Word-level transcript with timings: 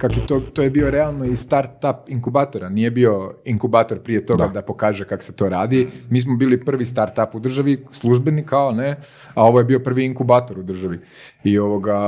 Kak 0.00 0.16
je 0.16 0.26
to, 0.26 0.40
to 0.40 0.62
je 0.62 0.70
bio 0.70 0.90
realno 0.90 1.24
i 1.24 1.36
startup 1.36 2.08
inkubatora, 2.08 2.68
nije 2.68 2.90
bio 2.90 3.34
inkubator 3.44 3.98
prije 3.98 4.26
toga 4.26 4.46
da, 4.46 4.62
pokaže 4.62 5.04
kako 5.04 5.22
se 5.22 5.32
to 5.32 5.48
radi. 5.48 5.88
Mi 6.10 6.20
smo 6.20 6.36
bili 6.36 6.64
prvi 6.64 6.84
startup 6.84 7.34
u 7.34 7.40
državi, 7.40 7.84
službeni 7.90 8.46
kao 8.46 8.72
ne, 8.72 8.96
a 9.34 9.44
ovo 9.44 9.58
je 9.58 9.64
bio 9.64 9.78
prvi 9.78 10.04
inkubator 10.04 10.58
u 10.58 10.62
državi. 10.62 10.98
I 11.44 11.58
ovoga, 11.58 11.98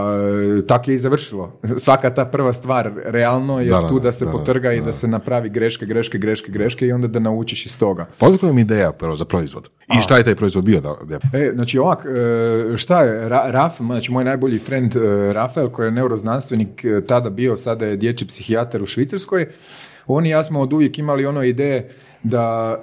tako 0.69 0.91
je 0.91 0.95
i 0.95 0.99
završilo. 0.99 1.61
Svaka 1.77 2.15
ta 2.15 2.25
prva 2.25 2.53
stvar 2.53 2.93
realno 3.05 3.61
je 3.61 3.73
tu 3.89 4.01
da 4.01 4.13
se 4.13 4.27
potrga 4.33 4.73
i 4.73 4.81
da 4.81 4.93
se 4.93 5.09
napravi 5.09 5.49
greške, 5.49 5.87
greške, 5.87 6.19
greške, 6.19 6.53
greške 6.53 6.87
i 6.87 6.93
onda 6.93 7.07
da 7.09 7.19
naučiš 7.19 7.67
iz 7.67 7.79
toga. 7.79 8.07
Odakle 8.21 8.49
vam 8.49 8.59
ideja 8.59 8.93
prvo 8.93 9.15
za 9.15 9.25
proizvod? 9.25 9.69
I 9.99 10.03
šta 10.03 10.17
je 10.17 10.25
taj 10.25 10.35
proizvod 10.35 10.65
bio? 10.65 10.81
Da, 10.81 10.95
E, 11.33 11.53
znači 11.55 11.79
ovak, 11.79 12.07
e, 12.07 12.77
šta 12.77 13.03
je, 13.03 13.29
Raf, 13.29 13.77
znači 13.77 14.13
moj 14.13 14.25
najbolji 14.25 14.59
friend 14.59 14.97
e, 14.97 15.33
Rafael 15.33 15.69
koji 15.69 15.87
je 15.87 15.91
neuroznanstvenik 15.91 16.85
e, 16.85 17.01
tada 17.07 17.31
bio, 17.31 17.57
sada 17.57 17.82
je 17.87 17.97
dječji 17.97 18.27
psihijatar 18.27 18.83
u 18.83 18.87
Švicarskoj, 18.87 19.47
on 20.07 20.27
i 20.27 20.31
ja 20.31 20.43
smo 20.43 20.61
od 20.61 20.73
uvijek 20.73 20.99
imali 20.99 21.27
ono 21.27 21.43
ideje 21.43 21.91
da 22.23 22.77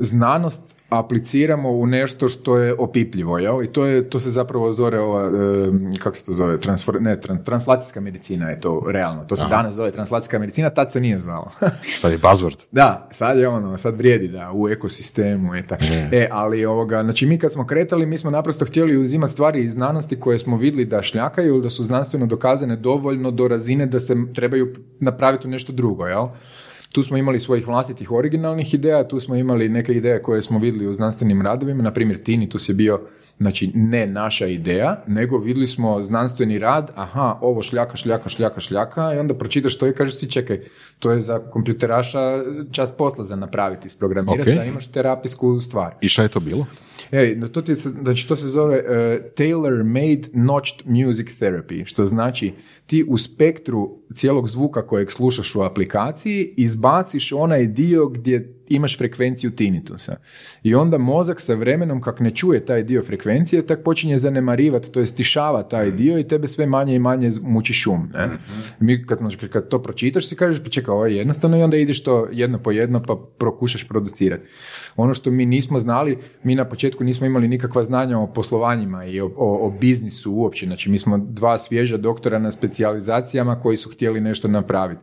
znanost 0.00 0.75
apliciramo 0.98 1.70
u 1.70 1.86
nešto 1.86 2.28
što 2.28 2.56
je 2.56 2.74
opipljivo, 2.78 3.38
jel? 3.38 3.62
I 3.62 3.66
to, 3.66 3.86
je, 3.86 4.10
to 4.10 4.20
se 4.20 4.30
zapravo 4.30 4.72
zove 4.72 5.00
ova, 5.00 5.30
kako 5.98 6.16
se 6.16 6.24
to 6.24 6.32
zove, 6.32 6.60
Transfor, 6.60 7.02
ne, 7.02 7.20
translacijska 7.44 8.00
medicina 8.00 8.50
je 8.50 8.60
to 8.60 8.84
realno. 8.88 9.24
To 9.24 9.36
se 9.36 9.46
danas 9.50 9.74
zove 9.74 9.90
translacijska 9.90 10.38
medicina, 10.38 10.70
tad 10.70 10.92
se 10.92 11.00
nije 11.00 11.20
zvalo. 11.20 11.50
sad 12.00 12.12
je 12.12 12.18
buzzword. 12.18 12.56
Da, 12.70 13.08
sad 13.10 13.38
je 13.38 13.48
ono, 13.48 13.76
sad 13.76 13.96
vrijedi 13.96 14.28
da, 14.28 14.50
u 14.54 14.68
ekosistemu 14.68 15.56
i 15.56 15.66
tako. 15.66 15.84
E, 16.12 16.28
ali 16.30 16.64
ovoga, 16.64 17.02
znači 17.02 17.26
mi 17.26 17.38
kad 17.38 17.52
smo 17.52 17.66
kretali, 17.66 18.06
mi 18.06 18.18
smo 18.18 18.30
naprosto 18.30 18.64
htjeli 18.64 18.96
uzimati 18.96 19.32
stvari 19.32 19.64
iz 19.64 19.72
znanosti 19.72 20.20
koje 20.20 20.38
smo 20.38 20.56
vidjeli 20.56 20.84
da 20.84 21.02
šljakaju 21.02 21.54
ili 21.54 21.62
da 21.62 21.70
su 21.70 21.84
znanstveno 21.84 22.26
dokazane 22.26 22.76
dovoljno 22.76 23.30
do 23.30 23.48
razine 23.48 23.86
da 23.86 23.98
se 23.98 24.16
trebaju 24.34 24.74
napraviti 25.00 25.46
u 25.46 25.50
nešto 25.50 25.72
drugo, 25.72 26.06
jel? 26.06 26.26
Tu 26.96 27.02
smo 27.02 27.16
imali 27.16 27.40
svojih 27.40 27.66
vlastitih 27.66 28.12
originalnih 28.12 28.74
ideja, 28.74 29.08
tu 29.08 29.20
smo 29.20 29.36
imali 29.36 29.68
neke 29.68 29.92
ideje 29.92 30.22
koje 30.22 30.42
smo 30.42 30.58
vidjeli 30.58 30.86
u 30.86 30.92
znanstvenim 30.92 31.42
radovima, 31.42 31.82
na 31.82 31.92
primjer 31.92 32.22
Tinitus 32.22 32.68
je 32.68 32.74
bio 32.74 33.00
Znači, 33.38 33.70
ne 33.74 34.06
naša 34.06 34.46
ideja, 34.46 35.04
nego 35.06 35.38
vidjeli 35.38 35.66
smo 35.66 36.02
znanstveni 36.02 36.58
rad, 36.58 36.90
aha, 36.94 37.38
ovo 37.40 37.62
šljaka, 37.62 37.96
šljaka, 37.96 38.28
šljaka, 38.28 38.60
šljaka, 38.60 39.14
i 39.14 39.18
onda 39.18 39.34
pročitaš 39.34 39.78
to 39.78 39.86
i 39.86 39.92
kažeš 39.92 40.18
si, 40.18 40.30
čekaj, 40.30 40.60
to 40.98 41.10
je 41.10 41.20
za 41.20 41.38
kompjuteraša 41.38 42.42
čas 42.72 42.92
posla 42.92 43.24
za 43.24 43.36
napraviti, 43.36 43.86
isprogramirati, 43.86 44.50
okay. 44.50 44.56
da 44.56 44.64
imaš 44.64 44.92
terapijsku 44.92 45.60
stvar. 45.60 45.94
I 46.00 46.08
šta 46.08 46.22
je 46.22 46.28
to 46.28 46.40
bilo? 46.40 46.66
Ej, 47.10 47.40
to, 47.52 47.62
ti, 47.62 47.74
znači, 47.74 48.28
to 48.28 48.36
se 48.36 48.46
zove 48.46 48.76
uh, 48.76 48.84
tailor-made 49.34 50.28
notched 50.32 50.86
music 50.86 51.28
therapy, 51.40 51.84
što 51.84 52.06
znači 52.06 52.52
ti 52.86 53.04
u 53.08 53.18
spektru 53.18 53.98
cijelog 54.14 54.48
zvuka 54.48 54.86
kojeg 54.86 55.10
slušaš 55.10 55.54
u 55.54 55.62
aplikaciji 55.62 56.54
izbaciš 56.56 57.32
onaj 57.32 57.66
dio 57.66 58.08
gdje 58.08 58.56
imaš 58.68 58.98
frekvenciju 58.98 59.50
tinitusa. 59.50 60.16
I 60.62 60.74
onda 60.74 60.98
mozak 60.98 61.40
sa 61.40 61.54
vremenom, 61.54 62.00
kak 62.00 62.20
ne 62.20 62.30
čuje 62.30 62.64
taj 62.64 62.82
dio 62.82 63.02
frekvencije, 63.02 63.66
tak 63.66 63.82
počinje 63.84 64.18
zanemarivati, 64.18 64.92
to 64.92 65.00
je 65.00 65.06
stišava 65.06 65.62
taj 65.62 65.90
dio 65.90 66.18
i 66.18 66.28
tebe 66.28 66.48
sve 66.48 66.66
manje 66.66 66.94
i 66.94 66.98
manje 66.98 67.30
muči 67.42 67.72
šum. 67.72 68.10
Ne? 68.14 68.28
Mi 68.80 69.06
kad, 69.06 69.18
kad 69.50 69.68
to 69.68 69.82
pročitaš 69.82 70.28
si 70.28 70.36
kažeš, 70.36 70.62
pa 70.62 70.70
čekaj, 70.70 70.92
ovo 70.92 71.06
je 71.06 71.16
jednostavno 71.16 71.58
i 71.58 71.62
onda 71.62 71.76
ideš 71.76 72.02
to 72.02 72.28
jedno 72.32 72.58
po 72.58 72.70
jedno 72.70 73.02
pa 73.02 73.16
prokušaš 73.38 73.88
producirati. 73.88 74.46
Ono 74.96 75.14
što 75.14 75.30
mi 75.30 75.46
nismo 75.46 75.78
znali, 75.78 76.18
mi 76.42 76.54
na 76.54 76.64
početku 76.64 77.04
nismo 77.04 77.26
imali 77.26 77.48
nikakva 77.48 77.82
znanja 77.82 78.18
o 78.18 78.26
poslovanjima 78.26 79.04
i 79.04 79.20
o, 79.20 79.26
o, 79.36 79.66
o 79.66 79.70
biznisu 79.70 80.32
uopće. 80.32 80.66
Znači 80.66 80.90
mi 80.90 80.98
smo 80.98 81.18
dva 81.18 81.58
svježa 81.58 81.96
doktora 81.96 82.38
na 82.38 82.50
specijalizacijama 82.76 83.60
koji 83.60 83.76
su 83.76 83.90
htjeli 83.90 84.20
nešto 84.20 84.48
napraviti 84.48 85.00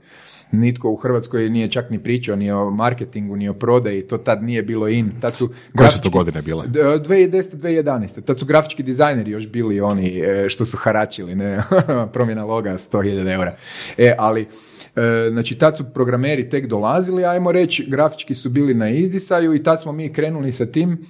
nitko 0.51 0.89
u 0.89 0.95
Hrvatskoj 0.95 1.49
nije 1.49 1.71
čak 1.71 1.89
ni 1.89 2.03
pričao 2.03 2.35
ni 2.35 2.51
o 2.51 2.69
marketingu, 2.69 3.35
ni 3.35 3.49
o 3.49 3.53
prodaji, 3.53 4.01
to 4.01 4.17
tad 4.17 4.43
nije 4.43 4.61
bilo 4.61 4.87
in. 4.87 5.11
Tad 5.19 5.35
su 5.35 5.49
Koje 5.77 5.89
su 5.89 6.01
to 6.01 6.09
godine 6.09 6.41
bile? 6.41 6.65
2010. 6.67 7.55
2011. 7.55 8.21
Tad 8.21 8.39
su 8.39 8.45
grafički 8.45 8.83
dizajneri 8.83 9.31
još 9.31 9.47
bili 9.47 9.81
oni 9.81 10.19
e, 10.19 10.49
što 10.49 10.65
su 10.65 10.77
haračili, 10.77 11.35
ne, 11.35 11.63
promjena 12.13 12.45
loga 12.45 12.71
100.000 12.71 13.33
eura. 13.33 13.55
E, 13.97 14.15
ali 14.17 14.41
e, 14.41 15.29
znači 15.31 15.57
tad 15.57 15.77
su 15.77 15.83
programeri 15.93 16.49
tek 16.49 16.67
dolazili, 16.67 17.25
ajmo 17.25 17.51
reći, 17.51 17.85
grafički 17.89 18.35
su 18.35 18.49
bili 18.49 18.73
na 18.73 18.89
izdisaju 18.89 19.55
i 19.55 19.63
tad 19.63 19.81
smo 19.81 19.91
mi 19.91 20.13
krenuli 20.13 20.51
sa 20.51 20.65
tim 20.65 21.05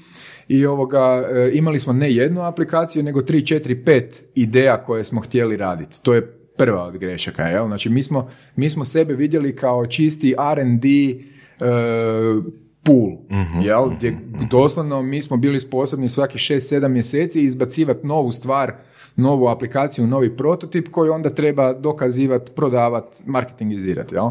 i 0.47 0.65
ovoga, 0.65 1.29
e, 1.31 1.51
imali 1.53 1.79
smo 1.79 1.93
ne 1.93 2.13
jednu 2.13 2.41
aplikaciju, 2.41 3.03
nego 3.03 3.21
3, 3.21 3.59
4, 3.65 3.83
5 3.83 4.03
ideja 4.35 4.83
koje 4.83 5.03
smo 5.03 5.21
htjeli 5.21 5.57
raditi. 5.57 6.03
To 6.03 6.13
je 6.13 6.42
prva 6.57 6.83
od 6.83 6.97
grešaka. 6.97 7.43
Jel? 7.43 7.67
Znači, 7.67 7.89
mi 7.89 8.03
smo, 8.03 8.29
mi 8.55 8.69
smo 8.69 8.85
sebe 8.85 9.13
vidjeli 9.13 9.55
kao 9.55 9.85
čisti 9.85 10.35
R&D 10.53 10.87
uh, 11.59 12.43
pool, 12.83 13.09
mm 13.31 13.61
jel? 13.61 13.89
Gdje 13.89 14.11
mhm. 14.11 14.43
doslovno 14.51 15.01
mi 15.01 15.21
smo 15.21 15.37
bili 15.37 15.59
sposobni 15.59 16.09
svaki 16.09 16.37
6-7 16.37 16.87
mjeseci 16.87 17.41
izbacivati 17.41 18.07
novu 18.07 18.31
stvar, 18.31 18.73
novu 19.15 19.47
aplikaciju, 19.47 20.07
novi 20.07 20.37
prototip 20.37 20.87
koji 20.91 21.09
onda 21.09 21.29
treba 21.29 21.73
dokazivati, 21.73 22.51
prodavati, 22.55 23.23
marketingizirati. 23.25 24.15
Jel? 24.15 24.29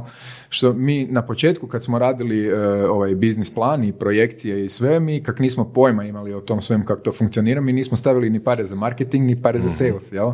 Što 0.49 0.73
mi 0.73 1.07
na 1.07 1.27
početku 1.27 1.67
kad 1.67 1.85
smo 1.85 1.99
radili 1.99 2.53
uh, 2.53 2.59
ovaj 2.91 3.15
biznis 3.15 3.55
plan 3.55 3.85
i 3.85 3.93
projekcije 3.93 4.65
i 4.65 4.69
sve, 4.69 5.01
mi 5.01 5.23
kak 5.23 5.39
nismo 5.39 5.65
pojma 5.65 6.05
imali 6.05 6.35
o 6.35 6.41
tom 6.41 6.61
svemu 6.61 6.85
kako 6.85 7.01
to 7.01 7.13
funkcionira, 7.13 7.61
mi 7.61 7.73
nismo 7.73 7.97
stavili 7.97 8.31
ni 8.31 8.45
pare 8.45 8.67
za 8.67 8.77
marketing, 8.77 9.27
ni 9.27 9.43
pare 9.43 9.61
za 9.61 9.69
mhm. 9.69 9.75
sales. 9.75 10.13
Jel? 10.13 10.33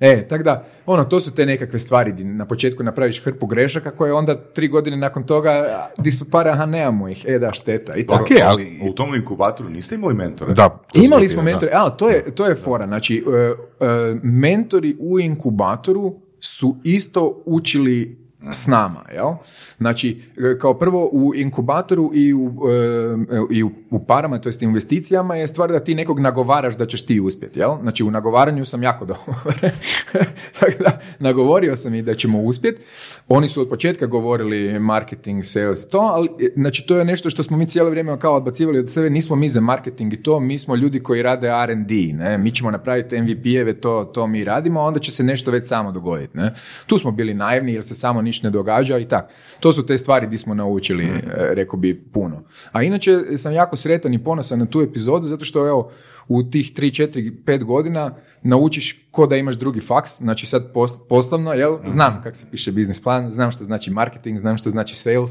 E, 0.00 0.28
tako 0.28 0.42
da, 0.42 0.64
ono, 0.86 1.04
to 1.04 1.20
su 1.20 1.34
te 1.34 1.46
nekakve 1.46 1.78
stvari 1.78 2.12
di 2.12 2.24
na 2.24 2.46
početku 2.46 2.82
napraviš 2.82 3.24
hrpu 3.24 3.46
grešaka 3.46 3.90
koje 3.90 4.12
onda 4.12 4.34
tri 4.34 4.68
godine 4.68 4.96
nakon 4.96 5.22
toga, 5.22 5.64
di 5.98 6.10
su 6.10 6.30
pare, 6.30 6.50
aha, 6.50 6.66
nemamo 6.66 7.08
ih, 7.08 7.24
e 7.28 7.38
da, 7.38 7.52
šteta. 7.52 7.94
I 7.96 8.06
tako. 8.06 8.24
ali... 8.44 8.68
U 8.90 8.94
tom 8.94 9.14
inkubatoru 9.14 9.68
niste 9.68 9.94
imali 9.94 10.14
mentore? 10.14 10.54
Da. 10.54 10.78
Imali 10.94 11.28
smo 11.28 11.42
mentore, 11.42 11.72
ali 11.74 11.92
to 11.98 12.08
je, 12.08 12.34
to 12.34 12.46
je 12.46 12.54
fora, 12.54 12.86
znači, 12.86 13.24
uh, 13.26 13.32
uh, 13.34 14.20
mentori 14.22 14.96
u 14.98 15.20
inkubatoru 15.20 16.14
su 16.40 16.76
isto 16.84 17.42
učili 17.46 18.19
s 18.52 18.66
nama, 18.66 19.04
jel? 19.14 19.32
Znači, 19.78 20.22
e, 20.36 20.58
kao 20.58 20.74
prvo 20.74 21.08
u 21.12 21.34
inkubatoru 21.34 22.10
i 22.14 22.34
u, 22.34 22.52
e, 22.70 23.40
i 23.50 23.62
u, 23.62 24.04
parama, 24.06 24.38
to 24.38 24.48
jest 24.48 24.62
investicijama 24.62 25.36
je 25.36 25.48
stvar 25.48 25.72
da 25.72 25.80
ti 25.80 25.94
nekog 25.94 26.20
nagovaraš 26.20 26.76
da 26.76 26.86
ćeš 26.86 27.06
ti 27.06 27.20
uspjeti, 27.20 27.58
jel? 27.58 27.76
Znači, 27.82 28.04
u 28.04 28.10
nagovaranju 28.10 28.64
sam 28.64 28.82
jako 28.82 29.04
dobar. 29.04 29.72
Tako 30.60 30.82
da, 30.82 30.98
nagovorio 31.18 31.76
sam 31.76 31.94
i 31.94 32.02
da 32.02 32.14
ćemo 32.14 32.40
uspjeti. 32.40 32.82
Oni 33.28 33.48
su 33.48 33.60
od 33.60 33.68
početka 33.68 34.06
govorili 34.06 34.78
marketing, 34.78 35.44
sales, 35.44 35.88
to, 35.88 35.98
ali, 35.98 36.28
e, 36.40 36.52
znači, 36.56 36.86
to 36.86 36.98
je 36.98 37.04
nešto 37.04 37.30
što 37.30 37.42
smo 37.42 37.56
mi 37.56 37.66
cijelo 37.66 37.90
vrijeme 37.90 38.18
kao 38.18 38.36
odbacivali 38.36 38.78
od 38.78 38.90
sebe, 38.90 39.10
nismo 39.10 39.36
mi 39.36 39.48
za 39.48 39.60
marketing 39.60 40.12
i 40.12 40.22
to, 40.22 40.40
mi 40.40 40.58
smo 40.58 40.76
ljudi 40.76 41.02
koji 41.02 41.22
rade 41.22 41.48
R&D, 41.48 41.94
ne? 42.12 42.38
Mi 42.38 42.50
ćemo 42.50 42.70
napraviti 42.70 43.20
MVP-eve, 43.20 43.80
to, 43.80 44.10
to 44.14 44.26
mi 44.26 44.44
radimo, 44.44 44.80
onda 44.80 45.00
će 45.00 45.10
se 45.10 45.24
nešto 45.24 45.50
već 45.50 45.68
samo 45.68 45.92
dogoditi, 45.92 46.36
ne? 46.36 46.52
Tu 46.86 46.98
smo 46.98 47.10
bili 47.10 47.34
naivni 47.34 47.72
jer 47.72 47.84
se 47.84 47.94
samo 47.94 48.22
ništa 48.30 48.46
ne 48.46 48.50
događa 48.50 48.98
i 48.98 49.08
tak. 49.08 49.30
To 49.60 49.72
su 49.72 49.86
te 49.86 49.98
stvari 49.98 50.26
gdje 50.26 50.38
smo 50.38 50.54
naučili, 50.54 51.04
mm. 51.04 51.20
rekao 51.52 51.78
bi, 51.78 52.04
puno. 52.12 52.42
A 52.72 52.82
inače 52.82 53.18
sam 53.36 53.52
jako 53.52 53.76
sretan 53.76 54.14
i 54.14 54.24
ponosan 54.24 54.58
na 54.58 54.66
tu 54.66 54.80
epizodu 54.80 55.26
zato 55.26 55.44
što 55.44 55.68
evo, 55.68 55.90
u 56.28 56.42
tih 56.42 56.72
3, 56.74 57.08
4, 57.12 57.32
5 57.44 57.64
godina 57.64 58.14
naučiš 58.42 59.06
ko 59.10 59.26
da 59.26 59.36
imaš 59.36 59.54
drugi 59.54 59.80
faks, 59.80 60.18
znači 60.18 60.46
sad 60.46 60.72
poslovno, 61.08 61.52
jel, 61.52 61.78
mhm. 61.78 61.88
znam 61.88 62.22
kako 62.22 62.36
se 62.36 62.46
piše 62.50 62.72
biznis 62.72 63.02
plan, 63.02 63.30
znam 63.30 63.50
što 63.50 63.64
znači 63.64 63.90
marketing, 63.90 64.38
znam 64.38 64.56
što 64.56 64.70
znači 64.70 64.96
sales, 64.96 65.30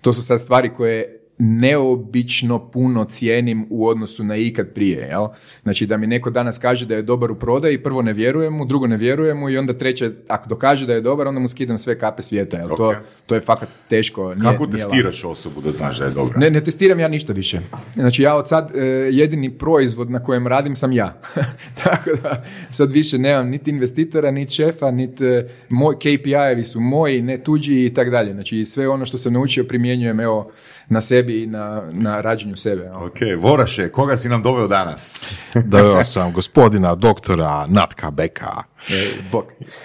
to 0.00 0.12
su 0.12 0.22
sad 0.22 0.40
stvari 0.40 0.74
koje 0.74 1.23
neobično 1.38 2.70
puno 2.70 3.04
cijenim 3.04 3.66
u 3.70 3.86
odnosu 3.86 4.24
na 4.24 4.36
ikad 4.36 4.68
prije. 4.74 4.98
Jel? 4.98 5.26
Znači 5.62 5.86
da 5.86 5.96
mi 5.96 6.06
neko 6.06 6.30
danas 6.30 6.58
kaže 6.58 6.86
da 6.86 6.94
je 6.94 7.02
dobar 7.02 7.30
u 7.30 7.34
prodaji, 7.34 7.82
prvo 7.82 8.02
ne 8.02 8.12
vjerujem 8.12 8.52
mu, 8.52 8.64
drugo 8.64 8.86
ne 8.86 8.96
vjerujem 8.96 9.38
mu 9.38 9.50
i 9.50 9.58
onda 9.58 9.72
treće, 9.72 10.10
ako 10.28 10.48
dokaže 10.48 10.86
da 10.86 10.92
je 10.92 11.00
dobar, 11.00 11.28
onda 11.28 11.40
mu 11.40 11.48
skidam 11.48 11.78
sve 11.78 11.98
kape 11.98 12.22
svijeta. 12.22 12.56
Jel? 12.56 12.68
To, 12.68 12.94
to 13.26 13.34
je 13.34 13.40
fakat 13.40 13.68
teško. 13.88 14.34
Nije, 14.34 14.52
Kako 14.52 14.66
testiraš 14.66 15.24
osobu 15.24 15.60
da 15.60 15.70
znaš 15.70 15.98
da 15.98 16.04
je 16.04 16.10
dobra? 16.10 16.38
Ne, 16.38 16.50
ne 16.50 16.60
testiram 16.60 17.00
ja 17.00 17.08
ništa 17.08 17.32
više. 17.32 17.60
Znači 17.94 18.22
ja 18.22 18.34
od 18.34 18.48
sad 18.48 18.76
e, 18.76 18.80
jedini 19.12 19.50
proizvod 19.50 20.10
na 20.10 20.22
kojem 20.22 20.46
radim 20.46 20.76
sam 20.76 20.92
ja. 20.92 21.20
Tako 21.84 22.10
da 22.22 22.42
sad 22.70 22.90
više 22.90 23.18
nemam 23.18 23.48
niti 23.48 23.70
investitora, 23.70 24.30
niti 24.30 24.52
šefa, 24.52 24.90
niti 24.90 25.24
e, 25.24 25.48
moj, 25.68 25.94
KPI-evi 25.94 26.64
su 26.64 26.80
moji, 26.80 27.22
ne 27.22 27.38
tuđi 27.42 27.86
i 27.86 27.94
tak 27.94 28.10
dalje. 28.10 28.32
Znači 28.32 28.64
sve 28.64 28.88
ono 28.88 29.06
što 29.06 29.16
sam 29.16 29.32
naučio 29.32 29.64
primjenjujem 29.64 30.20
evo 30.20 30.50
na 30.88 31.00
sebi 31.00 31.42
i 31.42 31.46
na, 31.46 31.82
na 31.92 32.20
rađenju 32.20 32.56
sebe. 32.56 32.90
Ok, 32.90 33.16
Voraše, 33.38 33.88
koga 33.88 34.16
si 34.16 34.28
nam 34.28 34.42
doveo 34.42 34.66
danas? 34.68 35.30
doveo 35.54 36.04
sam 36.04 36.32
gospodina 36.32 36.94
doktora 36.94 37.66
Natka 37.68 38.10
Beka. 38.10 38.62
E, 38.90 39.12
bok. 39.32 39.44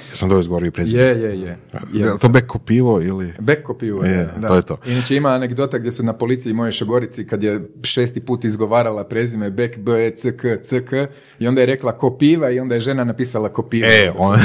Jesam 0.10 0.30
dobro 0.30 0.40
izgovorio 0.40 0.72
prezime. 0.72 1.04
Je, 1.04 1.22
je, 1.22 1.42
je. 1.42 1.58
Je 1.94 2.18
to 2.22 2.30
beko 2.30 2.60
pivo 2.60 3.02
ili... 3.02 3.34
Beko 3.40 3.74
pivo, 3.74 4.06
Je, 4.06 4.12
je, 4.12 4.30
da. 4.38 4.48
to 4.48 4.56
je 4.56 4.62
to. 4.62 4.78
Inače 4.86 5.16
ima 5.16 5.30
anegdota 5.30 5.78
gdje 5.78 5.92
su 5.92 6.04
na 6.04 6.14
policiji 6.14 6.54
moje 6.54 6.72
šogorici 6.72 7.28
kad 7.28 7.44
je 7.44 7.70
šesti 7.84 8.20
put 8.20 8.44
izgovarala 8.44 9.04
prezime 9.04 9.50
Bek, 9.50 9.78
B, 9.78 10.08
E, 10.08 10.16
C, 10.16 10.38
K, 10.38 10.62
C, 10.64 10.86
K 10.86 11.08
i 11.40 11.48
onda 11.48 11.62
je 11.62 11.66
rekla 11.66 11.98
ko 11.98 12.18
piva 12.18 12.52
i 12.52 12.60
onda 12.60 12.76
je 12.76 12.82
žena 12.82 13.04
napisala 13.04 13.50
ko 13.50 13.64
piva. 13.64 13.88
E, 13.88 14.12
on... 14.18 14.38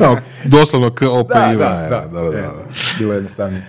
no, 0.00 0.16
doslovno 0.58 0.90
k 0.94 1.02
o 1.02 1.22
da, 1.22 1.48
piva. 1.50 1.68
da, 1.68 1.88
da, 1.88 2.20
da, 2.20 2.30
da, 2.30 2.38
e, 2.38 2.42
da. 2.42 2.52
Bilo 2.98 3.12
je 3.12 3.16
jednostavnije. 3.16 3.66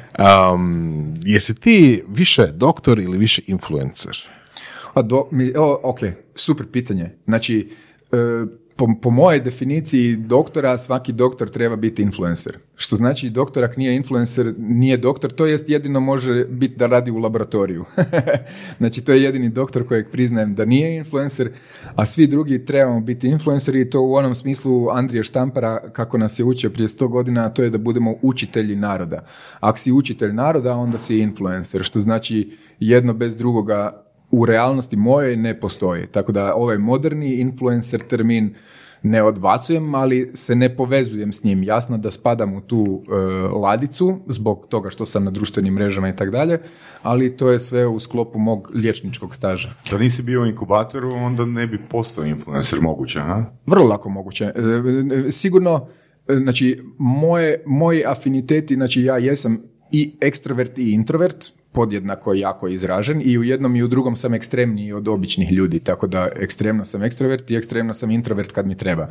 Um, 0.53 1.13
jesi 1.23 1.55
ti 1.55 2.03
više 2.07 2.47
doktor 2.47 2.99
ili 2.99 3.17
više 3.17 3.41
influencer? 3.47 4.17
A 4.93 5.01
do, 5.01 5.27
mi, 5.31 5.53
o, 5.57 5.79
ok, 5.83 5.99
super 6.35 6.65
pitanje. 6.71 7.11
Znači, 7.25 7.71
e, 8.11 8.17
po, 8.75 8.87
po 9.01 9.09
mojoj 9.09 9.39
definiciji 9.39 10.15
doktora, 10.15 10.77
svaki 10.77 11.13
doktor 11.13 11.49
treba 11.49 11.75
biti 11.75 12.01
influencer. 12.01 12.57
Što 12.75 12.95
znači 12.95 13.29
doktor 13.29 13.63
ako 13.63 13.73
nije 13.77 13.95
influencer, 13.95 14.53
nije 14.57 14.97
doktor, 14.97 15.31
to 15.31 15.45
jest 15.45 15.69
jedino 15.69 15.99
može 15.99 16.45
biti 16.45 16.75
da 16.75 16.85
radi 16.85 17.11
u 17.11 17.17
laboratoriju. 17.17 17.85
znači 18.79 19.01
to 19.01 19.11
je 19.11 19.23
jedini 19.23 19.49
doktor 19.49 19.87
kojeg 19.87 20.11
priznajem 20.11 20.55
da 20.55 20.65
nije 20.65 20.97
influencer, 20.97 21.51
a 21.95 22.05
svi 22.05 22.27
drugi 22.27 22.65
trebamo 22.65 22.99
biti 22.99 23.27
influenceri 23.27 23.81
i 23.81 23.89
to 23.89 24.01
u 24.01 24.13
onom 24.13 24.35
smislu 24.35 24.89
Andrije 24.89 25.23
Štampara 25.23 25.91
kako 25.91 26.17
nas 26.17 26.39
je 26.39 26.45
učio 26.45 26.69
prije 26.69 26.87
sto 26.87 27.07
godina, 27.07 27.49
to 27.49 27.63
je 27.63 27.69
da 27.69 27.77
budemo 27.77 28.15
učitelji 28.21 28.75
naroda. 28.75 29.25
Ako 29.59 29.77
si 29.77 29.91
učitelj 29.91 30.33
naroda, 30.33 30.73
onda 30.73 30.97
si 30.97 31.19
influencer, 31.19 31.83
što 31.83 31.99
znači 31.99 32.57
jedno 32.79 33.13
bez 33.13 33.37
drugoga 33.37 34.04
u 34.35 34.45
realnosti 34.45 34.95
moje 34.95 35.37
ne 35.37 35.59
postoji. 35.59 36.07
Tako 36.07 36.31
da 36.31 36.55
ovaj 36.55 36.77
moderni 36.77 37.35
influencer 37.35 37.99
termin 37.99 38.55
ne 39.03 39.23
odbacujem, 39.23 39.95
ali 39.95 40.31
se 40.33 40.55
ne 40.55 40.75
povezujem 40.75 41.33
s 41.33 41.43
njim. 41.43 41.63
Jasno 41.63 41.97
da 41.97 42.11
spadam 42.11 42.53
u 42.53 42.61
tu 42.61 43.03
e, 43.07 43.15
ladicu 43.47 44.19
zbog 44.27 44.65
toga 44.69 44.89
što 44.89 45.05
sam 45.05 45.23
na 45.23 45.31
društvenim 45.31 45.73
mrežama 45.73 46.09
i 46.09 46.15
tako 46.15 46.31
dalje, 46.31 46.59
ali 47.01 47.37
to 47.37 47.51
je 47.51 47.59
sve 47.59 47.87
u 47.87 47.99
sklopu 47.99 48.39
mog 48.39 48.71
liječničkog 48.73 49.35
staža. 49.35 49.69
Da 49.91 49.97
nisi 49.97 50.23
bio 50.23 50.41
u 50.41 50.45
inkubatoru, 50.45 51.11
onda 51.11 51.45
ne 51.45 51.67
bi 51.67 51.79
postao 51.89 52.25
influencer 52.25 52.81
moguće, 52.81 53.19
ha? 53.19 53.45
Vrlo 53.65 53.85
lako 53.85 54.09
moguće. 54.09 54.45
E, 54.45 54.51
e, 55.27 55.31
Sigurno, 55.31 55.87
e, 56.27 56.33
znači, 56.33 56.81
moje, 56.97 57.63
moji 57.65 58.05
afiniteti, 58.05 58.75
znači 58.75 59.01
ja 59.01 59.17
jesam 59.17 59.61
i 59.91 60.15
ekstrovert 60.21 60.77
i 60.77 60.91
introvert, 60.91 61.45
podjednako 61.75 62.33
jako 62.33 62.67
izražen 62.67 63.21
i 63.25 63.37
u 63.37 63.43
jednom 63.43 63.75
i 63.75 63.83
u 63.83 63.87
drugom 63.87 64.15
sam 64.15 64.33
ekstremniji 64.33 64.93
od 64.93 65.07
običnih 65.07 65.51
ljudi, 65.51 65.79
tako 65.79 66.07
da 66.07 66.29
ekstremno 66.35 66.85
sam 66.85 67.03
ekstrovert 67.03 67.51
i 67.51 67.55
ekstremno 67.55 67.93
sam 67.93 68.11
introvert 68.11 68.51
kad 68.51 68.67
mi 68.67 68.77
treba. 68.77 69.07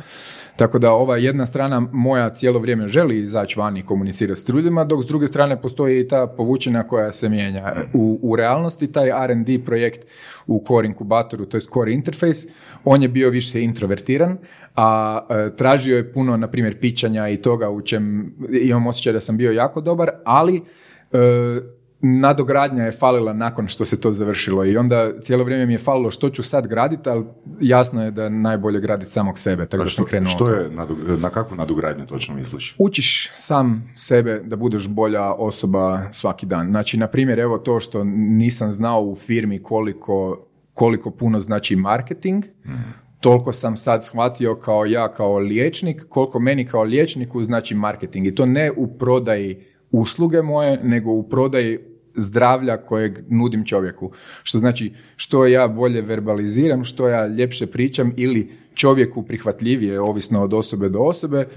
Tako 0.55 0.79
da 0.79 0.91
ova 0.91 1.17
jedna 1.17 1.45
strana 1.45 1.79
moja 1.91 2.29
cijelo 2.29 2.59
vrijeme 2.59 2.87
želi 2.87 3.17
izaći 3.17 3.59
van 3.59 3.77
i 3.77 3.85
komunicirati 3.85 4.41
s 4.41 4.49
ljudima, 4.49 4.83
dok 4.83 5.03
s 5.03 5.07
druge 5.07 5.27
strane 5.27 5.61
postoji 5.61 5.99
i 5.99 6.07
ta 6.07 6.27
povučina 6.27 6.87
koja 6.87 7.11
se 7.11 7.29
mijenja. 7.29 7.75
U, 7.93 8.19
u 8.21 8.35
realnosti 8.35 8.91
taj 8.91 9.09
R&D 9.25 9.59
projekt 9.65 10.07
u 10.47 10.63
Core 10.67 10.87
inkubatoru, 10.87 11.45
to 11.45 11.57
je 11.57 11.61
Core 11.61 11.91
Interface, 11.91 12.47
on 12.83 13.01
je 13.01 13.09
bio 13.09 13.29
više 13.29 13.61
introvertiran, 13.61 14.37
a 14.75 15.19
e, 15.29 15.55
tražio 15.55 15.97
je 15.97 16.13
puno, 16.13 16.37
na 16.37 16.47
primjer, 16.47 16.79
pičanja 16.79 17.29
i 17.29 17.37
toga 17.37 17.69
u 17.69 17.81
čem 17.81 18.33
imam 18.61 18.87
osjećaj 18.87 19.13
da 19.13 19.19
sam 19.19 19.37
bio 19.37 19.51
jako 19.51 19.81
dobar, 19.81 20.09
ali 20.25 20.61
e, 21.11 21.74
nadogradnja 22.05 22.83
je 22.83 22.91
falila 22.91 23.33
nakon 23.33 23.67
što 23.67 23.85
se 23.85 24.01
to 24.01 24.13
završilo 24.13 24.65
i 24.65 24.77
onda 24.77 25.21
cijelo 25.21 25.43
vrijeme 25.43 25.65
mi 25.65 25.73
je 25.73 25.77
falilo 25.77 26.11
što 26.11 26.29
ću 26.29 26.43
sad 26.43 26.67
graditi, 26.67 27.09
ali 27.09 27.25
jasno 27.61 28.03
je 28.03 28.11
da 28.11 28.23
je 28.23 28.29
najbolje 28.29 28.79
graditi 28.79 29.11
samog 29.11 29.39
sebe, 29.39 29.65
tako 29.65 29.83
da 29.83 29.89
sam 29.89 30.05
krenuo. 30.05 30.29
što 30.29 30.49
je, 30.49 30.69
na 31.19 31.29
kakvu 31.29 31.55
nadogradnju 31.57 32.05
točno 32.05 32.35
misliš? 32.35 32.75
Učiš 32.79 33.31
sam 33.35 33.93
sebe 33.95 34.41
da 34.43 34.55
budeš 34.55 34.87
bolja 34.87 35.33
osoba 35.33 36.01
svaki 36.11 36.45
dan. 36.45 36.67
Znači, 36.67 36.97
na 36.97 37.07
primjer, 37.07 37.39
evo 37.39 37.57
to 37.57 37.79
što 37.79 38.03
nisam 38.03 38.71
znao 38.71 39.01
u 39.01 39.15
firmi 39.15 39.63
koliko, 39.63 40.45
koliko 40.73 41.11
puno 41.11 41.39
znači 41.39 41.75
marketing, 41.75 42.45
toliko 43.19 43.51
sam 43.53 43.75
sad 43.75 44.05
shvatio 44.05 44.55
kao 44.55 44.85
ja 44.85 45.11
kao 45.11 45.37
liječnik, 45.37 46.05
koliko 46.09 46.39
meni 46.39 46.67
kao 46.67 46.83
liječniku 46.83 47.43
znači 47.43 47.75
marketing. 47.75 48.27
I 48.27 48.35
to 48.35 48.45
ne 48.45 48.71
u 48.71 48.87
prodaji 48.87 49.63
usluge 49.91 50.41
moje, 50.41 50.79
nego 50.83 51.11
u 51.11 51.29
prodaji 51.29 51.94
zdravlja 52.15 52.77
kojeg 52.77 53.19
nudim 53.29 53.65
čovjeku. 53.65 54.11
Što 54.43 54.57
znači, 54.57 54.93
što 55.15 55.45
ja 55.45 55.67
bolje 55.67 56.01
verbaliziram, 56.01 56.83
što 56.83 57.07
ja 57.07 57.27
ljepše 57.27 57.67
pričam 57.67 58.13
ili 58.17 58.51
čovjeku 58.73 59.23
prihvatljivije, 59.23 60.01
ovisno 60.01 60.43
od 60.43 60.53
osobe 60.53 60.89
do 60.89 60.99
osobe, 60.99 61.47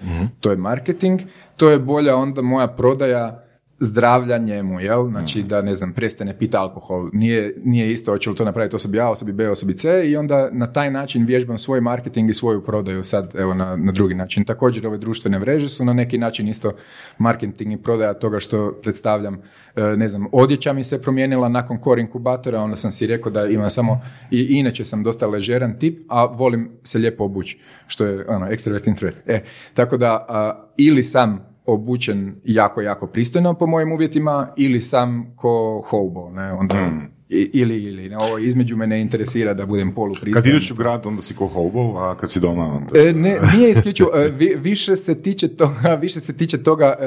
to 0.41 0.51
je 0.51 0.57
marketing, 0.57 1.21
to 1.57 1.71
je 1.71 1.79
bolja 1.79 2.17
onda 2.17 2.43
moja 2.43 2.69
prodaja 2.69 3.48
zdravlja 3.81 4.39
njemu, 4.39 4.81
jel? 4.81 5.09
Znači 5.11 5.43
da, 5.43 5.63
ne 5.63 5.75
znam, 5.75 5.93
prestane 5.93 6.39
piti 6.39 6.57
alkohol. 6.57 7.11
Nije, 7.13 7.55
nije 7.65 7.93
isto 7.93 8.13
hoću 8.13 8.31
li 8.31 8.37
to 8.37 8.45
napraviti 8.45 8.77
osobi 8.77 9.01
A, 9.01 9.11
osobi 9.11 9.33
B, 9.33 9.51
osobi 9.51 9.77
C 9.77 10.11
i 10.11 10.17
onda 10.17 10.49
na 10.53 10.73
taj 10.73 10.91
način 10.91 11.25
vježbam 11.25 11.59
svoj 11.59 11.81
marketing 11.81 12.31
i 12.31 12.35
svoju 12.35 12.65
prodaju 12.65 13.05
sad, 13.05 13.35
evo, 13.35 13.55
na, 13.55 13.77
na 13.77 13.93
drugi 13.93 14.15
način. 14.15 14.45
Također 14.45 14.87
ove 14.87 14.99
društvene 14.99 15.39
mreže 15.39 15.69
su 15.69 15.85
na 15.85 15.93
neki 15.93 16.19
način 16.19 16.49
isto 16.49 16.73
marketing 17.19 17.73
i 17.73 17.77
prodaja 17.77 18.15
toga 18.15 18.41
što 18.41 18.79
predstavljam. 18.83 19.43
E, 19.77 19.83
ne 19.83 20.09
znam, 20.09 20.27
odjeća 20.33 20.73
mi 20.73 20.85
se 20.85 21.03
promijenila 21.03 21.49
nakon 21.49 21.79
core 21.85 22.01
inkubatora, 22.01 22.61
onda 22.61 22.77
sam 22.77 22.91
si 22.91 23.07
rekao 23.07 23.33
da 23.33 23.47
imam 23.47 23.71
samo, 23.71 24.01
i 24.31 24.41
inače 24.43 24.85
sam 24.85 25.03
dosta 25.03 25.27
ležeran 25.27 25.79
tip, 25.79 25.99
a 26.09 26.25
volim 26.25 26.71
se 26.83 26.99
lijepo 26.99 27.25
obući, 27.25 27.59
što 27.87 28.05
je 28.05 28.29
ono, 28.29 28.47
ekstrovert 28.47 28.87
introvert. 28.87 29.19
E, 29.27 29.43
tako 29.75 29.97
da, 29.97 30.27
a, 30.29 30.67
ili 30.77 31.03
sam 31.03 31.58
obučen 31.69 32.35
jako, 32.45 32.81
jako 32.81 33.07
pristojno 33.07 33.55
po 33.55 33.67
mojim 33.67 33.93
uvjetima 33.93 34.53
ili 34.57 34.81
sam 34.81 35.33
ko 35.37 35.83
hobo, 35.87 36.31
ne, 36.31 36.53
onda, 36.53 36.91
i- 37.29 37.51
ili, 37.53 37.77
ili, 37.79 38.09
ne, 38.09 38.17
ovo 38.19 38.39
između 38.39 38.77
me 38.77 38.87
ne 38.87 39.01
interesira 39.01 39.55
da 39.55 39.67
budem 39.67 39.93
polupristojan. 39.93 40.35
Kad 40.35 40.47
ideš 40.47 40.71
u 40.71 40.75
grad, 40.75 41.07
onda 41.07 41.23
si 41.23 41.35
ko 41.35 41.47
hobo, 41.47 41.99
a 41.99 42.17
kad 42.17 42.31
si 42.31 42.41
doma, 42.41 42.65
onda... 42.67 43.01
E, 43.01 43.13
ne, 43.13 43.37
nije 43.55 43.71
isključivo, 43.71 44.11
e, 44.15 44.29
vi- 44.29 44.57
više 44.57 44.97
se 44.97 45.15
tiče 45.17 45.49
toga, 45.49 45.95
više 46.03 46.21
se 46.21 46.33
tiče 46.33 46.59
toga 46.59 46.95
e, 47.01 47.05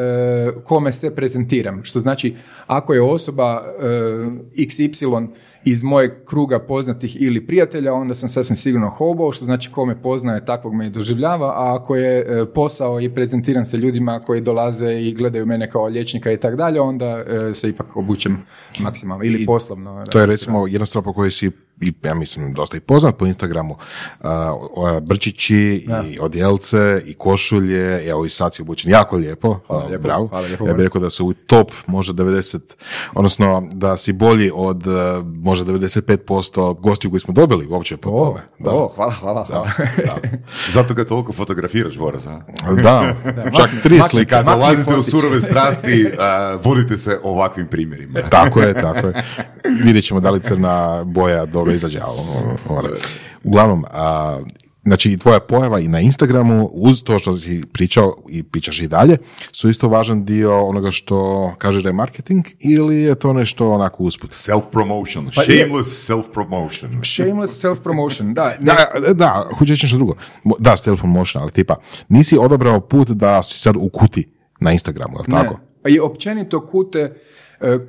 kome 0.63 0.91
se 0.91 1.15
prezentiram. 1.15 1.83
Što 1.83 1.99
znači, 1.99 2.35
ako 2.67 2.93
je 2.93 3.01
osoba 3.03 3.63
e, 3.79 3.83
XY 4.57 5.27
iz 5.65 5.83
mojeg 5.83 6.11
kruga 6.25 6.59
poznatih 6.59 7.21
ili 7.21 7.47
prijatelja, 7.47 7.93
onda 7.93 8.13
sam 8.13 8.29
sasvim 8.29 8.55
sigurno 8.55 8.89
hobo, 8.89 9.31
što 9.31 9.45
znači 9.45 9.71
ko 9.71 9.85
me 9.85 10.01
poznaje, 10.01 10.45
takvog 10.45 10.73
me 10.73 10.87
i 10.87 10.89
doživljava, 10.89 11.47
a 11.47 11.75
ako 11.75 11.95
je 11.95 12.19
e, 12.19 12.45
posao 12.45 13.01
i 13.01 13.13
prezentiram 13.13 13.65
se 13.65 13.77
ljudima 13.77 14.19
koji 14.19 14.41
dolaze 14.41 14.93
i 14.93 15.13
gledaju 15.13 15.45
mene 15.45 15.71
kao 15.71 15.85
liječnika 15.85 16.31
i 16.31 16.37
tak 16.37 16.55
dalje, 16.55 16.81
onda 16.81 17.23
e, 17.27 17.53
se 17.53 17.69
ipak 17.69 17.97
obučem 17.97 18.37
maksimalno 18.79 19.23
ili 19.23 19.43
I 19.43 19.45
poslovno. 19.45 20.05
To 20.11 20.19
je 20.19 20.25
recimo 20.25 20.67
jedna 20.67 20.85
stvar 20.85 21.03
po 21.03 21.13
kojoj 21.13 21.31
si 21.31 21.51
i 21.81 21.93
ja 22.03 22.13
mislim 22.13 22.53
dosta 22.53 22.77
i 22.77 22.79
poznat 22.79 23.17
po 23.17 23.25
Instagramu. 23.25 23.75
Uh, 24.19 24.27
brčići 25.01 25.87
i 26.05 26.19
odjelce 26.19 27.01
i 27.05 27.13
košulje, 27.13 28.09
evo 28.09 28.25
i 28.25 28.29
sad 28.29 28.55
si 28.55 28.61
obučen 28.61 28.91
jako 28.91 29.17
lijepo, 29.17 29.59
Hvala 29.67 29.83
uh, 29.83 29.89
lijepo, 29.89 30.03
bravo. 30.03 30.27
hvala 30.27 30.47
lijepo. 30.47 30.67
Ja 30.67 30.73
bih 30.73 30.83
rekao 30.83 31.01
da 31.01 31.09
su 31.09 31.27
u 31.27 31.33
top 31.33 31.71
možda 31.87 32.23
90, 32.23 32.59
odnosno 33.13 33.67
da 33.71 33.97
si 33.97 34.13
bolji 34.13 34.51
od 34.53 34.87
uh, 34.87 34.93
možda 35.25 35.73
95% 35.73 36.79
gostiju 36.79 37.11
koji 37.11 37.21
smo 37.21 37.33
dobili 37.33 37.67
uopće 37.67 37.97
po 37.97 38.09
O, 38.09 38.25
tome. 38.25 38.41
Da. 38.59 38.71
o, 38.71 38.87
hvala, 38.95 39.11
hvala, 39.11 39.45
hvala. 39.45 39.67
Zato 40.73 40.93
ga 40.93 41.05
toliko 41.05 41.33
fotografiraš, 41.33 41.97
Boras, 41.97 42.27
a? 42.27 42.41
Da, 42.83 43.15
čak 43.57 43.69
tri 43.83 43.99
slike. 44.09 44.29
Kad 44.29 44.45
dolazite 44.45 44.95
u 44.95 45.03
surove 45.03 45.39
strasti, 45.49 46.11
a, 46.19 46.57
vodite 46.63 46.97
se 46.97 47.19
ovakvim 47.23 47.67
primjerima. 47.67 48.19
Tako 48.29 48.61
je, 48.61 48.73
tako 48.73 49.07
je. 49.07 49.23
Vidjet 49.83 50.05
ćemo 50.05 50.19
da 50.19 50.29
li 50.29 50.39
crna 50.39 51.03
boja 51.03 51.45
dobro 51.45 51.70
izađe. 51.73 51.99
ali, 51.99 52.89
Uglavnom, 53.43 53.85
a, 53.87 54.39
znači 54.83 55.17
tvoja 55.17 55.39
pojava 55.39 55.79
i 55.79 55.87
na 55.87 55.99
Instagramu, 55.99 56.65
uz 56.65 57.03
to 57.03 57.19
što 57.19 57.33
si 57.33 57.61
pričao 57.73 58.15
i 58.29 58.43
pričaš 58.43 58.79
i 58.79 58.87
dalje, 58.87 59.17
su 59.51 59.69
isto 59.69 59.89
važan 59.89 60.25
dio 60.25 60.59
onoga 60.59 60.91
što 60.91 61.51
kažeš 61.57 61.83
da 61.83 61.89
je 61.89 61.93
marketing 61.93 62.45
ili 62.59 62.97
je 62.97 63.15
to 63.15 63.33
nešto 63.33 63.71
onako 63.71 64.03
usput? 64.03 64.31
Self-promotion, 64.31 65.29
Pa 65.35 65.43
je. 65.43 65.59
shameless 65.59 66.09
self-promotion. 66.09 67.03
Shameless 67.05 67.63
self-promotion, 67.63 68.33
da. 68.33 68.47
ne- 68.49 68.55
Da, 69.01 69.13
da, 69.13 69.47
hoću 69.49 69.71
reći 69.71 69.85
nešto 69.85 69.97
drugo. 69.97 70.15
Da, 70.59 70.77
self 70.77 70.99
promotion, 70.99 71.41
ali 71.41 71.51
tipa, 71.51 71.75
nisi 72.09 72.37
odabrao 72.37 72.79
put 72.79 73.09
da 73.09 73.43
si 73.43 73.59
sad 73.59 73.75
u 73.75 73.89
kuti 73.89 74.29
na 74.59 74.71
Instagramu, 74.71 75.13
je 75.13 75.21
li 75.21 75.31
tako? 75.33 75.59
Ne. 75.85 75.91
I 75.91 75.99
općenito 75.99 76.67
kute, 76.67 77.13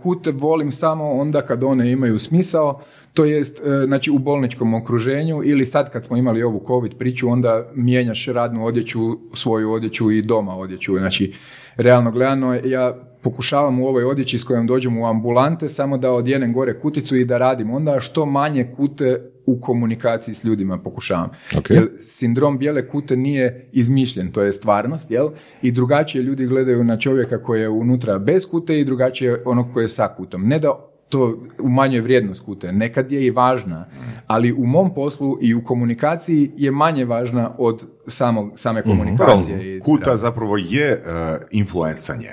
kute 0.02 0.30
volim 0.30 0.70
samo 0.70 1.12
onda 1.12 1.46
kad 1.46 1.64
one 1.64 1.92
imaju 1.92 2.18
smisao, 2.18 2.80
to 3.14 3.24
jest 3.24 3.60
e, 3.60 3.86
znači 3.86 4.10
u 4.10 4.18
bolničkom 4.18 4.74
okruženju 4.74 5.42
ili 5.44 5.66
sad 5.66 5.92
kad 5.92 6.04
smo 6.04 6.16
imali 6.16 6.42
ovu 6.42 6.64
covid 6.66 6.92
priču 6.98 7.28
onda 7.28 7.70
mijenjaš 7.74 8.26
radnu 8.26 8.66
odjeću, 8.66 9.00
svoju 9.34 9.72
odjeću 9.72 10.10
i 10.10 10.22
doma 10.22 10.56
odjeću. 10.56 10.98
Znači 10.98 11.32
realno 11.76 12.10
gledano 12.10 12.54
ja 12.54 12.96
pokušavam 13.22 13.80
u 13.80 13.86
ovoj 13.86 14.04
odjeći 14.04 14.38
s 14.38 14.44
kojom 14.44 14.66
dođem 14.66 14.98
u 14.98 15.06
ambulante 15.06 15.68
samo 15.68 15.98
da 15.98 16.12
odjenem 16.12 16.52
gore 16.52 16.78
kuticu 16.78 17.16
i 17.16 17.24
da 17.24 17.38
radim. 17.38 17.70
Onda 17.70 18.00
što 18.00 18.26
manje 18.26 18.72
kute 18.76 19.31
u 19.46 19.60
komunikaciji 19.60 20.34
s 20.34 20.44
ljudima 20.44 20.78
pokušavam. 20.78 21.30
Ok. 21.58 21.70
Jer 21.70 21.88
sindrom 22.04 22.58
bijele 22.58 22.88
kute 22.88 23.16
nije 23.16 23.68
izmišljen, 23.72 24.32
to 24.32 24.42
je 24.42 24.52
stvarnost, 24.52 25.10
jel? 25.10 25.28
I 25.62 25.72
drugačije 25.72 26.22
ljudi 26.22 26.46
gledaju 26.46 26.84
na 26.84 26.98
čovjeka 26.98 27.42
koji 27.42 27.60
je 27.60 27.68
unutra 27.68 28.18
bez 28.18 28.46
kute 28.50 28.80
i 28.80 28.84
drugačije 28.84 29.42
onog 29.44 29.66
koji 29.72 29.84
je 29.84 29.88
sa 29.88 30.08
kutom. 30.16 30.48
Ne 30.48 30.58
da 30.58 30.88
to 31.08 31.38
umanjuje 31.58 32.02
vrijednost 32.02 32.44
kute, 32.44 32.72
nekad 32.72 33.12
je 33.12 33.26
i 33.26 33.30
važna, 33.30 33.86
ali 34.26 34.52
u 34.52 34.66
mom 34.66 34.94
poslu 34.94 35.38
i 35.40 35.54
u 35.54 35.64
komunikaciji 35.64 36.50
je 36.56 36.70
manje 36.70 37.04
važna 37.04 37.54
od 37.58 37.84
samog, 38.06 38.52
same 38.56 38.82
komunikacije. 38.82 39.76
i 39.76 39.80
Kuta 39.80 40.16
zapravo 40.16 40.56
je 40.56 40.92
uh, 40.92 41.42
influencanje. 41.50 42.26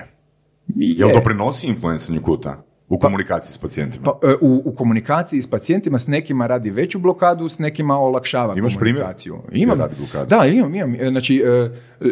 Je. 0.76 0.98
Jel 0.98 1.10
to 1.14 1.22
prenosi 1.24 1.68
influencanju 1.68 2.22
kuta 2.22 2.69
u 2.90 3.00
komunikaciji 3.00 3.54
s 3.54 3.58
pacijentima? 3.58 4.04
Pa, 4.04 4.28
e, 4.28 4.34
u, 4.42 4.62
u 4.66 4.76
komunikaciji 4.76 5.42
s 5.42 5.50
pacijentima 5.50 6.00
s 6.00 6.08
nekima 6.08 6.48
radi 6.48 6.70
veću 6.70 7.00
blokadu, 7.00 7.50
s 7.50 7.60
nekima 7.60 7.98
olakšava 8.00 8.58
Imaš 8.58 8.78
primjer? 8.78 8.96
komunikaciju. 9.04 9.40
Imam, 9.52 9.78
Da 9.78 9.84
radi 9.84 9.96
da, 10.30 10.46
imam, 10.46 10.76
imam. 10.76 10.96
E, 10.96 11.10
Znači, 11.10 11.44
e, 11.46 11.70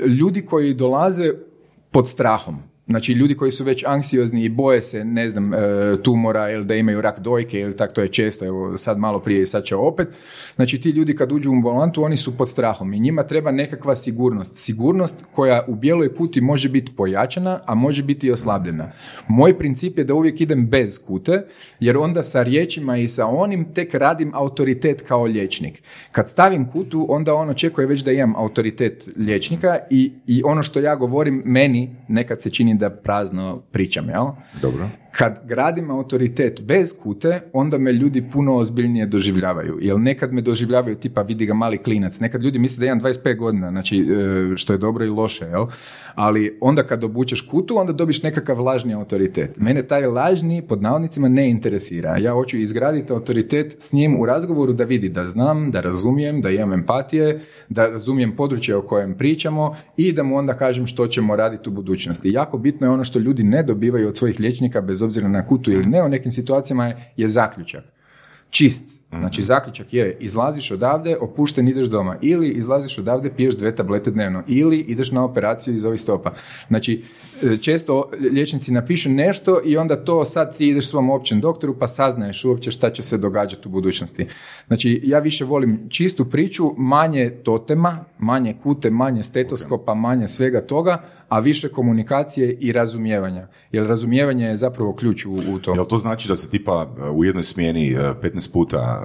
ljudi 0.07 0.45
koji 0.45 0.73
dolaze 0.73 1.33
pod 1.91 2.09
strahom, 2.09 2.57
Znači, 2.87 3.13
ljudi 3.13 3.35
koji 3.35 3.51
su 3.51 3.63
već 3.63 3.83
anksiozni 3.87 4.43
i 4.43 4.49
boje 4.49 4.81
se, 4.81 5.05
ne 5.05 5.29
znam, 5.29 5.53
e, 5.53 5.57
tumora 6.03 6.51
ili 6.51 6.65
da 6.65 6.75
imaju 6.75 7.01
rak 7.01 7.19
dojke 7.19 7.59
ili 7.59 7.77
tak, 7.77 7.93
to 7.93 8.01
je 8.01 8.07
često, 8.07 8.45
evo 8.45 8.77
sad 8.77 8.97
malo 8.97 9.19
prije 9.19 9.41
i 9.41 9.45
sad 9.45 9.63
će 9.63 9.75
opet. 9.75 10.07
Znači, 10.55 10.81
ti 10.81 10.89
ljudi 10.89 11.15
kad 11.15 11.31
uđu 11.31 11.49
u 11.49 11.53
ambulantu, 11.53 12.03
oni 12.03 12.17
su 12.17 12.37
pod 12.37 12.49
strahom 12.49 12.93
i 12.93 12.99
njima 12.99 13.23
treba 13.23 13.51
nekakva 13.51 13.95
sigurnost. 13.95 14.55
Sigurnost 14.55 15.25
koja 15.31 15.65
u 15.67 15.75
bijeloj 15.75 16.15
kuti 16.15 16.41
može 16.41 16.69
biti 16.69 16.91
pojačana, 16.95 17.59
a 17.65 17.75
može 17.75 18.03
biti 18.03 18.27
i 18.27 18.31
oslabljena. 18.31 18.91
Moj 19.27 19.57
princip 19.57 19.97
je 19.97 20.03
da 20.03 20.13
uvijek 20.13 20.41
idem 20.41 20.67
bez 20.67 21.05
kute, 21.05 21.45
jer 21.79 21.97
onda 21.97 22.23
sa 22.23 22.43
riječima 22.43 22.97
i 22.97 23.07
sa 23.07 23.25
onim 23.25 23.73
tek 23.73 23.93
radim 23.93 24.31
autoritet 24.33 25.01
kao 25.01 25.23
liječnik. 25.23 25.83
Kad 26.11 26.29
stavim 26.29 26.67
kutu, 26.67 27.05
onda 27.09 27.33
on 27.33 27.49
očekuje 27.49 27.87
već 27.87 28.03
da 28.03 28.11
imam 28.11 28.35
autoritet 28.35 29.09
liječnika 29.17 29.79
i, 29.89 30.11
i 30.27 30.41
ono 30.45 30.63
što 30.63 30.79
ja 30.79 30.95
govorim 30.95 31.41
meni 31.45 31.95
nekad 32.07 32.41
se 32.41 32.49
čini 32.49 32.76
da 32.77 32.89
prazno 32.89 33.61
pričam, 33.71 34.09
jel? 34.09 34.25
Dobro. 34.61 34.89
Kad 35.17 35.39
gradim 35.45 35.91
autoritet 35.91 36.61
bez 36.61 36.97
kute, 36.99 37.41
onda 37.53 37.77
me 37.77 37.93
ljudi 37.93 38.29
puno 38.33 38.55
ozbiljnije 38.55 39.05
doživljavaju. 39.05 39.77
Jer 39.81 39.99
nekad 39.99 40.33
me 40.33 40.41
doživljavaju 40.41 40.95
tipa 40.95 41.21
vidi 41.21 41.45
ga 41.45 41.53
mali 41.53 41.77
klinac. 41.77 42.19
Nekad 42.19 42.43
ljudi 42.43 42.59
misle 42.59 42.79
da 42.79 42.85
imam 42.85 43.01
25 43.01 43.37
godina, 43.37 43.69
znači 43.69 43.97
e, 43.97 44.57
što 44.57 44.73
je 44.73 44.77
dobro 44.77 45.05
i 45.05 45.09
loše, 45.09 45.45
jel? 45.45 45.65
Ali 46.15 46.57
onda 46.61 46.83
kad 46.83 47.03
obučeš 47.03 47.41
kutu, 47.41 47.77
onda 47.77 47.93
dobiš 47.93 48.23
nekakav 48.23 48.61
lažni 48.63 48.93
autoritet. 48.93 49.57
Mene 49.57 49.83
taj 49.83 50.05
lažni, 50.05 50.61
pod 50.67 50.81
navodnicima, 50.81 51.29
ne 51.29 51.49
interesira. 51.49 52.17
Ja 52.17 52.33
hoću 52.33 52.57
izgraditi 52.57 53.13
autoritet 53.13 53.75
s 53.79 53.93
njim 53.93 54.19
u 54.19 54.25
razgovoru 54.25 54.73
da 54.73 54.83
vidi 54.83 55.09
da 55.09 55.25
znam, 55.25 55.71
da 55.71 55.81
razumijem, 55.81 56.41
da 56.41 56.49
imam 56.49 56.73
empatije, 56.73 57.39
da 57.69 57.89
razumijem 57.89 58.35
područje 58.35 58.75
o 58.75 58.81
kojem 58.81 59.17
pričamo 59.17 59.75
i 59.97 60.13
da 60.13 60.23
mu 60.23 60.37
onda 60.37 60.53
kažem 60.53 60.87
što 60.87 61.07
ćemo 61.07 61.35
raditi 61.35 61.69
u 61.69 61.71
budućnosti. 61.71 62.31
Jako 62.31 62.57
bitno 62.57 62.87
je 62.87 62.91
ono 62.91 63.03
što 63.03 63.19
ljudi 63.19 63.43
ne 63.43 63.63
dobivaju 63.63 64.07
od 64.07 64.17
svojih 64.17 64.39
liječnika, 64.39 64.81
bez 64.81 65.06
obzira 65.07 65.29
na 65.29 65.45
kutu 65.45 65.71
ili 65.71 65.85
ne, 65.85 66.03
u 66.03 66.09
nekim 66.09 66.31
situacijama 66.31 66.87
je, 66.87 66.97
je 67.17 67.27
zaključak. 67.27 67.83
Čist. 68.49 68.96
Znači, 69.09 69.41
zaključak 69.41 69.93
je, 69.93 70.17
izlaziš 70.19 70.71
odavde, 70.71 71.17
opušten, 71.17 71.67
ideš 71.67 71.85
doma. 71.85 72.17
Ili 72.21 72.49
izlaziš 72.49 72.97
odavde, 72.97 73.31
piješ 73.35 73.57
dve 73.57 73.75
tablete 73.75 74.11
dnevno. 74.11 74.43
Ili 74.47 74.79
ideš 74.79 75.11
na 75.11 75.23
operaciju 75.23 75.75
iz 75.75 75.85
ovih 75.85 76.01
stopa. 76.01 76.33
Znači, 76.67 77.03
e, 77.43 77.57
često 77.57 78.09
liječnici 78.31 78.71
napišu 78.71 79.09
nešto 79.09 79.61
i 79.65 79.77
onda 79.77 80.03
to 80.03 80.25
sad 80.25 80.57
ti 80.57 80.67
ideš 80.67 80.89
svom 80.89 81.09
općem 81.09 81.41
doktoru 81.41 81.75
pa 81.79 81.87
saznaješ 81.87 82.45
uopće 82.45 82.71
šta 82.71 82.89
će 82.89 83.03
se 83.03 83.17
događati 83.17 83.67
u 83.67 83.71
budućnosti. 83.71 84.27
Znači, 84.67 85.01
ja 85.03 85.19
više 85.19 85.45
volim 85.45 85.89
čistu 85.89 86.25
priču, 86.25 86.73
manje 86.77 87.29
totema, 87.29 88.05
manje 88.19 88.55
kute, 88.63 88.89
manje 88.89 89.23
stetoskopa, 89.23 89.93
manje 89.93 90.27
svega 90.27 90.61
toga, 90.61 91.01
a 91.29 91.39
više 91.39 91.69
komunikacije 91.69 92.57
i 92.59 92.71
razumijevanja. 92.71 93.47
Jer 93.71 93.87
razumijevanje 93.87 94.45
je 94.45 94.57
zapravo 94.57 94.93
ključ 94.93 95.25
u, 95.25 95.31
u 95.31 95.59
to. 95.59 95.73
Jel 95.75 95.85
to 95.85 95.97
znači 95.97 96.27
da 96.27 96.35
se 96.35 96.49
tipa 96.49 96.83
uh, 96.83 97.17
u 97.17 97.23
jednoj 97.23 97.43
smjeni 97.43 97.95
uh, 97.95 97.99
15 97.99 98.53
puta 98.53 98.96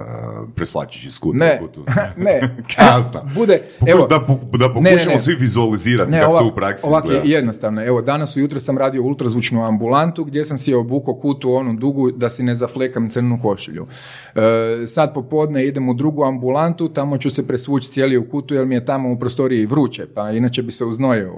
preslačiš 0.55 1.05
iz 1.05 1.19
kuta 1.19 1.37
Ne, 1.37 1.59
kutu? 1.61 1.85
ne. 2.25 2.41
Kasno. 2.75 3.21
Bude, 3.35 3.61
evo, 3.91 4.07
da, 4.07 4.17
da 4.57 4.73
pokušamo 4.73 4.81
ne, 4.81 5.13
ne. 5.13 5.19
svi 5.19 5.35
vizualizirati 5.35 6.11
Ne, 6.11 6.19
kako 6.19 6.31
ovak, 6.31 6.41
to 6.41 6.47
u 6.47 6.55
praksi 6.55 6.87
ovak 6.87 7.05
je 7.09 7.21
jednostavno. 7.23 7.85
Evo, 7.85 8.01
danas 8.01 8.35
ujutro 8.35 8.59
sam 8.59 8.77
radio 8.77 9.03
ultrazvučnu 9.03 9.65
ambulantu 9.65 10.23
gdje 10.23 10.45
sam 10.45 10.57
si 10.57 10.73
obukao 10.73 11.13
kutu 11.13 11.53
onu 11.53 11.73
dugu 11.73 12.11
da 12.11 12.29
si 12.29 12.43
ne 12.43 12.55
zaflekam 12.55 13.09
crnu 13.09 13.39
košulju. 13.41 13.87
E, 14.35 14.87
sad 14.87 15.13
popodne 15.13 15.67
idem 15.67 15.89
u 15.89 15.93
drugu 15.93 16.23
ambulantu, 16.23 16.89
tamo 16.89 17.17
ću 17.17 17.29
se 17.29 17.47
presvući 17.47 17.91
cijeli 17.91 18.17
u 18.17 18.29
kutu 18.29 18.55
jer 18.55 18.65
mi 18.65 18.75
je 18.75 18.85
tamo 18.85 19.11
u 19.11 19.19
prostoriji 19.19 19.65
vruće, 19.65 20.05
pa 20.13 20.31
inače 20.31 20.63
bi 20.63 20.71
se 20.71 20.85
uznojio. 20.85 21.33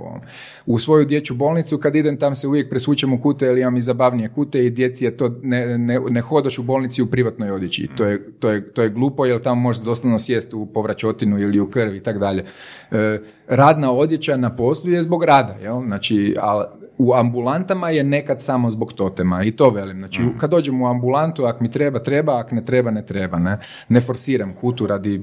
U 0.65 0.79
svoju 0.79 1.05
dječju 1.05 1.35
bolnicu 1.35 1.77
kad 1.77 1.95
idem 1.95 2.17
tam 2.17 2.35
se 2.35 2.47
uvijek 2.47 2.69
presvučem 2.69 3.13
u 3.13 3.21
kute 3.21 3.45
jer 3.45 3.57
imam 3.57 3.77
i 3.77 3.81
zabavnije 3.81 4.29
kute 4.29 4.65
i 4.65 4.69
djeci 4.69 5.05
je 5.05 5.17
to, 5.17 5.31
ne, 5.43 5.77
ne, 5.77 5.99
ne 6.09 6.21
hodaš 6.21 6.59
u 6.59 6.63
bolnici 6.63 7.01
u 7.01 7.05
privatnoj 7.05 7.51
odjeći. 7.51 7.87
To 7.97 8.05
je, 8.05 8.31
to 8.39 8.44
je, 8.49 8.73
to 8.73 8.81
je 8.81 8.89
glupo 8.89 9.25
jer 9.25 9.41
tamo 9.41 9.61
možeš 9.61 9.83
doslovno 9.83 10.19
sjesti 10.19 10.55
u 10.55 10.65
povraćotinu 10.65 11.39
ili 11.39 11.59
u 11.59 11.69
krv 11.69 11.95
i 11.95 12.03
tako 12.03 12.19
dalje. 12.19 12.43
E, 12.91 13.21
radna 13.47 13.91
odjeća 13.91 14.37
na 14.37 14.55
poslu 14.55 14.89
je 14.91 15.03
zbog 15.03 15.23
rada, 15.23 15.53
jel? 15.53 15.81
Znači, 15.85 16.35
a 16.41 16.65
u 16.97 17.13
ambulantama 17.13 17.89
je 17.89 18.03
nekad 18.03 18.41
samo 18.41 18.69
zbog 18.69 18.93
totema 18.93 19.43
i 19.43 19.51
to 19.51 19.69
velim. 19.69 19.97
Znači, 19.97 20.21
kad 20.37 20.49
dođem 20.49 20.81
u 20.81 20.87
ambulantu, 20.87 21.45
ako 21.45 21.63
mi 21.63 21.71
treba, 21.71 21.99
treba, 21.99 22.39
ako 22.39 22.55
ne 22.55 22.65
treba, 22.65 22.91
ne 22.91 23.05
treba. 23.05 23.39
Ne, 23.39 23.59
ne 23.89 24.01
forsiram 24.01 24.53
kutu 24.53 24.87
radi 24.87 25.15
e, 25.15 25.21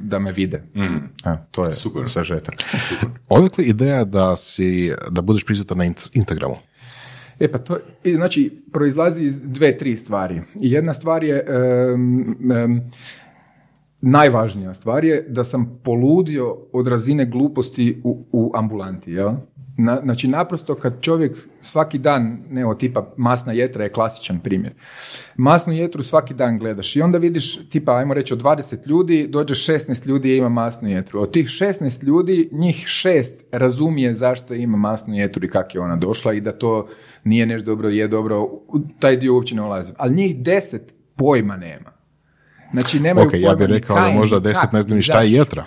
da 0.00 0.18
me 0.18 0.32
vide. 0.32 0.62
Evo, 1.24 1.36
to 1.50 1.64
je 1.64 1.72
Super. 1.72 2.02
sažetak. 2.08 2.54
Odakle 3.28 3.64
ideja 3.64 4.04
da 4.04 4.36
si, 4.36 4.92
da 5.10 5.20
budeš 5.20 5.44
prisutan 5.44 5.78
na 5.78 5.84
Inst- 5.84 6.10
Instagramu? 6.16 6.54
E 7.42 7.52
pa 7.52 7.58
to, 7.58 7.78
i 8.04 8.14
znači, 8.14 8.62
proizlazi 8.72 9.24
iz 9.24 9.40
dve, 9.40 9.78
tri 9.78 9.96
stvari. 9.96 10.40
I 10.60 10.72
jedna 10.72 10.92
stvar 10.94 11.24
je, 11.24 11.46
em, 11.48 12.36
em, 12.52 12.90
najvažnija 14.02 14.74
stvar 14.74 15.04
je 15.04 15.26
da 15.28 15.44
sam 15.44 15.80
poludio 15.84 16.56
od 16.72 16.88
razine 16.88 17.26
gluposti 17.26 18.00
u, 18.04 18.24
u 18.32 18.52
ambulanti, 18.54 19.12
jel? 19.12 19.32
Na, 19.84 20.00
znači, 20.02 20.28
naprosto 20.28 20.74
kad 20.74 21.00
čovjek 21.00 21.48
svaki 21.60 21.98
dan, 21.98 22.38
ne, 22.50 22.64
tipa 22.78 23.12
masna 23.16 23.52
jetra 23.52 23.84
je 23.84 23.92
klasičan 23.92 24.40
primjer. 24.40 24.72
Masnu 25.36 25.72
jetru 25.72 26.02
svaki 26.02 26.34
dan 26.34 26.58
gledaš 26.58 26.96
i 26.96 27.02
onda 27.02 27.18
vidiš, 27.18 27.68
tipa, 27.68 27.96
ajmo 27.96 28.14
reći, 28.14 28.34
od 28.34 28.42
20 28.42 28.88
ljudi 28.88 29.26
dođe 29.28 29.54
16 29.54 30.06
ljudi 30.06 30.32
i 30.32 30.36
ima 30.36 30.48
masnu 30.48 30.88
jetru. 30.88 31.20
Od 31.20 31.32
tih 31.32 31.46
16 31.46 32.04
ljudi, 32.04 32.48
njih 32.52 32.84
šest 32.86 33.34
razumije 33.52 34.14
zašto 34.14 34.54
ima 34.54 34.76
masnu 34.76 35.14
jetru 35.14 35.44
i 35.44 35.50
kako 35.50 35.78
je 35.78 35.80
ona 35.80 35.96
došla 35.96 36.32
i 36.32 36.40
da 36.40 36.52
to 36.52 36.88
nije 37.24 37.46
nešto 37.46 37.66
dobro, 37.66 37.88
je 37.88 38.08
dobro, 38.08 38.48
taj 38.98 39.16
dio 39.16 39.34
uopće 39.34 39.54
ne 39.54 39.62
ulazi. 39.62 39.92
Ali 39.96 40.14
njih 40.14 40.36
10 40.36 40.78
pojma 41.16 41.56
nema. 41.56 41.92
Znači, 42.72 43.00
nemaju 43.00 43.26
Ok, 43.26 43.34
ja 43.34 43.40
pojma 43.40 43.54
bih 43.54 43.68
ni 43.68 43.74
rekao 43.74 43.96
da 43.96 44.08
možda 44.08 44.36
kak, 44.36 44.44
deset 44.44 44.72
ne 44.72 44.82
znaju 44.82 44.96
ni 44.96 45.02
šta 45.02 45.22
je 45.22 45.32
jetra. 45.32 45.64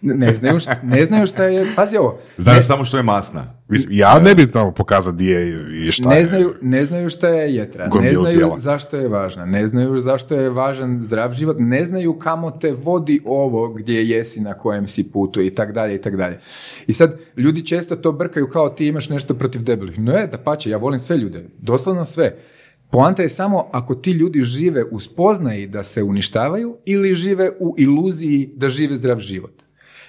Ne 0.00 0.34
znaju, 0.34 0.58
šta, 0.58 0.76
ne 0.82 1.04
znaju 1.04 1.26
šta 1.26 1.44
je, 1.44 1.66
pazi 1.76 1.96
ovo, 1.96 2.18
Znaš 2.36 2.56
ne, 2.56 2.62
samo 2.62 2.84
što 2.84 2.96
je 2.96 3.02
masna. 3.02 3.54
Mislim, 3.68 3.98
Ja 3.98 4.18
ne 4.18 4.34
bih 4.34 4.48
tamo 4.48 4.72
pokazati 4.72 5.14
gdje 5.14 5.30
je 5.30 5.86
i 5.88 5.92
šta 5.92 6.08
ne 6.08 6.18
je. 6.18 6.24
znaju, 6.24 6.54
ne 6.62 6.84
znaju 6.84 7.08
šta 7.08 7.28
je 7.28 7.54
jetra, 7.54 7.88
ne 8.02 8.14
znaju 8.14 8.36
tijela. 8.36 8.58
zašto 8.58 8.96
je 8.96 9.08
važna, 9.08 9.44
ne 9.44 9.66
znaju 9.66 10.00
zašto 10.00 10.34
je 10.34 10.50
važan 10.50 11.00
zdrav 11.00 11.32
život, 11.32 11.56
ne 11.60 11.84
znaju 11.84 12.18
kamo 12.18 12.50
te 12.50 12.72
vodi 12.72 13.20
ovo 13.24 13.68
gdje 13.68 14.04
jesi 14.04 14.40
na 14.40 14.54
kojem 14.54 14.86
si 14.88 15.12
putu 15.12 15.42
i 15.42 15.50
tak 15.50 15.72
dalje 15.72 15.94
i 15.94 16.00
tak 16.00 16.16
dalje. 16.16 16.38
I 16.86 16.92
sad 16.92 17.18
ljudi 17.36 17.66
često 17.66 17.96
to 17.96 18.12
brkaju 18.12 18.48
kao 18.48 18.68
ti 18.68 18.86
imaš 18.86 19.08
nešto 19.08 19.34
protiv 19.34 19.62
debelih. 19.62 19.98
Ne, 19.98 20.26
da 20.26 20.38
pače, 20.38 20.70
ja 20.70 20.76
volim 20.76 20.98
sve 21.00 21.16
ljude, 21.16 21.44
doslovno 21.58 22.04
sve. 22.04 22.36
Poanta 22.90 23.22
je 23.22 23.28
samo 23.28 23.68
ako 23.72 23.94
ti 23.94 24.10
ljudi 24.10 24.40
žive 24.40 24.84
u 24.84 25.00
spoznaji 25.00 25.66
da 25.66 25.82
se 25.82 26.02
uništavaju 26.02 26.76
ili 26.84 27.14
žive 27.14 27.50
u 27.60 27.74
iluziji 27.78 28.50
da 28.56 28.68
žive 28.68 28.96
zdrav 28.96 29.18
život. 29.18 29.62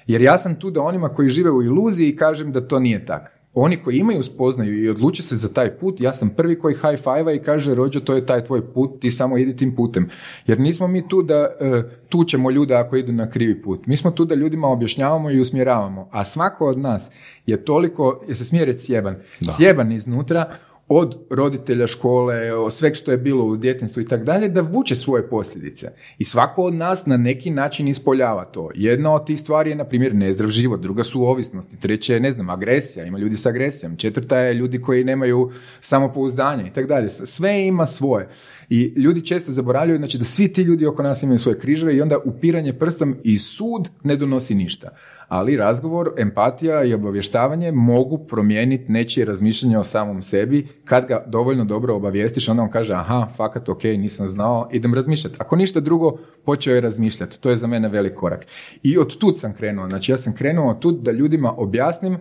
Jer 0.08 0.22
ja 0.22 0.38
sam 0.38 0.56
tu 0.56 0.70
da 0.72 0.82
onima 0.82 1.10
koji 1.10 1.30
žive 1.30 1.52
u 1.52 1.64
iluziji 1.64 2.16
kažem 2.16 2.52
da 2.52 2.68
to 2.68 2.80
nije 2.80 3.06
tako. 3.06 3.32
Oni 3.60 3.78
koji 3.78 3.98
imaju 3.98 4.24
spoznaju 4.24 4.84
i 4.84 4.90
odluče 4.90 5.24
se 5.24 5.36
za 5.36 5.54
taj 5.54 5.72
put, 5.72 6.02
ja 6.02 6.14
sam 6.14 6.30
prvi 6.30 6.60
koji 6.60 6.76
high 6.76 7.04
five 7.04 7.36
i 7.36 7.40
kaže 7.40 7.76
rođo 7.76 8.00
to 8.00 8.16
je 8.16 8.26
taj 8.26 8.44
tvoj 8.44 8.74
put, 8.74 9.00
ti 9.00 9.12
samo 9.12 9.38
idi 9.38 9.56
tim 9.56 9.76
putem. 9.76 10.10
Jer 10.48 10.60
nismo 10.60 10.88
mi 10.88 11.08
tu 11.08 11.22
da 11.22 11.36
e, 11.36 11.84
tučemo 12.10 12.52
ljude 12.52 12.76
ako 12.76 12.96
idu 12.96 13.12
na 13.12 13.30
krivi 13.30 13.62
put. 13.62 13.88
Mi 13.88 13.98
smo 13.98 14.12
tu 14.12 14.26
da 14.26 14.36
ljudima 14.36 14.68
objašnjavamo 14.68 15.32
i 15.32 15.40
usmjeravamo. 15.40 16.10
A 16.12 16.24
svako 16.24 16.68
od 16.68 16.80
nas 16.80 17.12
je 17.46 17.66
toliko, 17.66 18.22
je 18.28 18.36
se 18.36 18.46
smije 18.46 18.66
reći 18.66 18.86
sjeban, 18.86 19.16
sjeban 19.58 19.92
iznutra, 19.92 20.50
od 20.90 21.18
roditelja 21.30 21.88
škole, 21.88 22.54
o 22.54 22.70
sveg 22.70 22.96
što 22.96 23.12
je 23.12 23.18
bilo 23.18 23.46
u 23.46 23.58
djetinstvu 23.58 24.02
i 24.02 24.06
tako 24.06 24.24
dalje, 24.24 24.50
da 24.50 24.62
vuče 24.62 24.96
svoje 24.96 25.30
posljedice. 25.30 25.92
I 26.18 26.24
svako 26.24 26.64
od 26.64 26.74
nas 26.74 27.06
na 27.06 27.18
neki 27.18 27.52
način 27.52 27.88
ispoljava 27.88 28.46
to. 28.46 28.70
Jedna 28.76 29.14
od 29.14 29.26
tih 29.26 29.40
stvari 29.40 29.70
je, 29.70 29.76
na 29.76 29.84
primjer, 29.84 30.16
nezdrav 30.16 30.50
život, 30.50 30.80
druga 30.82 31.04
su 31.04 31.24
ovisnosti, 31.24 31.80
treća 31.80 32.14
je, 32.14 32.20
ne 32.20 32.32
znam, 32.32 32.50
agresija, 32.50 33.06
ima 33.06 33.18
ljudi 33.18 33.38
s 33.38 33.46
agresijom, 33.46 33.98
četvrta 33.98 34.40
je 34.40 34.54
ljudi 34.54 34.82
koji 34.82 35.04
nemaju 35.04 35.52
samopouzdanje 35.82 36.68
i 36.68 36.74
tako 36.74 36.88
dalje. 36.88 37.10
Sve 37.10 37.66
ima 37.68 37.86
svoje. 37.86 38.28
I 38.70 38.94
ljudi 38.96 39.26
često 39.26 39.52
zaboravljaju 39.52 39.98
znači, 39.98 40.18
da 40.18 40.26
svi 40.26 40.54
ti 40.54 40.62
ljudi 40.62 40.86
oko 40.86 41.04
nas 41.04 41.24
imaju 41.24 41.40
svoje 41.40 41.60
križeve 41.60 41.96
i 41.96 42.02
onda 42.02 42.18
upiranje 42.26 42.74
prstom 42.74 43.16
i 43.24 43.38
sud 43.38 43.90
ne 44.04 44.16
donosi 44.16 44.56
ništa. 44.56 44.90
Ali 45.28 45.58
razgovor, 45.58 46.12
empatija 46.18 46.84
i 46.84 46.94
obavještavanje 46.94 47.72
mogu 47.72 48.18
promijeniti 48.18 48.92
nečije 48.92 49.26
razmišljanje 49.26 49.78
o 49.78 49.84
samom 49.84 50.22
sebi 50.22 50.68
kad 50.86 51.08
ga 51.08 51.24
dovoljno 51.28 51.66
dobro 51.66 51.96
obavijestiš, 51.96 52.50
onda 52.50 52.64
on 52.64 52.72
kaže 52.72 52.94
aha, 52.94 53.28
fakat, 53.36 53.70
ok, 53.70 53.84
nisam 53.84 54.28
znao, 54.28 54.70
idem 54.72 54.94
razmišljati. 54.94 55.36
Ako 55.40 55.56
ništa 55.56 55.80
drugo, 55.80 56.18
počeo 56.46 56.76
je 56.76 56.82
razmišljati. 56.82 57.42
To 57.42 57.50
je 57.50 57.56
za 57.58 57.68
mene 57.68 57.90
velik 57.90 58.14
korak. 58.14 58.46
I 58.84 58.98
od 58.98 59.18
tud 59.18 59.40
sam 59.40 59.54
krenuo. 59.54 59.90
Znači 59.90 60.12
ja 60.12 60.18
sam 60.18 60.36
krenuo 60.36 60.70
od 60.70 60.80
tud 60.80 61.02
da 61.02 61.12
ljudima 61.12 61.54
objasnim 61.58 62.18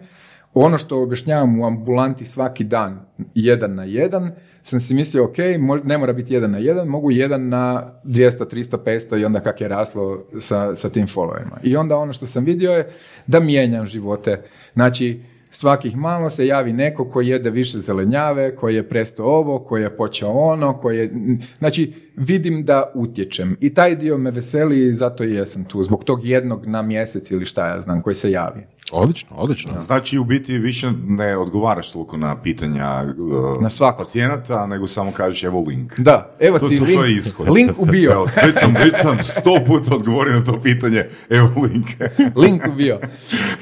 ono 0.54 0.78
što 0.78 1.02
objašnjavam 1.02 1.60
u 1.60 1.66
ambulanti 1.66 2.24
svaki 2.24 2.64
dan, 2.64 3.00
jedan 3.34 3.74
na 3.74 3.84
jedan, 3.84 4.32
sam 4.66 4.80
si 4.80 4.94
mislio, 4.94 5.24
ok, 5.24 5.36
ne 5.84 5.98
mora 5.98 6.12
biti 6.12 6.34
jedan 6.34 6.50
na 6.50 6.58
jedan, 6.58 6.88
mogu 6.88 7.10
jedan 7.10 7.48
na 7.48 7.92
200, 8.04 8.46
300, 8.54 8.76
500 8.84 9.20
i 9.20 9.24
onda 9.24 9.40
kak 9.40 9.60
je 9.60 9.68
raslo 9.68 10.24
sa, 10.40 10.76
sa 10.76 10.88
tim 10.88 11.06
followima. 11.06 11.58
I 11.62 11.76
onda 11.76 11.96
ono 11.96 12.12
što 12.12 12.26
sam 12.26 12.44
vidio 12.44 12.72
je 12.72 12.88
da 13.26 13.40
mijenjam 13.40 13.86
živote. 13.86 14.42
Znači, 14.74 15.20
svakih 15.50 15.96
malo 15.96 16.30
se 16.30 16.46
javi 16.46 16.72
neko 16.72 17.08
koji 17.10 17.28
jede 17.28 17.50
više 17.50 17.78
zelenjave, 17.78 18.56
koji 18.56 18.74
je 18.74 18.88
presto 18.88 19.24
ovo, 19.24 19.58
koji 19.58 19.82
je 19.82 19.96
počeo 19.96 20.30
ono, 20.30 20.78
koji 20.78 20.98
je... 20.98 21.10
Znači, 21.58 21.92
vidim 22.16 22.64
da 22.64 22.92
utječem. 22.94 23.56
I 23.60 23.74
taj 23.74 23.96
dio 23.96 24.18
me 24.18 24.30
veseli 24.30 24.88
i 24.88 24.94
zato 24.94 25.24
i 25.24 25.34
jesam 25.34 25.64
tu. 25.64 25.82
Zbog 25.82 26.04
tog 26.04 26.24
jednog 26.24 26.66
na 26.66 26.82
mjesec 26.82 27.30
ili 27.30 27.44
šta 27.44 27.66
ja 27.66 27.80
znam, 27.80 28.02
koji 28.02 28.16
se 28.16 28.30
javi. 28.30 28.75
Odlično, 28.92 29.36
odlično. 29.36 29.80
Znači 29.80 30.18
u 30.18 30.24
biti 30.24 30.58
više 30.58 30.90
ne 31.06 31.36
odgovaraš 31.36 31.92
toliko 31.92 32.16
na 32.16 32.42
pitanja 32.42 33.04
uh, 33.18 33.62
Na 33.62 33.68
svako. 33.68 34.04
pacijenata, 34.04 34.66
nego 34.66 34.86
samo 34.86 35.12
kažeš 35.12 35.44
evo 35.44 35.64
link. 35.68 36.00
Da, 36.00 36.36
evo 36.40 36.58
To- 36.58 36.68
ti 36.68 36.76
to- 36.76 36.84
to 36.84 36.90
link, 36.90 37.04
je 37.04 37.12
ishod. 37.12 37.48
link 37.48 37.72
u 37.78 37.84
bio. 37.84 38.10
Evo, 38.12 38.24
već 38.44 38.54
sam, 38.54 38.74
već 38.74 38.94
sam 38.96 39.18
sto 39.24 39.56
puta 39.66 39.94
odgovorio 39.94 40.34
na 40.34 40.44
to 40.44 40.60
pitanje, 40.62 41.04
evo 41.30 41.48
link. 41.62 41.86
link 42.42 42.62
u 42.68 42.76
bio. 42.76 43.00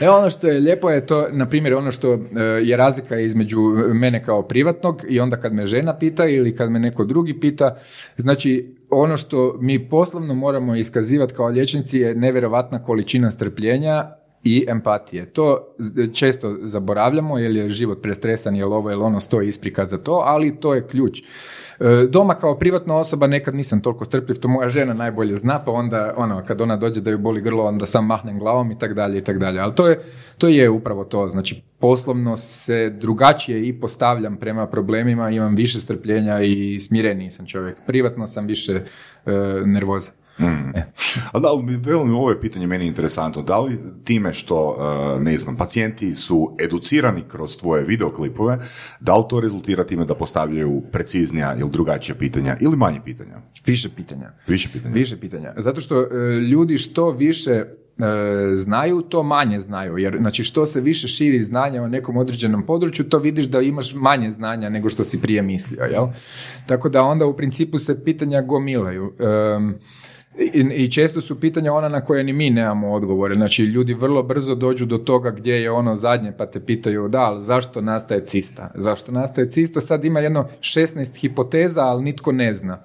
Evo 0.01 0.17
ono 0.17 0.31
što 0.31 0.49
je 0.49 0.61
lijepo 0.61 0.91
je 0.91 1.07
to, 1.07 1.27
na 1.31 1.49
primjer, 1.49 1.75
ono 1.75 1.91
što 1.91 2.13
e, 2.13 2.19
je 2.63 2.77
razlika 2.77 3.19
između 3.19 3.59
mene 3.95 4.25
kao 4.25 4.43
privatnog 4.43 5.03
i 5.09 5.21
onda 5.21 5.37
kad 5.37 5.53
me 5.53 5.67
žena 5.67 5.95
pita 5.95 6.27
ili 6.27 6.57
kad 6.57 6.71
me 6.71 6.79
neko 6.79 7.05
drugi 7.05 7.41
pita, 7.41 7.77
znači 8.17 8.77
ono 8.91 9.17
što 9.17 9.57
mi 9.61 9.89
poslovno 9.89 10.35
moramo 10.35 10.77
iskazivati 10.77 11.35
kao 11.35 11.47
liječnici 11.49 11.99
je 11.99 12.15
nevjerovatna 12.15 12.83
količina 12.83 13.31
strpljenja 13.31 14.05
i 14.45 14.67
empatije. 14.69 15.27
To 15.27 15.75
često 16.15 16.57
zaboravljamo 16.63 17.39
jer 17.39 17.57
je 17.57 17.71
život 17.71 18.03
prestresan, 18.03 18.57
jer 18.57 18.65
ovo 18.65 18.91
ili 18.91 19.03
ono 19.03 19.21
stoji 19.21 19.49
isprika 19.49 19.85
za 19.85 19.99
to, 19.99 20.13
ali 20.13 20.61
to 20.61 20.75
je 20.75 20.87
ključ. 20.87 21.23
E, 21.81 22.07
Doma 22.11 22.35
kao 22.35 22.59
privatna 22.59 22.97
osoba 22.97 23.27
nekad 23.27 23.55
nisam 23.55 23.81
toliko 23.81 24.05
strpljiv, 24.05 24.37
to 24.37 24.49
moja 24.49 24.69
žena 24.69 24.95
najbolje 24.95 25.35
zna, 25.35 25.65
pa 25.65 25.73
onda 25.73 26.15
ono, 26.17 26.45
kad 26.45 26.61
ona 26.61 26.77
dođe 26.77 27.01
da 27.01 27.11
ju 27.11 27.19
boli 27.19 27.41
grlo, 27.41 27.65
onda 27.65 27.87
sam 27.87 28.07
mahnem 28.07 28.39
glavom 28.39 28.71
i 28.71 28.79
tak 28.79 28.95
dalje 28.95 29.19
i 29.19 29.25
tak 29.25 29.39
dalje. 29.39 29.61
Ali 29.61 29.75
to 29.75 29.89
je, 29.89 30.01
to 30.39 30.49
je 30.49 30.71
upravo 30.71 31.05
to, 31.05 31.29
znači 31.29 31.63
poslovno 31.79 32.37
se 32.37 32.91
drugačije 32.91 33.69
i 33.69 33.81
postavljam 33.81 34.37
prema 34.37 34.67
problemima, 34.67 35.31
imam 35.31 35.55
više 35.55 35.81
strpljenja 35.81 36.41
i 36.41 36.81
smireniji 36.81 37.31
sam 37.31 37.47
čovjek. 37.47 37.77
Privatno 37.87 38.27
sam 38.27 38.47
više 38.47 38.73
e, 38.73 38.83
nervoza. 39.65 40.24
E. 40.39 40.83
A 41.33 41.39
da, 41.39 41.49
velim, 41.79 42.15
ovo 42.15 42.31
je 42.31 42.41
pitanje 42.41 42.67
meni 42.67 42.87
interesantno. 42.87 43.43
Da 43.43 43.59
li 43.59 43.79
time 44.05 44.35
što, 44.35 44.69
uh, 44.69 45.23
ne 45.23 45.39
znam, 45.39 45.57
pacijenti 45.57 46.17
su 46.17 46.57
educirani 46.61 47.23
kroz 47.29 47.59
tvoje 47.59 47.85
videoklipove, 47.85 48.59
da 49.01 49.17
li 49.17 49.25
to 49.29 49.41
rezultira 49.41 49.85
time 49.85 50.05
da 50.05 50.15
postavljaju 50.15 50.83
preciznija 50.93 51.57
ili 51.61 51.71
drugačija 51.71 52.15
pitanja 52.15 52.57
ili 52.61 52.77
manje 52.77 53.01
pitanja? 53.05 53.37
Više 53.67 53.89
pitanja. 53.97 54.33
Više 54.47 54.69
pitanja. 54.73 54.95
Više 54.95 55.21
pitanja. 55.21 55.53
Zato 55.57 55.81
što 55.81 56.03
e, 56.03 56.07
ljudi 56.51 56.79
što 56.79 57.11
više 57.11 57.51
e, 57.51 57.67
znaju, 58.55 59.03
to 59.03 59.23
manje 59.23 59.61
znaju. 59.61 59.99
Jer 59.99 60.17
znači 60.21 60.45
što 60.45 60.67
se 60.67 60.81
više 60.81 61.09
širi 61.09 61.43
znanja 61.43 61.83
o 61.83 61.89
nekom 61.89 62.17
određenom 62.17 62.67
području, 62.67 63.09
to 63.09 63.19
vidiš 63.19 63.47
da 63.47 63.61
imaš 63.61 63.95
manje 63.95 64.31
znanja 64.31 64.69
nego 64.69 64.89
što 64.89 65.05
si 65.05 65.21
prije 65.21 65.43
mislio. 65.43 65.85
Jel? 65.85 66.07
Tako 66.67 66.89
da 66.89 67.03
onda 67.03 67.27
u 67.27 67.37
principu 67.37 67.79
se 67.79 68.05
pitanja 68.05 68.43
gomilaju. 68.43 69.13
Em, 69.19 69.75
i, 70.39 70.61
I 70.85 70.91
često 70.91 71.21
su 71.21 71.41
pitanja 71.41 71.73
ona 71.73 71.89
na 71.89 72.01
koje 72.01 72.25
ni 72.25 72.33
mi 72.33 72.51
nemamo 72.51 72.93
odgovore. 72.93 73.35
Znači, 73.35 73.63
ljudi 73.63 73.95
vrlo 73.95 74.23
brzo 74.23 74.55
dođu 74.55 74.87
do 74.87 74.99
toga 74.99 75.31
gdje 75.31 75.55
je 75.55 75.71
ono 75.71 75.97
zadnje, 75.97 76.33
pa 76.39 76.47
te 76.47 76.61
pitaju 76.61 77.09
da, 77.09 77.21
ali 77.21 77.43
zašto 77.43 77.81
nastaje 77.81 78.25
cista? 78.27 78.71
Zašto 78.75 79.13
nastaje 79.13 79.51
cista? 79.51 79.81
Sad 79.81 80.05
ima 80.05 80.21
jedno 80.21 80.49
16 80.61 81.17
hipoteza, 81.17 81.83
ali 81.83 82.03
nitko 82.03 82.33
ne 82.33 82.55
zna. 82.55 82.83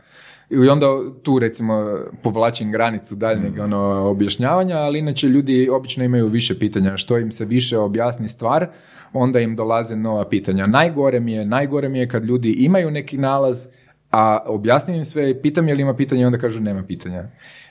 I 0.49 0.69
onda 0.69 0.87
tu 1.23 1.39
recimo 1.39 1.97
povlačim 2.23 2.71
granicu 2.71 3.15
daljnjeg 3.15 3.59
ono, 3.59 4.09
objašnjavanja, 4.09 4.77
ali 4.77 4.99
inače 4.99 5.27
ljudi 5.27 5.69
obično 5.69 6.03
imaju 6.03 6.27
više 6.27 6.59
pitanja. 6.59 6.97
Što 6.97 7.17
im 7.17 7.31
se 7.31 7.45
više 7.45 7.77
objasni 7.77 8.27
stvar, 8.27 8.67
onda 9.13 9.39
im 9.39 9.55
dolaze 9.55 9.95
nova 9.95 10.29
pitanja. 10.29 10.67
Najgore 10.67 11.19
mi 11.19 11.33
je, 11.33 11.45
najgore 11.45 11.89
mi 11.89 11.99
je 11.99 12.07
kad 12.07 12.25
ljudi 12.25 12.51
imaju 12.51 12.91
neki 12.91 13.17
nalaz, 13.17 13.67
a 14.11 14.39
objasnim 14.45 14.95
im 14.95 15.05
sve, 15.05 15.29
i 15.29 15.41
pitam 15.41 15.67
je 15.67 15.75
li 15.75 15.81
ima 15.81 15.93
pitanja 15.93 16.21
i 16.21 16.25
onda 16.25 16.37
kažu 16.37 16.59
nema 16.59 16.83
pitanja. 16.83 17.23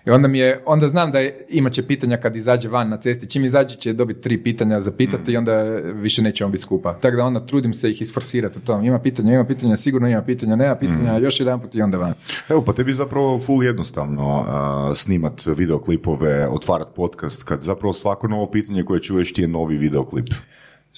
I 0.07 0.11
onda 0.11 0.29
mi 0.29 0.39
je, 0.39 0.63
onda 0.67 0.89
znam 0.89 1.13
da 1.13 1.19
je, 1.19 1.47
imat 1.49 1.73
će 1.73 1.87
pitanja 1.87 2.17
kad 2.17 2.37
izađe 2.37 2.69
van 2.69 2.89
na 2.89 2.97
cesti, 2.97 3.31
čim 3.31 3.45
izađe 3.45 3.77
će 3.77 3.93
dobiti 3.93 4.21
tri 4.21 4.43
pitanja 4.43 4.81
za 4.81 4.93
pitati 4.93 5.33
i 5.33 5.37
onda 5.37 5.63
više 5.95 6.23
nećemo 6.23 6.51
biti 6.51 6.63
skupa. 6.63 6.95
Tako 6.95 7.17
da 7.17 7.25
onda 7.25 7.47
trudim 7.47 7.73
se 7.73 7.91
ih 7.91 8.03
isforsirati 8.03 8.59
u 8.59 8.63
tom. 8.63 8.85
Ima 8.85 8.99
pitanja, 8.99 9.35
ima 9.35 9.45
pitanja, 9.45 9.77
sigurno 9.77 10.09
ima 10.09 10.23
pitanja, 10.23 10.57
nema 10.57 10.77
pitanja, 10.77 11.19
još 11.19 11.41
jedan 11.41 11.61
put 11.61 11.75
i 11.75 11.83
onda 11.83 11.99
van. 11.99 12.15
Evo, 12.49 12.65
pa 12.65 12.73
tebi 12.73 12.91
je 12.91 12.95
zapravo 12.95 13.41
full 13.41 13.65
jednostavno 13.65 14.41
uh, 14.41 14.97
snimat 14.97 15.47
videoklipove, 15.47 16.49
otvarat 16.49 16.89
podcast, 16.97 17.43
kad 17.43 17.61
zapravo 17.61 17.93
svako 17.93 18.29
novo 18.29 18.51
pitanje 18.51 18.83
koje 18.85 19.03
čuješ 19.03 19.33
ti 19.33 19.43
je 19.43 19.49
novi 19.49 19.77
videoklip. 19.77 20.29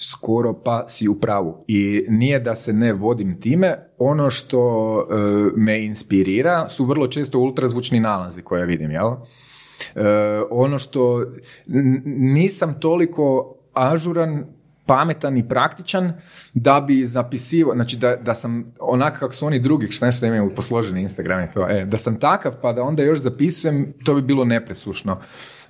Skoro 0.01 0.53
pa 0.53 0.87
si 0.87 1.07
u 1.07 1.19
pravu. 1.19 1.63
I 1.67 2.05
nije 2.09 2.39
da 2.39 2.55
se 2.55 2.73
ne 2.73 2.93
vodim 2.93 3.41
time, 3.41 3.77
ono 3.97 4.29
što 4.29 4.61
e, 4.99 5.15
me 5.55 5.85
inspirira 5.85 6.69
su 6.69 6.85
vrlo 6.85 7.07
često 7.07 7.39
ultrazvučni 7.39 7.99
nalazi 7.99 8.41
koje 8.41 8.65
vidim, 8.65 8.91
jel? 8.91 9.07
E, 9.07 10.01
ono 10.49 10.77
što 10.79 11.25
nisam 12.05 12.79
toliko 12.79 13.55
ažuran 13.73 14.45
pametan 14.85 15.37
i 15.37 15.47
praktičan 15.47 16.13
da 16.53 16.81
bi 16.87 17.05
zapisivao, 17.05 17.75
znači 17.75 17.97
da, 17.97 18.15
da 18.15 18.33
sam 18.33 18.73
onak 18.79 19.19
kako 19.19 19.33
su 19.33 19.45
oni 19.45 19.59
drugi, 19.59 19.91
što 19.91 20.05
nešto 20.05 20.25
imaju 20.25 20.55
posloženi 20.55 21.01
Instagram 21.01 21.43
i 21.43 21.51
to, 21.51 21.69
e, 21.69 21.85
da 21.85 21.97
sam 21.97 22.19
takav 22.19 22.53
pa 22.61 22.73
da 22.73 22.83
onda 22.83 23.03
još 23.03 23.19
zapisujem, 23.19 23.93
to 24.05 24.13
bi 24.13 24.21
bilo 24.21 24.45
nepresušno. 24.45 25.19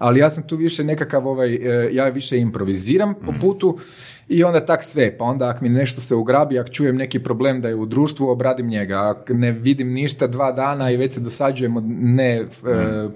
Ali 0.01 0.19
ja 0.19 0.29
sam 0.29 0.43
tu 0.43 0.55
više 0.55 0.83
nekakav 0.83 1.27
ovaj, 1.27 1.53
e, 1.53 1.89
ja 1.91 2.09
više 2.09 2.39
improviziram 2.39 3.13
po 3.25 3.33
putu 3.41 3.77
i 4.27 4.43
onda 4.43 4.65
tak 4.65 4.83
sve, 4.83 5.17
pa 5.17 5.25
onda 5.25 5.49
ako 5.49 5.63
mi 5.63 5.69
nešto 5.69 6.01
se 6.01 6.15
ugrabi, 6.15 6.59
ako 6.59 6.69
čujem 6.69 6.97
neki 6.97 7.23
problem 7.23 7.61
da 7.61 7.67
je 7.67 7.75
u 7.75 7.85
društvu, 7.85 8.29
obradim 8.29 8.67
njega, 8.67 9.09
ako 9.09 9.33
ne 9.33 9.51
vidim 9.51 9.93
ništa 9.93 10.27
dva 10.27 10.51
dana 10.51 10.91
i 10.91 10.97
već 10.97 11.13
se 11.13 11.19
dosađujem 11.19 11.77
od 11.77 11.83
ne 11.87 12.31
e, 12.35 12.47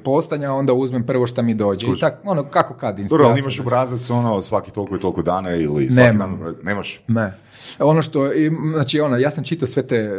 postanja, 0.04 0.54
onda 0.54 0.74
uzmem 0.74 1.06
prvo 1.06 1.28
šta 1.28 1.42
mi 1.42 1.54
dođe. 1.54 1.88
I 1.88 2.00
tak, 2.00 2.20
ono, 2.24 2.44
kako 2.44 2.74
kad 2.74 2.90
Dobro, 2.90 3.04
inspiracija. 3.04 3.32
ali 3.32 3.40
imaš 3.40 3.60
obrazac 3.60 4.10
ono 4.10 4.42
svaki 4.42 4.72
toliko 4.72 4.96
i 4.96 5.00
toliko 5.00 5.22
dana 5.22 5.56
ili 5.56 5.90
svaki 5.90 6.12
Nemam. 6.12 6.40
dan? 6.40 6.56
Nemaš? 6.64 7.02
Ne. 7.08 7.34
Ono 7.80 8.02
što, 8.02 8.32
znači 8.74 9.00
ono, 9.00 9.18
ja 9.18 9.32
sam 9.32 9.44
čitao 9.44 9.68
sve 9.68 9.88
te, 9.88 9.96
e, 9.96 10.12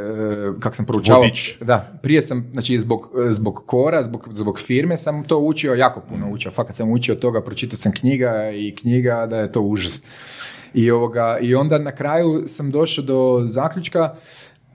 kako 0.61 0.77
sam 0.77 0.87
proučavao. 0.87 1.23
Vodič. 1.23 1.59
Da, 1.61 1.99
prije 2.03 2.23
sam, 2.23 2.51
znači 2.53 2.81
zbog, 2.81 3.11
zbog 3.29 3.63
kora, 3.67 4.03
zbog, 4.03 4.29
zbog 4.33 4.61
firme 4.61 4.97
sam 4.97 5.25
to 5.25 5.39
učio, 5.39 5.75
jako 5.75 6.01
puno 6.09 6.31
učio. 6.31 6.51
Fakat 6.51 6.77
sam 6.77 6.91
učio 6.91 7.15
toga, 7.15 7.43
pročitao 7.43 7.77
sam 7.77 7.93
knjiga 7.93 8.51
i 8.51 8.75
knjiga 8.75 9.27
da 9.31 9.37
je 9.37 9.53
to 9.53 9.61
užas. 9.61 10.03
I, 10.75 10.91
ovoga, 10.91 11.39
I 11.41 11.55
onda 11.55 11.79
na 11.79 11.93
kraju 11.93 12.43
sam 12.47 12.71
došao 12.71 13.05
do 13.05 13.41
zaključka 13.45 14.15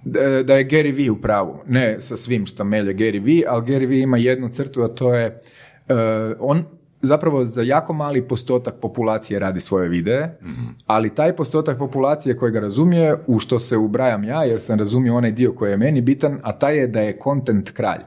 da 0.04 0.44
da 0.44 0.56
je 0.56 0.68
Gary 0.68 0.96
Vee 0.98 1.12
u 1.12 1.22
pravu. 1.22 1.60
Ne 1.68 2.02
sa 2.02 2.16
svim 2.16 2.46
što 2.46 2.64
melje 2.64 2.94
Gary 2.94 3.26
Vee, 3.26 3.44
ali 3.48 3.66
Gary 3.66 3.88
Vee 3.88 4.00
ima 4.00 4.18
jednu 4.18 4.50
crtu, 4.50 4.82
a 4.82 4.88
to 4.88 5.14
je 5.14 5.26
e, 5.26 5.96
on 6.40 6.66
zapravo 7.02 7.46
za 7.46 7.62
jako 7.62 7.94
mali 7.94 8.28
postotak 8.28 8.76
populacije 8.82 9.40
radi 9.40 9.60
svoje 9.60 9.90
videe, 9.90 10.38
ali 10.86 11.16
taj 11.16 11.36
postotak 11.36 11.78
populacije 11.78 12.38
koji 12.38 12.52
ga 12.52 12.60
razumije, 12.60 13.18
u 13.28 13.40
što 13.40 13.60
se 13.60 13.78
ubrajam 13.78 14.24
ja, 14.24 14.44
jer 14.44 14.62
sam 14.62 14.80
razumio 14.80 15.16
onaj 15.16 15.32
dio 15.32 15.54
koji 15.54 15.72
je 15.72 15.78
meni 15.78 16.02
bitan, 16.02 16.40
a 16.44 16.52
taj 16.52 16.78
je 16.78 16.88
da 16.88 17.00
je 17.00 17.18
content 17.24 17.72
kralj. 17.72 18.02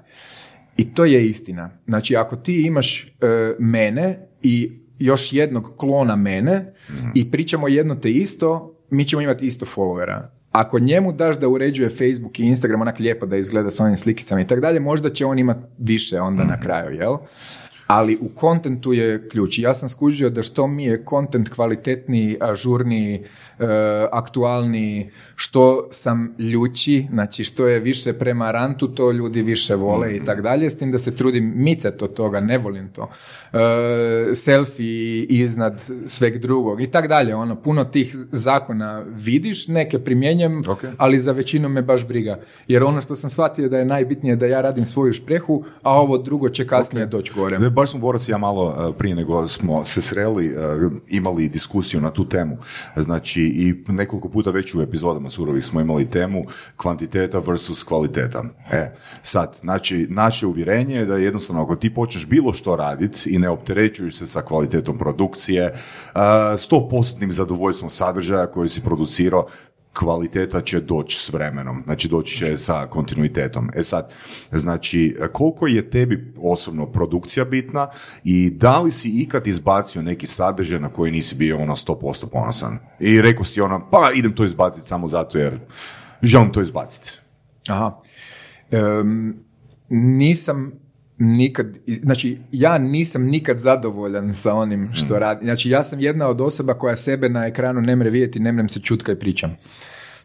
I 0.77 0.95
to 0.95 1.05
je 1.05 1.29
istina. 1.29 1.71
Znači, 1.87 2.17
ako 2.17 2.37
ti 2.37 2.67
imaš 2.67 3.05
e, 3.05 3.55
mene 3.59 4.29
i 4.43 4.81
još 4.99 5.33
jednog 5.33 5.73
klona 5.77 6.17
mene 6.17 6.73
i 7.15 7.31
pričamo 7.31 7.69
jedno 7.69 7.95
te 7.95 8.11
isto, 8.11 8.75
mi 8.91 9.05
ćemo 9.05 9.23
imati 9.23 9.47
isto 9.47 9.67
followera. 9.67 10.23
ako 10.55 10.79
njemu 10.79 11.13
daš 11.13 11.39
da 11.39 11.49
uređuje 11.49 11.89
Facebook 11.89 12.39
i 12.39 12.43
Instagram 12.43 12.81
onak 12.81 12.99
lijepo 12.99 13.27
da 13.27 13.37
izgleda 13.37 13.71
s 13.71 13.81
onim 13.81 13.97
slikicama 13.97 14.41
i 14.41 14.47
tako 14.47 14.61
dalje, 14.61 14.81
možda 14.81 15.11
će 15.11 15.27
on 15.27 15.39
imati 15.39 15.61
više 15.79 16.21
onda 16.21 16.45
na 16.45 16.61
kraju, 16.61 16.97
jel? 17.01 17.17
Ali 17.87 18.19
u 18.21 18.29
kontentu 18.29 18.93
je 18.93 19.29
ključ. 19.29 19.59
Ja 19.59 19.75
sam 19.75 19.89
skužio 19.89 20.31
da 20.31 20.43
što 20.43 20.67
mi 20.67 20.85
je 20.85 21.05
kontent 21.05 21.49
kvalitetniji, 21.49 22.37
ažurniji, 22.41 23.15
e, 23.15 23.67
aktualniji, 24.13 25.11
što 25.35 25.89
sam 25.91 26.35
ljući, 26.39 27.07
znači 27.11 27.45
što 27.45 27.67
je 27.67 27.81
više 27.81 28.13
prema 28.13 28.51
rantu, 28.51 28.89
to 28.89 29.13
ljudi 29.13 29.43
više 29.43 29.75
vole 29.75 30.17
i 30.17 30.25
tako 30.25 30.43
dalje, 30.43 30.71
s 30.71 30.79
tim 30.79 30.93
da 30.93 30.99
se 30.99 31.17
trudim 31.17 31.53
micat 31.57 32.03
od 32.03 32.15
toga, 32.15 32.41
ne 32.41 32.59
volim 32.59 32.89
to. 32.89 33.11
E, 33.53 34.35
selfie 34.35 35.25
iznad 35.25 35.85
sveg 36.07 36.39
drugog 36.39 36.81
i 36.81 36.91
tako 36.91 37.09
dalje. 37.09 37.35
Ono, 37.35 37.57
puno 37.57 37.85
tih 37.85 38.17
zakona 38.33 39.05
vidiš, 39.09 39.69
neke 39.69 39.99
primjenjam, 39.99 40.61
Ok. 40.69 40.85
ali 40.97 41.19
za 41.19 41.33
većinu 41.33 41.69
me 41.69 41.83
baš 41.83 42.09
briga. 42.09 42.39
Jer 42.69 42.83
ono 42.83 43.01
što 43.01 43.17
sam 43.17 43.31
shvatio 43.31 43.69
da 43.69 43.79
je 43.79 43.85
najbitnije 43.85 44.37
da 44.37 44.47
ja 44.47 44.61
radim 44.61 44.85
svoju 44.85 45.13
šprehu, 45.13 45.65
a 45.83 45.93
ovo 46.01 46.19
drugo 46.19 46.49
će 46.49 46.67
kasnije 46.67 47.07
doći 47.07 47.33
gore. 47.37 47.59
Baš 47.75 47.91
smo 47.91 48.01
Boras 48.01 48.29
i 48.29 48.31
ja 48.31 48.39
malo 48.39 48.91
e, 48.95 48.99
prije 48.99 49.15
nego 49.15 49.49
smo 49.49 49.85
se 49.85 50.03
sreli, 50.03 50.47
e, 50.47 50.53
imali 51.09 51.49
diskusiju 51.49 52.01
na 52.01 52.11
tu 52.11 52.29
temu. 52.29 52.57
Znači 52.97 53.43
i 53.43 53.75
nekoliko 53.89 54.29
puta 54.29 54.51
već 54.51 54.75
u 54.75 54.83
epizodama 54.83 55.29
surovih 55.31 55.65
smo 55.65 55.81
imali 55.81 56.11
temu 56.11 56.45
kvantiteta 56.77 57.39
versus 57.39 57.83
kvaliteta. 57.83 58.45
E, 58.73 58.95
sad, 59.23 59.57
znači, 59.61 60.07
naše 60.11 60.47
uvjerenje 60.47 60.95
je 60.95 61.07
da 61.07 61.17
jednostavno 61.17 61.63
ako 61.63 61.77
ti 61.77 61.95
počneš 61.95 62.27
bilo 62.27 62.53
što 62.53 62.77
raditi 62.77 63.31
i 63.31 63.39
ne 63.39 63.49
opterećuješ 63.49 64.17
se 64.17 64.27
sa 64.27 64.43
kvalitetom 64.43 64.99
produkcije, 64.99 65.75
sto 66.59 66.89
postotnim 66.89 67.33
zadovoljstvom 67.33 67.91
sadržaja 67.91 68.47
koji 68.47 68.69
si 68.69 68.85
producirao, 68.85 69.47
kvaliteta 69.95 70.61
će 70.61 70.81
doći 70.81 71.21
s 71.21 71.33
vremenom, 71.33 71.83
znači 71.85 72.09
doći 72.09 72.37
će 72.37 72.59
sa 72.59 72.87
kontinuitetom. 72.87 73.71
E 73.75 73.83
sad, 73.83 74.13
znači, 74.53 75.17
koliko 75.33 75.67
je 75.67 75.91
tebi 75.91 76.35
osobno 76.39 76.87
produkcija 76.87 77.45
bitna 77.45 77.89
i 78.25 78.51
da 78.51 78.81
li 78.81 78.91
si 78.91 79.09
ikad 79.09 79.47
izbacio 79.47 80.03
neki 80.03 80.27
sadržaj 80.27 80.81
na 80.81 80.89
koji 80.89 81.13
nisi 81.13 81.35
bio 81.35 81.59
ono 81.59 81.77
100% 81.77 82.27
ponosan? 82.33 82.79
I 83.01 83.21
rekao 83.21 83.45
si 83.45 83.61
ono, 83.61 83.89
pa 83.91 84.11
idem 84.15 84.33
to 84.33 84.45
izbaciti 84.45 84.89
samo 84.89 85.07
zato 85.07 85.39
jer 85.39 85.61
želim 86.23 86.53
to 86.53 86.61
izbaciti. 86.61 87.13
Aha. 87.69 87.99
Em, 88.71 89.37
nisam 89.89 90.84
nikad, 91.19 91.67
znači 91.87 92.39
ja 92.53 92.79
nisam 92.79 93.25
nikad 93.25 93.59
zadovoljan 93.59 94.35
sa 94.35 94.55
onim 94.55 94.91
što 94.93 95.19
radim. 95.19 95.47
Znači 95.47 95.71
ja 95.71 95.85
sam 95.85 96.01
jedna 96.01 96.29
od 96.29 96.41
osoba 96.41 96.75
koja 96.75 96.97
sebe 96.97 97.29
na 97.29 97.47
ekranu 97.47 97.81
ne 97.81 97.97
mre 97.97 98.11
vidjeti, 98.11 98.41
ne 98.41 98.53
mrem 98.53 98.69
se 98.69 98.81
čutka 98.81 99.13
i 99.13 99.19
pričam. 99.19 99.57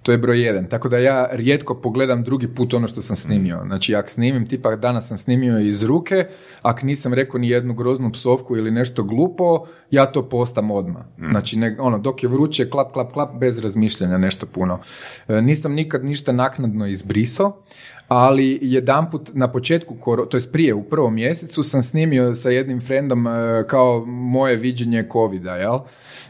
To 0.03 0.11
je 0.11 0.17
broj 0.17 0.41
jedan. 0.41 0.65
Tako 0.65 0.89
da 0.89 0.97
ja 0.97 1.27
rijetko 1.31 1.75
pogledam 1.75 2.23
drugi 2.23 2.47
put 2.47 2.73
ono 2.73 2.87
što 2.87 3.01
sam 3.01 3.15
snimio. 3.15 3.61
Znači, 3.65 3.95
ako 3.95 4.09
snimim, 4.09 4.47
tipa 4.47 4.75
danas 4.75 5.07
sam 5.07 5.17
snimio 5.17 5.59
iz 5.59 5.83
ruke, 5.83 6.27
ako 6.61 6.85
nisam 6.85 7.13
rekao 7.13 7.39
ni 7.39 7.49
jednu 7.49 7.73
groznu 7.73 8.11
psovku 8.11 8.57
ili 8.57 8.71
nešto 8.71 9.03
glupo, 9.03 9.65
ja 9.91 10.05
to 10.05 10.29
postam 10.29 10.71
odmah. 10.71 11.03
Znači, 11.29 11.57
ne, 11.57 11.75
ono, 11.79 11.97
dok 11.97 12.23
je 12.23 12.29
vruće, 12.29 12.69
klap, 12.69 12.93
klap, 12.93 13.11
klap, 13.11 13.29
bez 13.39 13.59
razmišljanja 13.59 14.17
nešto 14.17 14.45
puno. 14.45 14.79
E, 15.27 15.41
nisam 15.41 15.73
nikad 15.73 16.05
ništa 16.05 16.31
naknadno 16.31 16.87
izbrisao, 16.87 17.61
ali 18.09 18.59
jedanput 18.61 19.31
na 19.33 19.51
početku, 19.51 19.95
to 20.29 20.37
jest 20.37 20.51
prije 20.51 20.73
u 20.73 20.83
prvom 20.83 21.13
mjesecu 21.13 21.63
sam 21.63 21.83
snimio 21.83 22.33
sa 22.35 22.49
jednim 22.49 22.81
frendom 22.81 23.27
e, 23.27 23.63
kao 23.67 24.05
moje 24.05 24.55
viđenje 24.55 25.07
covida, 25.11 25.55
jel? 25.55 25.79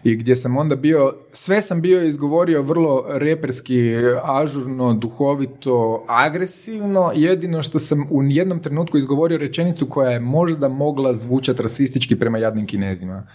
I 0.04 0.16
gdje 0.16 0.36
sam 0.36 0.58
onda 0.58 0.76
bio, 0.76 1.16
sve 1.32 1.62
sam 1.62 1.82
bio 1.82 2.04
izgovorio 2.04 2.62
vrlo 2.62 3.06
reperski, 3.08 3.94
ažurno, 4.24 4.94
duhovito, 4.94 6.06
agresivno, 6.08 7.12
jedino 7.16 7.62
što 7.62 7.80
sam 7.80 8.08
u 8.10 8.24
jednom 8.24 8.60
trenutku 8.60 8.98
izgovorio 8.98 9.38
rečenicu 9.38 9.90
koja 9.90 10.12
je 10.12 10.20
možda 10.20 10.68
mogla 10.68 11.14
zvučati 11.14 11.64
rasistički 11.64 12.16
prema 12.16 12.38
jadnim 12.38 12.68
kinezima. 12.68 13.28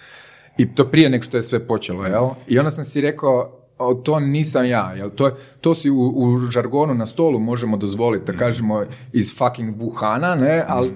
I 0.58 0.74
to 0.74 0.84
prije 0.90 1.10
nego 1.10 1.22
što 1.22 1.36
je 1.36 1.42
sve 1.42 1.66
počelo, 1.66 2.06
jel? 2.06 2.28
I 2.48 2.58
onda 2.58 2.70
sam 2.70 2.84
si 2.84 3.00
rekao, 3.00 3.63
to 4.04 4.20
nisam 4.20 4.66
ja, 4.66 4.92
jel? 4.92 5.10
To, 5.10 5.30
to 5.60 5.74
si 5.74 5.90
u, 5.90 6.12
u 6.16 6.38
žargonu 6.38 6.94
na 6.94 7.06
stolu 7.06 7.38
možemo 7.38 7.76
dozvoliti, 7.76 8.32
da 8.32 8.38
kažemo 8.38 8.84
iz 9.12 9.38
fucking 9.38 9.76
Wuhana, 9.76 10.40
ne, 10.40 10.64
ali 10.68 10.92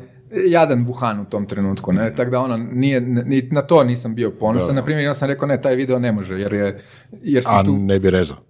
jadan 0.47 0.87
Wuhan 0.87 1.21
u 1.21 1.25
tom 1.25 1.47
trenutku, 1.47 1.93
ne, 1.93 2.15
tako 2.15 2.31
da 2.31 2.41
ono, 2.41 2.57
nije, 2.57 3.01
ni 3.01 3.49
na 3.51 3.63
to 3.63 3.85
nisam 3.85 4.15
bio 4.15 4.31
ponosan, 4.31 4.75
na 4.75 4.85
primjer, 4.85 5.05
ja 5.05 5.15
sam 5.15 5.29
rekao, 5.29 5.49
ne, 5.49 5.61
taj 5.61 5.75
video 5.75 5.99
ne 5.99 6.13
može, 6.13 6.35
jer 6.35 6.53
je, 6.53 6.81
jer 7.23 7.45
sam 7.45 7.57
A 7.57 7.65
tu... 7.65 7.77
ne 7.77 7.99
bi 7.99 8.11
rezao. 8.11 8.48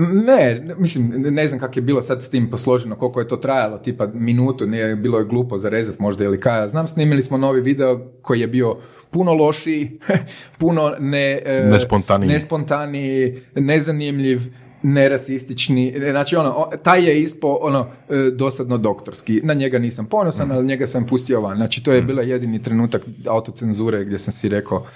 Ne, 0.00 0.74
mislim, 0.78 1.10
ne 1.16 1.48
znam 1.48 1.60
kako 1.60 1.78
je 1.78 1.82
bilo 1.82 2.02
sad 2.02 2.22
s 2.22 2.30
tim 2.30 2.50
posloženo, 2.50 2.96
koliko 2.96 3.20
je 3.20 3.28
to 3.28 3.36
trajalo, 3.36 3.78
tipa 3.78 4.06
minutu, 4.14 4.66
nije 4.66 4.96
bilo 4.96 5.18
je 5.18 5.24
glupo 5.24 5.58
zarezat 5.58 5.98
možda 5.98 6.24
ili 6.24 6.40
kaj, 6.40 6.60
ja 6.60 6.68
znam, 6.68 6.88
snimili 6.88 7.22
smo 7.22 7.38
novi 7.38 7.60
video 7.60 8.00
koji 8.22 8.40
je 8.40 8.46
bio 8.46 8.76
puno 9.10 9.32
lošiji, 9.32 9.98
puno 10.60 10.96
ne, 11.00 11.42
e, 11.44 11.68
Nespontaniji. 11.70 12.28
nespontaniji, 12.28 13.40
nezanimljiv, 13.54 14.40
nerasistični, 14.82 15.94
znači 16.10 16.36
ono, 16.36 16.70
taj 16.82 17.04
je 17.04 17.22
ispo 17.22 17.58
ono 17.60 17.86
e, 18.08 18.30
dosadno 18.32 18.78
doktorski, 18.78 19.40
na 19.44 19.54
njega 19.54 19.78
nisam 19.78 20.06
ponosan, 20.06 20.52
ali 20.52 20.66
njega 20.66 20.86
sam 20.86 21.06
pustio 21.06 21.40
van, 21.40 21.56
znači 21.56 21.82
to 21.82 21.92
je 21.92 22.02
bila 22.02 22.22
jedini 22.22 22.62
trenutak 22.62 23.02
autocenzure 23.26 24.04
gdje 24.04 24.18
sam 24.18 24.32
si 24.32 24.48
rekao 24.48 24.86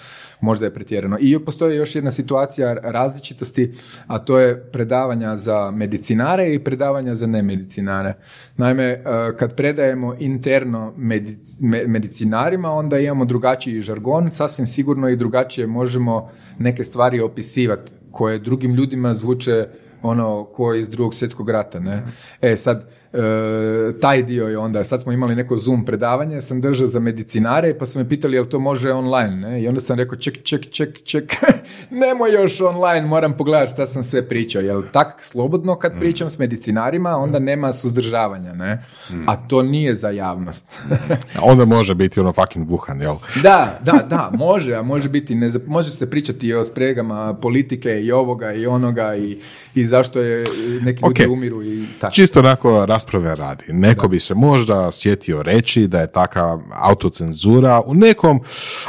možda 0.42 0.66
je 0.66 0.74
pretjerano. 0.74 1.16
I 1.20 1.38
postoji 1.44 1.76
još 1.76 1.94
jedna 1.94 2.10
situacija 2.10 2.74
različitosti, 2.74 3.72
a 4.06 4.18
to 4.18 4.38
je 4.38 4.64
predavanja 4.72 5.36
za 5.36 5.70
medicinare 5.70 6.54
i 6.54 6.58
predavanja 6.58 7.14
za 7.14 7.26
nemedicinare. 7.26 8.14
Naime, 8.56 8.84
e, 8.84 9.02
kad 9.38 9.56
predajemo 9.56 10.16
interno 10.18 10.94
medic- 10.98 11.58
me- 11.60 11.86
medicinarima, 11.86 12.72
onda 12.72 12.98
imamo 12.98 13.24
drugačiji 13.24 13.80
žargon, 13.80 14.30
sasvim 14.30 14.66
sigurno 14.66 15.08
i 15.08 15.16
drugačije 15.16 15.66
možemo 15.66 16.30
neke 16.58 16.84
stvari 16.84 17.20
opisivati 17.20 17.92
koje 18.10 18.38
drugim 18.38 18.74
ljudima 18.74 19.14
zvuče 19.14 19.68
ono 20.02 20.44
ko 20.44 20.74
iz 20.74 20.90
drugog 20.90 21.14
svjetskog 21.14 21.50
rata, 21.50 21.80
ne? 21.80 22.02
E 22.40 22.56
sad, 22.56 22.90
e, 23.12 24.00
taj 24.00 24.22
dio 24.22 24.48
je 24.48 24.58
onda, 24.58 24.84
sad 24.84 25.02
smo 25.02 25.12
imali 25.12 25.34
neko 25.36 25.56
Zoom 25.56 25.84
predavanje, 25.84 26.40
sam 26.40 26.60
držao 26.60 26.86
za 26.86 27.00
medicinare, 27.00 27.78
pa 27.78 27.86
su 27.86 27.98
me 27.98 28.08
pitali 28.08 28.36
jel 28.36 28.44
to 28.44 28.58
može 28.58 28.92
online, 28.92 29.36
ne? 29.36 29.62
I 29.62 29.68
onda 29.68 29.80
sam 29.80 29.98
rekao, 29.98 30.18
ček, 30.18 30.42
ček, 30.42 30.70
ček, 30.70 31.02
ček, 31.04 31.32
nemoj 31.90 32.32
još 32.32 32.60
online, 32.60 33.06
moram 33.06 33.36
pogledati 33.36 33.72
šta 33.72 33.86
sam 33.86 34.02
sve 34.02 34.28
pričao, 34.28 34.62
jel 34.62 34.82
tak 34.92 35.24
slobodno 35.24 35.78
kad 35.78 35.98
pričam 35.98 36.30
s 36.30 36.38
medicinarima, 36.38 37.16
onda 37.16 37.38
nema 37.38 37.72
suzdržavanja, 37.72 38.52
ne? 38.52 38.84
A 39.26 39.36
to 39.36 39.62
nije 39.62 39.94
za 39.94 40.10
javnost. 40.10 40.66
Onda 41.50 41.64
može 41.64 41.94
biti 41.94 42.20
ono 42.20 42.32
fucking 42.32 42.68
Wuhan, 42.68 43.02
jel? 43.02 43.16
Da, 43.42 43.78
da, 43.84 44.06
da, 44.08 44.30
može, 44.34 44.74
a 44.74 44.82
može 44.82 45.08
biti, 45.08 45.34
ne, 45.34 45.50
može 45.66 45.90
se 45.90 46.10
pričati 46.10 46.46
i 46.46 46.54
o 46.54 46.64
spregama 46.64 47.34
politike 47.34 48.00
i 48.00 48.12
ovoga 48.12 48.52
i 48.52 48.66
onoga 48.66 49.16
i, 49.16 49.38
i 49.74 49.86
zašto 49.86 50.20
je 50.20 50.44
neki 50.82 51.02
ljudi 51.06 51.24
Ok. 51.24 51.32
umiru 51.32 51.62
i 51.62 51.84
tako. 52.00 52.12
Čisto 52.12 52.38
onako 52.38 52.86
rasprave 53.02 53.36
radi. 53.36 53.64
Neko 53.68 54.08
bi 54.08 54.20
se 54.20 54.34
možda 54.34 54.90
sjetio 54.92 55.42
reći 55.42 55.86
da 55.86 56.00
je 56.00 56.12
taka 56.12 56.58
autocenzura 56.74 57.80
u 57.86 57.94
nekom 57.94 58.40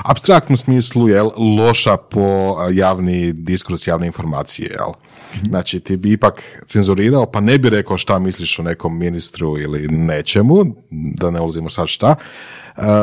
abstraktnom 0.04 0.58
smislu 0.58 1.10
jel, 1.10 1.30
loša 1.58 1.97
po 1.97 2.56
javni 2.71 3.34
diskurs 3.34 3.88
javne 3.88 4.08
informacije. 4.08 4.69
Jel? 4.71 4.93
Znači 5.49 5.80
ti 5.80 5.97
bi 5.97 6.12
ipak 6.12 6.41
cenzurirao 6.65 7.26
pa 7.26 7.39
ne 7.39 7.58
bi 7.58 7.69
rekao 7.69 7.97
šta 7.97 8.19
misliš 8.19 8.60
o 8.60 8.63
nekom 8.63 8.99
ministru 8.99 9.58
ili 9.60 9.88
nečemu, 9.88 10.65
da 10.91 11.32
ne 11.32 11.39
ulazimo 11.41 11.69
sad 11.69 11.88
šta, 11.88 12.15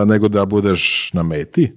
nego 0.06 0.28
da 0.28 0.44
budeš 0.44 1.10
na 1.12 1.22
meti. 1.22 1.72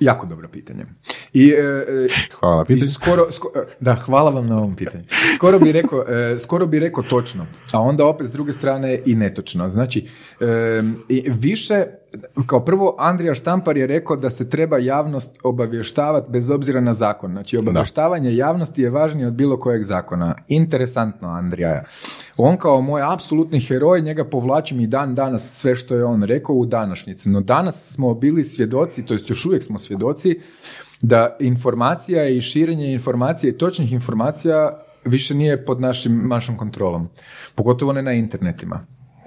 Jako 0.00 0.26
dobro 0.26 0.48
pitanje. 0.48 0.84
I, 1.32 1.50
e, 1.50 1.54
e, 1.54 2.08
Hvala 2.40 2.56
na 2.56 2.64
pitanju. 2.64 2.90
skoro, 2.90 3.26
sko- 3.30 3.58
e, 3.58 3.74
da, 3.80 3.94
hvala 3.94 4.30
vam 4.30 4.46
na 4.46 4.56
ovom 4.56 4.76
pitanju. 4.76 5.04
Skoro 5.34 5.58
bi 5.58 5.72
rekao, 5.72 6.04
e, 6.08 6.38
skoro 6.38 6.66
bi 6.66 6.78
rekao 6.78 7.02
točno, 7.04 7.46
a 7.72 7.80
onda 7.80 8.06
opet 8.06 8.26
s 8.26 8.32
druge 8.32 8.52
strane 8.52 9.02
i 9.06 9.14
netočno. 9.14 9.70
Znači, 9.70 10.08
e, 10.40 10.82
više, 11.28 11.84
kao 12.46 12.64
prvo, 12.64 12.96
Andrija 12.98 13.34
Štampar 13.34 13.76
je 13.76 13.86
rekao 13.86 14.16
da 14.16 14.30
se 14.30 14.50
treba 14.50 14.78
javnost 14.78 15.38
obavještavati 15.42 16.30
bez 16.30 16.50
obzira 16.50 16.80
na 16.80 16.94
zakon. 16.94 17.30
Znači, 17.30 17.56
obavještavanje 17.56 18.36
javnosti 18.36 18.82
je 18.82 18.90
važnije 18.90 19.26
od 19.26 19.32
bilo 19.32 19.58
kojeg 19.58 19.82
zakona. 19.82 20.34
Interesantno, 20.48 21.28
Andrija. 21.28 21.84
On 22.36 22.56
kao 22.56 22.80
moj 22.80 23.02
apsolutni 23.12 23.60
heroj, 23.60 24.00
njega 24.00 24.24
povlačim 24.24 24.80
i 24.80 24.86
dan 24.86 25.14
danas 25.14 25.60
sve 25.60 25.76
što 25.76 25.94
je 25.94 26.04
on 26.04 26.22
rekao 26.22 26.56
u 26.56 26.66
današnjicu. 26.66 27.30
No 27.30 27.40
danas 27.40 27.92
smo 27.92 28.14
bili 28.14 28.44
svjedoci, 28.44 29.06
to 29.06 29.14
jest 29.14 29.30
još 29.30 29.46
uvijek 29.46 29.62
smo 29.62 29.78
svjedoci, 29.78 30.40
da 31.00 31.36
informacija 31.40 32.28
i 32.28 32.40
širenje 32.40 32.92
informacije 32.92 33.50
i 33.50 33.58
točnih 33.58 33.92
informacija 33.92 34.80
više 35.04 35.34
nije 35.34 35.64
pod 35.64 35.80
našim, 35.80 36.28
našom 36.28 36.56
kontrolom. 36.56 37.08
Pogotovo 37.54 37.92
ne 37.92 38.02
na 38.02 38.12
internetima. 38.12 38.86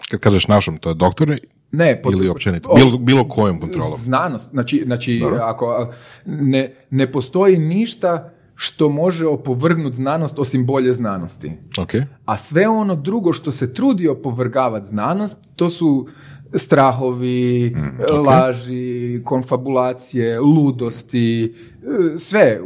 Kad 0.10 0.19
kažeš 0.19 0.47
našom, 0.47 0.78
to 0.78 0.89
je 0.89 0.95
doktor 0.95 1.39
Ne, 1.71 2.01
pod, 2.01 2.13
ili 2.13 2.30
općenito, 2.30 2.73
bilo, 2.75 2.97
bilo 2.97 3.27
kojom 3.27 3.60
kontrolom. 3.60 3.99
Znanost, 3.99 4.49
znači, 4.49 4.84
znači 4.86 5.23
ako 5.41 5.93
ne, 6.25 6.75
ne 6.89 7.12
postoji 7.12 7.58
ništa 7.58 8.34
što 8.56 8.89
može 8.89 9.27
opovrgnuti 9.27 9.95
znanost 9.95 10.39
osim 10.39 10.65
bolje 10.65 10.93
znanosti. 10.93 11.51
Ok. 11.80 11.91
A 12.25 12.38
sve 12.38 12.67
ono 12.67 12.95
drugo 12.95 13.34
što 13.34 13.51
se 13.51 13.73
trudi 13.73 14.08
opovrgavati 14.08 14.88
znanost, 14.88 15.39
to 15.56 15.69
su 15.69 16.08
strahovi, 16.53 17.75
laži, 18.25 19.21
konfabulacije, 19.23 20.39
ludosti, 20.39 21.56
sve, 22.17 22.60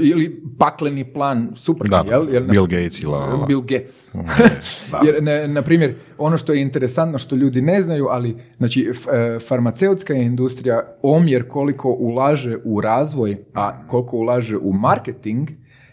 ili 0.00 0.42
pakleni 0.58 1.12
plan 1.12 1.52
suprotno, 1.56 2.02
Da, 2.02 2.10
jel? 2.10 2.26
Jer 2.32 2.42
na- 2.42 2.52
Bill 2.52 2.66
Gates 2.66 3.02
ili... 3.02 3.10
la. 3.10 3.44
Bill 3.46 3.60
Gates. 3.60 4.14
Jer, 5.06 5.22
ne, 5.22 5.48
na 5.48 5.62
primjer, 5.62 5.94
ono 6.18 6.36
što 6.36 6.52
je 6.52 6.62
interesantno 6.62 7.18
što 7.18 7.36
ljudi 7.36 7.62
ne 7.62 7.82
znaju, 7.82 8.06
ali 8.06 8.36
znači, 8.56 8.88
f- 8.90 9.06
e, 9.08 9.38
farmaceutska 9.38 10.14
industrija, 10.14 10.96
omjer 11.02 11.48
koliko 11.48 11.88
ulaže 11.90 12.56
u 12.64 12.80
razvoj, 12.80 13.36
a 13.54 13.86
koliko 13.86 14.16
ulaže 14.16 14.56
u 14.56 14.72
marketing, 14.72 15.48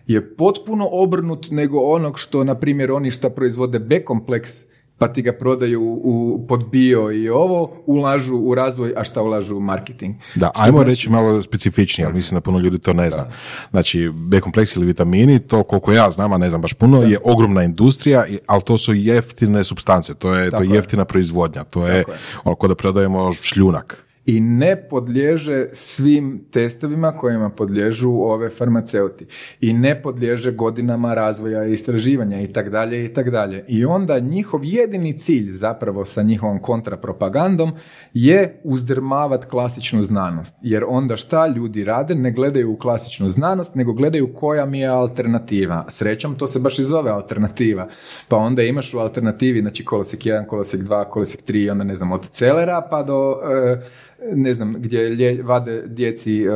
je 0.08 0.36
potpuno 0.36 0.88
obrnut 0.91 1.48
nego 1.52 1.80
onog 1.80 2.19
što, 2.19 2.43
na 2.43 2.56
primjer, 2.56 2.91
oni 2.91 3.12
što 3.12 3.30
proizvode 3.30 3.80
B-kompleks, 3.80 4.52
pa 4.98 5.08
ti 5.08 5.22
ga 5.22 5.34
prodaju 5.34 5.82
u, 5.84 6.46
pod 6.48 6.70
bio 6.72 7.12
i 7.12 7.30
ovo, 7.30 7.84
ulažu 7.86 8.36
u 8.38 8.56
razvoj, 8.56 8.94
a 8.98 9.04
šta 9.04 9.22
ulažu 9.22 9.58
u 9.58 9.60
marketing. 9.60 10.16
Da, 10.36 10.52
ajmo 10.56 10.84
reći 10.84 11.10
malo 11.10 11.42
specifičnije, 11.42 12.06
ali 12.06 12.16
mislim 12.16 12.36
da 12.38 12.42
puno 12.42 12.60
ljudi 12.60 12.80
to 12.80 12.94
ne 12.94 13.10
zna. 13.10 13.28
Znači, 13.72 14.12
B-kompleks 14.14 14.76
ili 14.76 14.86
vitamini, 14.86 15.40
to 15.40 15.64
koliko 15.64 15.92
ja 15.92 16.12
znam, 16.12 16.34
a 16.34 16.38
ne 16.38 16.50
znam 16.50 16.62
baš 16.62 16.74
puno, 16.74 17.02
je 17.02 17.20
ogromna 17.24 17.64
industrija, 17.64 18.26
ali 18.48 18.62
to 18.62 18.78
su 18.78 18.94
jeftine 18.94 19.64
substance, 19.64 20.14
to 20.14 20.34
je, 20.34 20.46
to 20.46 20.52
Tako 20.52 20.64
je 20.64 20.70
je. 20.70 20.76
jeftina 20.76 21.06
proizvodnja, 21.06 21.64
to 21.64 21.88
je, 21.88 22.00
Tako 22.00 22.12
je. 22.12 22.18
ono 22.44 22.68
da 22.68 22.76
prodajemo 22.76 23.34
šljunak. 23.34 24.05
I 24.26 24.40
ne 24.40 24.88
podliježe 24.90 25.68
svim 25.74 26.46
testovima 26.52 27.12
kojima 27.12 27.50
podliježu 27.50 28.12
ove 28.12 28.50
farmaceuti 28.50 29.26
i 29.62 29.74
ne 29.74 30.02
podliježe 30.02 30.52
godinama 30.52 31.14
razvoja 31.14 31.66
i 31.66 31.74
istraživanja 31.74 32.42
i 32.42 32.48
tak 32.48 32.70
dalje 32.70 33.06
i 33.06 33.14
tak 33.14 33.30
dalje. 33.30 33.66
I 33.68 33.86
onda 33.86 34.20
njihov 34.20 34.60
jedini 34.64 35.18
cilj 35.18 35.52
zapravo 35.52 36.06
sa 36.06 36.22
njihovom 36.22 36.62
kontrapropagandom 36.62 37.74
je 38.14 38.62
uzdrmavat 38.64 39.46
klasičnu 39.46 40.04
znanost. 40.04 40.56
Jer 40.62 40.84
onda 40.88 41.16
šta 41.16 41.48
ljudi 41.48 41.84
rade? 41.84 42.16
Ne 42.16 42.32
gledaju 42.32 42.72
u 42.72 42.78
klasičnu 42.78 43.30
znanost, 43.30 43.76
nego 43.76 43.94
gledaju 43.94 44.34
koja 44.34 44.66
mi 44.66 44.80
je 44.80 44.88
alternativa. 44.88 45.86
Srećom, 45.88 46.36
to 46.36 46.48
se 46.48 46.60
baš 46.60 46.80
i 46.80 46.84
zove 46.84 47.12
alternativa. 47.12 47.88
Pa 48.28 48.38
onda 48.38 48.64
imaš 48.64 48.94
u 48.94 49.00
alternativi, 49.00 49.62
znači 49.62 49.86
kolosek 49.86 50.20
1, 50.20 50.48
kolosek 50.48 50.82
2, 50.82 51.10
kolosek 51.10 51.42
3, 51.48 51.72
onda 51.72 51.84
ne 51.84 51.96
znam, 51.96 52.12
od 52.12 52.30
celera 52.30 52.88
pa 52.90 53.04
do 53.04 53.40
e, 53.44 53.82
ne 54.28 54.54
znam, 54.54 54.74
gdje 54.74 55.00
lje- 55.02 55.44
vade 55.44 55.82
djeci 55.82 56.44
e, 56.44 56.48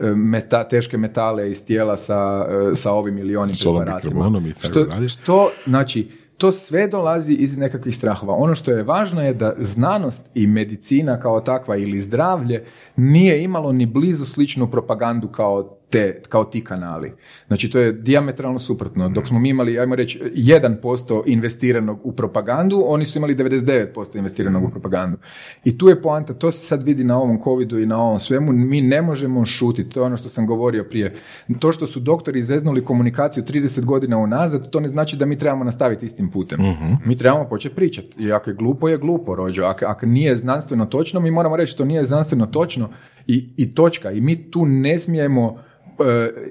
e, 0.00 0.06
meta, 0.06 0.64
teške 0.64 0.98
metale 0.98 1.50
iz 1.50 1.64
tijela 1.64 1.96
sa, 1.96 2.46
e, 2.72 2.74
sa 2.74 2.92
ovim 2.92 3.18
ili 3.18 3.36
onim 3.36 3.54
preparatima. 3.64 3.94
bikarbonom 4.10 4.46
i 4.46 4.52
tako 4.52 4.66
Što, 4.66 4.84
dalje. 4.84 5.08
što, 5.08 5.50
znači, 5.66 6.08
to 6.36 6.52
sve 6.52 6.86
dolazi 6.86 7.34
iz 7.34 7.58
nekakvih 7.58 7.96
strahova. 7.96 8.34
Ono 8.34 8.54
što 8.54 8.70
je 8.70 8.82
važno 8.82 9.22
je 9.22 9.34
da 9.34 9.54
znanost 9.58 10.26
i 10.34 10.46
medicina 10.46 11.20
kao 11.20 11.40
takva 11.40 11.76
ili 11.76 12.00
zdravlje 12.00 12.64
nije 12.96 13.42
imalo 13.42 13.72
ni 13.72 13.86
blizu 13.86 14.24
sličnu 14.24 14.70
propagandu 14.70 15.28
kao 15.28 15.62
te, 15.90 16.22
kao 16.28 16.44
ti 16.44 16.64
kanali. 16.64 17.12
Znači, 17.46 17.70
to 17.70 17.78
je 17.78 17.92
diametralno 17.92 18.58
suprotno. 18.58 19.08
Dok 19.08 19.26
smo 19.26 19.38
mi 19.38 19.48
imali, 19.48 19.78
ajmo 19.78 19.94
reći, 19.94 20.20
1% 20.34 21.22
investiranog 21.26 22.00
u 22.02 22.12
propagandu, 22.12 22.82
oni 22.86 23.04
su 23.04 23.18
imali 23.18 23.36
99% 23.36 24.18
investiranog 24.18 24.64
u 24.64 24.70
propagandu. 24.70 25.18
I 25.64 25.78
tu 25.78 25.88
je 25.88 26.02
poanta, 26.02 26.34
to 26.34 26.52
se 26.52 26.66
sad 26.66 26.82
vidi 26.82 27.04
na 27.04 27.18
ovom 27.18 27.40
covidu 27.44 27.78
i 27.78 27.86
na 27.86 28.02
ovom 28.02 28.20
svemu, 28.20 28.52
mi 28.52 28.80
ne 28.80 29.02
možemo 29.02 29.44
šutiti, 29.44 29.90
to 29.90 30.00
je 30.00 30.04
ono 30.04 30.16
što 30.16 30.28
sam 30.28 30.46
govorio 30.46 30.84
prije. 30.84 31.14
To 31.58 31.72
što 31.72 31.86
su 31.86 32.00
doktori 32.00 32.38
izeznuli 32.38 32.84
komunikaciju 32.84 33.44
30 33.44 33.84
godina 33.84 34.18
unazad, 34.18 34.70
to 34.70 34.80
ne 34.80 34.88
znači 34.88 35.16
da 35.16 35.26
mi 35.26 35.38
trebamo 35.38 35.64
nastaviti 35.64 36.06
istim 36.06 36.30
putem. 36.30 36.58
Mi 37.04 37.16
trebamo 37.16 37.48
početi 37.48 37.74
pričati. 37.74 38.24
I 38.24 38.32
ako 38.32 38.50
je 38.50 38.54
glupo, 38.54 38.88
je 38.88 38.98
glupo, 38.98 39.34
rođo. 39.34 39.62
Ako, 39.62 39.84
ako 39.84 40.06
nije 40.06 40.36
znanstveno 40.36 40.86
točno, 40.86 41.20
mi 41.20 41.30
moramo 41.30 41.56
reći 41.56 41.76
to 41.76 41.84
nije 41.84 42.04
znanstveno 42.04 42.46
točno 42.46 42.88
i, 43.26 43.48
i 43.56 43.74
točka. 43.74 44.10
I 44.10 44.20
mi 44.20 44.50
tu 44.50 44.66
ne 44.66 44.98
smijemo 44.98 45.56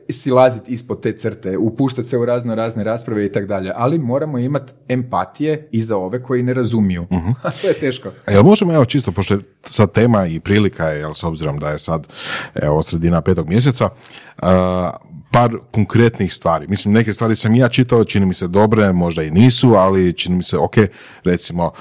silaziti 0.10 0.72
ispod 0.72 1.02
te 1.02 1.18
crte, 1.18 1.58
upuštati 1.58 2.10
se 2.10 2.18
u 2.18 2.26
razno 2.26 2.56
razne 2.56 2.84
rasprave 2.84 3.26
i 3.26 3.32
tako 3.32 3.46
dalje, 3.46 3.72
ali 3.76 4.00
moramo 4.00 4.38
imati 4.38 4.74
empatije 4.88 5.68
i 5.72 5.82
za 5.82 5.98
ove 5.98 6.24
koji 6.24 6.44
ne 6.44 6.54
razumiju. 6.54 7.08
A 7.44 7.52
to 7.62 7.68
je 7.68 7.74
teško. 7.74 8.10
Jel 8.30 8.44
možemo, 8.44 8.74
evo 8.74 8.86
čisto, 8.86 9.12
pošto 9.12 9.34
je 9.34 9.40
sad 9.64 9.92
tema 9.92 10.26
i 10.28 10.40
prilika 10.40 10.86
je, 10.86 11.00
jel 11.00 11.14
s 11.14 11.24
obzirom 11.24 11.60
da 11.60 11.70
je 11.70 11.78
sad 11.78 12.08
evo, 12.56 12.84
sredina 12.84 13.22
petog 13.22 13.50
mjeseca, 13.50 13.90
a, 14.38 14.92
par 15.32 15.52
konkretnih 15.72 16.34
stvari. 16.34 16.68
Mislim, 16.68 16.94
neke 16.94 17.14
stvari 17.14 17.36
sam 17.36 17.56
ja 17.56 17.70
čitao, 17.70 18.04
čini 18.04 18.26
mi 18.26 18.34
se 18.34 18.48
dobre, 18.48 18.94
možda 18.94 19.24
i 19.24 19.32
nisu, 19.32 19.74
ali 19.74 20.14
čini 20.14 20.36
mi 20.36 20.44
se 20.44 20.58
ok, 20.58 20.76
recimo, 21.24 21.72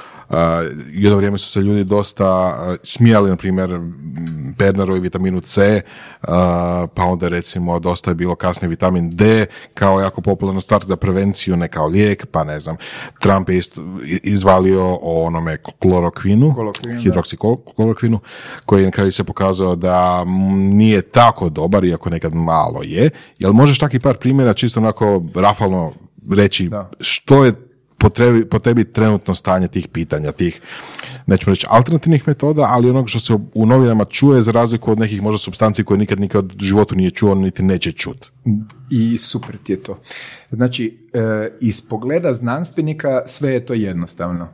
jedno 0.92 1.16
vrijeme 1.16 1.38
su 1.38 1.50
se 1.50 1.60
ljudi 1.60 1.84
dosta 1.84 2.58
smijali, 2.82 3.30
na 3.30 3.36
primjer, 3.36 3.74
m, 3.74 4.54
Pernaru 4.58 4.96
i 4.96 5.00
vitaminu 5.00 5.40
C, 5.40 5.80
pa 6.94 7.04
onda 7.04 7.28
recimo 7.28 7.78
dosta 7.80 8.10
je 8.10 8.14
bilo 8.14 8.34
kasnije 8.34 8.68
vitamin 8.68 9.16
D 9.16 9.46
kao 9.74 10.00
jako 10.00 10.20
popularna 10.20 10.60
stvar 10.60 10.84
za 10.84 10.96
prevenciju, 10.96 11.56
ne 11.56 11.68
kao 11.68 11.86
lijek, 11.86 12.26
pa 12.26 12.44
ne 12.44 12.60
znam, 12.60 12.76
Trump 13.20 13.48
je 13.48 13.58
isto 13.58 13.82
izvalio 14.22 14.98
o 15.02 15.24
onome 15.24 15.56
klorokvinu, 15.78 16.54
hidroksiklorokvinu, 17.02 18.20
koji 18.64 18.82
je 18.82 18.86
na 18.86 18.90
kraju 18.92 19.12
se 19.12 19.24
pokazao 19.24 19.76
da 19.76 20.24
nije 20.54 21.02
tako 21.02 21.48
dobar, 21.48 21.84
iako 21.84 22.10
nekad 22.10 22.34
malo 22.34 22.80
je. 22.82 23.10
Jel 23.38 23.52
možeš 23.52 23.78
taki 23.78 23.98
par 23.98 24.16
primjera 24.16 24.54
čisto 24.54 24.80
onako 24.80 25.22
rafalno 25.34 25.92
reći 26.30 26.68
Da. 26.68 26.90
što 27.00 27.44
je 27.44 27.52
po, 28.04 28.10
trebi- 28.10 28.44
po 28.44 28.58
tebi 28.58 28.84
trenutno 28.84 29.34
stanje 29.34 29.68
tih 29.68 29.88
pitanja, 29.88 30.32
tih, 30.32 30.60
nećemo 31.26 31.52
reći 31.52 31.66
alternativnih 31.70 32.28
metoda, 32.28 32.66
ali 32.68 32.90
onog 32.90 33.08
što 33.08 33.20
se 33.20 33.34
u 33.54 33.66
novinama 33.66 34.04
čuje 34.04 34.42
za 34.42 34.52
razliku 34.52 34.90
od 34.92 34.98
nekih 34.98 35.22
možda 35.22 35.38
substanci 35.38 35.84
koje 35.84 35.98
nikad 35.98 36.20
nikad 36.20 36.52
u 36.52 36.60
životu 36.60 36.94
nije 36.94 37.10
čuo, 37.10 37.34
niti 37.34 37.62
neće 37.62 37.92
čut. 37.92 38.26
I 38.90 39.16
super 39.16 39.56
ti 39.64 39.72
je 39.72 39.82
to. 39.82 40.00
Znači, 40.50 41.08
e, 41.12 41.50
iz 41.60 41.80
pogleda 41.88 42.34
znanstvenika 42.34 43.22
sve 43.26 43.52
je 43.52 43.66
to 43.66 43.74
jednostavno. 43.74 44.48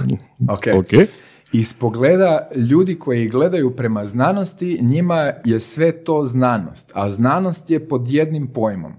ok. 0.54 0.66
Ok. 0.74 1.08
Iz 1.52 1.74
pogleda 1.74 2.48
ljudi 2.56 2.94
koji 2.94 3.28
gledaju 3.28 3.76
prema 3.76 4.06
znanosti, 4.06 4.78
njima 4.82 5.32
je 5.44 5.60
sve 5.60 5.92
to 5.92 6.24
znanost, 6.26 6.90
a 6.94 7.10
znanost 7.10 7.70
je 7.70 7.88
pod 7.88 8.08
jednim 8.08 8.46
pojmom. 8.46 8.92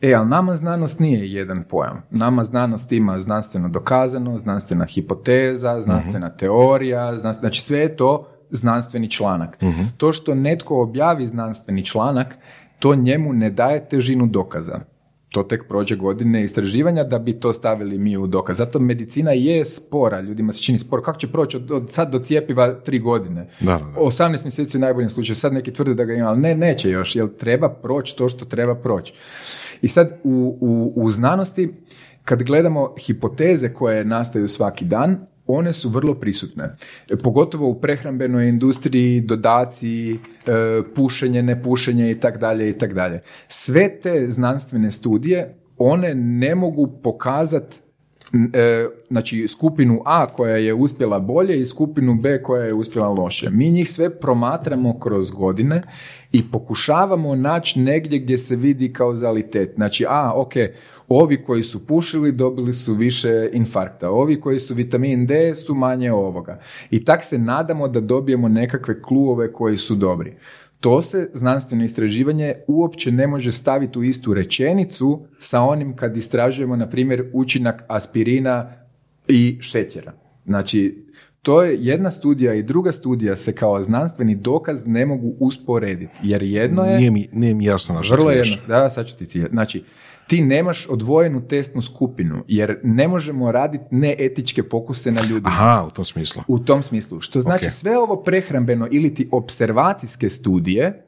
E, 0.00 0.14
ali 0.14 0.28
nama 0.28 0.54
znanost 0.54 1.00
nije 1.00 1.32
jedan 1.32 1.64
pojam. 1.68 2.02
Nama 2.10 2.42
znanost 2.42 2.92
ima 2.92 3.18
znanstveno 3.18 3.68
dokazano, 3.68 4.38
znanstvena 4.38 4.84
hipoteza, 4.84 5.80
znanstvena 5.80 6.28
teorija, 6.30 7.16
znanst- 7.16 7.40
znači 7.40 7.62
sve 7.62 7.78
je 7.78 7.96
to 7.96 8.28
znanstveni 8.50 9.10
članak. 9.10 9.58
To 9.96 10.12
što 10.12 10.34
netko 10.34 10.82
objavi 10.82 11.26
znanstveni 11.26 11.84
članak, 11.84 12.38
to 12.78 12.94
njemu 12.94 13.32
ne 13.32 13.50
daje 13.50 13.88
težinu 13.88 14.26
dokaza. 14.26 14.80
To 15.28 15.42
tek 15.42 15.68
prođe 15.68 15.96
godine 15.96 16.44
istraživanja 16.44 17.04
da 17.04 17.18
bi 17.18 17.38
to 17.38 17.52
stavili 17.52 17.98
mi 17.98 18.16
u 18.16 18.26
dokaz. 18.26 18.56
Zato 18.56 18.78
medicina 18.78 19.32
je 19.32 19.64
spora, 19.64 20.20
ljudima 20.20 20.52
se 20.52 20.62
čini 20.62 20.78
spor. 20.78 21.04
Kako 21.04 21.18
će 21.18 21.32
proći 21.32 21.56
od, 21.56 21.70
od 21.70 21.92
sad 21.92 22.12
do 22.12 22.18
cijepiva 22.18 22.74
tri 22.74 22.98
godine? 22.98 23.46
Da, 23.60 23.72
da, 23.72 23.78
da. 23.78 24.00
18 24.00 24.42
mjeseci 24.42 24.76
u 24.76 24.80
najboljem 24.80 25.10
slučaju, 25.10 25.36
sad 25.36 25.52
neki 25.52 25.72
tvrde 25.72 25.94
da 25.94 26.04
ga 26.04 26.14
ima, 26.14 26.28
ali 26.28 26.40
ne, 26.40 26.54
neće 26.54 26.90
još, 26.90 27.16
jer 27.16 27.36
treba 27.36 27.68
proći 27.68 28.16
to 28.16 28.28
što 28.28 28.44
treba 28.44 28.74
proći. 28.74 29.12
I 29.82 29.88
sad 29.88 30.20
u, 30.24 30.58
u, 30.60 30.92
u 30.96 31.10
znanosti, 31.10 31.74
kad 32.24 32.42
gledamo 32.42 32.94
hipoteze 32.98 33.72
koje 33.72 34.04
nastaju 34.04 34.48
svaki 34.48 34.84
dan, 34.84 35.26
one 35.48 35.72
su 35.72 35.88
vrlo 35.88 36.14
prisutne. 36.14 36.76
E, 37.10 37.16
Pogotovo 37.16 37.68
u 37.68 37.80
prehrambenoj 37.80 38.48
industriji, 38.48 39.20
dodaci, 39.20 40.12
e, 40.12 40.18
pušenje, 40.94 41.42
nepušenje 41.42 42.10
i 42.10 42.20
tak 42.20 42.38
dalje 42.38 42.70
i 42.70 42.78
tak 42.78 42.94
dalje. 42.94 43.22
Sve 43.48 44.00
te 44.00 44.30
znanstvene 44.30 44.90
studije, 44.90 45.54
one 45.78 46.14
ne 46.14 46.54
mogu 46.54 47.00
pokazati 47.02 47.76
znači 49.08 49.48
skupinu 49.48 50.02
A 50.04 50.26
koja 50.26 50.56
je 50.56 50.74
uspjela 50.74 51.18
bolje 51.18 51.60
i 51.60 51.66
skupinu 51.66 52.14
B 52.14 52.42
koja 52.42 52.64
je 52.64 52.74
uspjela 52.74 53.08
loše. 53.08 53.50
Mi 53.50 53.70
njih 53.70 53.90
sve 53.90 54.20
promatramo 54.20 54.98
kroz 54.98 55.30
godine 55.30 55.82
i 56.32 56.50
pokušavamo 56.50 57.34
naći 57.34 57.80
negdje 57.80 58.18
gdje 58.18 58.38
se 58.38 58.56
vidi 58.56 58.92
kauzalitet. 58.92 59.74
Znači, 59.74 60.06
a, 60.08 60.32
ok, 60.34 60.52
ovi 61.08 61.42
koji 61.42 61.62
su 61.62 61.86
pušili 61.86 62.32
dobili 62.32 62.72
su 62.72 62.94
više 62.94 63.50
infarkta, 63.52 64.10
ovi 64.10 64.40
koji 64.40 64.60
su 64.60 64.74
vitamin 64.74 65.26
D 65.26 65.54
su 65.54 65.74
manje 65.74 66.12
ovoga. 66.12 66.60
I 66.90 67.04
tak 67.04 67.24
se 67.24 67.38
nadamo 67.38 67.88
da 67.88 68.00
dobijemo 68.00 68.48
nekakve 68.48 69.02
kluove 69.02 69.52
koji 69.52 69.76
su 69.76 69.94
dobri. 69.94 70.36
To 70.80 71.02
se 71.02 71.30
znanstveno 71.34 71.84
istraživanje 71.84 72.54
uopće 72.66 73.12
ne 73.12 73.26
može 73.26 73.52
staviti 73.52 73.98
u 73.98 74.04
istu 74.04 74.34
rečenicu 74.34 75.26
sa 75.38 75.62
onim 75.62 75.96
kad 75.96 76.16
istražujemo, 76.16 76.76
na 76.76 76.88
primjer, 76.90 77.30
učinak 77.32 77.84
aspirina 77.88 78.72
i 79.28 79.58
šećera. 79.60 80.12
Znači, 80.46 81.04
to 81.42 81.62
je 81.62 81.78
jedna 81.80 82.10
studija 82.10 82.54
i 82.54 82.62
druga 82.62 82.92
studija 82.92 83.36
se 83.36 83.54
kao 83.54 83.82
znanstveni 83.82 84.34
dokaz 84.34 84.86
ne 84.86 85.06
mogu 85.06 85.34
usporediti. 85.38 86.14
Jer 86.22 86.42
jedno 86.42 86.84
je... 86.84 86.96
Nije 86.98 87.10
mi, 87.10 87.28
nije 87.32 87.54
mi 87.54 87.64
jasno 87.64 87.94
na 87.94 88.02
što 88.02 88.14
Vrlo 88.14 88.30
jedno, 88.30 88.56
da, 88.68 88.90
sad 88.90 89.06
ću 89.06 89.16
ti 89.16 89.26
ti- 89.26 89.44
Znači, 89.50 89.82
ti 90.28 90.44
nemaš 90.44 90.86
odvojenu 90.90 91.46
testnu 91.46 91.82
skupinu, 91.82 92.44
jer 92.48 92.80
ne 92.82 93.08
možemo 93.08 93.52
raditi 93.52 93.84
neetičke 93.90 94.62
pokuse 94.62 95.12
na 95.12 95.20
ljudima. 95.22 95.48
Aha, 95.48 95.84
u 95.86 95.90
tom 95.90 96.04
smislu. 96.04 96.42
U 96.48 96.58
tom 96.58 96.82
smislu. 96.82 97.20
Što 97.20 97.40
znači 97.40 97.64
Ok. 97.64 97.70
sve 97.72 97.98
ovo 97.98 98.22
prehrambeno 98.22 98.88
ili 98.90 99.14
ti 99.14 99.28
observacijske 99.32 100.28
studije 100.28 101.04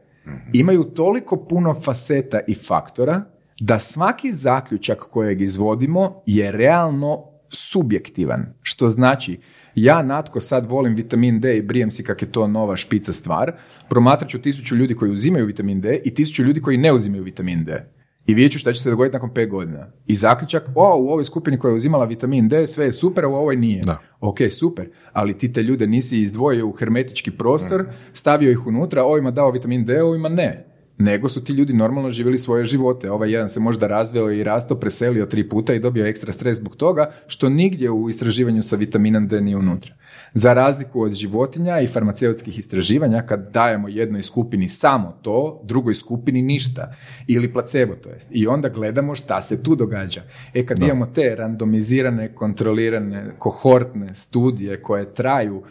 imaju 0.53 0.85
toliko 0.85 1.37
puno 1.37 1.75
faseta 1.75 2.41
i 2.49 2.55
faktora 2.55 3.23
da 3.61 3.79
svaki 3.79 4.33
zaključak 4.33 4.99
kojeg 4.99 5.41
izvodimo 5.41 6.23
je 6.27 6.53
realno 6.53 7.25
subjektivan. 7.49 8.47
Što 8.63 8.89
znači, 8.89 9.39
ja 9.75 10.03
Natko 10.03 10.41
sad 10.41 10.67
volim 10.67 10.95
vitamin 10.95 11.41
D 11.41 11.57
i 11.57 11.63
brijem 11.63 11.91
si 11.91 12.05
kak 12.05 12.23
je 12.23 12.33
to 12.33 12.47
nova 12.47 12.77
špica 12.77 13.13
stvar, 13.13 13.53
promatrat 13.89 14.31
ću 14.31 14.39
tisuću 14.43 14.77
ljudi 14.77 14.95
koji 14.95 15.13
uzimaju 15.13 15.47
vitamin 15.47 15.81
D 15.81 16.01
i 16.05 16.15
tisuću 16.15 16.43
ljudi 16.43 16.61
koji 16.61 16.77
ne 16.77 16.93
uzimaju 16.93 17.23
vitamin 17.23 17.65
D. 17.65 17.87
I 18.27 18.35
vidjet 18.35 18.53
ću 18.53 18.59
šta 18.59 18.73
će 18.73 18.83
se 18.83 18.91
dogoditi 18.91 19.15
nakon 19.15 19.35
pet 19.35 19.49
godina. 19.49 19.93
I 20.07 20.17
zaključak, 20.17 20.69
o, 20.75 20.97
u 20.99 21.09
ovoj 21.09 21.25
skupini 21.25 21.59
koja 21.59 21.71
je 21.71 21.75
uzimala 21.75 22.05
vitamin 22.05 22.49
D, 22.49 22.67
sve 22.67 22.85
je 22.85 22.93
super, 22.93 23.27
u 23.27 23.35
ovoj 23.35 23.57
nije. 23.57 23.83
Da. 23.83 23.99
Ok, 24.21 24.39
super, 24.51 24.89
ali 25.13 25.39
ti 25.39 25.53
te 25.53 25.63
ljude 25.63 25.87
nisi 25.87 26.21
izdvojio 26.21 26.67
u 26.67 26.73
hermetički 26.73 27.31
prostor, 27.31 27.85
stavio 28.13 28.51
ih 28.51 28.67
unutra, 28.67 29.05
ovima 29.05 29.31
dao 29.31 29.51
vitamin 29.51 29.85
D, 29.85 30.03
ovima 30.03 30.29
ne. 30.29 30.70
Nego 31.01 31.29
su 31.29 31.45
ti 31.45 31.53
ljudi 31.53 31.73
normalno 31.73 32.11
živjeli 32.11 32.39
svoje 32.39 32.65
živote. 32.65 33.11
Ovaj 33.11 33.33
jedan 33.33 33.49
se 33.49 33.61
možda 33.61 33.87
razveo 33.87 34.31
i 34.31 34.45
rastao, 34.45 34.77
preselio 34.77 35.27
tri 35.27 35.49
puta 35.49 35.75
i 35.75 35.81
dobio 35.81 36.07
ekstra 36.07 36.33
stres 36.33 36.57
zbog 36.57 36.77
toga, 36.77 37.11
što 37.27 37.49
nigdje 37.49 37.91
u 37.91 38.09
istraživanju 38.09 38.63
sa 38.63 38.77
vitaminom 38.77 39.29
D 39.29 39.41
nije 39.41 39.57
unutra. 39.57 39.95
Za 40.35 40.53
razliku 40.53 41.03
od 41.03 41.13
životinja 41.13 41.81
i 41.81 41.87
farmaceutskih 41.87 42.59
istraživanja, 42.59 43.23
kad 43.23 43.53
dajemo 43.53 43.89
jednoj 43.89 44.23
skupini 44.23 44.69
samo 44.69 45.19
to, 45.23 45.61
drugoj 45.65 45.95
skupini 45.95 46.43
ništa. 46.43 46.95
Ili 47.27 47.53
placebo 47.53 47.95
to 47.95 48.11
jest. 48.11 48.29
I 48.31 48.47
onda 48.47 48.69
gledamo 48.69 49.15
šta 49.15 49.41
se 49.41 49.63
tu 49.63 49.77
događa. 49.77 50.23
E 50.55 50.67
kad 50.67 50.79
imamo 50.79 51.07
te 51.07 51.35
randomizirane, 51.37 52.35
kontrolirane, 52.35 53.35
kohortne 53.39 54.15
studije 54.15 54.83
koje 54.83 55.15
traju 55.15 55.63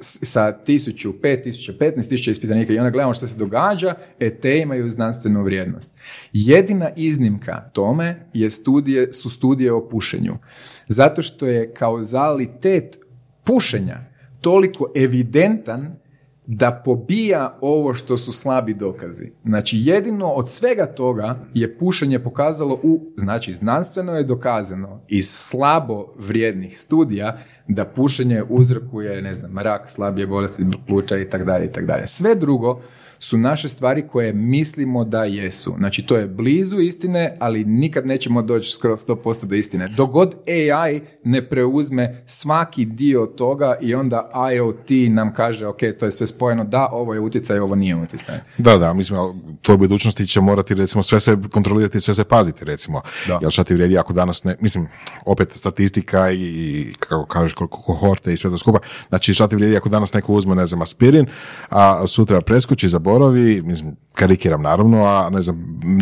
sa 0.00 0.52
tisuću, 0.52 1.20
pet 1.22 1.42
tisuća, 1.42 1.72
petnaest 1.78 2.08
tisuća 2.08 2.30
ispitanika 2.30 2.72
i 2.72 2.78
onda 2.78 2.90
gledamo 2.90 3.14
što 3.14 3.26
se 3.26 3.36
događa, 3.36 3.94
e 4.20 4.34
te 4.34 4.58
imaju 4.58 4.90
znanstvenu 4.90 5.42
vrijednost. 5.42 5.92
Jedina 6.32 6.90
iznimka 6.96 7.70
tome 7.72 8.26
je 8.32 8.50
studije, 8.50 9.12
su 9.12 9.30
studije 9.30 9.72
o 9.72 9.88
pušenju. 9.88 10.34
Zato 10.88 11.22
što 11.22 11.46
je 11.46 11.72
kauzalitet 11.72 12.98
pušenja 13.44 14.00
toliko 14.40 14.92
evidentan 14.94 15.96
da 16.46 16.82
pobija 16.84 17.58
ovo 17.60 17.94
što 17.94 18.16
su 18.16 18.32
slabi 18.32 18.74
dokazi. 18.74 19.32
Znači 19.44 19.76
jedino 19.80 20.26
od 20.26 20.50
svega 20.50 20.86
toga 20.86 21.38
je 21.54 21.78
pušenje 21.78 22.18
pokazalo 22.18 22.80
u, 22.82 23.12
znači 23.16 23.52
znanstveno 23.52 24.12
je 24.12 24.24
dokazano 24.24 25.00
iz 25.08 25.28
slabo 25.30 26.14
vrijednih 26.18 26.80
studija 26.80 27.38
da 27.68 27.84
pušenje 27.84 28.42
uzrokuje, 28.48 29.22
ne 29.22 29.34
znam, 29.34 29.58
rak, 29.58 29.90
slabije 29.90 30.26
bolesti 30.26 30.64
pluća 30.86 31.18
i 31.18 31.30
tak 31.30 31.44
dalje 31.44 31.66
i 31.66 31.72
tak 31.72 31.86
dalje. 31.86 32.06
Sve 32.06 32.34
drugo 32.34 32.80
su 33.18 33.38
naše 33.38 33.68
stvari 33.68 34.08
koje 34.08 34.32
mislimo 34.32 35.04
da 35.04 35.24
jesu. 35.24 35.74
Znači 35.78 36.02
to 36.02 36.16
je 36.16 36.26
blizu 36.26 36.80
istine, 36.80 37.36
ali 37.40 37.64
nikad 37.64 38.06
nećemo 38.06 38.42
doći 38.42 38.70
skoro 38.70 38.96
100% 38.96 39.44
do 39.44 39.54
istine. 39.54 39.88
Dogod 39.88 40.34
AI 40.48 41.00
ne 41.24 41.48
preuzme 41.48 42.22
svaki 42.26 42.84
dio 42.84 43.26
toga 43.26 43.76
i 43.80 43.94
onda 43.94 44.30
IoT 44.54 44.90
nam 45.10 45.34
kaže 45.34 45.66
ok, 45.66 45.78
to 45.98 46.04
je 46.04 46.12
sve 46.12 46.26
spojeno, 46.26 46.64
da, 46.64 46.88
ovo 46.92 47.14
je 47.14 47.20
utjecaj, 47.20 47.58
ovo 47.58 47.74
nije 47.74 47.96
utjecaj. 47.96 48.38
Da, 48.58 48.78
da, 48.78 48.92
mislim, 48.92 49.18
to 49.62 49.74
u 49.74 49.76
budućnosti 49.76 50.26
će 50.26 50.40
morati, 50.40 50.74
recimo, 50.74 51.02
sve 51.02 51.20
se 51.20 51.36
kontrolirati, 51.52 52.00
sve 52.00 52.14
se 52.14 52.24
paziti, 52.24 52.64
recimo. 52.64 53.02
Da. 53.28 53.38
Jel 53.40 53.50
šta 53.50 53.64
ti 53.64 53.74
vrijedi 53.74 53.98
ako 53.98 54.12
danas 54.12 54.44
ne, 54.44 54.56
mislim, 54.60 54.88
opet 55.24 55.52
statistika 55.52 56.30
i, 56.30 56.40
i 56.40 56.94
kako 56.98 57.26
kažeš, 57.26 57.54
koliko 57.54 57.82
kohorte 57.82 58.32
i 58.32 58.36
sve 58.36 58.50
to 58.50 58.58
skupa, 58.58 58.78
znači 59.08 59.34
šta 59.34 59.48
ti 59.48 59.56
vrijedi 59.56 59.76
ako 59.76 59.88
danas 59.88 60.12
neko 60.12 60.32
uzme, 60.32 60.54
ne 60.54 60.66
znam, 60.66 60.82
aspirin, 60.82 61.26
a 61.68 62.06
sutra 62.06 62.40
preskoči, 62.40 62.88
zaboravi, 63.04 63.62
mislim, 63.62 63.96
karikiram 64.12 64.62
naravno, 64.62 65.04
a 65.04 65.30
ne 65.30 65.42
znam, 65.42 65.56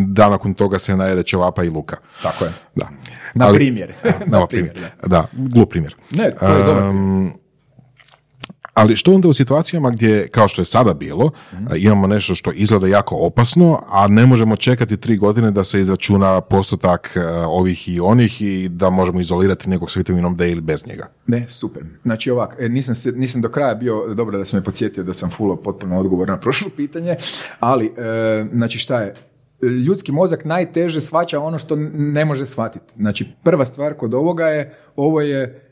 dan 0.06 0.30
nakon 0.30 0.54
toga 0.54 0.78
se 0.78 0.96
najede 0.96 1.22
ćevapa 1.22 1.64
i 1.64 1.68
luka. 1.68 1.96
Tako 2.22 2.44
je. 2.44 2.52
Da. 2.74 2.88
Na 3.34 3.46
Ali- 3.46 3.56
primjer. 3.56 3.92
Na, 4.26 4.38
Na 4.38 4.46
primjer. 4.46 4.72
primjer, 4.72 4.92
Da, 5.06 5.24
glup 5.32 5.70
primjer. 5.70 5.96
Ne, 6.10 6.34
to 6.36 6.46
je 6.48 6.64
dobar 6.64 6.82
Um, 6.84 7.32
ali 8.74 8.96
što 8.96 9.14
onda 9.14 9.28
u 9.28 9.32
situacijama 9.32 9.90
gdje, 9.90 10.28
kao 10.28 10.48
što 10.48 10.62
je 10.62 10.66
sada 10.66 10.94
bilo, 10.94 11.30
a, 11.52 11.76
imamo 11.76 12.06
nešto 12.06 12.34
što 12.34 12.52
izgleda 12.52 12.86
jako 12.86 13.16
opasno, 13.16 13.82
a 13.88 14.06
ne 14.08 14.26
možemo 14.26 14.56
čekati 14.56 14.96
tri 14.96 15.16
godine 15.16 15.50
da 15.50 15.64
se 15.64 15.80
izračuna 15.80 16.40
postotak 16.40 17.16
e, 17.16 17.20
ovih 17.46 17.88
i 17.88 18.00
onih 18.00 18.42
i 18.42 18.68
da 18.68 18.90
možemo 18.90 19.20
izolirati 19.20 19.70
nekog 19.70 19.90
s 19.90 19.96
vitaminom 19.96 20.36
D 20.36 20.50
ili 20.50 20.60
bez 20.60 20.86
njega. 20.86 21.06
Ne, 21.26 21.48
super. 21.48 21.82
Znači 22.02 22.30
ovak, 22.30 22.56
e, 22.58 22.68
nisam, 22.68 22.94
se, 22.94 23.12
nisam 23.12 23.40
do 23.40 23.48
kraja 23.48 23.74
bio, 23.74 24.14
dobro 24.14 24.38
da 24.38 24.44
sam 24.44 24.58
me 24.58 24.64
podsjetio 24.64 25.04
da 25.04 25.12
sam 25.12 25.30
fulo 25.30 25.56
potpuno 25.56 26.00
odgovor 26.00 26.28
na 26.28 26.40
prošlo 26.40 26.68
pitanje, 26.76 27.16
ali 27.60 27.92
znači 28.52 28.78
šta 28.78 29.00
je, 29.00 29.14
ljudski 29.86 30.12
mozak 30.12 30.44
najteže 30.44 31.00
shvaća 31.00 31.40
ono 31.40 31.58
što 31.58 31.76
ne 31.94 32.24
može 32.24 32.46
shvatiti. 32.46 32.94
Znači 32.96 33.26
prva 33.42 33.64
stvar 33.64 33.94
kod 33.94 34.14
ovoga 34.14 34.46
je, 34.46 34.74
ovo 34.96 35.20
je 35.20 35.71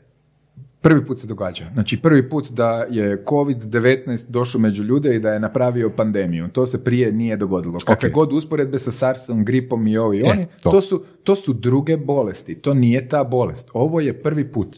prvi 0.81 1.05
put 1.05 1.19
se 1.19 1.27
događa. 1.27 1.69
Znači 1.73 1.97
prvi 2.01 2.29
put 2.29 2.51
da 2.51 2.85
je 2.89 3.23
COVID-19 3.25 4.29
došao 4.29 4.61
među 4.61 4.83
ljude 4.83 5.15
i 5.15 5.19
da 5.19 5.33
je 5.33 5.39
napravio 5.39 5.89
pandemiju. 5.89 6.47
To 6.47 6.65
se 6.65 6.83
prije 6.83 7.11
nije 7.11 7.37
dogodilo. 7.37 7.79
Kakve 7.79 8.09
Ok. 8.09 8.15
god 8.15 8.33
usporedbe 8.33 8.79
sa 8.79 8.91
SARS-om, 8.91 9.45
gripom 9.45 9.87
i 9.87 9.97
ovi 9.97 10.17
i 10.17 10.21
E, 10.21 10.29
oni, 10.31 10.47
to. 10.63 10.71
to 10.71 10.81
su, 10.81 11.03
to 11.23 11.35
su 11.35 11.53
druge 11.53 11.97
bolesti. 11.97 12.55
To 12.55 12.73
nije 12.73 13.07
ta 13.07 13.23
bolest. 13.23 13.69
Ovo 13.73 13.99
je 13.99 14.21
prvi 14.23 14.51
put. 14.51 14.77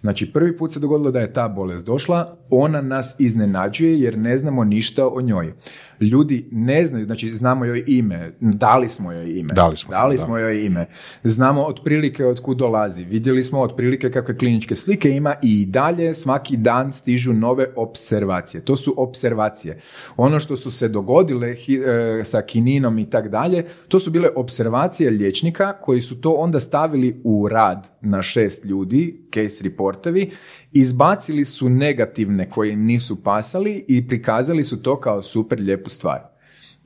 Znači, 0.00 0.32
prvi 0.32 0.56
put 0.56 0.72
se 0.72 0.80
dogodilo 0.80 1.10
da 1.10 1.20
je 1.20 1.32
ta 1.32 1.48
bolest 1.48 1.86
došla, 1.86 2.36
ona 2.50 2.80
nas 2.80 3.16
iznenađuje 3.18 4.00
jer 4.00 4.18
ne 4.18 4.38
znamo 4.38 4.64
ništa 4.64 5.08
o 5.08 5.20
njoj. 5.20 5.52
Ljudi 6.02 6.48
ne 6.50 6.86
znaju, 6.86 7.06
znači 7.06 7.34
znamo 7.34 7.64
joj 7.64 7.84
ime, 7.86 8.32
dali 8.40 8.88
smo 8.88 9.12
joj 9.12 9.38
ime. 9.38 9.54
Dali 9.54 9.76
smo, 9.76 9.90
dali 9.90 10.16
da. 10.16 10.24
smo 10.24 10.38
joj 10.38 10.66
ime. 10.66 10.86
Znamo 11.24 11.62
otprilike 11.62 12.26
od 12.26 12.40
kud 12.40 12.56
dolazi. 12.56 13.04
Vidjeli 13.04 13.44
smo 13.44 13.60
otprilike 13.60 14.10
kakve 14.10 14.38
kliničke 14.38 14.76
slike 14.76 15.10
ima 15.10 15.34
i 15.42 15.66
dalje 15.66 16.14
svaki 16.14 16.56
dan 16.56 16.92
stižu 16.92 17.32
nove 17.32 17.66
observacije. 17.76 18.64
To 18.64 18.76
su 18.76 18.94
observacije. 18.96 19.80
Ono 20.16 20.40
što 20.40 20.56
su 20.56 20.70
se 20.70 20.88
dogodile 20.88 21.50
e, 21.50 22.24
sa 22.24 22.42
kininom 22.42 22.98
i 22.98 23.10
tak 23.10 23.28
dalje, 23.28 23.64
to 23.88 23.98
su 23.98 24.10
bile 24.10 24.28
observacije 24.36 25.10
liječnika 25.10 25.72
koji 25.72 26.00
su 26.00 26.20
to 26.20 26.32
onda 26.32 26.60
stavili 26.60 27.20
u 27.24 27.48
rad 27.48 27.88
na 28.00 28.22
šest 28.22 28.64
ljudi, 28.64 29.22
case 29.34 29.64
reportevi, 29.64 30.30
izbacili 30.72 31.44
su 31.44 31.68
negativne 31.68 32.50
koji 32.50 32.72
im 32.72 32.84
nisu 32.84 33.22
pasali 33.22 33.84
i 33.88 34.08
prikazali 34.08 34.64
su 34.64 34.82
to 34.82 35.00
kao 35.00 35.22
super 35.22 35.60
lijepu 35.60 35.90
stvar. 35.90 36.31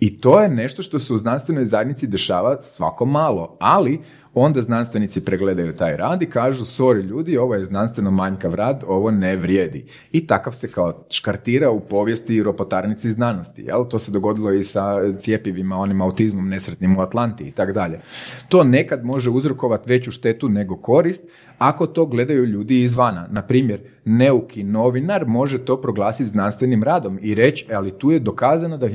I 0.01 0.21
to 0.21 0.41
je 0.41 0.49
nešto 0.49 0.83
što 0.83 0.99
se 0.99 1.13
u 1.13 1.17
znanstvenoj 1.17 1.65
zajednici 1.65 2.07
dešava 2.07 2.61
svako 2.61 3.05
malo, 3.05 3.57
ali 3.61 4.01
onda 4.35 4.61
znanstvenici 4.61 5.25
pregledaju 5.25 5.77
taj 5.77 5.97
rad 5.97 6.23
i 6.23 6.31
kažu, 6.31 6.65
sorry 6.65 7.03
ljudi, 7.03 7.39
ovo 7.39 7.55
je 7.55 7.65
znanstveno 7.65 8.11
manjkav 8.11 8.55
rad, 8.55 8.85
ovo 8.87 9.11
ne 9.11 9.37
vrijedi. 9.37 9.87
I 10.13 10.27
takav 10.27 10.53
se 10.53 10.71
kao 10.71 11.05
škartira 11.11 11.71
u 11.71 11.81
povijesti 11.81 12.35
i 12.35 12.43
ropotarnici 12.43 13.13
znanosti. 13.13 13.63
Jel? 13.63 13.85
To 13.85 13.99
se 13.99 14.11
dogodilo 14.11 14.53
i 14.53 14.65
sa 14.65 15.13
cijepivima, 15.19 15.77
onim 15.77 16.01
autizmom 16.01 16.49
nesretnim 16.49 16.97
u 16.97 17.01
Atlanti 17.01 17.45
i 17.45 17.51
tako 17.51 17.73
dalje. 17.73 18.01
To 18.49 18.65
nekad 18.65 19.05
može 19.05 19.31
uzrokovati 19.31 19.91
veću 19.91 20.13
štetu 20.13 20.49
nego 20.49 20.77
korist, 20.77 21.25
ako 21.59 21.87
to 21.87 22.07
gledaju 22.07 22.45
ljudi 22.45 22.83
izvana. 22.83 23.29
Na 23.31 23.43
primjer, 23.43 23.81
neuki 24.05 24.65
novinar 24.65 25.27
može 25.27 25.59
to 25.59 25.81
proglasiti 25.81 26.31
znanstvenim 26.31 26.83
radom 26.83 27.19
i 27.23 27.35
reći, 27.35 27.67
"E, 27.71 27.75
ali 27.75 27.99
tu 27.99 28.11
je 28.11 28.21
dokazano 28.21 28.77
da 28.77 28.87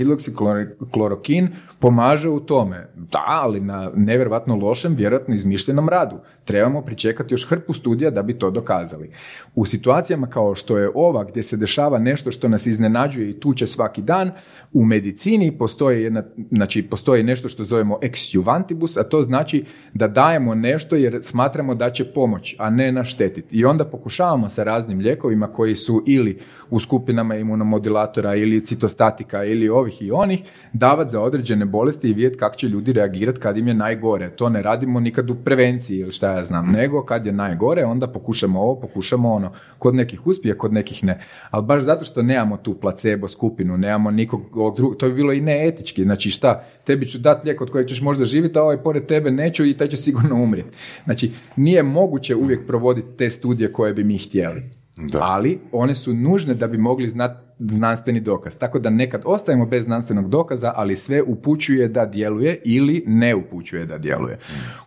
hidroksiklorokin 0.91 1.49
pomaže 1.79 2.29
u 2.29 2.39
tome. 2.39 2.87
Da, 2.95 3.23
ali 3.27 3.59
na 3.59 3.91
nevjerojatno 3.95 4.55
lošem, 4.55 4.95
vjerojatno 4.95 5.33
izmišljenom 5.33 5.89
radu. 5.89 6.15
Trebamo 6.45 6.81
pričekati 6.81 7.33
još 7.33 7.49
hrpu 7.49 7.73
studija 7.73 8.11
da 8.11 8.21
bi 8.21 8.39
to 8.39 8.51
dokazali. 8.51 9.11
U 9.55 9.65
situacijama 9.65 10.27
kao 10.27 10.55
što 10.55 10.77
je 10.77 10.91
ova, 10.95 11.23
gdje 11.23 11.43
se 11.43 11.57
dešava 11.57 11.99
nešto 11.99 12.31
što 12.31 12.47
nas 12.47 12.65
iznenađuje 12.65 13.29
i 13.29 13.39
tuče 13.39 13.67
svaki 13.67 14.01
dan, 14.01 14.31
u 14.73 14.85
medicini 14.85 15.57
postoji, 15.57 16.03
jedna, 16.03 16.23
znači, 16.51 16.83
postoji 16.83 17.23
nešto 17.23 17.49
što 17.49 17.63
zovemo 17.63 17.99
ex 18.01 18.33
juvantibus, 18.33 18.97
a 18.97 19.03
to 19.03 19.23
znači 19.23 19.65
da 19.93 20.07
dajemo 20.07 20.55
nešto 20.55 20.95
jer 20.95 21.19
smatramo 21.21 21.75
da 21.75 21.91
će 21.91 22.05
pomoći, 22.05 22.55
a 22.59 22.69
ne 22.69 22.91
naštetiti. 22.91 23.55
I 23.55 23.65
onda 23.65 23.85
pokušavamo 23.85 24.49
sa 24.49 24.63
raznim 24.63 24.99
lijekovima 24.99 25.47
koji 25.47 25.75
su 25.75 26.03
ili 26.07 26.39
u 26.69 26.79
skupinama 26.79 27.35
imunomodulatora 27.35 28.35
ili 28.35 28.65
citostatika 28.65 29.43
ili 29.43 29.69
ovih 29.69 30.01
i 30.01 30.11
onih 30.11 30.41
davati 30.81 31.11
za 31.11 31.21
određene 31.21 31.65
bolesti 31.65 32.09
i 32.09 32.13
vidjeti 32.13 32.37
kako 32.37 32.55
će 32.55 32.67
ljudi 32.67 32.93
reagirati 32.93 33.39
kad 33.39 33.57
im 33.57 33.67
je 33.67 33.73
najgore. 33.73 34.29
To 34.29 34.49
ne 34.49 34.61
radimo 34.61 34.99
nikad 34.99 35.29
u 35.29 35.35
prevenciji 35.35 35.99
ili 35.99 36.11
šta 36.11 36.31
ja 36.31 36.45
znam, 36.45 36.71
nego 36.71 37.05
kad 37.05 37.25
je 37.25 37.31
najgore, 37.31 37.85
onda 37.85 38.07
pokušamo 38.07 38.61
ovo, 38.61 38.79
pokušamo 38.79 39.33
ono. 39.33 39.51
Kod 39.77 39.95
nekih 39.95 40.27
uspije, 40.27 40.57
kod 40.57 40.73
nekih 40.73 41.03
ne. 41.03 41.19
Ali 41.51 41.65
baš 41.65 41.83
zato 41.83 42.05
što 42.05 42.21
nemamo 42.21 42.57
tu 42.57 42.73
placebo 42.73 43.27
skupinu, 43.27 43.77
nemamo 43.77 44.11
nikog 44.11 44.41
drugog, 44.75 44.97
to 44.97 45.07
bi 45.07 45.13
bilo 45.13 45.33
i 45.33 45.41
neetički. 45.41 46.03
Znači 46.03 46.29
šta, 46.29 46.63
tebi 46.83 47.05
ću 47.05 47.19
dati 47.19 47.47
lijek 47.47 47.61
od 47.61 47.69
kojeg 47.69 47.87
ćeš 47.87 48.01
možda 48.01 48.25
živjeti, 48.25 48.59
a 48.59 48.63
ovaj 48.63 48.83
pored 48.83 49.05
tebe 49.05 49.31
neću 49.31 49.65
i 49.65 49.77
taj 49.77 49.87
će 49.87 49.97
sigurno 49.97 50.35
umrijeti. 50.35 50.71
Znači, 51.03 51.31
nije 51.55 51.83
moguće 51.83 52.35
uvijek 52.35 52.67
provoditi 52.67 53.17
te 53.17 53.29
studije 53.29 53.73
koje 53.73 53.93
bi 53.93 54.03
mi 54.03 54.17
htjeli. 54.17 54.81
Da. 54.97 55.19
Ali 55.21 55.59
one 55.71 55.95
su 55.95 56.13
nužne 56.13 56.53
da 56.53 56.67
bi 56.67 56.77
mogli 56.77 57.07
znati 57.07 57.50
znanstveni 57.69 58.19
dokaz. 58.19 58.57
Tako 58.57 58.79
da 58.79 58.89
nekad 58.89 59.21
ostajemo 59.25 59.65
bez 59.65 59.83
znanstvenog 59.83 60.29
dokaza, 60.29 60.73
ali 60.75 60.95
sve 60.95 61.21
upućuje 61.21 61.87
da 61.87 62.05
djeluje 62.05 62.61
ili 62.65 63.03
ne 63.07 63.35
upućuje 63.35 63.85
da 63.85 63.97
djeluje. 63.97 64.37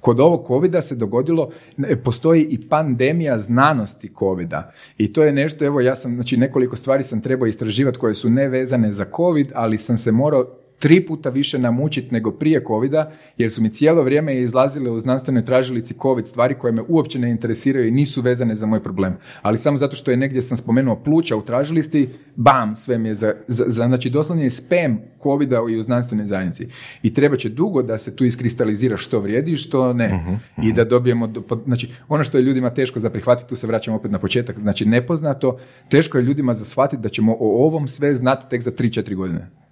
Kod 0.01 0.21
ovog 0.21 0.47
covida 0.47 0.83
se 0.83 0.97
dogodilo, 0.97 1.51
ne, 1.77 1.97
postoji 1.97 2.47
i 2.51 2.69
pandemija 2.69 3.39
znanosti 3.39 4.11
covida. 4.19 4.73
I 4.99 5.13
to 5.13 5.25
je 5.25 5.33
nešto, 5.33 5.65
evo 5.65 5.81
ja 5.81 5.97
sam, 5.97 6.15
znači 6.15 6.37
nekoliko 6.37 6.77
stvari 6.77 7.05
sam 7.05 7.21
trebao 7.21 7.47
istraživati 7.47 7.99
koje 7.99 8.15
su 8.15 8.31
nevezane 8.31 8.93
za 8.93 9.05
covid, 9.17 9.53
ali 9.55 9.79
sam 9.79 9.99
se 9.99 10.13
morao 10.13 10.64
tri 10.85 11.01
puta 11.01 11.31
više 11.31 11.59
namučiti 11.59 12.09
nego 12.13 12.31
prije 12.31 12.65
covida, 12.67 13.11
jer 13.39 13.53
su 13.53 13.63
mi 13.63 13.71
cijelo 13.71 14.03
vrijeme 14.03 14.37
izlazile 14.37 14.91
u 14.91 14.99
znanstvenoj 14.99 15.45
tražilici 15.45 15.95
covid 16.03 16.27
stvari 16.27 16.55
koje 16.55 16.73
me 16.73 16.83
uopće 16.89 17.19
ne 17.19 17.31
interesiraju 17.31 17.89
i 17.89 17.91
nisu 17.91 18.23
vezane 18.23 18.55
za 18.55 18.67
moj 18.67 18.83
problem. 18.83 19.17
Ali 19.43 19.59
samo 19.59 19.77
zato 19.77 19.97
što 19.97 20.11
je 20.11 20.17
negdje 20.17 20.43
sam 20.43 20.57
spomenuo 20.57 20.97
pluća 20.97 21.37
u 21.37 21.43
tražilisti, 21.43 22.09
bam, 22.37 22.77
sve 22.77 22.99
mi 22.99 23.09
je 23.09 23.15
za, 23.15 23.35
za, 23.49 23.65
za- 23.69 23.87
znači 23.87 24.11
doslovno 24.11 24.43
je 24.45 24.51
spam 24.51 24.99
covida 25.23 25.61
i 25.71 25.77
u 25.77 25.83
znanstvenoj 25.83 26.27
zajednici. 26.27 26.67
I 27.03 27.13
treba 27.13 27.37
će 27.37 27.49
dugo 27.49 27.83
da 27.83 27.99
se 27.99 28.17
tu 28.17 28.25
iskristalizira 28.25 28.97
što 28.97 29.21
vrijedi 29.21 29.53
i 29.53 29.57
što 29.57 29.93
ne. 29.93 30.09
I 30.63 30.73
da 30.73 30.85
dobijemo, 30.85 31.27
do- 31.27 31.43
znači 31.67 31.89
ono 32.09 32.25
što 32.25 32.39
je 32.39 32.43
ljudima 32.43 32.71
teško 32.71 33.01
za 33.01 33.11
prihvatiti, 33.11 33.49
tu 33.49 33.57
se 33.57 33.67
vraćamo 33.67 33.97
opet 33.97 34.11
na 34.11 34.19
početak, 34.19 34.59
znači 34.59 34.85
nepoznato, 34.87 35.59
teško 35.89 36.19
je 36.19 36.25
ljudima 36.25 36.55
za 36.55 36.65
shvatiti 36.65 37.03
da 37.03 37.09
ćemo 37.09 37.33
o 37.33 37.65
ovom 37.65 37.89
sve 37.89 38.15
znati 38.15 38.47
tek 38.51 38.63
za 38.63 38.71
3-4 38.71 39.15
godine. 39.15 39.64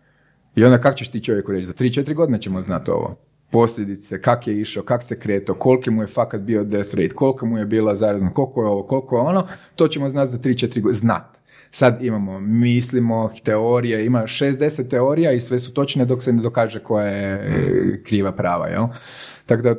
I 0.55 0.65
onda 0.65 0.79
kak 0.81 0.97
ćeš 0.97 1.11
ti 1.11 1.25
čovjeku 1.25 1.53
reći, 1.53 1.67
za 1.67 1.73
3-4 1.73 2.15
godine 2.15 2.41
ćemo 2.41 2.63
znati 2.63 2.91
ovo. 2.91 3.17
Posljedice, 3.51 4.21
kak 4.23 4.47
je 4.47 4.61
išao, 4.61 4.83
kak 4.83 5.03
se 5.03 5.19
kretao, 5.19 5.55
koliki 5.55 5.91
mu 5.91 6.03
je 6.03 6.07
fakat 6.07 6.41
bio 6.41 6.65
death 6.65 6.95
rate, 6.95 7.15
koliko 7.15 7.47
mu 7.47 7.59
je 7.59 7.67
bila 7.67 7.95
zarazna, 7.95 8.31
koliko 8.31 8.63
je 8.63 8.67
ovo, 8.67 8.83
koliko 8.83 9.17
je 9.17 9.23
ono, 9.23 9.47
to 9.77 9.89
ćemo 9.89 10.09
znati 10.09 10.33
za 10.33 10.39
3-4 10.39 10.69
godine. 10.69 10.93
Znat. 10.93 11.43
Sad 11.71 12.05
imamo, 12.05 12.41
mislimo, 12.41 13.31
teorije, 13.45 14.07
ima 14.07 14.23
60 14.23 14.89
teorija 14.89 15.33
i 15.33 15.41
sve 15.41 15.59
su 15.59 15.75
točne 15.75 16.05
dok 16.05 16.23
se 16.23 16.33
ne 16.33 16.43
dokaže 16.43 16.79
koja 16.79 17.07
je 17.07 17.35
e, 17.35 18.03
kriva 18.03 18.33
prava, 18.33 18.67
jel? 18.69 18.87
Tako 19.47 19.63
da 19.63 19.75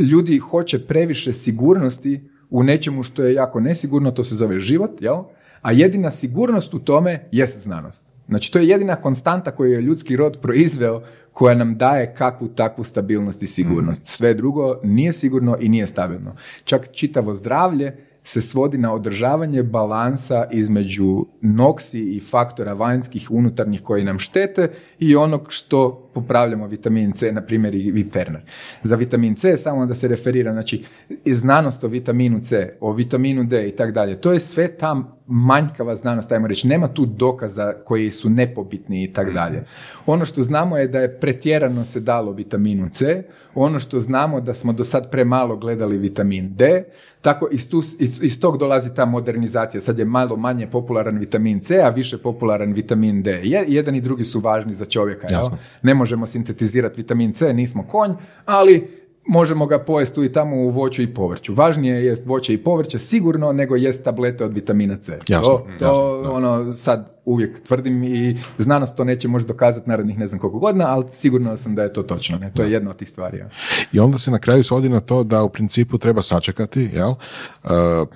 ljudi 0.00 0.38
hoće 0.38 0.86
previše 0.86 1.32
sigurnosti 1.32 2.20
u 2.50 2.62
nečemu 2.62 3.02
što 3.02 3.24
je 3.24 3.34
jako 3.34 3.60
nesigurno, 3.60 4.10
to 4.10 4.24
se 4.24 4.34
zove 4.34 4.60
život, 4.60 5.02
jel? 5.02 5.22
A 5.62 5.72
jedina 5.72 6.10
sigurnost 6.10 6.74
u 6.74 6.78
tome 6.78 7.28
jest 7.32 7.62
znanost. 7.62 8.04
Znači, 8.28 8.52
to 8.52 8.58
je 8.58 8.68
jedina 8.68 8.96
konstanta 8.96 9.50
koju 9.50 9.72
je 9.72 9.80
ljudski 9.80 10.16
rod 10.16 10.38
proizveo 10.42 11.02
koja 11.32 11.54
nam 11.54 11.74
daje 11.74 12.14
kakvu 12.14 12.48
takvu 12.48 12.84
stabilnost 12.84 13.42
i 13.42 13.46
sigurnost. 13.46 14.06
Sve 14.06 14.34
drugo 14.34 14.80
nije 14.84 15.12
sigurno 15.12 15.56
i 15.60 15.68
nije 15.68 15.86
stabilno. 15.86 16.36
Čak 16.64 16.92
čitavo 16.92 17.34
zdravlje 17.34 17.96
se 18.22 18.40
svodi 18.40 18.78
na 18.78 18.94
održavanje 18.94 19.62
balansa 19.62 20.46
između 20.50 21.26
noksi 21.40 22.00
i 22.00 22.20
faktora 22.20 22.72
vanjskih, 22.72 23.30
unutarnjih 23.30 23.82
koji 23.82 24.04
nam 24.04 24.18
štete 24.18 24.70
i 24.98 25.16
onog 25.16 25.46
što 25.48 26.10
popravljamo 26.14 26.66
vitamin 26.66 27.12
C, 27.12 27.32
na 27.32 27.40
primjer 27.40 27.74
i 27.74 28.06
Ferner. 28.12 28.42
Za 28.82 28.96
vitamin 28.96 29.34
C, 29.34 29.56
samo 29.56 29.86
da 29.86 29.94
se 29.94 30.08
referira, 30.08 30.52
znači, 30.52 30.84
znanost 31.26 31.84
o 31.84 31.88
vitaminu 31.88 32.40
C, 32.40 32.76
o 32.80 32.92
vitaminu 32.92 33.44
D 33.44 33.68
i 33.68 33.76
tak 33.76 33.92
dalje, 33.92 34.20
to 34.20 34.32
je 34.32 34.40
sve 34.40 34.68
ta 34.68 35.17
manjkava 35.28 35.94
znanost, 35.94 36.32
ajmo 36.32 36.46
reći, 36.46 36.68
nema 36.68 36.88
tu 36.88 37.06
dokaza 37.06 37.72
koji 37.84 38.10
su 38.10 38.30
nepobitni 38.30 39.04
i 39.04 39.12
tak 39.12 39.32
dalje. 39.32 39.64
Ono 40.06 40.24
što 40.24 40.42
znamo 40.42 40.76
je 40.78 40.88
da 40.88 40.98
je 40.98 41.20
pretjerano 41.20 41.84
se 41.84 42.00
dalo 42.00 42.32
vitaminu 42.32 42.88
C, 42.92 43.22
ono 43.54 43.78
što 43.78 44.00
znamo 44.00 44.40
da 44.40 44.54
smo 44.54 44.72
do 44.72 44.84
sad 44.84 45.10
premalo 45.10 45.56
gledali 45.56 45.96
vitamin 45.98 46.54
D, 46.54 46.84
tako 47.20 47.48
iz, 47.52 47.70
tu, 47.70 47.82
iz, 47.98 48.22
iz 48.22 48.40
tog 48.40 48.58
dolazi 48.58 48.94
ta 48.94 49.04
modernizacija. 49.04 49.80
Sad 49.80 49.98
je 49.98 50.04
malo 50.04 50.36
manje 50.36 50.66
popularan 50.66 51.18
vitamin 51.18 51.60
C, 51.60 51.80
a 51.82 51.88
više 51.88 52.18
popularan 52.18 52.72
vitamin 52.72 53.22
D. 53.22 53.40
Je, 53.44 53.64
jedan 53.68 53.94
i 53.94 54.00
drugi 54.00 54.24
su 54.24 54.40
važni 54.40 54.74
za 54.74 54.84
čovjeka. 54.84 55.26
jel? 55.30 55.42
Ne 55.82 55.94
možemo 55.94 56.26
sintetizirati 56.26 56.96
vitamin 56.96 57.32
C, 57.32 57.52
nismo 57.52 57.82
konj, 57.82 58.12
ali 58.44 58.97
možemo 59.28 59.66
ga 59.66 59.78
pojesti 59.78 60.14
tu 60.14 60.24
i 60.24 60.32
tamo 60.32 60.56
u 60.56 60.70
voću 60.70 61.02
i 61.02 61.14
povrću. 61.14 61.54
Važnije 61.54 61.94
je 61.94 62.04
jest 62.04 62.26
voće 62.26 62.54
i 62.54 62.58
povrće 62.58 62.98
sigurno 62.98 63.52
nego 63.52 63.76
jest 63.76 64.04
tablete 64.04 64.44
od 64.44 64.54
vitamina 64.54 64.96
C. 64.96 65.18
Jasno, 65.28 65.62
to, 65.78 65.86
to 65.86 66.22
ono 66.32 66.72
sad 66.72 67.18
uvijek 67.24 67.62
tvrdim 67.66 68.04
i 68.04 68.36
znanost 68.58 68.96
to 68.96 69.04
neće 69.04 69.28
možda 69.28 69.48
dokazati 69.48 69.90
narednih 69.90 70.18
ne 70.18 70.26
znam 70.26 70.40
koliko 70.40 70.58
godina, 70.58 70.86
ali 70.88 71.04
sigurno 71.08 71.56
sam 71.56 71.74
da 71.74 71.82
je 71.82 71.92
to 71.92 72.02
točno. 72.02 72.38
Ne? 72.38 72.52
To 72.54 72.62
je 72.62 72.72
jedna 72.72 72.90
od 72.90 72.96
tih 72.96 73.08
stvari. 73.08 73.38
ja. 73.38 73.50
I 73.92 74.00
onda 74.00 74.18
se 74.18 74.30
na 74.30 74.38
kraju 74.38 74.64
svodi 74.64 74.88
na 74.88 75.00
to 75.00 75.24
da 75.24 75.42
u 75.42 75.48
principu 75.48 75.98
treba 75.98 76.22
sačekati, 76.22 76.90
jel? 76.92 77.10
Uh, 77.10 77.18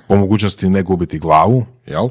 po 0.09 0.17
mogućnosti 0.17 0.69
ne 0.69 0.83
gubiti 0.83 1.19
glavu, 1.19 1.65
jel? 1.87 2.09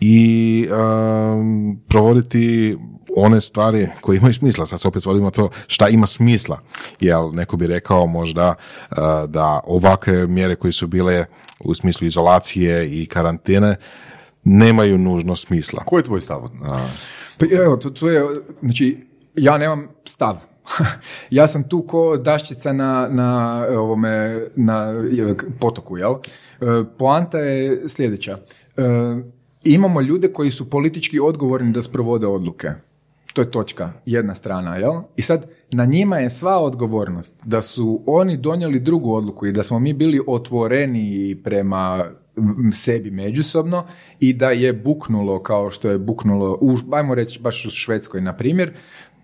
I 0.00 0.68
um, 0.70 1.80
provoditi 1.88 2.76
one 3.16 3.40
stvari 3.40 3.88
koje 4.00 4.16
imaju 4.16 4.34
smisla. 4.34 4.66
Sad 4.66 4.80
se 4.80 4.88
opet 4.88 5.02
svodimo 5.02 5.30
to 5.30 5.48
šta 5.66 5.88
ima 5.88 6.06
smisla. 6.06 6.58
Jel, 7.00 7.30
neko 7.34 7.56
bi 7.56 7.66
rekao 7.66 8.06
možda 8.06 8.54
uh, 8.90 8.96
da 9.28 9.60
ovakve 9.64 10.26
mjere 10.26 10.56
koje 10.56 10.72
su 10.72 10.86
bile 10.86 11.24
u 11.60 11.74
smislu 11.74 12.06
izolacije 12.06 13.02
i 13.02 13.06
karantene 13.06 13.76
nemaju 14.44 14.98
nužno 14.98 15.36
smisla. 15.36 15.82
Koji 15.84 16.00
je 16.00 16.04
tvoj 16.04 16.20
stav? 16.20 16.44
A, 16.44 16.86
Pa 17.38 17.46
evo, 17.50 17.76
to, 17.76 17.90
to 17.90 18.10
je, 18.10 18.26
znači, 18.62 19.06
ja 19.34 19.58
nemam 19.58 19.88
stav. 20.04 20.36
ja 21.30 21.48
sam 21.48 21.68
tu 21.68 21.82
ko 21.82 22.16
daščica 22.16 22.72
na, 22.72 23.08
na 23.10 23.64
ovome, 23.70 24.46
na 24.56 24.92
e, 25.30 25.34
potoku, 25.60 25.98
jel? 25.98 26.12
E, 26.12 26.84
Poanta 26.98 27.38
je 27.38 27.88
sljedeća. 27.88 28.38
E, 28.76 28.82
Imamo 29.64 30.00
ljude 30.00 30.32
koji 30.32 30.50
su 30.50 30.70
politički 30.70 31.20
odgovorni 31.20 31.72
da 31.72 31.82
sprovode 31.82 32.26
odluke. 32.26 32.68
To 33.32 33.42
je 33.42 33.50
točka, 33.50 33.92
jedna 34.06 34.34
strana, 34.34 34.76
jel? 34.76 34.92
I 35.16 35.22
sad, 35.22 35.46
na 35.72 35.84
njima 35.84 36.18
je 36.18 36.30
sva 36.30 36.58
odgovornost 36.58 37.34
da 37.44 37.62
su 37.62 38.02
oni 38.06 38.36
donijeli 38.36 38.80
drugu 38.80 39.14
odluku 39.14 39.46
i 39.46 39.52
da 39.52 39.62
smo 39.62 39.78
mi 39.78 39.92
bili 39.92 40.20
otvoreni 40.26 41.36
prema 41.44 42.04
sebi 42.72 43.10
međusobno 43.10 43.86
i 44.20 44.32
da 44.32 44.50
je 44.50 44.72
buknulo 44.72 45.42
kao 45.42 45.70
što 45.70 45.90
je 45.90 45.98
buknulo, 45.98 46.58
u, 46.60 46.76
ajmo 46.92 47.14
reći 47.14 47.40
baš 47.40 47.66
u 47.66 47.70
Švedskoj, 47.70 48.20
na 48.20 48.36
primjer, 48.36 48.72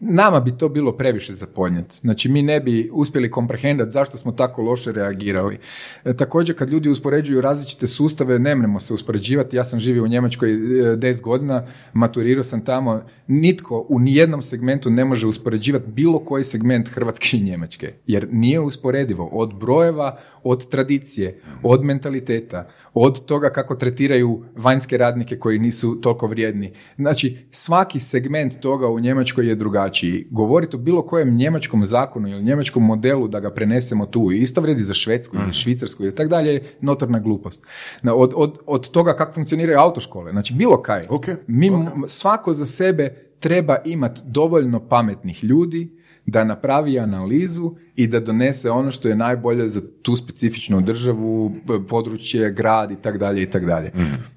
nama 0.07 0.41
bi 0.41 0.57
to 0.59 0.69
bilo 0.69 0.93
previše 0.97 1.33
za 1.33 1.47
podnijet. 1.47 1.93
Znači, 2.01 2.29
mi 2.29 2.43
ne 2.43 2.61
bi 2.61 2.91
uspjeli 2.93 3.31
komprehendati 3.31 3.91
zašto 3.91 4.17
smo 4.17 4.33
tako 4.33 4.63
loše 4.63 4.93
reagirali. 4.93 5.59
E, 6.05 6.17
također, 6.17 6.59
kad 6.59 6.71
ljudi 6.71 6.89
uspoređuju 6.89 7.41
različite 7.41 7.87
sustave, 7.87 8.39
nemremo 8.39 8.81
se 8.81 8.95
uspoređivati. 8.95 9.57
Ja 9.57 9.65
sam 9.65 9.81
živio 9.81 10.05
u 10.05 10.09
Njemačkoj 10.09 10.53
e, 10.53 10.57
10 10.97 11.23
godina, 11.23 11.67
maturirao 11.93 12.43
sam 12.43 12.65
tamo. 12.65 13.03
Nitko 13.27 13.87
u 13.89 13.99
nijednom 13.99 14.43
segmentu 14.43 14.91
ne 14.91 15.05
može 15.05 15.27
uspoređivati 15.27 15.91
bilo 15.91 16.19
koji 16.19 16.45
segment 16.45 16.89
Hrvatske 16.89 17.37
i 17.37 17.43
Njemačke. 17.43 17.93
Jer 18.07 18.29
nije 18.33 18.61
usporedivo. 18.61 19.29
Od 19.33 19.55
brojeva, 19.55 20.19
od 20.43 20.69
tradicije, 20.71 21.41
od 21.63 21.85
mentaliteta, 21.85 22.69
od 22.95 23.25
toga 23.25 23.51
kako 23.51 23.75
tretiraju 23.75 24.45
vanjske 24.57 24.97
radnike 24.97 25.39
koji 25.39 25.59
nisu 25.59 26.01
toliko 26.01 26.27
vrijedni. 26.27 26.73
Znači, 26.97 27.39
svaki 27.51 28.01
segment 28.01 28.61
toga 28.61 28.89
u 28.89 29.01
Njemačkoj 29.01 29.49
je 29.49 29.55
drugačiji. 29.55 29.94
Govoriti 30.31 30.77
o 30.77 30.81
bilo 30.81 31.03
kojem 31.03 31.31
njemačkom 31.31 31.85
zakonu 31.85 32.29
ili 32.29 32.43
njemačkom 32.43 32.85
modelu 32.85 33.29
da 33.29 33.41
ga 33.41 33.51
prenesemo 33.51 34.07
tu, 34.07 34.33
i 34.33 34.39
isto 34.39 34.61
vrijedi 34.61 34.85
za 34.85 34.95
Švedsku 34.95 35.37
ili 35.37 35.53
Švicarsku 35.53 36.07
i 36.07 36.15
tako 36.15 36.29
dalje, 36.29 36.53
je 36.53 36.63
notorna 36.81 37.19
glupost. 37.19 37.67
Na- 38.03 38.15
Od, 38.15 38.33
od, 38.37 38.59
od 38.67 38.91
toga 38.91 39.17
kako 39.17 39.33
funkcioniraju 39.33 39.79
autoškole, 39.79 40.33
znači 40.33 40.55
bilo 40.55 40.83
kaj. 40.83 41.03
Ok, 41.09 41.27
Mi, 41.47 41.67
m- 41.69 41.75
svako 42.07 42.53
za 42.53 42.67
sebe 42.67 43.09
treba 43.41 43.77
imati 43.85 44.21
dovoljno 44.25 44.81
pametnih 44.81 45.45
ljudi 45.45 45.91
da 46.27 46.45
napravi 46.45 46.99
analizu 46.99 47.75
i 47.95 48.07
da 48.07 48.21
donese 48.21 48.71
ono 48.71 48.91
što 48.91 49.09
je 49.09 49.17
najbolje 49.17 49.69
za 49.69 49.83
tu 50.03 50.17
specifičnu 50.17 50.81
državu, 50.81 51.53
područje, 51.89 52.53
grad 52.53 52.91
i 52.91 52.97
tak 52.97 53.19
dalje 53.19 53.43
i 53.43 53.47
tak 53.47 53.67
dalje. 53.67 53.93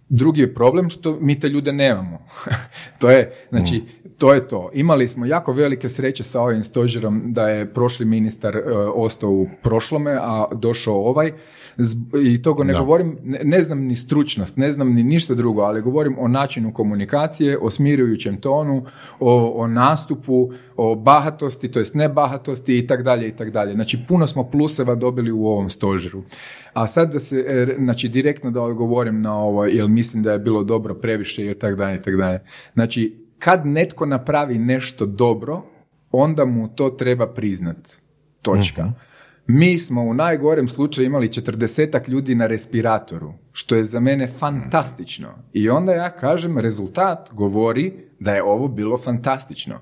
Drugi 0.09 0.41
je 0.41 0.53
problem 0.53 0.89
što 0.89 1.17
mi 1.21 1.39
te 1.39 1.49
ljude 1.49 1.73
nemamo. 1.73 2.19
to 3.01 3.09
je, 3.09 3.31
znači, 3.49 3.81
to 4.17 4.33
je 4.33 4.47
to. 4.47 4.69
Imali 4.73 5.07
smo 5.07 5.25
jako 5.25 5.53
velike 5.53 5.89
sreće 5.89 6.23
sa 6.23 6.41
ovim 6.41 6.63
stožerom 6.63 7.21
da 7.25 7.49
je 7.49 7.73
prošli 7.73 8.05
ministar 8.05 8.55
e, 8.55 8.61
ostao 8.95 9.29
u 9.29 9.47
prošlome, 9.63 10.17
a 10.21 10.45
došao 10.55 10.95
ovaj. 10.95 11.31
Zb- 11.77 12.33
I 12.33 12.41
toga 12.41 12.63
ne 12.63 12.73
Da. 12.73 12.79
govorim, 12.79 13.17
ne, 13.23 13.39
ne 13.43 13.61
znam 13.61 13.79
ni 13.79 13.95
stručnost, 13.95 14.57
ne 14.57 14.71
znam 14.71 14.93
ni 14.93 15.03
ništa 15.03 15.35
drugo, 15.35 15.61
ali 15.61 15.81
govorim 15.81 16.15
o 16.19 16.27
načinu 16.27 16.73
komunikacije, 16.73 17.57
o 17.61 17.69
smirujućem 17.69 18.37
tonu, 18.41 18.85
o, 19.19 19.53
o 19.55 19.67
nastupu, 19.67 20.51
o 20.75 20.95
bahatosti, 20.95 21.71
to 21.71 21.79
jest 21.79 21.95
ne 21.95 22.09
bahatosti 22.09 22.77
i 22.77 22.87
tak 22.87 23.03
dalje 23.03 23.27
i 23.27 23.31
tak 23.31 23.51
dalje. 23.51 23.73
Znači 23.73 23.99
puno 24.07 24.27
smo 24.27 24.43
pluseva 24.43 24.95
dobili 24.95 25.31
u 25.31 25.45
ovom 25.45 25.69
stožeru. 25.69 26.23
A 26.73 26.87
sad 26.87 27.13
da 27.13 27.19
se, 27.19 27.45
e, 27.47 27.75
znači 27.77 28.09
direktno 28.09 28.51
da 28.51 28.61
odgovorim 28.61 29.21
na 29.21 29.37
ovo, 29.37 29.65
jer 29.65 29.87
mislim 29.87 30.23
da 30.23 30.31
je 30.31 30.39
bilo 30.39 30.63
dobro 30.63 30.93
previše 30.93 31.51
i 31.51 31.53
tak 31.53 31.75
dalje 31.75 31.97
i 31.97 32.01
tak 32.01 32.15
dalje. 32.15 32.39
Znači, 32.73 33.26
kad 33.39 33.65
netko 33.65 34.05
napravi 34.05 34.57
nešto 34.57 35.05
dobro, 35.05 35.61
onda 36.11 36.45
mu 36.45 36.67
to 36.67 36.89
treba 36.89 37.27
priznat. 37.33 37.97
Točka. 38.41 38.91
Mi 39.47 39.77
smo 39.77 40.01
u 40.01 40.13
najgorem 40.13 40.67
slučaju 40.67 41.05
imali 41.05 41.27
40 41.27 42.09
ljudi 42.09 42.35
na 42.35 42.47
respiratoru, 42.47 43.33
što 43.51 43.75
je 43.75 43.83
za 43.83 43.99
mene 43.99 44.27
fantastično. 44.27 45.29
I 45.53 45.69
onda 45.69 45.93
ja 45.93 46.09
kažem, 46.09 46.57
rezultat 46.57 47.29
govori 47.33 47.93
da 48.19 48.35
je 48.35 48.43
ovo 48.43 48.67
bilo 48.67 48.97
fantastično. 48.97 49.79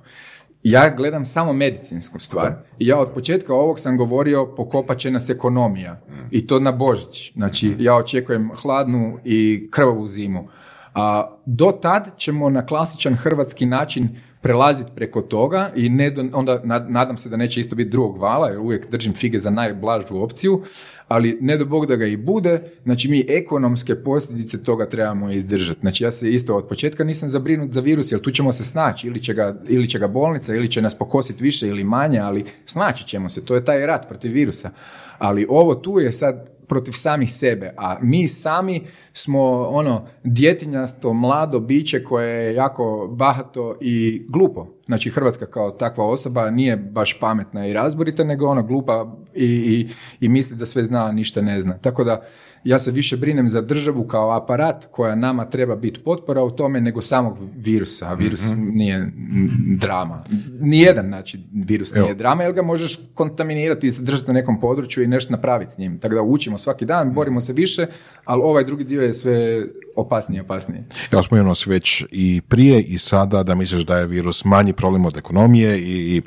Ja 0.64 0.94
gledam 0.98 1.26
samo 1.26 1.54
medicinsku 1.54 2.20
stvar. 2.20 2.54
I 2.80 2.88
ja 2.88 3.00
od 3.00 3.12
početka 3.14 3.54
ovog 3.54 3.80
sam 3.80 3.98
govorio 3.98 4.54
pokopat 4.56 4.98
će 4.98 5.12
nas 5.12 5.30
ekonomija. 5.30 6.02
I 6.32 6.48
to 6.48 6.60
na 6.60 6.72
Božić. 6.72 7.34
Znači, 7.34 7.76
ja 7.80 7.96
očekujem 7.96 8.52
hladnu 8.62 9.20
i 9.24 9.68
krvavu 9.72 10.08
zimu. 10.08 10.48
A 10.96 11.38
do 11.46 11.72
tad 11.82 12.18
ćemo 12.18 12.50
na 12.50 12.66
klasičan 12.66 13.16
hrvatski 13.16 13.66
način 13.66 14.10
prelaziti 14.42 14.92
preko 14.96 15.22
toga 15.22 15.72
i 15.76 15.90
ne 15.90 16.10
do- 16.12 16.30
onda 16.34 16.62
nad- 16.64 16.92
nadam 16.92 17.18
se 17.18 17.30
da 17.30 17.38
neće 17.38 17.60
isto 17.60 17.76
biti 17.76 17.90
drugog 17.90 18.18
vala, 18.18 18.50
jer 18.50 18.60
uvijek 18.60 18.92
držim 18.92 19.14
fige 19.14 19.40
za 19.40 19.50
najblažu 19.50 20.18
opciju, 20.18 20.62
ali 21.08 21.38
ne 21.42 21.58
do 21.58 21.66
Bog 21.66 21.86
da 21.86 21.96
ga 21.96 22.06
i 22.06 22.18
bude, 22.18 22.62
znači 22.84 23.08
mi 23.10 23.26
ekonomske 23.30 23.96
posljedice 23.96 24.64
toga 24.64 24.90
trebamo 24.90 25.32
izdržati. 25.32 25.80
Znači 25.82 26.04
ja 26.04 26.12
se 26.12 26.32
isto 26.34 26.56
od 26.56 26.68
početka 26.68 27.04
nisam 27.04 27.30
zabrinut 27.30 27.72
za 27.72 27.82
virus, 27.82 28.12
jer 28.12 28.22
tu 28.22 28.32
ćemo 28.32 28.52
se 28.52 28.64
snaći, 28.64 29.08
ili 29.08 29.24
će 29.24 29.34
ga, 29.34 29.56
ili 29.68 29.90
će 29.90 30.00
ga 30.00 30.08
bolnica, 30.08 30.56
ili 30.56 30.72
će 30.72 30.82
nas 30.82 30.96
pokositi 30.96 31.44
više 31.44 31.68
ili 31.68 31.84
manje, 31.84 32.20
ali 32.20 32.46
snaći 32.66 33.08
ćemo 33.08 33.30
se, 33.30 33.46
to 33.46 33.56
je 33.56 33.66
taj 33.66 33.86
rat 33.86 34.08
protiv 34.08 34.32
virusa. 34.34 34.70
Ali 35.18 35.46
ovo 35.50 35.76
tu 35.76 36.00
je 36.00 36.12
sad 36.12 36.55
protiv 36.68 36.92
samih 36.92 37.34
sebe, 37.34 37.74
a 37.78 37.98
mi 38.02 38.28
sami 38.28 38.82
smo 39.14 39.68
ono 39.70 40.08
djetinjasto 40.24 41.14
mlado 41.14 41.60
biće 41.60 42.04
koje 42.04 42.46
je 42.46 42.56
jako 42.56 43.08
bahato 43.12 43.78
i 43.82 44.26
glupo. 44.30 44.68
Znači 44.86 45.10
Hrvatska 45.10 45.46
kao 45.46 45.72
takva 45.72 46.06
osoba 46.06 46.50
nije 46.50 46.78
baš 46.78 47.20
pametna 47.20 47.68
i 47.68 47.74
razborita, 47.74 48.24
nego 48.24 48.48
ona 48.48 48.62
glupa 48.62 49.16
i, 49.34 49.46
i, 49.46 49.90
i 50.26 50.30
misli 50.30 50.58
da 50.58 50.66
sve 50.66 50.84
zna, 50.84 51.06
a 51.06 51.12
ništa 51.12 51.42
ne 51.42 51.62
zna. 51.62 51.78
Tako 51.78 52.04
da 52.04 52.26
ja 52.66 52.80
se 52.80 52.92
više 52.92 53.18
brinem 53.18 53.50
za 53.50 53.62
državu 53.62 54.08
kao 54.08 54.32
aparat 54.32 54.88
koja 54.92 55.16
nama 55.16 55.46
treba 55.46 55.76
biti 55.76 56.00
potpora 56.00 56.44
u 56.44 56.52
tome 56.52 56.82
nego 56.82 57.02
samog 57.02 57.38
virusa, 57.56 58.10
a 58.10 58.14
virus 58.14 58.54
nije 58.58 59.00
mm, 59.00 59.78
drama. 59.80 60.24
Nijedan 60.60 61.08
znači 61.08 61.40
virus 61.54 61.94
nije 61.94 62.14
drama 62.14 62.44
jer 62.44 62.54
ga 62.54 62.62
možeš 62.62 63.00
kontaminirati 63.14 63.88
i 63.88 63.90
zadržati 63.90 64.28
na 64.28 64.34
nekom 64.34 64.60
području 64.60 65.04
i 65.04 65.08
nešto 65.08 65.32
napraviti 65.32 65.72
s 65.72 65.78
njim. 65.78 66.00
Tako 66.00 66.16
da 66.16 66.22
učimo 66.22 66.58
svaki 66.58 66.86
dan, 66.86 67.14
borimo 67.14 67.40
se 67.40 67.54
više, 67.54 67.88
ali 68.26 68.42
ovaj 68.44 68.64
drugi 68.64 68.84
dio 68.84 69.02
je 69.02 69.14
sve 69.14 69.66
opasnije 69.96 70.38
i 70.38 70.42
opasnije. 70.42 70.84
Evo 71.12 71.24
spomenuo 71.24 71.56
si 71.56 71.70
već 71.70 72.04
i 72.12 72.42
prije 72.48 72.82
i 72.82 72.98
sada 72.98 73.44
da 73.44 73.56
misliš 73.56 73.86
da 73.86 73.98
je 73.98 74.08
virus 74.08 74.46
manji 74.46 74.74
problem 74.74 75.06
od 75.06 75.18
ekonomije 75.18 75.80
i, 75.80 76.16
i 76.16 76.22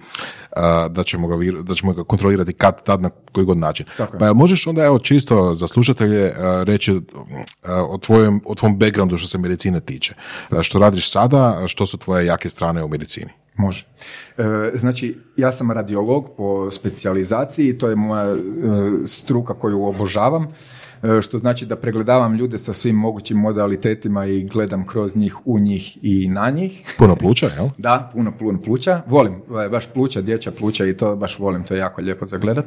a, 0.57 0.89
da, 0.89 1.03
ćemo 1.03 1.29
ga, 1.29 1.37
da 1.63 1.75
ćemo 1.75 1.93
ga 1.93 2.05
kontrolirati 2.05 2.53
kad 2.53 2.85
tad 2.85 3.03
na 3.03 3.11
koji 3.33 3.47
god 3.47 3.57
način. 3.57 3.87
Tako. 3.97 4.19
Pa 4.19 4.33
možeš 4.33 4.67
onda 4.67 4.85
evo 4.85 4.99
čisto 4.99 5.55
za 5.55 5.67
slušatelje 5.67 6.28
a, 6.37 6.63
reći 6.67 7.01
a, 7.63 7.83
o, 7.85 7.99
tvojem, 7.99 8.41
o 8.45 8.55
tvom 8.55 8.79
backgroundu 8.79 9.17
što 9.17 9.29
se 9.29 9.39
medicine 9.39 9.81
tiče. 9.81 10.15
A, 10.51 10.63
što 10.63 10.79
radiš 10.79 11.11
sada, 11.11 11.65
što 11.67 11.87
su 11.87 11.99
tvoje 11.99 12.27
jake 12.27 12.49
strane 12.49 12.85
u 12.85 12.89
medicini? 12.89 13.31
Može. 13.59 13.87
E, 14.39 14.43
znači, 14.75 15.19
ja 15.37 15.53
sam 15.53 15.71
radiolog 15.71 16.31
po 16.37 16.71
specijalizaciji, 16.71 17.79
to 17.79 17.89
je 17.89 17.97
moja 17.97 18.33
e, 18.33 18.37
struka 19.07 19.55
koju 19.55 19.85
obožavam, 19.85 20.45
e, 20.45 20.49
što 21.23 21.39
znači 21.39 21.67
da 21.67 21.77
pregledavam 21.77 22.35
ljude 22.35 22.59
sa 22.59 22.73
svim 22.73 22.97
mogućim 22.97 23.39
modalitetima 23.39 24.27
i 24.27 24.45
gledam 24.45 24.87
kroz 24.87 25.17
njih, 25.17 25.37
u 25.45 25.59
njih 25.59 25.99
i 26.03 26.29
na 26.29 26.51
njih. 26.51 26.95
Puno 26.99 27.17
pluća, 27.17 27.51
jel? 27.57 27.69
Da, 27.79 28.11
puno, 28.13 28.33
puno 28.39 28.63
pluća. 28.63 29.03
Volim, 29.07 29.35
e, 29.65 29.69
baš 29.69 29.87
pluća, 29.93 30.21
dječja 30.21 30.53
pluća 30.53 30.87
i 30.87 30.97
to 30.97 31.17
baš 31.17 31.39
volim, 31.39 31.65
to 31.65 31.75
je 31.75 31.79
jako 31.79 32.01
lijepo 32.01 32.27
za 32.27 32.39
gledat. 32.39 32.65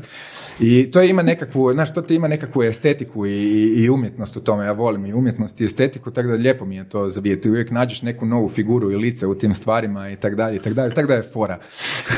I 0.59 0.91
to 0.91 1.01
ima 1.01 1.21
nekakvu, 1.21 1.73
znaš, 1.73 1.93
to 1.93 2.01
ti 2.01 2.15
ima 2.15 2.27
nekakvu 2.27 2.63
estetiku 2.63 3.25
i, 3.25 3.31
i, 3.31 3.83
i 3.83 3.89
umjetnost 3.89 4.37
u 4.37 4.39
tome. 4.39 4.65
Ja 4.65 4.71
volim 4.71 5.05
i 5.05 5.13
umjetnost 5.13 5.61
i 5.61 5.65
estetiku, 5.65 6.11
tako 6.11 6.27
da 6.27 6.33
lijepo 6.33 6.65
mi 6.65 6.75
je 6.75 6.89
to 6.89 7.09
zavijeti. 7.09 7.49
Uvijek 7.49 7.71
nađeš 7.71 8.01
neku 8.01 8.25
novu 8.25 8.49
figuru 8.49 8.91
i 8.91 8.95
lice 8.95 9.27
u 9.27 9.35
tim 9.35 9.53
stvarima 9.53 10.09
i 10.09 10.15
tak 10.15 10.35
dalje, 10.35 10.55
i 10.55 10.59
tak 10.59 10.73
dalje. 10.73 10.93
Tako 10.93 11.07
da 11.07 11.13
je 11.13 11.23
fora. 11.23 11.59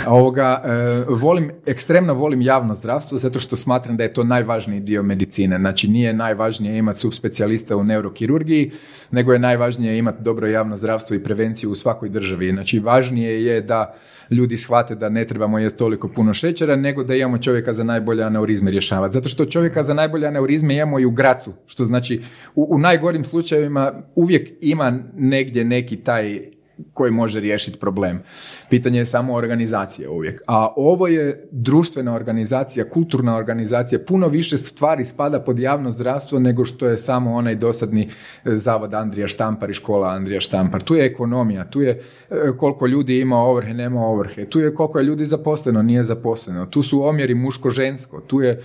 A 0.05 0.13
Ovoga, 0.13 0.61
e, 0.65 1.05
volim, 1.09 1.51
ekstremno 1.65 2.13
volim 2.13 2.41
javno 2.41 2.75
zdravstvo 2.75 3.17
zato 3.17 3.39
što 3.39 3.55
smatram 3.55 3.97
da 3.97 4.03
je 4.03 4.13
to 4.13 4.23
najvažniji 4.23 4.79
dio 4.79 5.03
medicine. 5.03 5.57
Znači, 5.57 5.87
nije 5.87 6.02
najvažnije 6.11 6.77
imati 6.77 6.99
subspecijalista 6.99 7.77
u 7.77 7.83
neurokirurgiji, 7.83 8.71
nego 9.11 9.33
je 9.33 9.39
najvažnije 9.39 9.97
imati 9.97 10.23
dobro 10.23 10.47
javno 10.47 10.77
zdravstvo 10.77 11.15
i 11.15 11.23
prevenciju 11.23 11.71
u 11.71 11.75
svakoj 11.75 12.09
državi. 12.09 12.51
Znači, 12.51 12.79
važnije 12.79 13.45
je 13.45 13.61
da 13.61 13.95
ljudi 14.29 14.57
shvate 14.57 14.95
da 14.95 15.09
ne 15.09 15.27
trebamo 15.27 15.59
jesti 15.59 15.79
toliko 15.79 16.07
puno 16.07 16.33
šećera, 16.33 16.75
nego 16.75 17.03
da 17.03 17.15
imamo 17.15 17.37
čovjeka 17.37 17.73
za 17.73 17.83
najbolje 17.83 18.23
aneurizme 18.23 18.71
rješavati. 18.71 19.13
Zato 19.13 19.29
što 19.29 19.45
čovjeka 19.45 19.83
za 19.83 19.93
najbolje 19.93 20.27
aneurizme 20.27 20.75
imamo 20.75 20.99
i 20.99 21.05
u 21.05 21.11
gracu, 21.11 21.53
što 21.65 21.85
znači 21.85 22.21
u, 22.55 22.67
u 22.75 22.79
najgorim 22.79 23.23
slučajevima 23.23 23.93
uvijek 24.15 24.49
ima 24.61 24.99
negdje 25.15 25.65
neki 25.65 25.95
taj 25.97 26.52
koji 26.93 27.11
može 27.11 27.39
riješiti 27.39 27.79
problem. 27.79 28.21
Pitanje 28.69 28.99
je 28.99 29.05
samo 29.05 29.33
organizacije 29.33 30.09
uvijek. 30.09 30.41
A 30.47 30.73
ovo 30.75 31.07
je 31.07 31.47
društvena 31.51 32.15
organizacija, 32.15 32.89
kulturna 32.89 33.35
organizacija, 33.35 33.99
puno 34.07 34.27
više 34.27 34.57
stvari 34.57 35.05
spada 35.05 35.39
pod 35.39 35.59
javno 35.59 35.91
zdravstvo 35.91 36.39
nego 36.39 36.65
što 36.65 36.87
je 36.87 36.97
samo 36.97 37.33
onaj 37.33 37.55
dosadni 37.55 38.09
e, 38.45 38.55
zavod 38.55 38.93
Andrija 38.93 39.27
Štampar 39.27 39.69
i 39.69 39.73
škola 39.73 40.09
Andrija 40.09 40.39
Štampar. 40.39 40.81
Tu 40.81 40.95
je 40.95 41.05
ekonomija, 41.05 41.63
tu 41.63 41.81
je 41.81 41.99
e, 42.29 42.35
koliko 42.57 42.87
ljudi 42.87 43.19
ima 43.19 43.37
ovrhe, 43.37 43.73
nema 43.73 44.01
ovrhe, 44.01 44.45
tu 44.45 44.59
je 44.59 44.75
koliko 44.75 44.99
je 44.99 45.05
ljudi 45.05 45.25
zaposleno, 45.25 45.81
nije 45.81 46.03
zaposleno, 46.03 46.65
tu 46.65 46.83
su 46.83 47.03
omjeri 47.03 47.35
muško-žensko, 47.35 48.21
tu 48.27 48.41
je 48.41 48.51
e, 48.51 48.59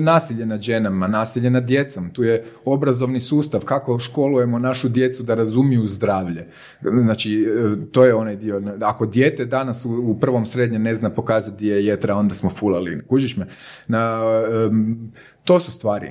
nasilje 0.00 0.46
nad 0.46 0.60
ženama, 0.60 1.08
nasilje 1.08 1.50
nad 1.50 1.64
djecom, 1.64 2.10
tu 2.10 2.22
je 2.22 2.44
obrazovni 2.64 3.20
sustav, 3.20 3.64
kako 3.64 3.98
školujemo 3.98 4.58
našu 4.58 4.88
djecu 4.88 5.22
da 5.22 5.34
razumiju 5.34 5.88
zdravlje. 5.88 6.46
Znači, 6.80 7.43
e, 7.44 7.76
to 7.92 8.04
je 8.04 8.14
onaj 8.14 8.36
dio. 8.36 8.62
Ako 8.80 9.06
dijete 9.06 9.44
danas 9.44 9.84
u, 9.84 10.16
prvom 10.20 10.46
srednje 10.46 10.78
ne 10.78 10.94
zna 10.94 11.10
pokazati 11.10 11.56
gdje 11.56 11.74
je 11.74 11.86
jetra, 11.86 12.16
onda 12.16 12.34
smo 12.34 12.50
fulali. 12.50 13.02
Kužiš 13.08 13.36
me? 13.36 13.46
Na, 13.88 14.20
to 15.44 15.60
su 15.60 15.72
stvari. 15.72 16.10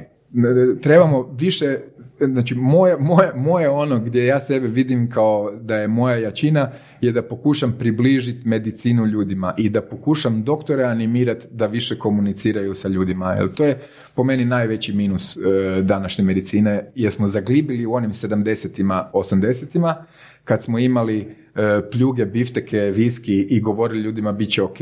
Trebamo 0.81 1.35
više, 1.39 1.77
znači 2.19 2.55
moje, 2.55 2.97
moje, 2.99 3.31
moje 3.35 3.69
ono 3.69 3.99
gdje 3.99 4.25
ja 4.25 4.39
sebe 4.39 4.67
vidim 4.67 5.09
kao 5.09 5.51
da 5.61 5.75
je 5.75 5.87
moja 5.87 6.17
jačina 6.17 6.71
je 7.01 7.11
da 7.11 7.21
pokušam 7.21 7.75
približiti 7.79 8.47
medicinu 8.47 9.05
ljudima 9.05 9.53
i 9.57 9.69
da 9.69 9.81
pokušam 9.81 10.43
doktore 10.43 10.83
animirati 10.83 11.47
da 11.51 11.65
više 11.65 11.95
komuniciraju 11.99 12.75
sa 12.75 12.87
ljudima. 12.87 13.33
Jer 13.33 13.53
to 13.53 13.65
je 13.65 13.79
po 14.15 14.23
meni 14.23 14.45
najveći 14.45 14.93
minus 14.93 15.37
e, 15.37 15.39
današnje 15.81 16.23
medicine 16.23 16.91
jer 16.95 17.11
smo 17.11 17.27
zaglibili 17.27 17.85
u 17.85 17.93
onim 17.93 18.11
70-ima, 18.11 19.09
80-ima 19.13 20.05
kad 20.43 20.63
smo 20.63 20.79
imali 20.79 21.19
e, 21.19 21.81
pljuge, 21.91 22.25
bifteke, 22.25 22.79
viski 22.79 23.41
i 23.41 23.59
govorili 23.61 24.01
ljudima 24.01 24.31
bit 24.31 24.51
će 24.51 24.63
ok, 24.63 24.77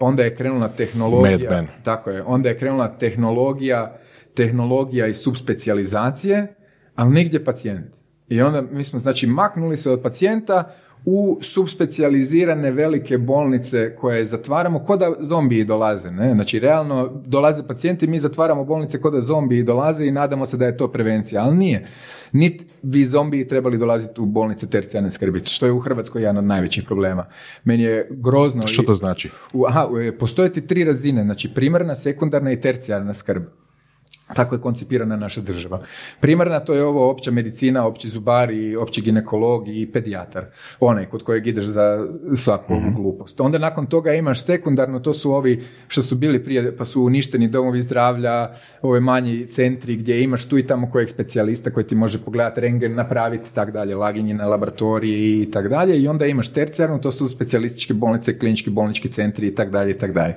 onda 0.00 0.22
je 0.22 0.36
krenula 0.36 0.68
tehnologija. 0.68 1.38
Mad 1.38 1.50
Men. 1.50 1.66
Tako 1.82 2.10
je. 2.10 2.22
Onda 2.22 2.48
je 2.48 2.58
krenula 2.58 2.98
tehnologija, 2.98 3.98
tehnologija 4.34 5.06
i 5.06 5.14
subspecijalizacije, 5.14 6.54
ali 6.94 7.14
nigdje 7.14 7.44
pacijent. 7.44 7.86
I 8.28 8.40
onda 8.40 8.62
mi 8.62 8.84
smo 8.84 8.98
znači 8.98 9.26
maknuli 9.26 9.76
se 9.76 9.90
od 9.90 10.02
pacijenta 10.02 10.74
u 11.08 11.38
subspecijalizirane 11.42 12.70
velike 12.70 13.18
bolnice 13.18 13.96
koje 13.96 14.24
zatvaramo 14.24 14.78
ko 14.84 14.96
da 14.96 15.12
zombiji 15.20 15.64
dolaze. 15.64 16.10
Ne? 16.10 16.34
Znači, 16.34 16.58
realno 16.58 17.22
dolaze 17.26 17.66
pacijenti, 17.66 18.06
mi 18.06 18.18
zatvaramo 18.18 18.64
bolnice 18.64 19.00
ko 19.00 19.10
da 19.10 19.20
zombiji 19.20 19.62
dolaze 19.62 20.06
i 20.06 20.10
nadamo 20.10 20.46
se 20.46 20.56
da 20.56 20.66
je 20.66 20.76
to 20.76 20.88
prevencija, 20.88 21.42
ali 21.44 21.56
nije. 21.56 21.86
Nit 22.32 22.66
bi 22.82 23.04
zombiji 23.04 23.48
trebali 23.48 23.78
dolaziti 23.78 24.20
u 24.20 24.26
bolnice 24.26 24.66
tercijarne 24.66 25.10
skrbi, 25.10 25.44
što 25.44 25.66
je 25.66 25.72
u 25.72 25.80
Hrvatskoj 25.80 26.22
jedan 26.22 26.38
od 26.38 26.44
najvećih 26.44 26.84
problema. 26.84 27.26
Meni 27.64 27.82
je 27.82 28.08
grozno... 28.10 28.62
Što 28.66 28.82
to 28.82 28.94
znači? 28.94 29.30
u, 29.52 29.66
aha, 29.66 29.88
e, 30.02 30.18
postoje 30.18 30.52
ti 30.52 30.66
tri 30.66 30.84
razine, 30.84 31.24
znači 31.24 31.54
primarna, 31.54 31.94
sekundarna 31.94 32.52
i 32.52 32.60
tercijarna 32.60 33.14
skrb. 33.14 33.42
Tako 34.34 34.54
je 34.54 34.60
koncipirana 34.60 35.16
naša 35.16 35.40
država. 35.40 35.80
Primarna 36.20 36.60
to 36.60 36.74
je 36.74 36.84
ovo 36.84 37.10
opća 37.10 37.30
medicina, 37.30 37.86
opći 37.86 38.08
zubari, 38.08 38.76
opći 38.76 39.00
ginekolog 39.00 39.68
i 39.68 39.92
pedijatar. 39.92 40.44
Onaj 40.80 41.06
kod 41.06 41.22
kojeg 41.22 41.46
ideš 41.46 41.64
za 41.64 42.06
svaku 42.36 42.72
ovu 42.74 42.90
glupost. 42.96 43.40
Onda 43.40 43.58
nakon 43.58 43.86
toga 43.86 44.12
imaš 44.12 44.44
sekundarno, 44.44 45.00
to 45.00 45.14
su 45.14 45.32
ovi 45.32 45.64
što 45.88 46.02
su 46.02 46.16
bili 46.16 46.44
prije, 46.44 46.76
pa 46.76 46.84
su 46.84 47.02
uništeni 47.02 47.48
domovi 47.48 47.82
zdravlja, 47.82 48.50
ove 48.82 49.00
manji 49.00 49.46
centri 49.46 49.96
gdje 49.96 50.22
imaš 50.22 50.48
tu 50.48 50.58
i 50.58 50.66
tamo 50.66 50.90
kojeg 50.90 51.10
specijalista 51.10 51.70
koji 51.70 51.86
ti 51.86 51.94
može 51.94 52.18
pogledati 52.24 52.60
rengen, 52.60 52.94
napraviti 52.94 53.54
tak 53.54 53.70
dalje, 53.70 53.94
laginje 53.94 54.34
na 54.34 54.46
laboratoriji 54.46 55.42
i 55.42 55.50
tak 55.50 55.68
dalje. 55.68 56.02
I 56.02 56.08
onda 56.08 56.26
imaš 56.26 56.52
tercijarno, 56.52 56.98
to 56.98 57.10
su 57.10 57.28
specijalističke 57.28 57.94
bolnice, 57.94 58.38
klinički 58.38 58.70
bolnički 58.70 59.08
centri 59.08 59.46
i 59.46 59.54
tak 59.54 59.70
dalje 59.70 59.90
i 59.90 59.98
tak 59.98 60.12
dalje 60.12 60.34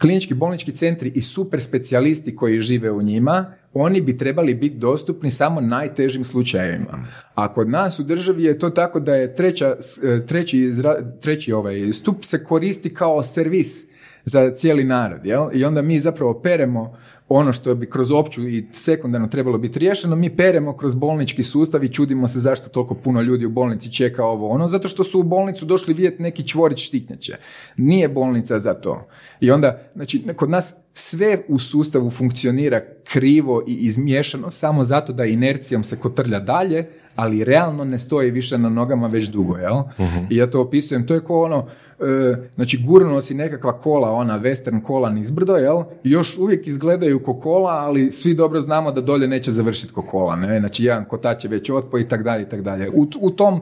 klinički 0.00 0.34
bolnički 0.34 0.72
centri 0.72 1.12
i 1.14 1.22
super 1.22 1.60
specijalisti 1.62 2.36
koji 2.36 2.60
žive 2.60 2.90
u 2.90 3.02
njima, 3.02 3.52
oni 3.74 4.00
bi 4.00 4.18
trebali 4.18 4.54
biti 4.54 4.76
dostupni 4.76 5.30
samo 5.30 5.60
najtežim 5.60 6.24
slučajevima. 6.24 7.06
A 7.34 7.52
kod 7.52 7.68
nas 7.68 7.98
u 7.98 8.02
državi 8.02 8.44
je 8.44 8.58
to 8.58 8.70
tako 8.70 9.00
da 9.00 9.14
je 9.14 9.34
treća, 9.34 9.76
e, 10.04 10.26
treći, 10.26 10.72
treći 11.20 11.52
ovaj 11.52 11.92
stup 11.92 12.24
se 12.24 12.44
koristi 12.44 12.94
kao 12.94 13.22
servis 13.22 13.95
za 14.28 14.50
cijeli 14.50 14.84
narod. 14.84 15.26
Jel? 15.26 15.48
I 15.52 15.64
onda 15.64 15.82
mi 15.82 16.00
zapravo 16.00 16.40
peremo 16.40 16.96
ono 17.28 17.52
što 17.52 17.74
bi 17.74 17.90
kroz 17.90 18.12
opću 18.12 18.48
i 18.48 18.66
sekundarno 18.72 19.28
trebalo 19.28 19.58
biti 19.58 19.78
riješeno, 19.78 20.16
mi 20.16 20.36
peremo 20.36 20.76
kroz 20.76 20.94
bolnički 20.94 21.42
sustav 21.42 21.84
i 21.84 21.92
čudimo 21.92 22.28
se 22.28 22.40
zašto 22.40 22.68
toliko 22.68 22.94
puno 22.94 23.20
ljudi 23.20 23.46
u 23.46 23.50
bolnici 23.50 23.92
čeka 23.92 24.24
ovo 24.24 24.48
ono, 24.48 24.68
zato 24.68 24.88
što 24.88 25.04
su 25.04 25.20
u 25.20 25.22
bolnicu 25.22 25.64
došli 25.64 25.94
vidjeti 25.94 26.22
neki 26.22 26.48
čvorić 26.48 26.86
štitnjače. 26.86 27.36
Nije 27.76 28.08
bolnica 28.08 28.58
za 28.60 28.74
to. 28.74 29.08
I 29.40 29.50
onda, 29.50 29.90
znači, 29.94 30.24
kod 30.36 30.50
nas 30.50 30.74
sve 30.94 31.42
u 31.48 31.58
sustavu 31.58 32.10
funkcionira 32.10 32.80
krivo 33.04 33.62
i 33.66 33.74
izmiješano 33.74 34.50
samo 34.50 34.84
zato 34.84 35.12
da 35.12 35.24
inercijom 35.24 35.84
se 35.84 35.96
kotrlja 35.96 36.40
dalje, 36.40 36.86
ali 37.16 37.44
realno 37.44 37.84
ne 37.84 37.98
stoji 37.98 38.30
više 38.30 38.58
na 38.58 38.68
nogama 38.68 39.06
već 39.06 39.28
dugo, 39.28 39.56
jel? 39.56 39.82
I 40.30 40.36
ja 40.36 40.50
to 40.50 40.60
opisujem, 40.60 41.06
to 41.06 41.14
je 41.14 41.24
kao 41.24 41.42
ono, 41.42 41.66
e, 42.00 42.36
znači 42.54 42.82
gurnuo 42.86 43.20
si 43.20 43.34
nekakva 43.34 43.78
kola, 43.78 44.10
ona 44.10 44.40
western 44.40 44.82
kola 44.82 45.10
nizbrdo, 45.10 45.56
jel? 45.56 45.82
Još 46.04 46.38
uvijek 46.38 46.66
izgledaju 46.66 47.22
ko 47.22 47.34
kola, 47.34 47.72
ali 47.72 48.12
svi 48.12 48.34
dobro 48.34 48.60
znamo 48.60 48.92
da 48.92 49.00
dolje 49.00 49.28
neće 49.28 49.52
završiti 49.52 49.92
ko 49.92 50.02
kola, 50.02 50.36
ne? 50.36 50.60
Znači 50.60 50.84
jedan 50.84 51.04
kotač 51.04 51.44
je 51.44 51.50
već 51.50 51.70
otpo 51.70 51.98
i 51.98 52.08
tak 52.08 52.22
dalje 52.22 52.42
i 52.42 52.48
tak 52.48 52.62
dalje. 52.62 52.90
U, 52.90 53.06
u 53.20 53.30
tom 53.30 53.60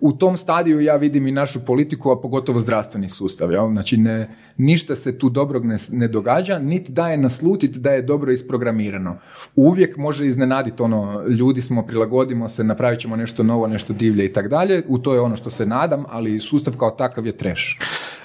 u 0.00 0.12
tom 0.12 0.36
stadiju 0.36 0.80
ja 0.80 0.96
vidim 0.96 1.26
i 1.26 1.32
našu 1.32 1.64
politiku, 1.64 2.10
a 2.10 2.20
pogotovo 2.20 2.60
zdravstveni 2.60 3.08
sustav. 3.08 3.52
Jel? 3.52 3.70
Znači, 3.72 3.96
ne, 3.96 4.36
ništa 4.56 4.96
se 4.96 5.18
tu 5.18 5.30
dobrog 5.30 5.64
ne, 5.64 5.76
ne 5.90 6.08
događa, 6.08 6.58
niti 6.58 6.92
da 6.92 7.08
je 7.08 7.16
naslutiti 7.16 7.78
da 7.78 7.90
je 7.90 8.02
dobro 8.02 8.32
isprogramirano. 8.32 9.16
Uvijek 9.56 9.96
može 9.96 10.26
iznenaditi 10.26 10.82
ono, 10.82 11.22
ljudi 11.28 11.62
smo, 11.62 11.86
prilagodimo 11.86 12.48
se, 12.48 12.64
napravit 12.64 13.00
ćemo 13.00 13.16
nešto 13.16 13.42
novo, 13.42 13.66
nešto 13.66 13.92
divlje 13.92 14.24
i 14.24 14.32
tak 14.32 14.48
dalje. 14.48 14.82
U 14.88 14.98
to 14.98 15.14
je 15.14 15.20
ono 15.20 15.36
što 15.36 15.50
se 15.50 15.66
nadam, 15.66 16.04
ali 16.08 16.40
sustav 16.40 16.76
kao 16.76 16.90
takav 16.90 17.26
je 17.26 17.36
treš. 17.36 17.78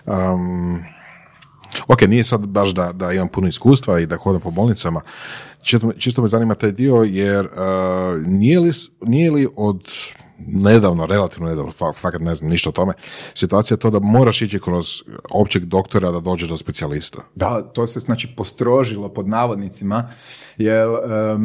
Um, 0.05 0.79
ok, 1.87 2.01
nije 2.01 2.23
sad 2.23 2.47
baš 2.47 2.73
da, 2.73 2.91
da 2.91 3.11
imam 3.11 3.27
puno 3.27 3.47
iskustva 3.47 3.99
i 3.99 4.05
da 4.05 4.17
hodam 4.17 4.41
po 4.41 4.51
bolnicama, 4.51 5.01
čisto, 5.61 5.91
čisto 5.97 6.21
me 6.21 6.27
zanima 6.27 6.55
taj 6.55 6.71
dio, 6.71 6.95
jer 6.95 7.45
uh, 7.45 7.51
nije, 8.27 8.59
li, 8.59 8.71
nije 9.01 9.31
li 9.31 9.47
od 9.55 9.87
nedavno, 10.47 11.05
relativno 11.05 11.49
nedavno, 11.49 11.71
fakat 11.71 12.21
ne 12.21 12.35
znam 12.35 12.49
ništa 12.49 12.69
o 12.69 12.73
tome, 12.73 12.93
situacija 13.33 13.75
je 13.75 13.79
to 13.79 13.89
da 13.89 13.99
moraš 13.99 14.41
ići 14.41 14.59
kroz 14.59 15.03
općeg 15.31 15.65
doktora 15.65 16.11
da 16.11 16.19
dođeš 16.19 16.49
do 16.49 16.57
specijalista. 16.57 17.21
Da, 17.35 17.61
to 17.61 17.87
se 17.87 17.99
znači 17.99 18.27
postrožilo 18.37 19.09
pod 19.09 19.27
navodnicima, 19.27 20.09
jer 20.57 20.87
E, 20.87 21.37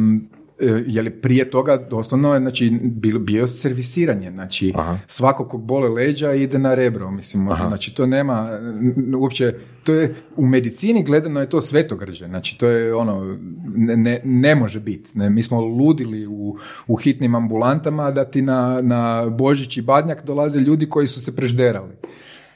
je 0.85 1.01
li 1.01 1.09
prije 1.09 1.49
toga 1.49 1.77
doslovno 1.77 2.33
je 2.33 2.39
znači, 2.39 2.69
bio 3.19 3.47
servisiranje, 3.47 4.31
znači 4.31 4.73
Aha. 4.75 4.97
svako 5.07 5.47
kog 5.47 5.61
bole 5.61 5.89
leđa 5.89 6.33
ide 6.33 6.59
na 6.59 6.75
rebro, 6.75 7.11
mislim, 7.11 7.49
znači 7.67 7.95
to 7.95 8.05
nema 8.05 8.49
uopće, 9.17 9.53
to 9.83 9.93
je 9.93 10.15
u 10.35 10.45
medicini 10.45 11.03
gledano 11.03 11.39
je 11.39 11.49
to 11.49 11.61
svetogrđe, 11.61 12.25
znači 12.25 12.57
to 12.57 12.67
je 12.67 12.95
ono, 12.95 13.37
ne, 13.75 14.21
ne, 14.23 14.55
može 14.55 14.79
biti, 14.79 15.09
ne, 15.13 15.29
mi 15.29 15.43
smo 15.43 15.61
ludili 15.61 16.27
u, 16.27 16.57
u 16.87 16.95
hitnim 16.95 17.35
ambulantama 17.35 18.11
da 18.11 18.25
ti 18.25 18.41
na, 18.41 18.81
na 18.81 19.29
Božić 19.29 19.77
i 19.77 19.81
Badnjak 19.81 20.25
dolaze 20.25 20.59
ljudi 20.59 20.89
koji 20.89 21.07
su 21.07 21.21
se 21.21 21.35
prežderali. 21.35 21.93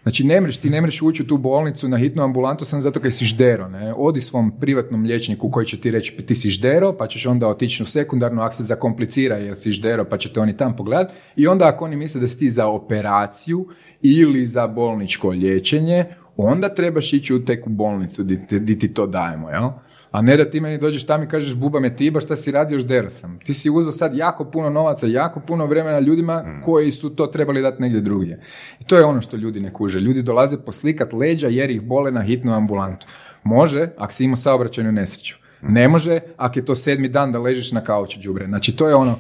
Znači, 0.04 0.24
ne 0.24 0.42
mreš, 0.42 0.58
ti 0.58 0.70
ne 0.70 0.82
mreš 0.82 1.02
ući 1.02 1.24
u 1.24 1.28
tu 1.28 1.38
bolnicu 1.38 1.90
na 1.90 1.98
hitnu 1.98 2.24
ambulantu 2.24 2.66
sam 2.66 2.82
zato 2.82 3.00
kaj 3.00 3.12
si 3.12 3.26
ždero. 3.26 3.70
Ne? 3.70 3.94
Odi 3.98 4.22
svom 4.22 4.52
privatnom 4.60 5.04
liječniku 5.04 5.52
koji 5.52 5.66
će 5.66 5.82
ti 5.82 5.92
reći 5.92 6.18
ti 6.18 6.36
si 6.36 6.50
ždero, 6.50 6.98
pa 6.98 7.08
ćeš 7.08 7.26
onda 7.26 7.48
otići 7.48 7.84
u 7.84 7.86
sekundarnu, 7.86 8.42
ako 8.42 8.56
se 8.56 8.64
zakomplicira 8.64 9.38
jer 9.38 9.56
si 9.58 9.72
ždero, 9.72 10.06
pa 10.06 10.18
će 10.18 10.34
te 10.34 10.40
oni 10.40 10.58
tam 10.58 10.76
pogledati. 10.76 11.14
I 11.36 11.48
onda 11.48 11.68
ako 11.68 11.86
oni 11.86 11.96
misle 11.96 12.22
da 12.22 12.28
si 12.28 12.40
ti 12.40 12.50
za 12.50 12.68
operaciju 12.68 13.68
ili 14.02 14.46
za 14.46 14.68
bolničko 14.68 15.30
liječenje, 15.30 16.06
onda 16.38 16.74
trebaš 16.74 17.14
ići 17.14 17.34
u 17.34 17.46
teku 17.46 17.70
bolnicu 17.70 18.24
di, 18.24 18.80
ti 18.80 18.94
to 18.94 19.08
dajemo. 19.08 19.50
Jel? 19.50 19.70
A 20.12 20.22
ne 20.22 20.38
da 20.38 20.50
ti 20.50 20.60
meni 20.60 20.78
dođeš 20.78 21.06
tamo 21.06 21.24
i 21.24 21.28
kažeš 21.28 21.56
buba 21.56 21.80
me 21.80 21.96
tiba 21.96 22.20
šta 22.20 22.36
si 22.36 22.52
radio 22.52 22.80
ždera 22.80 23.10
sam. 23.10 23.40
Ti 23.46 23.54
si 23.54 23.70
uzeo 23.70 23.92
sad 23.92 24.16
jako 24.16 24.46
puno 24.46 24.70
novaca, 24.70 25.08
jako 25.08 25.40
puno 25.40 25.66
vremena 25.66 26.00
ljudima 26.00 26.44
mm. 26.44 26.62
koji 26.64 26.92
su 26.92 27.10
to 27.10 27.28
trebali 27.28 27.62
dati 27.62 27.82
negdje 27.82 28.02
drugdje. 28.02 28.40
I 28.80 28.84
to 28.84 28.98
je 28.98 29.06
ono 29.06 29.22
što 29.22 29.38
ljudi 29.38 29.60
ne 29.60 29.74
kuže. 29.74 30.00
Ljudi 30.00 30.22
dolaze 30.22 30.58
poslikat 30.58 31.14
leđa 31.14 31.48
jer 31.48 31.70
ih 31.70 31.82
bole 31.82 32.12
na 32.12 32.22
hitnu 32.22 32.54
ambulantu. 32.54 33.08
Može 33.44 33.90
ako 33.98 34.14
si 34.14 34.24
imao 34.24 34.36
saobraćajnu 34.36 34.92
nesreću. 34.92 35.36
Ne 35.62 35.88
može 35.88 36.20
ako 36.38 36.60
je 36.60 36.66
to 36.66 36.76
sedmi 36.76 37.10
dan 37.10 37.32
da 37.32 37.40
ležiš 37.40 37.72
na 37.72 37.82
kauču 37.82 38.20
đubre. 38.24 38.46
Znači 38.46 38.76
to 38.76 38.88
je 38.88 38.96
ono, 38.96 39.16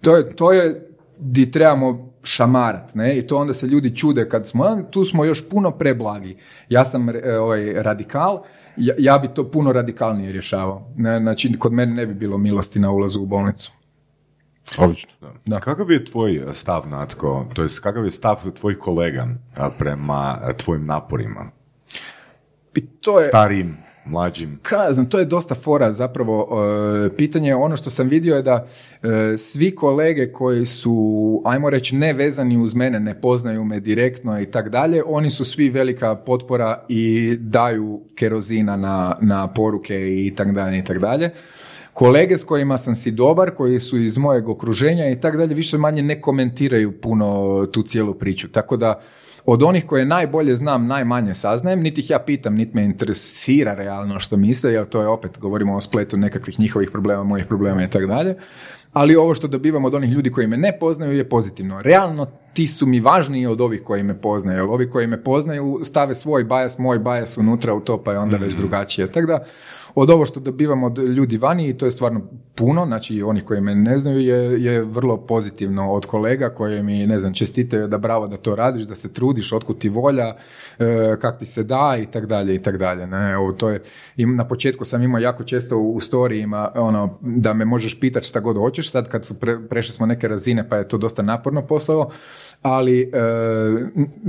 to 0.00 0.16
je, 0.16 0.36
to 0.36 0.52
je 0.52 0.90
di 1.18 1.50
trebamo 1.50 2.10
šamarat, 2.22 2.94
ne, 2.94 3.18
i 3.18 3.26
to 3.26 3.36
onda 3.36 3.52
se 3.52 3.66
ljudi 3.66 3.96
čude 3.96 4.28
kad 4.28 4.48
smo, 4.48 4.82
tu 4.90 5.04
smo 5.04 5.24
još 5.24 5.48
puno 5.48 5.70
preblagi. 5.70 6.36
Ja 6.68 6.84
sam 6.84 7.08
e, 7.08 7.38
ovaj, 7.38 7.72
radikal, 7.72 8.42
ja, 8.76 8.94
ja 8.98 9.18
bi 9.18 9.28
to 9.28 9.50
puno 9.50 9.72
radikalnije 9.72 10.32
rješavao. 10.32 10.88
Ne, 10.96 11.18
znači, 11.18 11.58
kod 11.58 11.72
mene 11.72 11.94
ne 11.94 12.06
bi 12.06 12.14
bilo 12.14 12.38
milosti 12.38 12.78
na 12.78 12.90
ulazu 12.90 13.20
u 13.20 13.26
bolnicu. 13.26 13.72
Odlično. 14.78 15.10
Da. 15.46 15.60
Kakav 15.60 15.90
je 15.90 16.04
tvoj 16.04 16.42
stav, 16.52 16.88
Natko, 16.88 17.46
to 17.54 17.62
jest 17.62 17.80
kakav 17.80 18.04
je 18.04 18.10
stav 18.10 18.50
tvojih 18.60 18.78
kolega 18.78 19.28
prema 19.78 20.38
tvojim 20.56 20.86
naporima? 20.86 21.50
I 22.74 22.86
to 22.86 23.20
je... 23.20 23.26
Starijim, 23.26 23.76
mlađim? 24.10 24.58
Ka, 24.62 24.92
znam, 24.92 25.06
to 25.06 25.18
je 25.18 25.24
dosta 25.24 25.54
fora 25.54 25.92
zapravo. 25.92 26.48
E, 27.06 27.16
pitanje, 27.16 27.54
ono 27.54 27.76
što 27.76 27.90
sam 27.90 28.08
vidio 28.08 28.36
je 28.36 28.42
da 28.42 28.66
e, 29.02 29.36
svi 29.36 29.74
kolege 29.74 30.32
koji 30.32 30.66
su, 30.66 31.42
ajmo 31.44 31.70
reći, 31.70 31.96
ne 31.96 32.12
vezani 32.12 32.56
uz 32.56 32.74
mene, 32.74 33.00
ne 33.00 33.20
poznaju 33.20 33.64
me 33.64 33.80
direktno 33.80 34.40
i 34.40 34.46
tak 34.46 34.68
dalje, 34.68 35.02
oni 35.06 35.30
su 35.30 35.44
svi 35.44 35.70
velika 35.70 36.14
potpora 36.14 36.84
i 36.88 37.36
daju 37.40 38.00
kerozina 38.14 38.76
na, 38.76 39.16
na 39.20 39.52
poruke 39.52 40.24
i 40.26 40.34
tak 40.36 40.52
dalje 40.52 40.78
i 40.78 40.84
tak 40.84 40.98
dalje 40.98 41.30
kolege 42.00 42.38
s 42.38 42.44
kojima 42.44 42.78
sam 42.78 42.94
si 42.94 43.10
dobar, 43.10 43.50
koji 43.50 43.80
su 43.80 43.98
iz 43.98 44.16
mojeg 44.18 44.48
okruženja 44.48 45.10
i 45.10 45.20
tak 45.20 45.36
dalje, 45.36 45.54
više 45.54 45.78
manje 45.78 46.02
ne 46.02 46.20
komentiraju 46.20 47.00
puno 47.00 47.66
tu 47.72 47.82
cijelu 47.82 48.14
priču. 48.14 48.48
Tako 48.48 48.76
da 48.76 49.00
od 49.44 49.62
onih 49.62 49.86
koje 49.86 50.04
najbolje 50.04 50.56
znam, 50.56 50.86
najmanje 50.86 51.34
saznajem, 51.34 51.80
niti 51.80 52.00
ih 52.00 52.10
ja 52.10 52.18
pitam, 52.18 52.54
niti 52.54 52.76
me 52.76 52.84
interesira 52.84 53.74
realno 53.74 54.18
što 54.20 54.36
misle, 54.36 54.72
jer 54.72 54.88
to 54.88 55.00
je 55.00 55.08
opet, 55.08 55.38
govorimo 55.38 55.74
o 55.76 55.80
spletu 55.80 56.16
nekakvih 56.16 56.60
njihovih 56.60 56.90
problema, 56.90 57.24
mojih 57.24 57.46
problema 57.46 57.84
i 57.84 57.90
tako 57.90 58.06
dalje. 58.06 58.36
Ali 58.92 59.16
ovo 59.16 59.34
što 59.34 59.48
dobivam 59.48 59.84
od 59.84 59.94
onih 59.94 60.10
ljudi 60.10 60.30
koji 60.30 60.46
me 60.46 60.56
ne 60.56 60.76
poznaju 60.80 61.12
je 61.12 61.28
pozitivno. 61.28 61.82
Realno 61.82 62.26
ti 62.52 62.66
su 62.66 62.86
mi 62.86 63.00
važniji 63.00 63.46
od 63.46 63.60
ovih 63.60 63.82
koji 63.82 64.02
me 64.02 64.20
poznaju. 64.20 64.72
Ovi 64.72 64.90
koji 64.90 65.06
me 65.06 65.24
poznaju 65.24 65.80
stave 65.82 66.14
svoj 66.14 66.44
bajas, 66.44 66.78
moj 66.78 66.98
bajas 66.98 67.38
unutra 67.38 67.74
u 67.74 67.80
to 67.80 68.02
pa 68.02 68.12
je 68.12 68.18
onda 68.18 68.36
već 68.36 68.52
mhm. 68.52 68.60
drugačije. 68.60 69.12
Tako 69.12 69.26
da 69.26 69.44
od 69.94 70.10
ovo 70.10 70.26
što 70.26 70.40
dobivamo 70.40 70.86
od 70.86 70.98
ljudi 70.98 71.38
vani 71.38 71.68
i 71.68 71.78
to 71.78 71.86
je 71.86 71.90
stvarno 71.90 72.20
puno, 72.54 72.86
znači 72.86 73.22
oni 73.22 73.40
koji 73.40 73.60
me 73.60 73.74
ne 73.74 73.98
znaju 73.98 74.20
je, 74.20 74.64
je 74.64 74.82
vrlo 74.82 75.16
pozitivno 75.16 75.92
od 75.92 76.06
kolega 76.06 76.50
koji 76.50 76.82
mi, 76.82 77.06
ne 77.06 77.18
znam, 77.18 77.34
čestitaju 77.34 77.88
da 77.88 77.98
bravo 77.98 78.26
da 78.26 78.36
to 78.36 78.56
radiš, 78.56 78.84
da 78.84 78.94
se 78.94 79.12
trudiš, 79.12 79.52
otkud 79.52 79.78
ti 79.78 79.88
volja, 79.88 80.34
e, 80.78 81.16
kak 81.20 81.38
ti 81.38 81.46
se 81.46 81.62
da 81.62 81.96
i 82.02 82.06
tak 82.06 82.26
dalje 82.26 82.54
i 82.54 82.62
tak 82.62 82.76
dalje. 82.76 83.06
Ne? 83.06 83.32
Evo, 83.32 83.52
to 83.52 83.68
je, 83.68 83.82
na 84.16 84.48
početku 84.48 84.84
sam 84.84 85.02
imao 85.02 85.18
jako 85.18 85.44
često 85.44 85.78
u 85.78 86.00
storijima 86.00 86.70
ono, 86.74 87.18
da 87.20 87.54
me 87.54 87.64
možeš 87.64 88.00
pitati 88.00 88.26
šta 88.26 88.40
god 88.40 88.56
hoćeš, 88.56 88.90
sad 88.90 89.08
kad 89.08 89.24
su 89.24 89.34
prešli 89.70 89.92
smo 89.92 90.06
neke 90.06 90.28
razine 90.28 90.68
pa 90.68 90.76
je 90.76 90.88
to 90.88 90.98
dosta 90.98 91.22
naporno 91.22 91.62
poslao, 91.62 92.10
ali 92.62 93.00
e, 93.00 93.08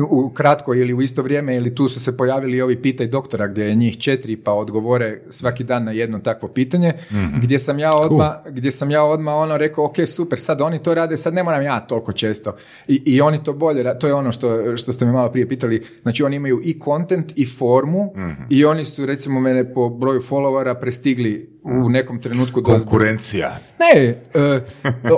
u 0.10 0.30
kratko 0.30 0.74
ili 0.74 0.94
u 0.94 1.02
isto 1.02 1.22
vrijeme 1.22 1.56
ili 1.56 1.76
tu 1.76 1.90
su 1.90 2.00
se 2.00 2.18
pojavili 2.18 2.62
ovi 2.62 2.82
pitaj 2.82 3.08
doktora 3.08 3.48
gdje 3.48 3.64
je 3.64 3.76
njih 3.76 3.98
četiri 3.98 4.38
pa 4.38 4.52
odgovore 4.52 5.22
svaki 5.30 5.64
dan 5.64 5.84
na 5.84 5.92
jedno 5.92 6.20
takvo 6.20 6.50
pitanje 6.50 6.94
mhm. 7.12 7.40
gdje 7.42 7.60
sam 7.60 7.80
ja 7.80 7.92
odmah 7.96 8.32
gdje 8.50 8.72
sam 8.72 8.92
ja 8.92 9.04
odmah 9.04 9.36
ono 9.36 9.58
rekao 9.58 9.86
ok 9.86 9.96
super 10.08 10.40
sad 10.40 10.62
oni 10.62 10.84
to 10.84 10.94
rade 10.94 11.18
sad 11.18 11.34
ne 11.34 11.44
moram 11.44 11.62
ja 11.62 11.80
toliko 11.80 12.14
često 12.14 12.56
i, 12.88 13.02
i 13.06 13.22
oni 13.22 13.44
to 13.44 13.54
bolje 13.54 14.00
to 14.00 14.08
je 14.08 14.14
ono 14.14 14.32
što, 14.32 14.78
što 14.78 14.94
ste 14.94 15.06
me 15.06 15.12
malo 15.12 15.32
prije 15.32 15.48
pitali 15.48 15.84
znači 16.02 16.24
oni 16.24 16.36
imaju 16.36 16.62
i 16.64 16.80
content 16.84 17.34
i 17.36 17.46
formu 17.46 18.14
mhm. 18.16 18.44
i 18.50 18.66
oni 18.66 18.86
su 18.86 19.06
recimo 19.06 19.40
mene 19.40 19.74
po 19.74 19.90
broju 19.90 20.20
followera 20.20 20.80
prestigli 20.80 21.61
u 21.64 21.90
nekom 21.90 22.22
trenutku 22.22 22.64
Konkurencija. 22.64 23.52
ne, 23.80 24.02
e, 24.34 24.62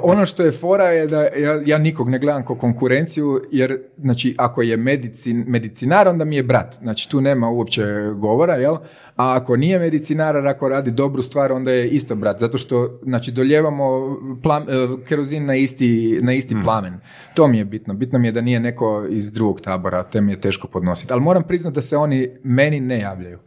ono 0.04 0.26
što 0.26 0.44
je 0.44 0.52
fora 0.52 0.90
je 0.90 1.08
da 1.08 1.22
ja, 1.22 1.62
ja 1.66 1.78
nikog 1.78 2.10
ne 2.10 2.20
gledam 2.20 2.46
kao 2.46 2.56
konkurenciju, 2.56 3.42
jer 3.52 3.82
znači 3.98 4.36
ako 4.38 4.62
je 4.62 4.78
medicin, 4.78 5.46
medicinar, 5.48 6.08
onda 6.08 6.26
mi 6.26 6.36
je 6.36 6.44
brat. 6.44 6.76
Znači 6.82 7.10
tu 7.10 7.22
nema 7.22 7.50
uopće 7.50 7.84
govora, 8.16 8.56
jel? 8.56 8.74
A 9.16 9.36
ako 9.36 9.56
nije 9.56 9.80
medicinar, 9.80 10.48
ako 10.48 10.70
radi 10.70 10.92
dobru 10.92 11.22
stvar, 11.22 11.52
onda 11.52 11.72
je 11.72 11.90
isto 11.90 12.16
brat. 12.16 12.40
Zato 12.40 12.58
što 12.58 13.00
znači 13.04 13.32
doljevamo 13.32 14.18
plam, 14.44 14.64
e, 14.64 14.66
kerozin 15.08 15.46
na 15.46 15.56
isti, 15.56 16.20
na 16.22 16.34
isti 16.34 16.56
plamen. 16.64 17.00
To 17.34 17.48
mi 17.48 17.58
je 17.58 17.66
bitno. 17.66 17.94
Bitno 17.94 18.20
mi 18.20 18.28
je 18.28 18.32
da 18.32 18.42
nije 18.42 18.60
neko 18.60 19.06
iz 19.10 19.32
drugog 19.32 19.62
tabora, 19.62 20.04
te 20.04 20.22
mi 20.22 20.32
je 20.32 20.42
teško 20.42 20.68
podnositi. 20.68 21.14
Ali 21.14 21.22
moram 21.22 21.44
priznati 21.44 21.76
da 21.76 21.82
se 21.82 21.98
oni 21.98 22.30
meni 22.44 22.80
ne 22.80 23.00
javljaju. 23.00 23.40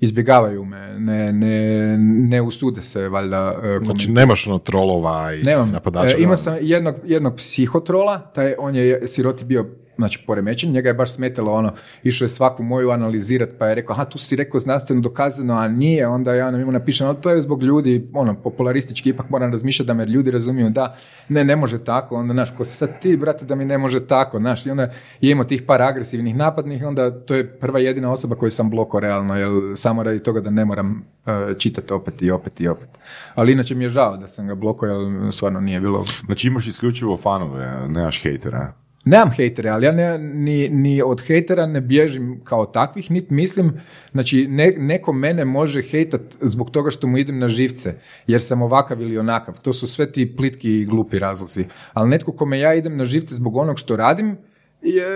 Izbjegavaju 0.00 0.64
me, 0.64 0.98
ne, 0.98 1.32
ne, 1.32 1.96
ne 2.28 2.42
usude 2.42 2.82
se 2.82 3.08
valjda 3.08 3.60
e, 3.64 3.84
Znači, 3.84 4.10
nemaš 4.10 4.46
ono 4.46 4.58
trolova 4.58 5.34
i 5.34 5.42
Nemam. 5.42 5.70
napadača. 5.70 6.16
E, 6.16 6.22
imao 6.22 6.36
sam 6.36 6.56
jednog, 6.60 6.94
jednog 7.04 7.36
psihotrola, 7.36 8.18
taj, 8.18 8.54
on 8.58 8.74
je 8.74 9.06
siroti 9.06 9.44
bio 9.44 9.66
znači 9.98 10.22
poremećen, 10.26 10.72
njega 10.72 10.88
je 10.88 10.94
baš 10.94 11.14
smetalo 11.14 11.52
ono, 11.52 11.72
išao 12.02 12.24
je 12.24 12.28
svaku 12.28 12.62
moju 12.62 12.90
analizirat, 12.90 13.48
pa 13.58 13.66
je 13.66 13.74
rekao, 13.74 13.94
aha, 13.94 14.04
tu 14.04 14.18
si 14.18 14.36
rekao 14.36 14.60
znanstveno 14.60 15.02
dokazano, 15.02 15.54
a 15.54 15.68
nije, 15.68 16.06
onda 16.06 16.34
ja 16.34 16.50
na 16.50 16.58
njemu 16.58 16.72
napišem, 16.72 17.06
no, 17.06 17.14
to 17.14 17.30
je 17.30 17.42
zbog 17.42 17.62
ljudi, 17.62 18.08
ono, 18.14 18.34
popularistički, 18.34 19.10
ipak 19.10 19.30
moram 19.30 19.50
razmišljati 19.50 19.86
da 19.86 19.94
me 19.94 20.06
ljudi 20.06 20.30
razumiju, 20.30 20.70
da, 20.70 20.94
ne, 21.28 21.44
ne 21.44 21.56
može 21.56 21.84
tako, 21.84 22.16
onda, 22.16 22.34
znaš, 22.34 22.50
ko 22.56 22.64
sad 22.64 23.00
ti, 23.00 23.16
brate, 23.16 23.44
da 23.44 23.54
mi 23.54 23.64
ne 23.64 23.78
može 23.78 24.06
tako, 24.06 24.38
znaš, 24.38 24.66
i 24.66 24.70
onda 24.70 24.82
je 25.20 25.30
imao 25.30 25.44
tih 25.44 25.62
par 25.62 25.82
agresivnih 25.82 26.36
napadnih, 26.36 26.82
onda 26.86 27.10
to 27.10 27.34
je 27.34 27.46
prva 27.46 27.78
jedina 27.78 28.12
osoba 28.12 28.36
koju 28.36 28.50
sam 28.50 28.70
bloko 28.70 29.00
realno, 29.00 29.36
jer 29.36 29.50
samo 29.74 30.02
radi 30.02 30.22
toga 30.22 30.40
da 30.40 30.50
ne 30.50 30.64
moram 30.64 31.04
e, 31.26 31.54
čitati 31.58 31.92
opet 31.92 32.22
i 32.22 32.30
opet 32.30 32.60
i 32.60 32.68
opet. 32.68 32.88
Ali 33.34 33.52
inače 33.52 33.74
mi 33.74 33.84
je 33.84 33.90
žao 33.90 34.16
da 34.16 34.28
sam 34.28 34.46
ga 34.46 34.54
bloko, 34.54 34.86
jer 34.86 35.32
stvarno 35.32 35.60
nije 35.60 35.80
bilo 35.80 36.04
Znači 36.26 36.46
imaš 36.46 36.66
isključivo 36.66 37.16
fanove, 37.16 37.88
nemaš 37.88 38.22
hejtera. 38.22 38.72
Nemam 39.08 39.30
hejtere, 39.30 39.70
ali 39.70 39.86
ja 39.86 39.92
ne, 39.92 40.18
ni, 40.18 40.68
ni 40.68 41.02
od 41.02 41.20
hejtera 41.26 41.66
ne 41.66 41.80
bježim 41.80 42.40
kao 42.44 42.66
takvih, 42.66 43.10
niti 43.10 43.34
mislim, 43.34 43.72
znači 44.12 44.46
ne, 44.48 44.74
neko 44.78 45.12
mene 45.12 45.44
može 45.44 45.82
hejtat 45.82 46.20
zbog 46.40 46.70
toga 46.70 46.90
što 46.90 47.06
mu 47.06 47.18
idem 47.18 47.38
na 47.38 47.48
živce, 47.48 47.94
jer 48.26 48.42
sam 48.42 48.62
ovakav 48.62 49.00
ili 49.00 49.18
onakav. 49.18 49.60
To 49.62 49.72
su 49.72 49.86
sve 49.86 50.12
ti 50.12 50.36
plitki 50.36 50.80
i 50.80 50.84
glupi 50.84 51.18
razlozi. 51.18 51.64
Ali 51.92 52.10
netko 52.10 52.32
kome 52.32 52.58
ja 52.58 52.74
idem 52.74 52.96
na 52.96 53.04
živce 53.04 53.34
zbog 53.34 53.56
onog 53.56 53.78
što 53.78 53.96
radim, 53.96 54.36
je, 54.82 55.06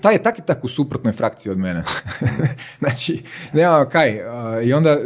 taj 0.00 0.14
je 0.14 0.22
tak 0.22 0.38
i 0.38 0.42
tak 0.46 0.64
u 0.64 0.68
suprotnoj 0.68 1.12
frakciji 1.12 1.52
od 1.52 1.58
mene. 1.58 1.82
znači, 2.80 3.22
nema 3.52 3.88
kaj. 3.88 4.20
I 4.64 4.72
onda, 4.72 4.98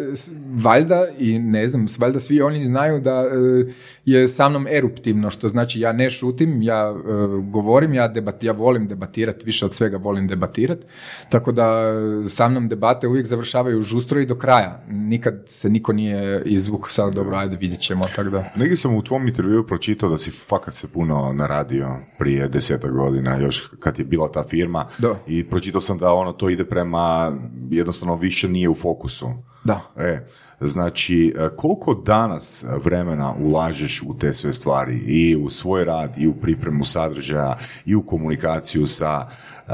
valjda, 0.63 1.07
i 1.19 1.39
ne 1.39 1.69
znam, 1.69 1.87
valjda 1.99 2.21
svi 2.21 2.43
oni 2.43 2.65
znaju 2.65 3.01
da 3.01 3.11
e, 3.11 3.73
je 4.05 4.29
sa 4.29 4.49
mnom 4.49 4.67
eruptivno, 4.67 5.31
što 5.31 5.49
znači 5.49 5.81
ja 5.81 5.93
ne 5.93 6.11
šutim, 6.11 6.63
ja 6.63 6.95
e, 6.97 7.03
govorim, 7.51 7.95
ja, 7.95 8.09
debat, 8.09 8.45
ja 8.45 8.53
volim 8.53 8.89
debatirati, 8.89 9.45
više 9.45 9.65
od 9.65 9.75
svega 9.75 9.97
volim 9.97 10.29
debatirati, 10.29 10.87
tako 11.29 11.53
da 11.53 11.65
e, 11.65 12.29
sa 12.29 12.49
mnom 12.49 12.69
debate 12.69 13.09
uvijek 13.09 13.27
završavaju 13.27 13.83
žustro 13.83 14.21
i 14.21 14.27
do 14.27 14.35
kraja. 14.35 14.85
Nikad 14.89 15.43
se 15.47 15.69
niko 15.69 15.93
nije 15.93 16.43
izvuk, 16.45 16.91
sad 16.91 17.15
dobro, 17.15 17.37
ajde 17.37 17.57
vidjet 17.57 17.81
ćemo, 17.81 18.05
tako 18.17 18.31
da. 18.31 18.53
Negdje 18.57 18.77
sam 18.77 18.95
u 18.95 19.03
tvom 19.03 19.29
intervjuu 19.29 19.67
pročitao 19.67 20.09
da 20.09 20.19
si 20.19 20.31
fakat 20.31 20.75
se 20.75 20.89
puno 20.89 21.33
naradio 21.33 21.97
prije 22.19 22.49
deseta 22.49 22.89
godina, 22.89 23.37
još 23.37 23.71
kad 23.81 23.99
je 23.99 24.06
bila 24.07 24.33
ta 24.33 24.45
firma. 24.45 24.87
Da. 24.99 25.15
I 25.27 25.45
pročitao 25.51 25.81
sam 25.81 25.99
da 25.99 26.13
ono 26.13 26.33
to 26.33 26.51
ide 26.51 26.65
prema, 26.65 27.33
jednostavno 27.71 28.17
više 28.17 28.49
nije 28.49 28.69
u 28.69 28.75
fokusu. 28.75 29.29
Da. 29.65 29.81
E, 29.97 30.27
znači, 30.61 31.35
e, 31.39 31.49
koliko 31.57 31.95
danas 31.95 32.65
vremena 32.85 33.35
ulažeš 33.41 34.03
u 34.03 34.19
te 34.19 34.33
sve 34.33 34.53
stvari 34.53 34.97
i 34.97 35.37
u 35.37 35.51
svoj 35.51 35.85
rad 35.85 36.19
i 36.19 36.27
u 36.27 36.35
pripremu 36.35 36.85
sadržaja 36.85 37.59
i 37.87 37.95
u 37.95 38.03
komunikaciju 38.03 38.87
sa 38.87 39.29
e, 39.29 39.73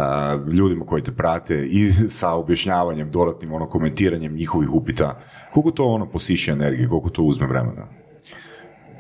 ljudima 0.53 0.87
koji 0.87 1.03
te 1.03 1.13
prate 1.13 1.67
i 1.67 1.93
sa 2.19 2.33
objašnjavanjem, 2.33 3.11
dodatnim 3.11 3.53
ono 3.53 3.69
komentiranjem 3.69 4.35
njihovih 4.35 4.71
upita. 4.75 5.21
Koliko 5.53 5.71
to 5.71 5.87
ono 5.87 6.07
posiše 6.07 6.53
energije, 6.53 6.89
koliko 6.89 7.11
to 7.11 7.23
uzme 7.23 7.47
vremena? 7.47 8.02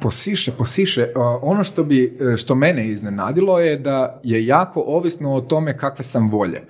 Posiše, 0.03 0.53
posiše. 0.53 1.09
Ono 1.42 1.64
što 1.64 1.84
bi, 1.84 2.18
e, 2.20 2.36
što 2.36 2.55
mene 2.55 2.88
iznenadilo 2.88 3.59
je 3.61 3.76
da 3.78 4.20
je 4.22 4.46
jako 4.46 4.80
ovisno 4.86 5.34
o 5.34 5.40
tome 5.40 5.78
kakve 5.78 6.05
sam 6.05 6.30
volje. 6.30 6.62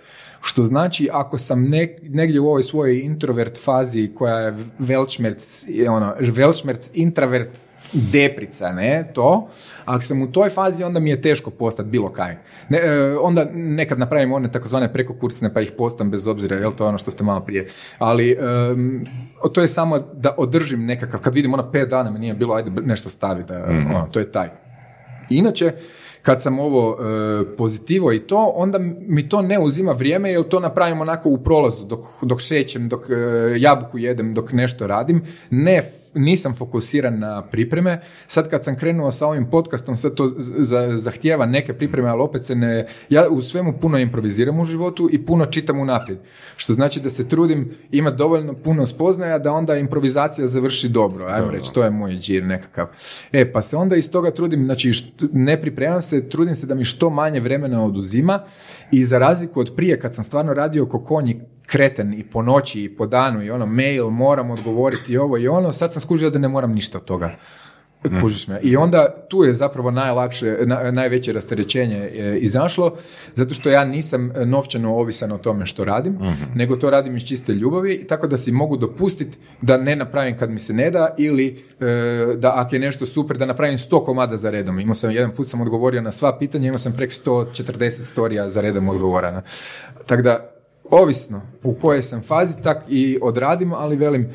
Što 0.45 0.65
znači, 0.65 1.09
ako 1.13 1.39
sam 1.39 1.63
ne- 1.63 1.97
negdje 2.03 2.41
u 2.41 2.47
ovoj 2.47 2.63
svojoj 2.63 3.01
introvert 3.01 3.65
fazi 3.65 4.11
koja 4.15 4.39
je 4.39 4.57
velčmerc, 4.79 5.65
ono, 5.89 6.15
velčmerc, 6.19 6.91
introvert, 6.95 7.59
deprica, 7.93 8.73
ne, 8.73 9.11
to. 9.15 9.49
Ako 9.85 10.03
sam 10.03 10.23
u 10.23 10.33
toj 10.33 10.51
fazi, 10.51 10.85
onda 10.85 11.01
mi 11.01 11.11
je 11.11 11.21
teško 11.21 11.51
postati 11.51 11.89
bilo 11.89 12.13
kaj. 12.13 12.37
Ne, 12.69 12.79
e, 12.79 13.17
onda 13.19 13.45
nekad 13.55 13.99
napravim 13.99 14.33
one 14.33 14.51
takozvane 14.51 14.93
prekokursne 14.93 15.55
pa 15.55 15.61
ih 15.61 15.73
postam 15.79 16.11
bez 16.11 16.27
obzira, 16.27 16.57
jel 16.57 16.73
to 16.73 16.85
je 16.85 16.89
ono 16.89 16.99
što 16.99 17.11
ste 17.11 17.25
malo 17.25 17.41
prije. 17.41 17.69
Ali 17.99 18.31
em, 18.41 19.05
to 19.53 19.61
je 19.61 19.69
samo 19.69 19.99
da 19.99 20.35
održim 20.39 20.87
nekakav, 20.87 21.21
kad 21.21 21.35
vidim 21.35 21.55
ono 21.55 21.71
pet 21.71 21.89
dana 21.89 22.11
me 22.11 22.19
nije 22.19 22.35
bilo, 22.35 22.55
ajde 22.55 22.71
nešto 22.71 23.09
stavi, 23.11 23.45
da, 23.45 23.65
ono, 23.65 24.09
to 24.13 24.21
je 24.21 24.31
taj. 24.31 24.49
Inače, 25.31 25.73
kad 26.23 26.43
sam 26.43 26.59
ovo 26.59 26.99
e, 27.01 27.57
pozitivo 27.57 28.13
i 28.13 28.21
to, 28.21 28.53
onda 28.55 28.79
mi 29.07 29.29
to 29.29 29.43
ne 29.43 29.59
uzima 29.59 29.93
vrijeme 29.93 30.31
jer 30.31 30.43
to 30.49 30.61
napravim 30.61 31.01
onako 31.01 31.29
u 31.29 31.39
prolazu 31.39 31.85
dok, 31.85 32.01
dok 32.23 32.41
šećem, 32.41 32.89
dok 32.89 33.11
e, 33.11 33.15
jabuku 33.57 33.99
jedem, 33.99 34.35
dok 34.35 34.53
nešto 34.53 34.87
radim. 34.87 35.23
Ne, 35.51 35.83
nisam 36.15 36.55
fokusiran 36.55 37.19
na 37.19 37.43
pripreme. 37.43 38.01
Sad 38.27 38.51
kad 38.51 38.65
sam 38.65 38.77
krenuo 38.77 39.11
sa 39.13 39.27
ovim 39.27 39.51
podcastom, 39.51 39.97
sad 39.97 40.15
to 40.15 40.33
zahtijeva 40.97 41.47
neke 41.47 41.73
pripreme, 41.73 42.09
ali 42.09 42.23
opet 42.23 42.45
se 42.45 42.55
ne... 42.55 42.87
Ja 43.09 43.29
u 43.29 43.43
svemu 43.43 43.73
puno 43.81 43.99
improviziram 43.99 44.61
u 44.61 44.65
životu 44.65 45.09
i 45.13 45.27
puno 45.27 45.47
čitam 45.47 45.79
unaprijed. 45.79 46.19
Što 46.57 46.75
znači 46.75 47.01
da 47.01 47.11
se 47.11 47.29
trudim 47.29 47.71
imati 47.91 48.17
dovoljno 48.17 48.55
puno 48.55 48.87
spoznaja 48.87 49.39
da 49.39 49.53
onda 49.53 49.77
improvizacija 49.77 50.47
završi 50.47 50.89
dobro. 50.89 51.27
Ajmo 51.27 51.51
reći, 51.51 51.73
to 51.73 51.85
je 51.85 51.91
moj 51.91 52.13
džir 52.13 52.45
nekakav. 52.45 52.87
E, 53.33 53.53
pa 53.53 53.63
se 53.63 53.77
onda 53.77 53.97
iz 53.97 54.11
toga 54.11 54.31
trudim, 54.31 54.65
znači 54.65 54.93
ne 55.33 55.61
pripremam 55.61 56.03
se, 56.03 56.29
trudim 56.29 56.55
se 56.55 56.67
da 56.67 56.75
mi 56.75 56.85
što 56.85 57.11
manje 57.11 57.41
vremena 57.41 57.85
oduzima 57.85 58.45
i 58.91 59.05
za 59.05 59.19
razliku 59.19 59.61
od 59.61 59.73
prije 59.77 60.01
kad 60.01 60.15
sam 60.15 60.25
stvarno 60.25 60.55
radio 60.55 60.87
ko 60.87 61.05
konji 61.05 61.41
kreten 61.67 62.15
i 62.15 62.25
po 62.25 62.43
noći 62.43 62.83
i 62.85 62.97
po 62.97 63.07
danu 63.07 63.43
i 63.43 63.51
ono 63.51 63.67
mail, 63.67 64.11
moram 64.11 64.51
odgovoriti 64.51 65.13
i 65.13 65.19
ovo 65.19 65.39
i 65.39 65.49
ono, 65.49 65.73
sad 65.73 65.93
sam 65.93 66.03
skužio 66.03 66.31
da 66.31 66.39
ne 66.39 66.49
moram 66.49 66.73
ništa 66.73 66.99
od 66.99 67.05
toga. 67.05 67.31
Kužiš 68.21 68.49
me. 68.49 68.61
I 68.63 68.77
onda 68.77 69.27
tu 69.29 69.45
je 69.45 69.55
zapravo 69.55 69.91
najlakše, 69.91 70.59
na- 70.65 70.91
najveće 70.91 71.33
rasterećenje 71.33 71.97
e, 71.97 72.39
izašlo, 72.39 72.97
zato 73.35 73.55
što 73.55 73.71
ja 73.71 73.85
nisam 73.85 74.31
e, 74.31 74.47
novčano 74.47 74.95
ovisan 74.95 75.33
o 75.33 75.39
tome 75.39 75.67
što 75.67 75.85
radim, 75.85 76.19
nego 76.55 76.77
to 76.77 76.91
radim 76.91 77.17
iz 77.17 77.23
čiste 77.23 77.53
ljubavi, 77.53 78.07
tako 78.07 78.27
da 78.27 78.39
si 78.39 78.53
mogu 78.53 78.77
dopustiti 78.77 79.39
da 79.61 79.77
ne 79.77 79.97
napravim 79.97 80.39
kad 80.39 80.51
mi 80.51 80.59
se 80.59 80.73
ne 80.73 80.91
da 80.91 81.15
ili 81.19 81.65
e, 81.81 82.37
da 82.37 82.53
ako 82.55 82.75
je 82.75 82.81
nešto 82.81 83.07
super 83.07 83.37
da 83.37 83.47
napravim 83.47 83.77
100 83.77 84.05
komada 84.05 84.37
za 84.37 84.51
redom. 84.51 84.81
Imao 84.81 84.95
sam 84.95 85.11
jedan 85.11 85.31
put 85.31 85.49
sam 85.49 85.61
odgovorio 85.61 86.01
na 86.01 86.11
sva 86.11 86.39
pitanja, 86.39 86.67
imao 86.67 86.79
sam 86.79 86.93
prek 86.97 87.11
140 87.11 87.91
storija 87.91 88.51
za 88.51 88.61
redom 88.61 88.89
odgovorana. 88.89 89.43
Tako 90.07 90.23
da 90.23 90.52
Ovisno 90.93 91.41
u 91.63 91.75
kojoj 91.75 92.03
sam 92.03 92.23
fazi, 92.23 92.63
tak 92.63 92.85
i 92.89 93.19
odradim, 93.23 93.73
ali 93.73 93.97
velim, 93.97 94.29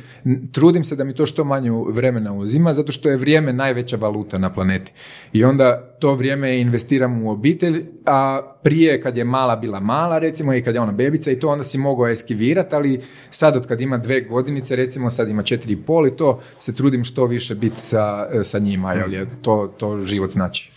trudim 0.51 0.83
se 0.83 0.95
da 0.95 1.03
mi 1.03 1.15
to 1.15 1.25
što 1.25 1.43
manje 1.43 1.71
vremena 1.89 2.33
uzima, 2.33 2.73
zato 2.73 2.91
što 2.91 3.09
je 3.09 3.17
vrijeme 3.17 3.53
najveća 3.53 3.97
valuta 3.97 4.37
na 4.37 4.53
planeti. 4.53 4.93
I 5.33 5.43
onda 5.43 5.95
to 5.99 6.13
vrijeme 6.13 6.59
investiram 6.59 7.23
u 7.23 7.31
obitelj, 7.31 7.85
a 8.05 8.41
prije 8.63 9.01
kad 9.01 9.17
je 9.17 9.23
mala 9.23 9.55
bila 9.55 9.79
mala, 9.79 10.19
recimo, 10.19 10.53
i 10.53 10.63
kad 10.63 10.75
je 10.75 10.81
ona 10.81 10.91
bebica 10.91 11.31
i 11.31 11.39
to 11.39 11.49
onda 11.49 11.63
si 11.63 11.77
mogao 11.77 12.07
eskivirati, 12.07 12.75
ali 12.75 13.01
sad 13.29 13.55
od 13.55 13.67
kad 13.67 13.81
ima 13.81 13.97
dve 13.97 14.21
godinice, 14.21 14.75
recimo 14.75 15.09
sad 15.09 15.29
ima 15.29 15.43
četiri 15.43 15.73
i 15.73 15.81
pol 15.81 16.07
i 16.07 16.15
to 16.15 16.39
se 16.59 16.75
trudim 16.75 17.03
što 17.03 17.25
više 17.25 17.55
biti 17.55 17.81
sa, 17.81 18.27
sa 18.43 18.59
njima, 18.59 18.93
jer 18.93 19.13
je 19.13 19.27
to, 19.41 19.73
to 19.77 20.01
život 20.01 20.31
znači. 20.31 20.71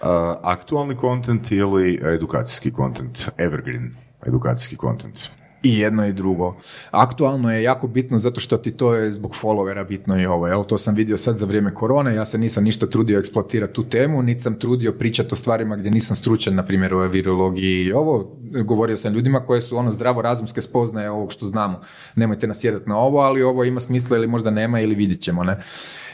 Uh, 0.00 0.08
aktualni 0.42 0.94
kontent 0.94 1.52
ili 1.52 2.00
edukacijski 2.04 2.72
kontent? 2.72 3.28
Evergreen 3.38 4.05
edukacijski 4.26 4.76
kontent. 4.76 5.18
I 5.62 5.78
jedno 5.78 6.06
i 6.06 6.12
drugo. 6.12 6.56
Aktualno 6.90 7.52
je 7.52 7.62
jako 7.62 7.86
bitno 7.86 8.18
zato 8.18 8.40
što 8.40 8.56
ti 8.56 8.72
to 8.72 8.94
je 8.94 9.10
zbog 9.10 9.34
followera 9.42 9.88
bitno 9.88 10.20
i 10.20 10.26
ovo. 10.26 10.46
Jel? 10.46 10.64
To 10.64 10.78
sam 10.78 10.94
vidio 10.94 11.16
sad 11.16 11.38
za 11.38 11.46
vrijeme 11.46 11.74
korone, 11.74 12.14
ja 12.14 12.24
se 12.24 12.38
nisam 12.38 12.64
ništa 12.64 12.86
trudio 12.86 13.18
eksploatirati 13.18 13.72
tu 13.72 13.84
temu, 13.84 14.22
niti 14.22 14.42
sam 14.42 14.58
trudio 14.58 14.92
pričati 14.92 15.28
o 15.32 15.36
stvarima 15.36 15.76
gdje 15.76 15.90
nisam 15.90 16.16
stručan, 16.16 16.54
na 16.54 16.66
primjer 16.66 16.94
o 16.94 17.08
virologiji 17.08 17.84
i 17.84 17.92
ovo. 17.92 18.36
Govorio 18.64 18.96
sam 18.96 19.14
ljudima 19.14 19.40
koje 19.40 19.60
su 19.60 19.76
ono 19.76 19.92
zdravo 19.92 20.22
razumske 20.22 20.60
spoznaje 20.60 21.10
ovog 21.10 21.32
što 21.32 21.46
znamo. 21.46 21.80
Nemojte 22.16 22.46
nasjedati 22.46 22.88
na 22.88 22.98
ovo, 22.98 23.18
ali 23.18 23.42
ovo 23.42 23.64
ima 23.64 23.80
smisla 23.80 24.16
ili 24.16 24.26
možda 24.26 24.50
nema 24.50 24.80
ili 24.80 24.94
vidjet 24.94 25.20
ćemo. 25.20 25.44
Ne? 25.44 25.58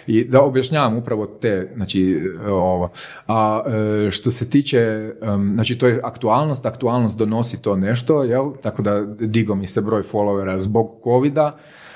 I 0.07 0.25
da 0.25 0.43
objašnjavam 0.43 0.97
upravo 0.97 1.27
te, 1.27 1.73
znači 1.75 2.21
ovo. 2.49 2.91
A 3.27 3.63
e, 4.07 4.11
što 4.11 4.31
se 4.31 4.51
tiče, 4.51 5.13
znači 5.55 5.79
to 5.79 5.87
je 5.87 6.01
aktualnost, 6.05 6.67
aktualnost 6.67 7.19
donosi 7.19 7.63
to 7.63 7.77
nešto, 7.77 8.23
jel? 8.23 8.53
Tako 8.63 8.83
da 8.83 9.01
digo 9.21 9.55
mi 9.55 9.67
se 9.67 9.81
broj 9.81 10.03
followera 10.03 10.59
zbog 10.59 11.01
covida, 11.05 11.57
e, 11.57 11.92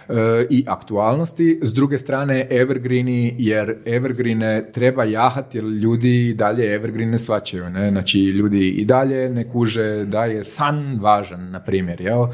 i 0.50 0.64
aktualnosti, 0.68 1.60
s 1.62 1.74
druge 1.74 1.98
strane 1.98 2.46
evergreeni, 2.50 3.34
jer 3.38 3.76
evergreene 3.84 4.72
treba 4.72 5.04
jahati 5.04 5.58
jer 5.58 5.64
ljudi 5.64 6.28
i 6.28 6.34
dalje 6.34 6.74
evergreen 6.74 7.10
ne 7.10 7.18
svačaju, 7.18 7.70
ne? 7.70 7.90
znači 7.90 8.20
ljudi 8.20 8.68
i 8.68 8.84
dalje 8.84 9.30
ne 9.30 9.48
kuže 9.48 10.04
da 10.04 10.24
je 10.24 10.44
san 10.44 10.98
važan, 11.00 11.50
na 11.50 11.60
primjer, 11.60 12.00
jel? 12.00 12.26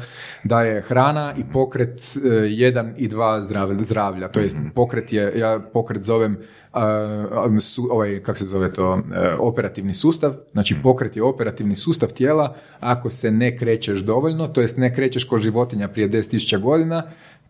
da 0.43 0.61
je 0.61 0.81
hrana 0.81 1.33
i 1.37 1.43
pokret 1.53 1.99
e, 1.99 2.27
jedan 2.33 2.93
i 2.97 3.07
dva 3.07 3.41
zdravlja, 3.41 3.83
zdravlja. 3.83 4.27
to 4.27 4.39
jest 4.39 4.57
pokret 4.75 5.13
je, 5.13 5.33
ja 5.35 5.59
pokret 5.73 6.03
zovem 6.03 6.37
uh, 6.73 7.59
su, 7.59 7.87
ovaj, 7.91 8.19
kako 8.23 8.37
se 8.37 8.45
zove 8.45 8.73
to, 8.73 9.01
e, 9.15 9.35
operativni 9.39 9.93
sustav, 9.93 10.33
znači 10.51 10.75
pokret 10.83 11.15
je 11.15 11.23
operativni 11.23 11.75
sustav 11.75 12.13
tijela, 12.13 12.55
ako 12.79 13.09
se 13.09 13.31
ne 13.31 13.57
krećeš 13.57 13.99
dovoljno, 13.99 14.47
to 14.47 14.61
jest 14.61 14.77
ne 14.77 14.95
krećeš 14.95 15.23
ko 15.23 15.37
životinja 15.37 15.87
prije 15.87 16.09
10.000 16.09 16.59
godina, 16.59 17.03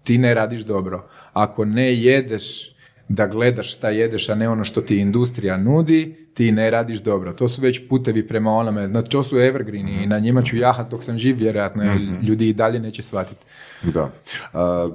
ti 0.03 0.17
ne 0.17 0.33
radiš 0.33 0.61
dobro. 0.61 1.09
Ako 1.33 1.65
ne 1.65 1.95
jedeš 1.95 2.73
da 3.09 3.27
gledaš 3.27 3.75
šta 3.75 3.89
jedeš, 3.89 4.29
a 4.29 4.35
ne 4.35 4.49
ono 4.49 4.63
što 4.63 4.81
ti 4.81 4.97
industrija 4.97 5.57
nudi, 5.57 6.15
ti 6.33 6.51
ne 6.51 6.69
radiš 6.69 7.03
dobro. 7.03 7.33
To 7.33 7.47
su 7.47 7.61
već 7.61 7.87
putevi 7.89 8.27
prema 8.27 8.51
onome, 8.51 8.87
no, 8.87 9.01
to 9.01 9.23
su 9.23 9.39
evergreeni 9.39 10.03
i 10.03 10.07
na 10.07 10.19
njima 10.19 10.41
ću 10.41 10.57
jahat 10.57 10.91
dok 10.91 11.03
sam 11.03 11.17
živ, 11.17 11.37
vjerojatno, 11.37 11.83
jer 11.83 11.97
ljudi 12.21 12.49
i 12.49 12.53
dalje 12.53 12.79
neće 12.79 13.01
shvatiti. 13.01 13.45
Da. 13.83 14.11
A, 14.53 14.89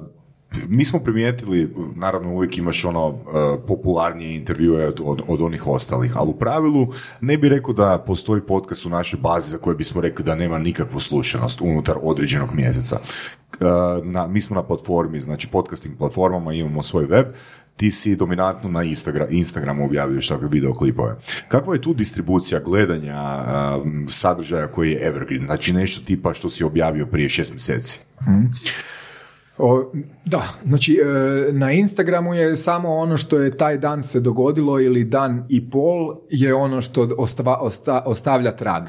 mi 0.67 0.85
smo 0.85 0.99
primijetili, 0.99 1.75
naravno 1.95 2.33
uvijek 2.33 2.57
imaš 2.57 2.85
ono 2.85 3.09
e, 3.09 3.67
popularnije 3.67 4.35
intervjue 4.35 4.87
od, 4.87 5.01
od, 5.03 5.21
od 5.27 5.41
onih 5.41 5.67
ostalih, 5.67 6.17
ali 6.17 6.29
u 6.29 6.33
pravilu 6.33 6.87
ne 7.21 7.37
bi 7.37 7.49
rekao 7.49 7.73
da 7.73 8.03
postoji 8.07 8.41
podcast 8.41 8.85
u 8.85 8.89
našoj 8.89 9.19
bazi 9.19 9.49
za 9.49 9.57
koje 9.57 9.75
bismo 9.75 10.01
rekli 10.01 10.25
da 10.25 10.35
nema 10.35 10.57
nikakvu 10.57 10.99
slušanost 10.99 11.61
unutar 11.61 11.95
određenog 12.01 12.53
mjeseca. 12.53 12.99
E, 12.99 13.65
na, 14.03 14.27
mi 14.27 14.41
smo 14.41 14.55
na 14.55 14.63
platformi, 14.63 15.19
znači 15.19 15.47
podcasting 15.47 15.97
platformama, 15.97 16.53
imamo 16.53 16.83
svoj 16.83 17.05
web, 17.05 17.25
ti 17.77 17.91
si 17.91 18.15
dominantno 18.15 18.69
na 18.69 18.83
Instagram, 18.83 19.27
Instagramu 19.29 19.85
objavljuješ 19.85 20.27
takve 20.27 20.47
videoklipove. 20.47 21.15
Kakva 21.47 21.73
je 21.73 21.81
tu 21.81 21.93
distribucija 21.93 22.59
gledanja 22.59 23.15
e, 23.15 23.43
sadržaja 24.07 24.67
koji 24.67 24.91
je 24.91 25.07
evergreen? 25.07 25.45
Znači 25.45 25.73
nešto 25.73 26.05
tipa 26.05 26.33
što 26.33 26.49
si 26.49 26.63
objavio 26.63 27.05
prije 27.05 27.29
šest 27.29 27.51
mjeseci? 27.51 27.99
O, 29.61 29.91
da, 30.25 30.43
znači 30.65 30.93
e, 30.93 31.53
na 31.53 31.71
Instagramu 31.71 32.33
je 32.33 32.55
samo 32.55 32.95
ono 32.95 33.17
što 33.17 33.39
je 33.39 33.57
taj 33.57 33.77
dan 33.77 34.03
se 34.03 34.19
dogodilo 34.19 34.79
ili 34.79 35.03
dan 35.03 35.45
i 35.49 35.69
pol 35.69 36.15
je 36.29 36.53
ono 36.53 36.81
što 36.81 37.09
ostava, 37.17 37.57
osta, 37.61 38.03
ostavlja 38.05 38.55
trag. 38.55 38.83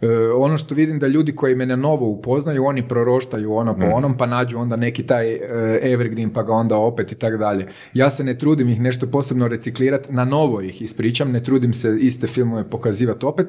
E, 0.00 0.08
ono 0.36 0.58
što 0.58 0.74
vidim 0.74 0.98
da 0.98 1.06
ljudi 1.06 1.36
koji 1.36 1.54
me 1.54 1.66
na 1.66 1.76
novo 1.76 2.06
upoznaju, 2.06 2.64
oni 2.64 2.88
proroštaju 2.88 3.54
ono 3.54 3.78
po 3.78 3.86
onom, 3.86 4.16
pa 4.16 4.26
nađu 4.26 4.58
onda 4.58 4.76
neki 4.76 5.06
taj 5.06 5.32
e, 5.32 5.40
evergreen, 5.82 6.32
pa 6.32 6.42
ga 6.42 6.52
onda 6.52 6.76
opet 6.76 7.12
i 7.12 7.18
tako 7.18 7.36
dalje. 7.36 7.66
Ja 7.94 8.10
se 8.10 8.24
ne 8.24 8.38
trudim 8.38 8.68
ih 8.68 8.80
nešto 8.80 9.06
posebno 9.06 9.48
reciklirati, 9.48 10.12
na 10.12 10.24
novo 10.24 10.60
ih 10.60 10.82
ispričam, 10.82 11.32
ne 11.32 11.42
trudim 11.44 11.74
se 11.74 11.96
iste 12.00 12.26
filmove 12.26 12.70
pokazivati 12.70 13.26
opet. 13.26 13.46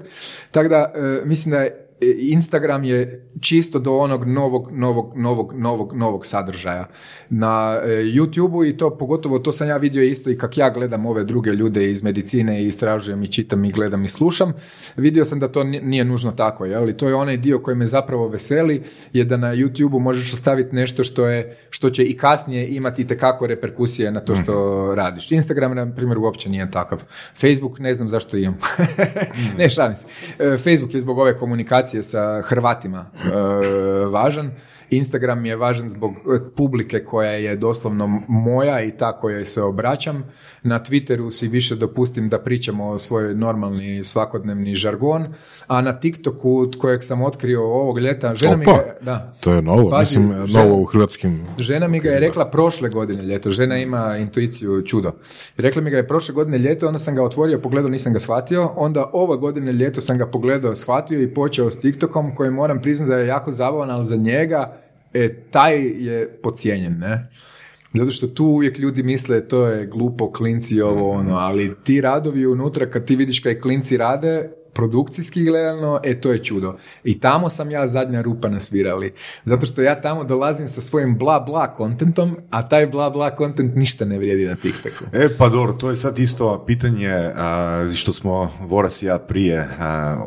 Tako 0.52 0.70
da, 0.70 0.92
mislim 1.26 1.52
da 1.52 1.62
je 1.62 1.89
Instagram 2.20 2.84
je 2.84 3.30
čisto 3.40 3.80
do 3.80 3.98
onog 3.98 4.28
novog, 4.28 4.72
novog, 4.72 5.14
novog, 5.16 5.54
novog, 5.54 5.94
novog 5.94 6.26
sadržaja. 6.26 6.88
Na 7.30 7.82
YouTubeu 7.86 8.70
i 8.70 8.78
to 8.78 8.98
pogotovo 8.98 9.40
to 9.40 9.52
sam 9.52 9.68
ja 9.68 9.78
vidio 9.78 10.04
isto 10.04 10.30
i 10.30 10.38
kak 10.38 10.58
ja 10.58 10.70
gledam 10.70 11.06
ove 11.06 11.24
druge 11.24 11.52
ljude 11.52 11.92
iz 11.92 12.04
medicine 12.04 12.64
i 12.64 12.68
istražujem 12.68 13.24
i 13.24 13.28
čitam 13.28 13.66
i 13.66 13.72
gledam 13.72 14.04
i 14.04 14.08
slušam. 14.08 14.54
Vidio 14.98 15.26
sam 15.26 15.40
da 15.40 15.48
to 15.48 15.64
nije 15.64 16.06
nužno 16.06 16.32
tako, 16.32 16.66
je 16.66 16.98
to 16.98 17.08
je 17.08 17.16
onaj 17.16 17.38
dio 17.38 17.60
koji 17.60 17.76
me 17.76 17.86
zapravo 17.86 18.28
veseli, 18.28 18.82
je 19.14 19.26
da 19.26 19.38
na 19.38 19.56
YouTubeu 19.56 20.00
možeš 20.00 20.34
ostaviti 20.34 20.76
nešto 20.76 21.04
što 21.04 21.28
je, 21.28 21.58
što 21.70 21.90
će 21.90 22.04
i 22.04 22.18
kasnije 22.18 22.68
imati 22.68 23.02
itekako 23.02 23.48
reperkusije 23.48 24.12
na 24.12 24.20
to 24.20 24.36
što 24.36 24.96
radiš. 24.96 25.32
Instagram, 25.32 25.76
na 25.76 25.96
primjer, 25.96 26.18
uopće 26.18 26.50
nije 26.50 26.72
takav. 26.72 27.02
Facebook, 27.42 27.80
ne 27.80 27.94
znam 27.94 28.10
zašto 28.10 28.38
imam. 28.38 28.58
ne, 29.58 29.70
šalim 29.70 29.96
se. 29.96 30.06
Facebook 30.38 30.94
je 30.94 31.00
zbog 31.00 31.18
ove 31.18 31.38
komunikacije 31.38 31.89
sa 32.04 32.42
Hrvatima 32.46 33.06
e, 33.16 33.32
važan. 34.14 34.52
Instagram 34.90 35.46
je 35.46 35.56
važan 35.56 35.90
zbog 35.90 36.14
publike 36.56 37.04
koja 37.04 37.32
je 37.32 37.56
doslovno 37.56 38.22
moja 38.28 38.84
i 38.84 38.92
ta 38.92 39.18
kojoj 39.18 39.46
se 39.46 39.62
obraćam. 39.62 40.24
Na 40.64 40.84
Twitteru 40.84 41.32
si 41.32 41.48
više 41.48 41.76
dopustim 41.76 42.30
da 42.30 42.40
pričamo 42.40 42.88
o 42.88 43.00
svoj 43.00 43.36
normalni 43.36 44.04
svakodnevni 44.04 44.76
žargon, 44.76 45.28
a 45.68 45.82
na 45.82 46.00
TikToku 46.00 46.72
kojeg 46.78 47.04
sam 47.04 47.22
otkrio 47.22 47.64
ovog 47.64 48.00
ljeta, 48.00 48.36
žena 48.36 48.56
mi 48.56 48.66
ga, 48.66 48.96
da, 49.02 49.34
to 49.40 49.54
je 49.54 49.62
novo, 49.62 49.90
Pazi, 49.90 50.20
mislim, 50.20 50.48
žena- 50.48 50.64
novo 50.64 50.82
u 50.82 50.86
hrvatskim... 50.86 51.46
Žena 51.58 51.88
mi 51.88 52.00
ga 52.00 52.10
je 52.10 52.20
rekla 52.20 52.50
prošle 52.50 52.90
godine 52.90 53.24
ljeto, 53.24 53.52
žena 53.52 53.78
ima 53.78 54.18
intuiciju 54.18 54.82
čudo. 54.82 55.12
Rekla 55.58 55.82
mi 55.82 55.90
ga 55.90 55.98
je 55.98 56.08
prošle 56.08 56.34
godine 56.34 56.58
ljeto, 56.58 56.88
onda 56.88 57.00
sam 57.00 57.16
ga 57.16 57.24
otvorio, 57.24 57.60
pogledao, 57.60 57.90
nisam 57.90 58.14
ga 58.14 58.20
shvatio, 58.20 58.72
onda 58.76 59.10
ove 59.14 59.38
godine 59.38 59.74
ljeto 59.74 60.02
sam 60.02 60.18
ga 60.18 60.28
pogledao, 60.28 60.76
shvatio 60.76 61.22
i 61.22 61.34
počeo 61.34 61.70
s 61.70 61.80
TikTokom 61.80 62.36
koji 62.36 62.52
moram 62.52 62.82
priznati 62.82 63.10
da 63.10 63.18
je 63.18 63.28
jako 63.28 63.52
zabavan, 63.52 63.92
ali 63.92 64.06
za 64.06 64.16
njega 64.16 64.79
e, 65.14 65.36
taj 65.52 65.82
je 65.82 66.40
pocijenjen, 66.44 66.98
ne? 67.00 67.30
Zato 67.94 68.12
što 68.12 68.28
tu 68.28 68.46
uvijek 68.46 68.80
ljudi 68.80 69.04
misle 69.04 69.48
to 69.48 69.66
je 69.66 69.86
glupo, 69.86 70.32
klinci 70.32 70.82
ovo 70.82 71.12
ono, 71.12 71.36
ali 71.36 71.76
ti 71.84 72.02
radovi 72.02 72.46
unutra 72.46 72.90
kad 72.90 73.06
ti 73.06 73.16
vidiš 73.16 73.40
kaj 73.40 73.60
klinci 73.60 73.98
rade, 73.98 74.52
produkcijski 74.74 75.44
gledano, 75.44 76.00
e 76.04 76.22
to 76.22 76.32
je 76.32 76.44
čudo. 76.44 76.76
I 77.04 77.20
tamo 77.20 77.50
sam 77.50 77.72
ja 77.72 77.88
zadnja 77.88 78.22
rupa 78.22 78.50
na 78.50 78.60
svirali. 78.60 79.14
Zato 79.44 79.66
što 79.66 79.82
ja 79.82 80.02
tamo 80.02 80.24
dolazim 80.24 80.68
sa 80.68 80.82
svojim 80.82 81.18
bla 81.18 81.40
bla 81.40 81.74
kontentom, 81.74 82.36
a 82.50 82.70
taj 82.70 82.88
bla 82.88 83.10
bla 83.10 83.36
kontent 83.36 83.76
ništa 83.76 84.06
ne 84.06 84.18
vrijedi 84.18 84.46
na 84.46 84.56
TikToku. 84.56 85.06
E, 85.14 85.30
pa 85.38 85.50
dobro, 85.50 85.74
to 85.74 85.90
je 85.90 85.96
sad 85.96 86.20
isto 86.20 86.64
pitanje 86.68 87.32
što 87.96 88.14
smo 88.14 88.52
Voras 88.62 89.02
i 89.02 89.06
ja 89.06 89.20
prije 89.20 89.70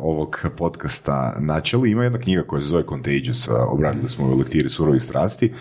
ovog 0.01 0.45
podcasta 0.57 1.35
načeli. 1.39 1.91
Ima 1.91 2.03
jedna 2.03 2.19
knjiga 2.19 2.43
koja 2.43 2.61
se 2.61 2.67
zove 2.67 2.83
Contagious, 2.89 3.49
obradili 3.67 4.09
smo 4.09 4.25
u 4.25 4.37
lektiri 4.37 4.69
surovih 4.69 5.03
strasti. 5.03 5.53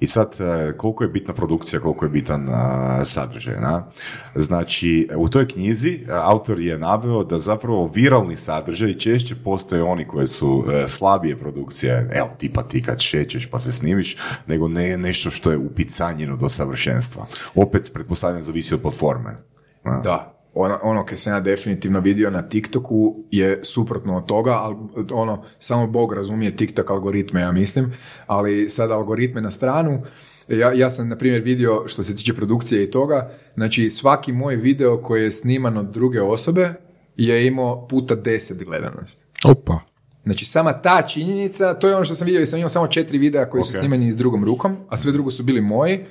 I 0.00 0.06
sad, 0.06 0.40
a, 0.40 0.72
koliko 0.76 1.04
je 1.04 1.10
bitna 1.10 1.34
produkcija, 1.34 1.80
koliko 1.80 2.04
je 2.04 2.08
bitan 2.08 2.48
a, 2.48 3.04
sadržaj. 3.04 3.60
Na? 3.60 3.86
Znači, 4.34 5.08
u 5.16 5.28
toj 5.28 5.48
knjizi 5.48 6.00
a, 6.10 6.20
autor 6.24 6.60
je 6.60 6.78
naveo 6.78 7.24
da 7.24 7.38
zapravo 7.38 7.90
viralni 7.94 8.36
sadržaj 8.36 8.94
češće 8.94 9.34
postoje 9.44 9.82
oni 9.82 10.06
koji 10.06 10.26
su 10.26 10.64
e, 10.72 10.88
slabije 10.88 11.38
produkcije, 11.38 12.10
evo, 12.14 12.28
tipa 12.38 12.62
ti 12.62 12.82
kad 12.82 13.00
šećeš 13.00 13.46
pa 13.46 13.60
se 13.60 13.72
snimiš, 13.72 14.16
nego 14.46 14.68
ne 14.68 14.96
nešto 14.96 15.30
što 15.30 15.50
je 15.50 15.58
upicanjeno 15.58 16.36
do 16.36 16.48
savršenstva. 16.48 17.26
Opet, 17.54 17.90
pretpostavljam, 17.94 18.42
zavisi 18.42 18.74
od 18.74 18.82
platforme. 18.82 19.36
Da. 19.84 20.35
Ono, 20.58 20.78
ono 20.82 21.04
kaj 21.04 21.16
sam 21.16 21.32
ja 21.32 21.40
definitivno 21.40 22.00
vidio 22.00 22.30
na 22.30 22.42
TikToku 22.42 23.16
je 23.30 23.60
suprotno 23.64 24.16
od 24.16 24.26
toga, 24.26 24.50
ali 24.50 24.76
ono, 25.12 25.44
samo 25.58 25.86
Bog 25.86 26.12
razumije 26.12 26.56
TikTok 26.56 26.90
algoritme, 26.90 27.40
ja 27.40 27.52
mislim, 27.52 27.92
ali 28.26 28.70
sad 28.70 28.90
algoritme 28.90 29.40
na 29.40 29.50
stranu, 29.50 30.02
ja, 30.48 30.72
ja 30.72 30.90
sam, 30.90 31.08
na 31.08 31.16
primjer, 31.16 31.42
vidio, 31.42 31.82
što 31.86 32.02
se 32.02 32.16
tiče 32.16 32.34
produkcije 32.34 32.84
i 32.84 32.90
toga, 32.90 33.30
znači 33.54 33.90
svaki 33.90 34.32
moj 34.32 34.56
video 34.56 35.02
koji 35.02 35.22
je 35.22 35.30
sniman 35.30 35.76
od 35.76 35.86
druge 35.86 36.22
osobe 36.22 36.74
je 37.16 37.46
imao 37.46 37.86
puta 37.88 38.14
deset 38.14 38.64
gledanosti. 38.64 39.24
Opa. 39.44 39.78
Znači, 40.24 40.44
sama 40.44 40.72
ta 40.72 41.02
činjenica, 41.02 41.74
to 41.74 41.88
je 41.88 41.94
ono 41.94 42.04
što 42.04 42.14
sam 42.14 42.24
vidio, 42.26 42.38
jer 42.38 42.48
sam 42.48 42.58
imao 42.58 42.68
samo 42.68 42.86
četiri 42.86 43.18
videa 43.18 43.50
koji 43.50 43.62
su 43.62 43.70
Ok. 43.70 43.80
snimani 43.80 44.12
s 44.12 44.16
drugom 44.16 44.44
rukom, 44.44 44.76
a 44.88 44.96
sve 44.96 45.12
drugo 45.12 45.30
su 45.30 45.42
bili 45.42 45.60
moji 45.60 46.04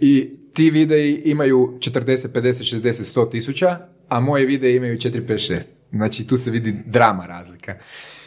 i 0.00 0.36
ti 0.54 0.70
videi 0.70 1.22
imaju 1.24 1.78
40, 1.78 2.28
50, 2.28 2.76
60, 2.76 3.14
100 3.14 3.30
tisuća, 3.30 3.78
a 4.08 4.20
moje 4.20 4.46
videe 4.46 4.76
imaju 4.76 4.96
4, 4.96 5.26
5, 5.26 5.52
6. 5.52 5.60
Znači, 5.92 6.26
tu 6.26 6.36
se 6.36 6.50
vidi 6.50 6.74
drama 6.86 7.26
razlika. 7.26 7.74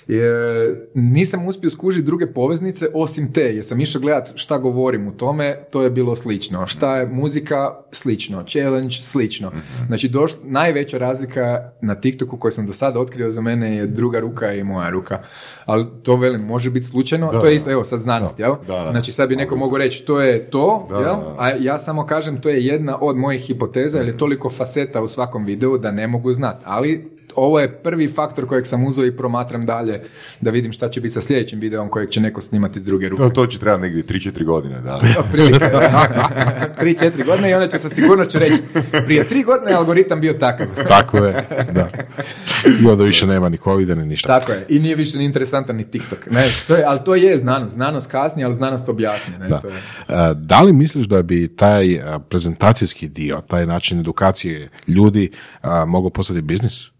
E, 0.07 0.75
nisam 0.93 1.47
uspio 1.47 1.69
skužiti 1.69 2.05
druge 2.05 2.27
poveznice 2.27 2.87
osim 2.93 3.33
te, 3.33 3.41
jer 3.41 3.65
sam 3.65 3.79
išao 3.81 4.01
gledat 4.01 4.31
šta 4.35 4.57
govorim 4.57 5.07
u 5.07 5.11
tome, 5.11 5.59
to 5.71 5.81
je 5.81 5.89
bilo 5.89 6.15
slično. 6.15 6.67
Šta 6.67 6.97
je 6.97 7.05
muzika, 7.05 7.75
slično. 7.91 8.43
Challenge, 8.43 8.95
slično. 9.01 9.51
Znači, 9.87 10.07
doš, 10.07 10.31
najveća 10.43 10.97
razlika 10.97 11.71
na 11.81 11.95
TikToku 11.95 12.37
koju 12.37 12.51
sam 12.51 12.65
do 12.67 12.73
sada 12.73 12.99
otkrio 12.99 13.31
za 13.31 13.41
mene 13.41 13.77
je 13.77 13.87
druga 13.87 14.19
ruka 14.19 14.53
i 14.53 14.63
moja 14.63 14.89
ruka. 14.89 15.19
Ali 15.65 15.85
to 16.03 16.15
velim, 16.15 16.41
može 16.41 16.69
biti 16.69 16.85
slučajno, 16.85 17.31
to 17.31 17.45
je 17.45 17.55
isto, 17.55 17.71
evo 17.71 17.83
sad 17.83 17.99
znanost, 17.99 18.39
jel? 18.39 18.55
Da, 18.67 18.83
da. 18.83 18.91
Znači, 18.91 19.11
sad 19.11 19.29
bi 19.29 19.35
neko 19.35 19.55
mogao 19.55 19.77
reći, 19.77 20.05
to 20.05 20.21
je 20.21 20.49
to, 20.49 20.87
Da, 20.89 20.95
jel? 20.95 21.05
da, 21.05 21.11
da. 21.11 21.35
A 21.39 21.49
ja 21.49 21.77
samo 21.77 22.05
kažem, 22.05 22.41
to 22.41 22.49
je 22.49 22.65
jedna 22.65 22.97
od 23.01 23.17
mojih 23.17 23.41
hipoteza, 23.41 23.97
jer 23.97 24.07
je 24.07 24.17
toliko 24.17 24.49
faseta 24.49 25.01
u 25.01 25.07
svakom 25.07 25.45
videu 25.45 25.77
da 25.77 25.91
ne 25.91 26.07
mogu 26.07 26.33
znati. 26.33 26.63
Ali 26.65 27.14
ovo 27.35 27.59
je 27.59 27.71
prvi 27.73 28.07
faktor 28.07 28.47
kojeg 28.47 28.67
sam 28.67 28.85
uzeo 28.85 29.05
i 29.05 29.17
promatram 29.17 29.65
dalje 29.65 30.01
da 30.41 30.51
vidim 30.51 30.71
šta 30.71 30.89
će 30.89 31.01
biti 31.01 31.13
sa 31.13 31.21
sljedećim 31.21 31.59
videom 31.59 31.89
kojeg 31.89 32.09
će 32.09 32.21
neko 32.21 32.41
snimati 32.41 32.79
iz 32.79 32.85
druge 32.85 33.07
ruke. 33.07 33.23
To, 33.23 33.29
to 33.29 33.45
će 33.47 33.59
trebati 33.59 33.81
negdje 33.81 34.03
3-4 34.03 34.45
godine, 34.45 34.81
da. 34.81 34.99
Otprilike, 35.19 35.65
tri, 36.79 36.97
četiri 36.97 37.23
godine 37.23 37.49
i 37.49 37.53
onda 37.53 37.67
će 37.67 37.77
sa 37.77 37.89
sigurnošću 37.89 38.39
reći 38.39 38.63
prije 39.05 39.27
tri 39.27 39.43
godine 39.43 39.71
je 39.71 39.75
algoritam 39.77 40.21
bio 40.21 40.33
takav. 40.33 40.67
Tako 40.87 41.17
je, 41.17 41.47
da. 41.71 41.89
I 42.81 42.87
onda 42.87 43.03
više 43.03 43.27
nema 43.27 43.49
ni 43.49 43.57
covid 43.57 43.97
ni 43.97 44.05
ništa. 44.05 44.39
Tako 44.39 44.51
je. 44.51 44.65
I 44.69 44.79
nije 44.79 44.95
više 44.95 45.17
ni 45.17 45.25
interesantan 45.25 45.75
ni 45.75 45.91
TikTok. 45.91 46.31
Ne, 46.31 46.43
to 46.67 46.75
je, 46.75 46.83
ali 46.87 46.99
to 47.05 47.15
je 47.15 47.37
znanost. 47.37 47.73
Znanost 47.73 48.11
kasni, 48.11 48.43
ali 48.43 48.53
znanost 48.53 48.89
objasni. 48.89 49.33
Ne, 49.39 49.47
Da. 49.47 49.59
To 49.59 49.67
je. 49.67 49.75
E, 49.75 50.33
Da 50.35 50.61
li 50.61 50.73
misliš 50.73 51.07
da 51.07 51.21
bi 51.21 51.55
taj 51.55 51.93
e, 51.93 52.01
prezentacijski 52.29 53.07
dio, 53.07 53.41
taj 53.47 53.65
način 53.65 53.99
edukacije 53.99 54.69
ljudi 54.87 55.31
a, 55.61 55.85
mogao 55.85 56.09
postati 56.09 56.41
biznis? 56.41 56.94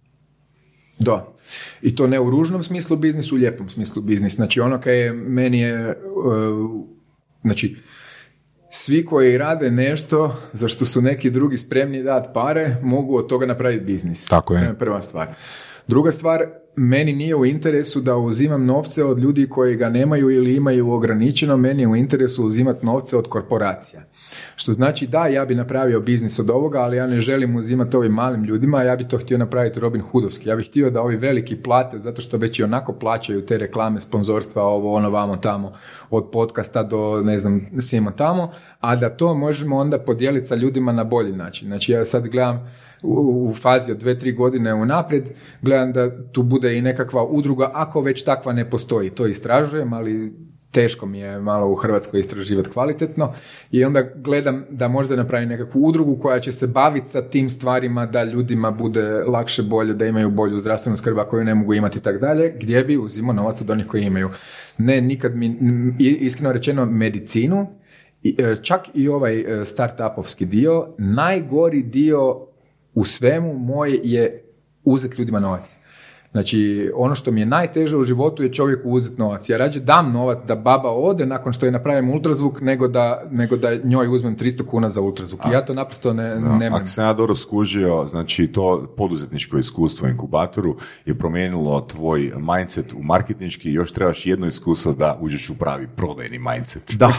Da. 0.99 1.33
I 1.81 1.95
to 1.95 2.07
ne 2.07 2.19
u 2.19 2.29
ružnom 2.29 2.63
smislu 2.63 2.97
biznis, 2.97 3.31
u 3.31 3.35
lijepom 3.35 3.69
smislu 3.69 4.01
biznis. 4.01 4.35
Znači 4.35 4.59
ono 4.59 4.81
kaj 4.81 4.99
je, 4.99 5.13
meni 5.13 5.59
je, 5.59 5.97
uh, 6.15 6.81
znači, 7.43 7.77
svi 8.69 9.05
koji 9.05 9.37
rade 9.37 9.71
nešto 9.71 10.35
za 10.53 10.67
što 10.67 10.85
su 10.85 11.01
neki 11.01 11.29
drugi 11.29 11.57
spremni 11.57 12.03
dati 12.03 12.29
pare, 12.33 12.75
mogu 12.83 13.17
od 13.17 13.27
toga 13.27 13.45
napraviti 13.45 13.85
biznis. 13.85 14.27
Tako 14.27 14.53
je. 14.53 14.75
Prva 14.79 15.01
stvar. 15.01 15.27
Druga 15.87 16.11
stvar, 16.11 16.45
meni 16.75 17.13
nije 17.13 17.35
u 17.35 17.45
interesu 17.45 18.01
da 18.01 18.17
uzimam 18.17 18.65
novce 18.65 19.03
od 19.03 19.19
ljudi 19.19 19.49
koji 19.49 19.75
ga 19.75 19.89
nemaju 19.89 20.29
ili 20.29 20.55
imaju 20.55 20.91
ograničeno, 20.91 21.57
meni 21.57 21.83
je 21.83 21.87
u 21.87 21.95
interesu 21.95 22.45
uzimati 22.45 22.85
novce 22.85 23.17
od 23.17 23.29
korporacija. 23.29 24.01
Što 24.55 24.73
znači 24.73 25.07
da, 25.07 25.27
ja 25.27 25.45
bi 25.45 25.55
napravio 25.55 25.99
biznis 25.99 26.39
od 26.39 26.49
ovoga, 26.49 26.79
ali 26.79 26.97
ja 26.97 27.07
ne 27.07 27.21
želim 27.21 27.55
uzimati 27.55 27.97
ovim 27.97 28.11
malim 28.11 28.43
ljudima, 28.43 28.83
ja 28.83 28.95
bi 28.95 29.07
to 29.07 29.17
htio 29.17 29.37
napraviti 29.37 29.79
Robin 29.79 30.01
Hoodovski. 30.01 30.49
Ja 30.49 30.55
bih 30.55 30.67
htio 30.67 30.89
da 30.89 31.01
ovi 31.01 31.15
veliki 31.15 31.55
plate, 31.55 31.99
zato 31.99 32.21
što 32.21 32.37
već 32.37 32.59
i 32.59 32.63
onako 32.63 32.93
plaćaju 32.93 33.45
te 33.45 33.57
reklame, 33.57 33.99
sponzorstva, 33.99 34.63
ovo, 34.63 34.93
ono, 34.93 35.09
vamo, 35.09 35.37
tamo, 35.37 35.73
od 36.09 36.29
podcasta 36.31 36.83
do, 36.83 37.21
ne 37.23 37.37
znam, 37.37 37.67
svima 37.79 38.11
tamo, 38.11 38.51
a 38.79 38.95
da 38.95 39.09
to 39.09 39.33
možemo 39.33 39.77
onda 39.77 39.99
podijeliti 39.99 40.47
sa 40.47 40.55
ljudima 40.55 40.91
na 40.91 41.03
bolji 41.03 41.31
način. 41.31 41.67
Znači 41.67 41.91
ja 41.91 42.05
sad 42.05 42.27
gledam 42.27 42.67
u, 43.01 43.47
u 43.49 43.53
fazi 43.53 43.91
od 43.91 43.97
dve, 43.97 44.19
tri 44.19 44.31
godine 44.31 44.73
unaprijed, 44.73 45.23
gledam 45.61 45.93
da 45.93 46.31
tu 46.31 46.43
bude 46.43 46.64
i 46.71 46.81
nekakva 46.81 47.23
udruga, 47.23 47.71
ako 47.73 48.01
već 48.01 48.23
takva 48.23 48.53
ne 48.53 48.69
postoji. 48.69 49.09
To 49.09 49.27
istražujem, 49.27 49.93
ali 49.93 50.33
teško 50.75 51.05
mi 51.05 51.19
je 51.19 51.39
malo 51.39 51.67
u 51.71 51.75
Hrvatskoj 51.75 52.19
istraživati 52.19 52.69
kvalitetno 52.69 53.33
i 53.71 53.83
onda 53.85 54.01
gledam 54.15 54.65
da 54.69 54.87
možda 54.87 55.15
napravim 55.15 55.49
nekakvu 55.49 55.79
udrugu 55.79 56.19
koja 56.19 56.39
će 56.39 56.51
se 56.51 56.67
baviti 56.67 57.07
sa 57.07 57.21
tim 57.21 57.49
stvarima 57.49 58.05
da 58.05 58.23
ljudima 58.23 58.71
bude 58.71 59.23
lakše, 59.27 59.63
bolje, 59.63 59.93
da 59.93 60.05
imaju 60.05 60.29
bolju 60.29 60.57
zdravstvenu 60.57 60.97
skrb 60.97 61.19
ako 61.19 61.37
ju 61.37 61.43
ne 61.43 61.55
mogu 61.55 61.73
imati 61.73 61.99
i 61.99 62.01
tako 62.01 62.19
dalje, 62.19 62.53
gdje 62.59 62.83
bi 62.83 62.97
uzimao 62.97 63.33
novac 63.33 63.61
od 63.61 63.69
onih 63.69 63.87
koji 63.87 64.03
imaju. 64.03 64.29
Ne, 64.77 65.01
nikad 65.01 65.35
mi, 65.35 65.57
iskreno 65.99 66.53
rečeno, 66.53 66.85
medicinu, 66.85 67.67
e, 68.23 68.55
čak 68.61 68.81
i 68.93 69.07
ovaj 69.07 69.39
e, 69.39 69.65
startupovski 69.65 70.45
dio, 70.45 70.87
najgori 70.97 71.83
dio 71.83 72.47
u 72.93 73.05
svemu 73.05 73.53
moj 73.53 73.99
je 74.03 74.43
uzeti 74.83 75.21
ljudima 75.21 75.39
novac. 75.39 75.84
Znači, 76.35 76.91
ono 76.95 77.15
što 77.15 77.31
mi 77.31 77.39
je 77.39 77.45
najteže 77.45 77.97
u 77.97 78.03
životu 78.03 78.43
je 78.43 78.53
čovjeku 78.53 78.89
uzeti 78.89 79.21
novac. 79.21 79.49
Ja 79.49 79.57
rađe 79.57 79.79
dam 79.79 80.11
novac 80.11 80.39
da 80.47 80.55
baba 80.55 80.91
ode 80.91 81.25
nakon 81.25 81.53
što 81.53 81.65
je 81.65 81.71
napravim 81.71 82.09
ultrazvuk, 82.09 82.61
nego 82.61 82.87
da, 82.87 83.23
nego 83.31 83.57
da 83.57 83.75
njoj 83.83 84.07
uzmem 84.07 84.37
300 84.37 84.65
kuna 84.65 84.89
za 84.89 85.01
ultrazvuk. 85.01 85.41
I 85.45 85.53
ja 85.53 85.65
to 85.65 85.73
naprosto 85.73 86.13
ne, 86.13 86.39
ne 86.39 86.67
Ako 86.67 86.87
sam 86.87 87.05
ja 87.05 87.13
dobro 87.13 87.35
skužio, 87.35 88.05
znači 88.05 88.47
to 88.47 88.93
poduzetničko 88.97 89.57
iskustvo 89.57 90.05
u 90.07 90.09
inkubatoru 90.09 90.77
je 91.05 91.17
promijenilo 91.17 91.81
tvoj 91.81 92.33
mindset 92.37 92.93
u 92.93 93.03
marketinški 93.03 93.71
još 93.71 93.91
trebaš 93.91 94.25
jedno 94.25 94.47
iskustvo 94.47 94.93
da 94.93 95.17
uđeš 95.21 95.49
u 95.49 95.55
pravi 95.55 95.87
prodajni 95.95 96.39
mindset. 96.39 96.95
Da. 96.97 97.11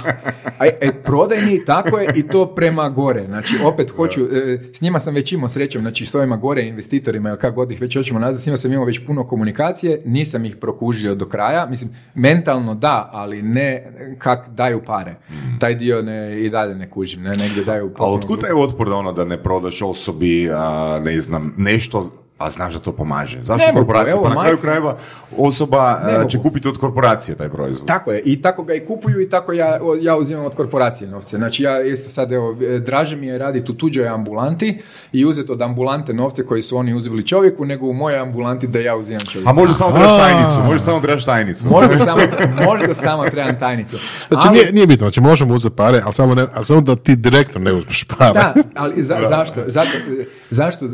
A, 0.58 0.66
e, 0.80 0.92
prodajni, 1.04 1.64
tako 1.66 1.98
je, 1.98 2.08
i 2.14 2.28
to 2.28 2.46
prema 2.46 2.88
gore. 2.88 3.26
Znači, 3.26 3.54
opet 3.64 3.90
hoću, 3.90 4.20
e, 4.20 4.58
s 4.72 4.80
njima 4.80 5.00
sam 5.00 5.14
već 5.14 5.32
imao 5.32 5.48
srećom, 5.48 5.82
znači 5.82 6.06
s 6.06 6.14
ovima 6.14 6.36
gore 6.36 6.62
investitorima, 6.62 7.28
ili 7.28 7.38
kako 7.38 7.54
god 7.54 7.72
ih 7.72 7.80
već 7.80 7.96
hoćemo 7.96 8.20
nazvati, 8.20 8.42
s 8.42 8.46
njima 8.46 8.56
sam 8.56 8.72
imao 8.72 8.84
već 8.84 9.05
puno 9.06 9.26
komunikacije, 9.26 10.00
nisam 10.04 10.44
ih 10.44 10.56
prokužio 10.56 11.14
do 11.14 11.28
kraja, 11.28 11.66
mislim, 11.66 11.90
mentalno 12.14 12.74
da, 12.74 13.10
ali 13.12 13.42
ne 13.42 13.92
kak 14.18 14.48
daju 14.48 14.82
pare. 14.86 15.14
Taj 15.60 15.74
dio 15.74 16.02
ne, 16.02 16.40
i 16.40 16.50
dalje 16.50 16.74
ne 16.74 16.90
kužim, 16.90 17.22
ne, 17.22 17.30
negdje 17.30 17.64
daju 17.64 17.92
A 17.98 18.12
otkud 18.12 18.40
taj 18.40 18.52
otpor 18.52 18.88
da 18.88 18.94
ono 18.94 19.12
da 19.12 19.24
ne 19.24 19.42
prodaš 19.42 19.82
osobi, 19.82 20.50
a, 20.52 21.00
ne 21.04 21.20
znam, 21.20 21.54
nešto, 21.56 22.25
a 22.38 22.50
znaš 22.50 22.72
da 22.72 22.80
to 22.80 22.92
pomaže? 22.92 23.38
Zašto 23.42 23.72
korporacija? 23.72 24.12
evo, 24.12 24.22
Pa 24.24 24.28
na 24.30 24.40
kraju 24.40 24.58
krajeva 24.58 24.96
osoba 25.36 26.00
Ne 26.06 26.12
a, 26.12 26.18
mogu. 26.18 26.30
će 26.30 26.38
kupiti 26.38 26.68
od 26.68 26.78
korporacije 26.78 27.34
taj 27.34 27.48
proizvod. 27.48 27.86
Tako 27.88 28.12
je, 28.12 28.20
i 28.20 28.42
tako 28.42 28.62
ga 28.62 28.74
i 28.74 28.80
kupuju 28.80 29.20
i 29.20 29.28
tako 29.28 29.52
ja, 29.52 29.68
ja 30.00 30.16
uzimam 30.16 30.44
od 30.44 30.54
korporacije 30.54 31.10
novce. 31.10 31.36
Znači 31.36 31.62
ja 31.62 31.82
isto 31.82 32.08
sad, 32.08 32.32
evo, 32.32 32.56
e, 32.66 32.78
draže 32.78 33.16
mi 33.16 33.26
je 33.26 33.38
raditi 33.38 33.72
u 33.72 33.76
tuđoj 33.76 34.08
ambulanti 34.08 34.78
i 35.12 35.24
uzeti 35.24 35.52
od 35.52 35.62
ambulante 35.62 36.14
novce 36.14 36.46
koji 36.46 36.62
su 36.62 36.76
oni 36.76 36.94
uzeli 36.94 37.26
čovjeku, 37.26 37.64
nego 37.64 37.86
u 37.86 37.92
mojoj 37.92 38.18
ambulanti 38.18 38.66
da 38.66 38.78
ja 38.78 38.96
uzimam 38.96 39.20
čovjeku. 39.22 39.50
A 39.50 39.54
možda 39.54 39.74
samo 39.74 39.90
trebaš 39.90 40.18
tajnicu, 40.18 40.62
možda 40.62 40.78
samo 40.80 41.00
trebaš 41.00 41.24
tajnicu. 41.24 41.68
Možda 41.68 41.96
samo, 41.96 42.22
možda 42.64 42.94
samo 42.94 43.24
trebam 43.24 43.58
tajnicu. 43.58 43.96
Znači, 44.28 44.48
Ali- 44.48 44.52
nije, 44.52 44.72
nije 44.72 44.86
bitno, 44.86 45.06
znači 45.06 45.20
možemo 45.20 45.54
uzeti 45.54 45.76
pare, 45.76 46.00
ali 46.04 46.14
samo, 46.14 46.34
ne, 46.34 46.46
ali 46.54 46.64
samo 46.64 46.80
da 46.80 46.96
ti 46.96 47.16
direktno 47.16 47.60
ne 47.60 47.72
uzmeš 47.72 48.04
pare. 48.04 48.32
Da, 48.32 48.54
ali 48.82 49.02
za- 49.02 49.18
zašto? 49.28 49.60
Zato, 49.66 49.88
e, 50.20 50.24
zašto? 50.50 50.84
E, 50.86 50.88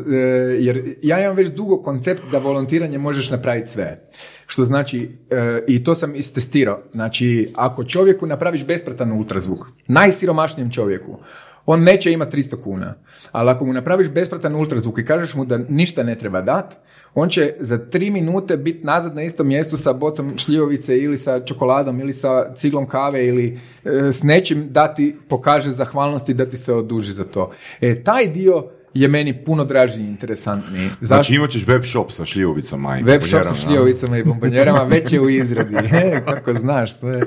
Jer 0.59 0.95
ja 1.03 1.32
imam 1.33 1.37
već 1.37 1.49
dugo 1.49 1.83
koncept 1.83 2.23
da 2.31 2.39
volontiranje 2.39 2.99
možeš 2.99 3.31
napraviti 3.31 3.71
sve. 3.71 4.09
Što 4.47 4.65
znači, 4.65 5.19
e, 5.31 5.65
i 5.69 5.85
to 5.85 5.95
sam 5.95 6.15
istestirao, 6.15 6.83
znači 6.93 7.53
ako 7.55 7.85
čovjeku 7.85 8.27
napraviš 8.27 8.67
besplatan 8.67 9.13
ultrazvuk, 9.13 9.67
najsiromašnijem 9.87 10.71
čovjeku, 10.71 11.19
on 11.67 11.83
neće 11.83 12.13
imati 12.13 12.37
300 12.37 12.63
kuna. 12.63 12.95
Ali 13.33 13.51
ako 13.51 13.65
mu 13.65 13.73
napraviš 13.73 14.13
besplatan 14.13 14.55
ultrazvuk 14.55 14.99
i 14.99 15.05
kažeš 15.05 15.35
mu 15.35 15.45
da 15.45 15.59
ništa 15.59 16.03
ne 16.03 16.19
treba 16.19 16.41
dat, 16.41 16.77
on 17.15 17.29
će 17.29 17.55
za 17.61 17.79
tri 17.79 18.11
minute 18.11 18.57
biti 18.57 18.85
nazad 18.85 19.15
na 19.15 19.23
istom 19.23 19.47
mjestu 19.47 19.77
sa 19.77 19.93
bocom 19.93 20.39
šljivovice 20.39 20.99
ili 20.99 21.17
sa 21.17 21.45
čokoladom 21.45 22.01
ili 22.01 22.13
sa 22.13 22.55
ciglom 22.55 22.87
kave 22.87 23.27
ili 23.27 23.59
e, 23.85 24.13
s 24.13 24.23
nečim 24.23 24.69
da 24.71 24.95
ti 24.95 25.17
pokaže 25.29 25.73
zahvalnosti 25.73 26.35
da 26.35 26.47
ti 26.47 26.57
se 26.57 26.75
oduži 26.75 27.13
za 27.13 27.25
to. 27.25 27.51
E, 27.81 28.03
taj 28.05 28.27
dio 28.27 28.71
je 28.95 29.09
meni 29.09 29.45
puno 29.45 29.65
draži 29.65 30.03
i 30.03 30.07
interesantniji. 30.07 30.89
Znači 31.01 31.35
imat 31.35 31.51
ćeš 31.51 31.67
web 31.67 31.85
shop 31.85 32.11
sa 32.11 32.25
šljivovicama 32.25 32.99
i 32.99 33.03
Web 33.03 33.23
shop 33.23 33.43
sa 33.45 33.55
šljivovicama 33.55 34.19
i 34.19 34.25
bombonjerama 34.25 34.83
već 34.83 35.13
je 35.13 35.21
u 35.21 35.31
izradi. 35.31 35.75
E, 35.93 36.23
Kako 36.25 36.55
znaš 36.55 36.99
sve. 36.99 37.23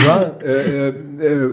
Uglavnom, 0.00 0.30
e, 0.44 0.50
e, 0.50 0.92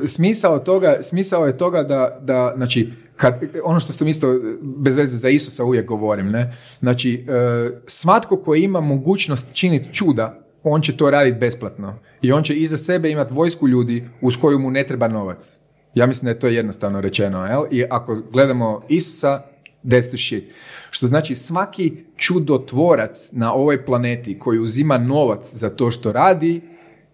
e, 0.04 0.08
smisao 0.08 0.60
toga, 0.60 0.97
smisao 1.02 1.45
je 1.45 1.58
toga 1.58 1.84
da, 1.84 2.20
da 2.22 2.54
znači, 2.56 2.91
kad, 3.16 3.41
ono 3.64 3.80
što 3.80 3.93
sam 3.93 4.08
isto 4.08 4.39
bez 4.62 4.95
veze 4.95 5.18
za 5.18 5.30
Isusa 5.30 5.64
uvijek 5.64 5.86
govorim, 5.86 6.30
ne? 6.30 6.54
Znači, 6.80 7.26
e, 7.30 7.82
svatko 7.86 8.38
koji 8.38 8.62
ima 8.62 8.82
mogućnost 8.82 9.54
činiti 9.54 9.93
čuda, 9.93 10.39
on 10.64 10.82
će 10.82 10.97
to 10.97 11.10
raditi 11.10 11.39
besplatno. 11.39 11.99
I 12.22 12.32
on 12.32 12.43
će 12.43 12.56
iza 12.56 12.78
sebe 12.78 13.10
imati 13.10 13.34
vojsku 13.34 13.68
ljudi 13.68 14.10
uz 14.22 14.38
koju 14.38 14.60
mu 14.60 14.72
ne 14.72 14.84
treba 14.88 15.08
novac. 15.08 15.61
Ja 15.94 16.06
mislim 16.06 16.26
da 16.26 16.30
je 16.30 16.39
to 16.39 16.48
jednostavno 16.48 17.02
rečeno, 17.02 17.46
jel? 17.46 17.64
I 17.72 17.84
ako 17.89 18.18
gledamo 18.32 18.82
Isusa, 18.89 19.42
that's 19.84 20.08
the 20.08 20.18
shit. 20.18 20.44
Što 20.89 21.08
znači 21.08 21.36
svaki 21.36 21.94
čudotvorac 22.16 23.30
na 23.32 23.54
ovoj 23.54 23.86
planeti 23.86 24.39
koji 24.39 24.60
uzima 24.60 24.98
novac 24.98 25.54
za 25.54 25.70
to 25.70 25.92
što 25.92 26.12
radi 26.12 26.62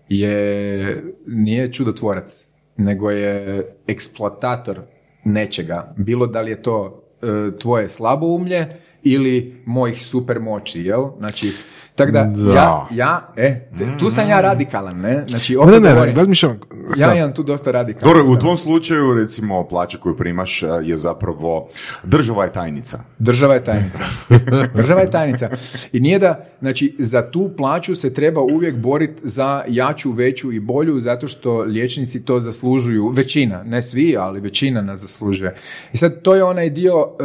je, 0.09 1.03
nije 1.27 1.73
čudotvorac, 1.73 2.47
nego 2.77 3.11
je 3.11 3.65
eksploatator 3.87 4.81
nečega. 5.23 5.93
Bilo 5.97 6.27
da 6.27 6.41
li 6.41 6.51
je 6.51 6.61
to 6.61 7.03
e, 7.21 7.27
tvoje 7.59 7.89
slaboumlje 7.89 8.67
ili 9.03 9.61
mojih 9.65 10.05
super 10.05 10.39
moći, 10.39 10.81
jel? 10.81 11.05
Znači, 11.17 11.51
tako 11.97 12.11
da, 12.11 12.23
Da. 12.23 12.53
ja, 12.53 12.87
ja, 12.91 13.27
e, 13.35 13.67
te- 13.77 13.97
tu 13.99 14.09
sam 14.11 14.29
ja 14.29 14.41
radikalan, 14.41 14.97
ne? 14.99 15.23
Znači, 15.27 15.53
Ne, 15.53 15.59
opet 15.59 15.81
ne, 15.81 15.93
ne, 15.93 16.13
razmišljam, 16.13 16.59
ja 16.97 17.15
imam 17.15 17.33
tu 17.33 17.43
dosta 17.43 17.71
radikalan. 17.71 18.13
Dobro, 18.13 18.33
u 18.33 18.35
tvom 18.35 18.57
slučaju, 18.57 19.13
recimo, 19.13 19.67
plaća 19.67 19.97
koju 19.97 20.17
primaš 20.17 20.63
a, 20.63 20.67
je 20.83 20.97
zapravo, 20.97 21.69
država 22.03 22.43
je 22.43 22.53
tajnica. 22.53 22.99
Država 23.19 23.53
je 23.53 23.63
tajnica. 23.63 23.99
Država 24.79 25.01
je 25.01 25.11
tajnica. 25.11 25.49
I 25.91 25.99
nije 25.99 26.19
da, 26.19 26.45
znači, 26.59 26.95
za 26.99 27.31
tu 27.31 27.49
plaću 27.57 27.95
se 27.95 28.13
treba 28.13 28.41
uvijek 28.41 28.75
boriti 28.75 29.21
za 29.23 29.63
jaču, 29.67 30.11
veću 30.11 30.51
i 30.51 30.59
bolju, 30.59 30.99
zato 30.99 31.27
što 31.27 31.59
liječnici 31.59 32.23
to 32.25 32.39
zaslužuju. 32.39 33.07
Većina, 33.09 33.63
ne 33.63 33.81
svi, 33.81 34.17
ali 34.19 34.39
većina 34.39 34.81
nas 34.81 34.99
zaslužuje. 34.99 35.55
I 35.93 35.97
sad, 35.97 36.21
to 36.21 36.35
je 36.35 36.43
onaj 36.43 36.69
dio 36.69 36.93
e, 36.93 37.23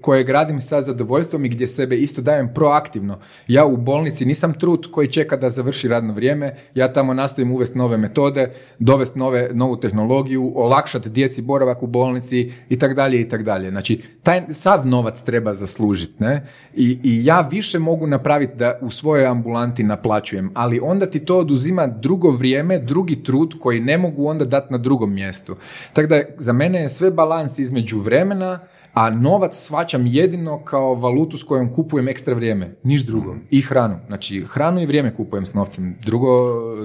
koje 0.00 0.24
gradim 0.24 0.60
sa 0.60 0.82
zadovoljstvom 0.82 1.44
i 1.44 1.48
gdje 1.48 1.66
sebe 1.66 1.96
isto 1.96 2.22
dajem 2.22 2.54
proaktivno. 2.54 3.18
Ja 3.48 3.64
u 3.66 3.76
bolnici 3.90 4.24
nisam 4.24 4.52
trut 4.54 4.86
koji 4.92 5.08
čeka 5.08 5.36
da 5.36 5.50
završi 5.50 5.88
radno 5.88 6.12
vrijeme, 6.14 6.54
ja 6.74 6.92
tamo 6.92 7.14
nastojim 7.14 7.52
uvesti 7.52 7.78
nove 7.78 7.96
metode, 7.96 8.52
dovesti 8.78 9.18
nove, 9.18 9.48
novu 9.52 9.80
tehnologiju, 9.80 10.52
olakšati 10.54 11.10
djeci 11.10 11.42
boravak 11.42 11.82
u 11.82 11.86
bolnici 11.86 12.52
i 12.68 12.78
tak 12.78 12.94
dalje 12.94 13.20
i 13.20 13.28
tak 13.28 13.42
dalje. 13.42 13.70
Znači, 13.70 14.00
taj 14.22 14.42
sav 14.50 14.86
novac 14.86 15.22
treba 15.22 15.52
zaslužiti, 15.54 16.22
ne? 16.22 16.46
I, 16.74 16.98
I 17.02 17.24
ja 17.24 17.40
više 17.40 17.78
mogu 17.78 18.06
napraviti 18.06 18.56
da 18.56 18.78
u 18.80 18.90
svojoj 18.90 19.26
ambulanti 19.26 19.84
naplaćujem, 19.84 20.50
ali 20.54 20.80
onda 20.82 21.06
ti 21.06 21.24
to 21.24 21.38
oduzima 21.38 21.86
drugo 21.86 22.30
vrijeme, 22.30 22.78
drugi 22.78 23.22
trud 23.22 23.54
koji 23.60 23.80
ne 23.80 23.98
mogu 23.98 24.26
onda 24.26 24.44
dati 24.44 24.72
na 24.72 24.78
drugom 24.78 25.14
mjestu. 25.14 25.56
Tako 25.92 26.08
da 26.08 26.22
za 26.38 26.52
mene 26.52 26.82
je 26.82 26.88
sve 26.88 27.10
balans 27.10 27.58
između 27.58 27.98
vremena, 27.98 28.60
a 28.94 29.10
novac 29.10 29.56
shvaćam 29.56 30.06
jedino 30.06 30.64
kao 30.64 30.94
valutu 30.94 31.36
s 31.36 31.42
kojom 31.42 31.72
kupujem 31.72 32.08
ekstra 32.08 32.34
vrijeme, 32.34 32.76
niš 32.84 33.06
drugo. 33.06 33.36
I 33.50 33.60
hranu. 33.60 33.98
Znači, 34.06 34.44
hranu 34.48 34.82
i 34.82 34.86
vrijeme 34.86 35.14
kupujem 35.14 35.46
s 35.46 35.54
novcem, 35.54 35.96
drugo 36.04 36.28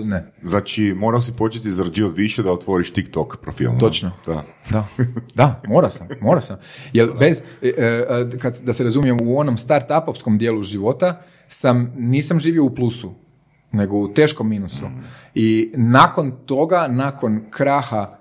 ne. 0.04 0.34
Znači, 0.44 0.94
morao 0.98 1.22
si 1.22 1.34
početi 1.38 1.72
zarađivati 1.72 2.22
više 2.22 2.44
da 2.44 2.52
otvoriš 2.52 2.92
TikTok 2.92 3.38
profil. 3.42 3.72
no? 3.72 3.80
Točno. 3.80 4.12
Da. 4.26 4.44
Da, 4.70 4.88
da, 5.36 5.62
mora 5.68 5.90
sam, 5.90 6.08
mora 6.22 6.42
sam. 6.42 6.58
Jer 6.94 7.12
bez, 7.20 7.44
e, 7.62 7.68
e, 7.68 8.38
kad, 8.42 8.62
da 8.64 8.74
se 8.74 8.84
razumijem, 8.84 9.18
u 9.24 9.40
onom 9.40 9.56
start-upovskom 9.58 10.38
dijelu 10.38 10.64
života 10.64 11.22
sam, 11.48 11.94
nisam 11.98 12.40
živio 12.40 12.66
u 12.66 12.76
plusu, 12.76 13.14
nego 13.72 13.98
u 13.98 14.08
teškom 14.08 14.50
minusu. 14.50 14.86
I 15.36 15.72
nakon 15.76 16.32
toga, 16.46 16.88
nakon 16.88 17.42
kraha 17.50 18.18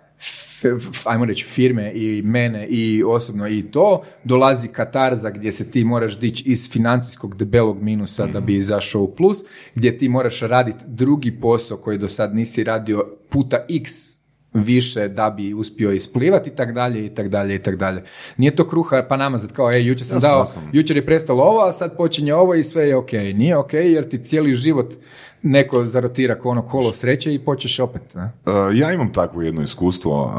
ajmo 1.04 1.24
reći 1.24 1.44
firme 1.44 1.92
i 1.94 2.22
mene 2.22 2.66
i 2.66 3.02
osobno 3.06 3.48
i 3.48 3.62
to, 3.62 4.02
dolazi 4.24 4.68
katarza 4.68 5.30
gdje 5.30 5.52
se 5.52 5.70
ti 5.70 5.84
moraš 5.84 6.18
dići 6.18 6.44
iz 6.46 6.70
financijskog 6.70 7.36
debelog 7.36 7.82
minusa 7.82 8.26
da 8.26 8.40
bi 8.40 8.56
izašao 8.56 9.02
u 9.02 9.14
plus, 9.14 9.38
gdje 9.74 9.96
ti 9.96 10.08
moraš 10.08 10.40
raditi 10.40 10.84
drugi 10.86 11.40
posao 11.40 11.76
koji 11.76 11.98
do 11.98 12.08
sad 12.08 12.34
nisi 12.34 12.64
radio 12.64 13.16
puta 13.28 13.66
x 13.68 14.13
više 14.54 15.08
da 15.08 15.30
bi 15.30 15.54
uspio 15.54 15.92
isplivati 15.92 16.50
i 16.50 16.54
tak 16.54 16.72
dalje 16.72 17.06
i 17.06 17.14
tak 17.14 17.28
dalje 17.28 17.54
i 17.54 17.58
tak 17.58 17.76
dalje. 17.76 18.02
Nije 18.36 18.56
to 18.56 18.68
kruha 18.68 19.06
pa 19.08 19.16
namazat 19.16 19.52
kao 19.52 19.72
ej 19.72 19.86
jučer 19.86 20.06
sam 20.06 20.16
Jasno, 20.16 20.28
dao, 20.28 20.38
jasno. 20.38 20.62
jučer 20.72 20.96
je 20.96 21.06
prestalo 21.06 21.42
ovo, 21.42 21.60
a 21.60 21.72
sad 21.72 21.96
počinje 21.96 22.34
ovo 22.34 22.54
i 22.54 22.62
sve 22.62 22.88
je 22.88 22.96
ok. 22.96 23.12
Nije 23.12 23.56
ok 23.56 23.72
jer 23.72 24.08
ti 24.08 24.24
cijeli 24.24 24.54
život 24.54 24.94
neko 25.42 25.84
zarotira 25.84 26.38
ko 26.38 26.48
ono 26.48 26.62
kolo 26.62 26.92
sreće 26.92 27.34
i 27.34 27.38
počeš 27.38 27.80
opet. 27.80 28.02
Ne? 28.14 28.30
Ja 28.74 28.92
imam 28.92 29.12
takvo 29.12 29.42
jedno 29.42 29.62
iskustvo 29.62 30.32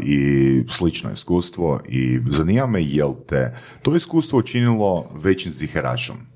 i 0.00 0.18
slično 0.68 1.12
iskustvo 1.12 1.80
i 1.88 2.18
zanima 2.30 2.66
me 2.66 2.82
jel 2.84 3.14
te 3.28 3.56
to 3.82 3.96
iskustvo 3.96 4.38
učinilo 4.38 5.10
većim 5.14 5.52
ziheračom? 5.52 6.31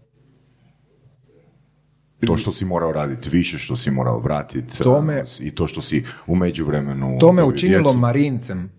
To 2.20 2.36
što 2.36 2.52
si 2.52 2.64
morao 2.64 2.92
raditi 2.92 3.30
više, 3.30 3.58
što 3.58 3.76
si 3.76 3.90
morao 3.90 4.18
vratiti 4.18 4.74
me- 5.02 5.24
i 5.40 5.50
to 5.50 5.66
što 5.66 5.80
si 5.80 6.04
u 6.26 6.36
međuvremenu 6.36 7.16
To 7.20 7.32
me 7.32 7.44
učinilo 7.44 7.82
djecu. 7.82 7.98
marincem. 7.98 8.70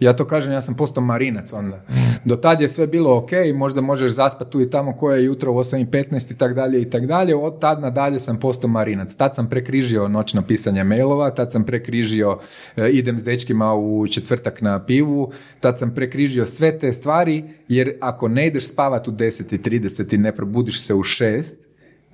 Ja 0.00 0.12
to 0.12 0.26
kažem, 0.26 0.52
ja 0.52 0.60
sam 0.60 0.74
postao 0.74 1.04
marinac 1.04 1.52
onda. 1.52 1.84
Do 2.24 2.36
tad 2.36 2.60
je 2.60 2.68
sve 2.68 2.86
bilo 2.86 3.16
ok, 3.16 3.28
možda 3.54 3.80
možeš 3.80 4.12
zaspati 4.12 4.50
tu 4.50 4.60
i 4.60 4.70
tamo 4.70 4.92
koje 4.92 5.24
jutro 5.24 5.52
u 5.52 5.56
8.15 5.56 6.32
i 6.32 6.38
tak 6.38 6.54
dalje 6.54 6.82
i 6.82 6.90
tak 6.90 7.06
dalje. 7.06 7.36
Od 7.36 7.60
tad 7.60 7.80
nadalje 7.80 8.20
sam 8.20 8.40
postao 8.40 8.70
marinac. 8.70 9.14
Tad 9.14 9.34
sam 9.34 9.48
prekrižio 9.48 10.08
noćno 10.08 10.42
pisanje 10.42 10.84
mailova, 10.84 11.30
tad 11.30 11.52
sam 11.52 11.64
prekrižio 11.64 12.38
e, 12.76 12.88
idem 12.90 13.18
s 13.18 13.24
dečkima 13.24 13.74
u 13.74 14.06
četvrtak 14.06 14.60
na 14.60 14.84
pivu, 14.84 15.32
tad 15.60 15.78
sam 15.78 15.94
prekrižio 15.94 16.46
sve 16.46 16.78
te 16.78 16.92
stvari, 16.92 17.44
jer 17.68 17.92
ako 18.00 18.28
ne 18.28 18.46
ideš 18.46 18.68
spavat 18.68 19.08
u 19.08 19.12
10.30 19.12 20.14
i 20.14 20.18
ne 20.18 20.36
probudiš 20.36 20.86
se 20.86 20.94
u 20.94 21.02
6, 21.02 21.42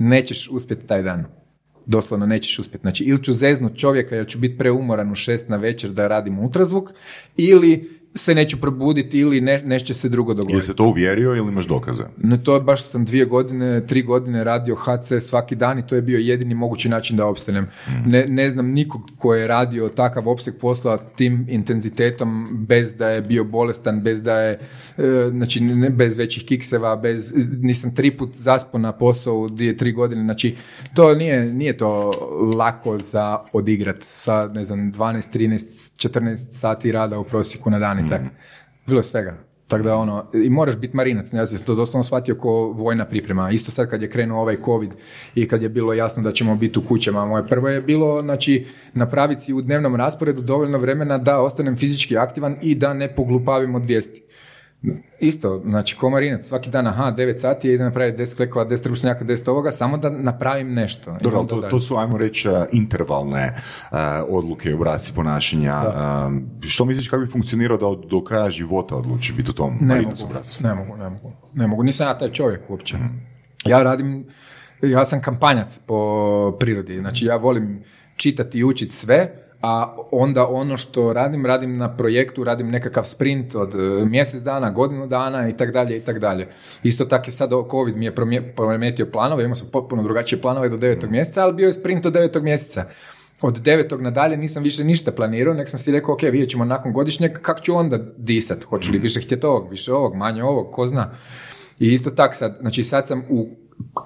nećeš 0.01 0.49
uspjeti 0.51 0.87
taj 0.87 1.03
dan. 1.03 1.25
Doslovno 1.87 2.27
nećeš 2.27 2.59
uspjeti. 2.59 2.83
Znači, 2.83 3.05
ili 3.05 3.25
ću 3.25 3.33
zeznut 3.33 3.77
čovjeka 3.77 4.17
jer 4.17 4.27
ću 4.27 4.39
biti 4.39 4.59
preumoran 4.59 5.13
u 5.13 5.15
šest 5.15 5.49
na 5.49 5.57
večer 5.57 5.91
da 5.91 6.09
radim 6.09 6.39
ultrazvuk, 6.39 6.91
ili 7.37 8.00
se 8.15 8.35
neću 8.35 8.61
probuditi 8.61 9.19
ili 9.19 9.41
ne, 9.41 9.63
nešto 9.65 9.87
će 9.87 9.95
se 9.95 10.09
drugo 10.09 10.35
dogoditi. 10.35 10.57
Jesi 10.57 10.67
se 10.67 10.77
to 10.77 10.85
uvjerio 10.85 11.37
ili 11.37 11.49
imaš 11.49 11.67
dokaze? 11.67 12.05
No 12.17 12.37
to 12.37 12.55
je 12.55 12.61
baš 12.61 12.85
sam 12.85 13.05
dvije 13.05 13.25
godine, 13.25 13.87
tri 13.87 14.03
godine 14.03 14.45
radio 14.45 14.75
HC 14.75 15.13
svaki 15.21 15.57
dan 15.57 15.79
i 15.79 15.87
to 15.87 15.97
je 15.97 16.03
bio 16.03 16.19
jedini 16.19 16.55
mogući 16.55 16.89
način 16.89 17.17
da 17.17 17.27
opstanem. 17.27 17.67
Ne, 18.07 18.27
ne 18.29 18.51
znam 18.51 18.67
nikog 18.67 19.03
ko 19.19 19.35
je 19.35 19.47
radio 19.47 19.89
takav 19.89 20.29
opseg 20.29 20.55
posla 20.61 20.97
tim 21.17 21.47
intenzitetom 21.51 22.49
bez 22.69 22.97
da 22.97 23.09
je 23.09 23.23
bio 23.23 23.45
bolestan, 23.45 24.01
bez 24.01 24.23
da 24.23 24.41
je, 24.41 24.59
e, 24.99 25.29
znači 25.31 25.61
ne, 25.61 25.91
bez 25.91 26.19
većih 26.19 26.45
kikseva, 26.45 26.97
bez, 26.97 27.35
nisam 27.63 27.95
tri 27.95 28.17
put 28.17 28.31
zaspao 28.37 28.81
na 28.81 28.93
posao 28.93 29.41
u 29.41 29.49
dvije, 29.49 29.77
tri 29.77 29.93
godine, 29.93 30.25
znači 30.25 30.57
to 30.95 31.15
nije, 31.15 31.45
nije 31.53 31.77
to 31.77 32.11
lako 32.57 32.99
za 32.99 33.39
odigrat 33.53 33.97
sa, 34.01 34.51
ne 34.55 34.65
znam, 34.65 34.93
12, 34.93 35.39
13, 35.39 36.09
14 36.09 36.37
sati 36.37 36.93
rada 36.93 37.19
u 37.19 37.25
prosjeku 37.25 37.71
na 37.71 37.79
dan 37.79 38.00
i 38.07 38.09
tako. 38.09 38.25
Bilo 38.87 39.03
svega. 39.03 39.51
Tako 39.71 39.83
da 39.83 39.97
ono, 39.97 40.27
i 40.45 40.51
moraš 40.51 40.77
biti 40.77 40.97
marinac, 40.97 41.33
ja 41.33 41.47
sam 41.47 41.59
to 41.59 41.75
doslovno 41.75 42.05
shvatio 42.05 42.35
ko 42.35 42.51
vojna 42.53 43.05
priprema. 43.05 43.51
Isto 43.51 43.71
sad 43.71 43.91
kad 43.91 44.03
je 44.03 44.11
krenuo 44.11 44.41
ovaj 44.41 44.57
covid 44.65 44.91
i 45.35 45.49
kad 45.49 45.63
je 45.63 45.69
bilo 45.69 45.93
jasno 45.93 46.23
da 46.23 46.33
ćemo 46.33 46.57
biti 46.57 46.79
u 46.79 46.83
kućama, 46.83 47.27
moje 47.27 47.49
prvo 47.49 47.69
je 47.69 47.83
bilo, 47.83 48.21
znači, 48.23 48.67
napraviti 48.95 49.53
u 49.53 49.63
dnevnom 49.63 49.97
rasporedu 49.97 50.43
dovoljno 50.43 50.79
vremena 50.79 51.19
da 51.19 51.41
ostanem 51.41 51.77
fizički 51.77 52.17
aktivan 52.17 52.57
i 52.63 52.75
da 52.75 52.95
ne 52.95 53.15
poglupavim 53.15 53.75
od 53.75 53.87
vijesti. 53.87 54.23
Isto, 55.21 55.63
znači 55.65 55.97
ko 55.97 56.11
marinac, 56.11 56.45
svaki 56.45 56.71
dan, 56.71 56.87
aha, 56.87 57.05
9 57.13 57.39
sati, 57.39 57.69
idem 57.69 57.87
napraviti 57.87 58.19
10 58.19 58.37
klekova, 58.37 58.67
10 58.67 58.89
ručnjaka, 58.89 59.25
10 59.25 59.51
ovoga, 59.51 59.71
samo 59.71 59.99
da 59.99 60.11
napravim 60.11 60.75
nešto. 60.75 61.17
Dobro, 61.21 61.45
to, 61.45 61.61
to 61.61 61.81
su, 61.81 61.97
ajmo 61.97 62.19
reći, 62.19 62.49
uh, 62.49 62.55
intervalne 62.73 63.55
uh, 63.57 63.99
odluke, 64.29 64.75
obrasci 64.75 65.13
ponašanja. 65.15 65.83
Um, 66.27 66.47
što 66.61 66.85
misliš 66.85 67.09
kako 67.09 67.21
bi 67.21 67.31
funkcionirao 67.31 67.77
da 67.77 67.87
od- 67.87 68.07
do 68.07 68.25
kraja 68.25 68.51
života 68.51 68.97
odluči 68.97 69.33
biti 69.33 69.51
u 69.51 69.55
tom 69.55 69.77
Ne 69.81 70.01
mogu, 70.01 70.15
obrascu? 70.25 70.63
ne 70.63 70.75
mogu, 70.75 70.97
ne 70.97 71.09
mogu. 71.11 71.33
Ne 71.55 71.67
mogu, 71.67 71.83
nisam 71.83 72.07
ja 72.07 72.19
taj 72.19 72.31
čovjek 72.31 72.71
uopće. 72.71 72.97
Ja 73.67 73.83
radim, 73.83 74.27
ja 74.83 75.05
sam 75.05 75.23
kampanjac 75.23 75.79
po 75.79 75.97
prirodi, 76.61 76.99
znači 76.99 77.25
ja 77.25 77.37
volim 77.37 77.83
čitati 78.17 78.59
i 78.59 78.65
učiti 78.65 78.95
sve, 78.95 79.33
a 79.63 79.97
onda 80.11 80.47
ono 80.47 80.77
što 80.77 81.13
radim, 81.13 81.47
radim 81.47 81.77
na 81.77 81.97
projektu, 81.97 82.45
radim 82.45 82.71
nekakav 82.71 83.05
sprint 83.05 83.55
od 83.55 83.75
e, 83.75 84.05
mjesec 84.05 84.43
dana, 84.43 84.71
godinu 84.71 85.07
dana 85.07 85.49
i 85.49 85.57
tak 85.57 85.73
dalje 85.73 85.97
i 85.97 86.01
tak 86.01 86.19
dalje. 86.19 86.49
Isto 86.83 87.05
tako 87.05 87.29
je 87.29 87.33
sad 87.33 87.51
COVID 87.71 87.97
mi 87.97 88.05
je 88.05 88.15
prometio 88.57 89.07
planove, 89.07 89.45
imao 89.45 89.55
sam 89.55 89.69
potpuno 89.73 90.03
drugačije 90.03 90.41
planove 90.41 90.69
do 90.69 90.77
devetog 90.77 91.11
mjeseca, 91.11 91.43
ali 91.43 91.55
bio 91.55 91.67
je 91.67 91.73
sprint 91.73 92.07
od 92.07 92.13
devetog 92.13 92.43
mjeseca. 92.43 92.85
Od 93.43 93.61
devetog 93.61 94.03
nadalje 94.03 94.37
nisam 94.37 94.63
više 94.63 94.85
ništa 94.85 95.13
planirao, 95.13 95.55
nek 95.55 95.69
sam 95.69 95.79
si 95.79 95.93
rekao, 95.93 96.15
ok, 96.15 96.23
vidjet 96.23 96.51
ćemo 96.51 96.65
nakon 96.65 96.93
godišnjeg, 96.93 97.33
kako 97.43 97.61
ću 97.61 97.77
onda 97.77 97.99
disat, 98.17 98.65
hoću 98.65 98.93
li 98.93 98.99
više 98.99 99.21
htjeti 99.21 99.47
ovog, 99.47 99.71
više 99.71 99.93
ovog, 99.93 100.15
manje 100.15 100.45
ovog, 100.45 100.73
ko 100.73 100.87
zna. 100.87 101.11
I 101.79 101.93
isto 101.93 102.11
tak 102.11 102.37
sad, 102.37 102.57
znači 102.61 102.85
sad 102.85 103.09
sam 103.09 103.25
u 103.29 103.49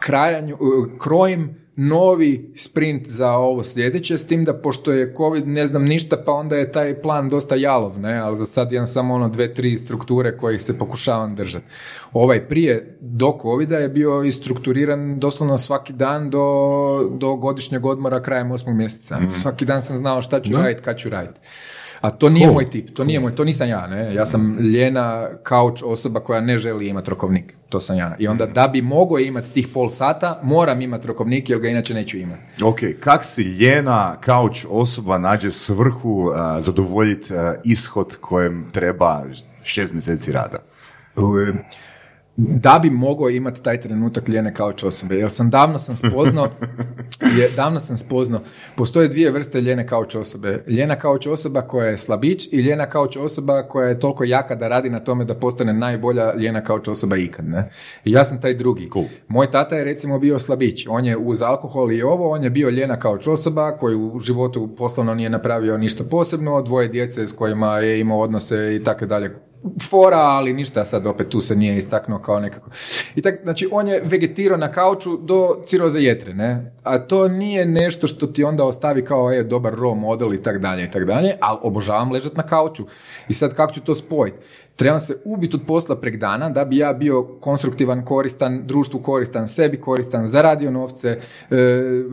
krajanju, 0.01 0.57
krojim 0.99 1.64
novi 1.77 2.53
sprint 2.57 3.07
za 3.07 3.31
ovo 3.31 3.63
sljedeće, 3.63 4.19
s 4.19 4.27
tim 4.27 4.45
da 4.45 4.55
pošto 4.55 4.93
je 4.93 5.15
COVID 5.17 5.49
ne 5.49 5.67
znam 5.67 5.85
ništa, 5.85 6.17
pa 6.27 6.33
onda 6.33 6.57
je 6.57 6.71
taj 6.71 7.03
plan 7.03 7.29
dosta 7.29 7.57
jalov, 7.57 8.01
ne, 8.01 8.19
ali 8.19 8.37
za 8.37 8.47
sad 8.47 8.73
imam 8.73 8.87
samo 8.87 9.15
ono 9.15 9.29
dve, 9.29 9.55
tri 9.55 9.77
strukture 9.77 10.37
kojih 10.37 10.63
se 10.63 10.79
pokušavam 10.79 11.35
držati. 11.35 11.65
Ovaj 12.13 12.49
prije, 12.49 12.99
do 13.01 13.39
COVID-a 13.43 13.77
je 13.77 13.89
bio 13.89 14.23
istrukturiran 14.23 15.19
doslovno 15.19 15.59
svaki 15.59 15.93
dan 15.93 16.31
do, 16.31 17.11
do 17.19 17.35
godišnjeg 17.35 17.87
odmora 17.87 18.23
krajem 18.23 18.51
osmog 18.51 18.77
mjeseca. 18.77 19.19
Svaki 19.29 19.65
dan 19.65 19.83
sam 19.83 19.97
znao 19.97 20.23
šta 20.23 20.41
ću 20.41 20.53
raditi, 20.53 20.83
kad 20.83 20.99
ću 20.99 21.09
raditi. 21.09 21.41
A 22.05 22.11
to 22.11 22.29
nije 22.29 22.51
moj 22.51 22.71
tip, 22.71 22.95
to 22.95 23.05
nije 23.05 23.21
moj, 23.21 23.35
to 23.35 23.45
nisam 23.45 23.69
ja, 23.69 23.87
ne. 23.87 24.15
Ja 24.15 24.27
sam 24.27 24.59
ljena 24.59 25.29
kauč 25.43 25.83
osoba 25.83 26.21
koja 26.21 26.41
ne 26.41 26.59
želi 26.59 26.89
imati 26.89 27.11
rokovnik. 27.11 27.55
To 27.69 27.81
sam 27.81 27.97
ja. 27.97 28.17
I 28.19 28.29
onda 28.29 28.47
da 28.47 28.69
bi 28.69 28.83
mogao 28.83 29.19
imati 29.19 29.53
tih 29.53 29.69
pol 29.75 29.89
sata, 29.89 30.41
moram 30.43 30.81
imati 30.81 31.07
rokovnik 31.07 31.51
jer 31.51 31.59
ga 31.59 31.69
inače 31.69 31.95
neću 31.95 32.17
imati. 32.17 32.65
Ok, 32.65 32.79
kak 33.01 33.25
si 33.25 33.43
ljena 33.43 34.17
kauč 34.21 34.67
osoba 34.71 35.19
nađe 35.19 35.51
svrhu 35.51 36.11
uh, 36.11 36.35
zadovoljiti 36.59 37.35
uh, 37.35 37.39
ishod 37.65 38.17
kojem 38.21 38.67
treba 38.73 39.23
šest 39.63 39.93
mjeseci 39.93 40.33
rada? 40.33 40.59
Da 42.37 42.79
bi 42.83 42.91
mogao 42.91 43.31
imati 43.31 43.63
taj 43.63 43.81
trenutak 43.81 44.29
ljene 44.29 44.55
kauč 44.55 44.85
osobe. 44.85 45.17
Jer 45.17 45.31
sam 45.31 45.51
davno 45.51 45.79
sam 45.79 45.97
spoznao, 45.97 46.49
je, 47.39 47.49
davno 47.57 47.81
sam 47.81 47.97
spoznao, 47.97 48.41
postoje 48.77 49.09
dvije 49.09 49.31
vrste 49.31 49.61
ljene 49.61 49.87
kauč 49.87 50.15
osobe. 50.15 50.65
Ljena 50.67 50.97
kauč 50.97 51.27
osoba 51.27 51.63
koja 51.63 51.89
je 51.89 51.99
slabić 51.99 52.53
i 52.53 52.57
ljena 52.57 52.87
kauč 52.87 53.17
osoba 53.17 53.63
koja 53.63 53.89
je 53.89 54.01
toliko 54.01 54.25
jaka 54.25 54.55
da 54.55 54.69
radi 54.69 54.91
na 54.91 55.01
tome 55.01 55.25
da 55.25 55.35
postane 55.35 55.73
najbolja 55.73 56.35
ljena 56.35 56.65
kauč 56.65 56.89
osoba 56.89 57.17
ikad. 57.17 57.49
Ne? 57.49 57.71
I 58.05 58.13
ja 58.13 58.25
sam 58.25 58.41
taj 58.41 58.55
drugi. 58.55 58.91
Cool. 58.93 59.05
Moj 59.29 59.51
tata 59.51 59.77
je 59.77 59.85
recimo 59.85 60.19
bio 60.19 60.39
slabić. 60.39 60.87
On 60.89 61.05
je 61.05 61.17
uz 61.17 61.43
alkohol 61.43 61.93
i 61.93 62.03
ovo, 62.03 62.31
on 62.31 62.45
je 62.45 62.51
bio 62.51 62.71
ljena 62.71 62.99
kauč 62.99 63.27
osoba 63.27 63.77
koji 63.77 63.97
u 63.97 64.19
životu 64.19 64.75
poslovno 64.77 65.15
nije 65.15 65.31
napravio 65.31 65.79
ništa 65.79 66.05
posebno, 66.05 66.63
dvoje 66.63 66.89
djece 66.89 67.27
s 67.27 67.33
kojima 67.33 67.79
je 67.79 68.01
imao 68.01 68.21
odnose 68.21 68.77
i 68.77 68.85
tako 68.85 69.07
dalje 69.07 69.54
fora, 69.91 70.19
ali 70.19 70.53
ništa 70.53 70.85
sad 70.85 71.07
opet 71.07 71.29
tu 71.29 71.41
se 71.41 71.57
nije 71.57 71.77
istaknuo 71.77 72.19
kao 72.19 72.41
nekako. 72.41 72.71
I 73.15 73.23
tak, 73.23 73.41
znači 73.43 73.69
on 73.73 73.89
je 73.89 74.03
vegetirao 74.05 74.59
na 74.59 74.73
kauču 74.73 75.17
do 75.17 75.63
ciroze 75.67 76.01
jetre, 76.01 76.35
ne? 76.35 76.73
A 76.83 76.99
to 76.99 77.29
nije 77.29 77.67
nešto 77.67 78.07
što 78.07 78.27
ti 78.27 78.45
onda 78.45 78.65
ostavi 78.65 79.05
kao 79.05 79.31
je 79.31 79.45
dobar 79.45 79.75
role 79.75 79.97
model 79.97 80.35
i 80.35 80.43
tak 80.43 80.59
dalje 80.59 80.85
i 80.85 80.91
tak 80.91 81.05
dalje, 81.05 81.37
ali 81.41 81.59
obožavam 81.63 82.13
ležat 82.13 82.37
na 82.37 82.43
kauču. 82.43 82.85
I 83.29 83.35
sad 83.35 83.55
kako 83.55 83.73
ću 83.73 83.81
to 83.81 83.95
spojiti? 83.95 84.39
Trebam 84.77 85.01
se 85.01 85.17
ubiti 85.25 85.57
od 85.57 85.63
posla 85.67 85.97
prek 85.97 86.17
dana 86.17 86.51
da 86.51 86.65
bi 86.65 86.77
ja 86.77 86.93
bio 86.93 87.23
konstruktivan, 87.23 88.05
koristan, 88.05 88.63
društvu 88.67 89.01
koristan, 89.01 89.49
sebi 89.49 89.81
koristan, 89.81 90.27
zaradio 90.27 90.71
novce, 90.71 91.09
e, 91.09 91.57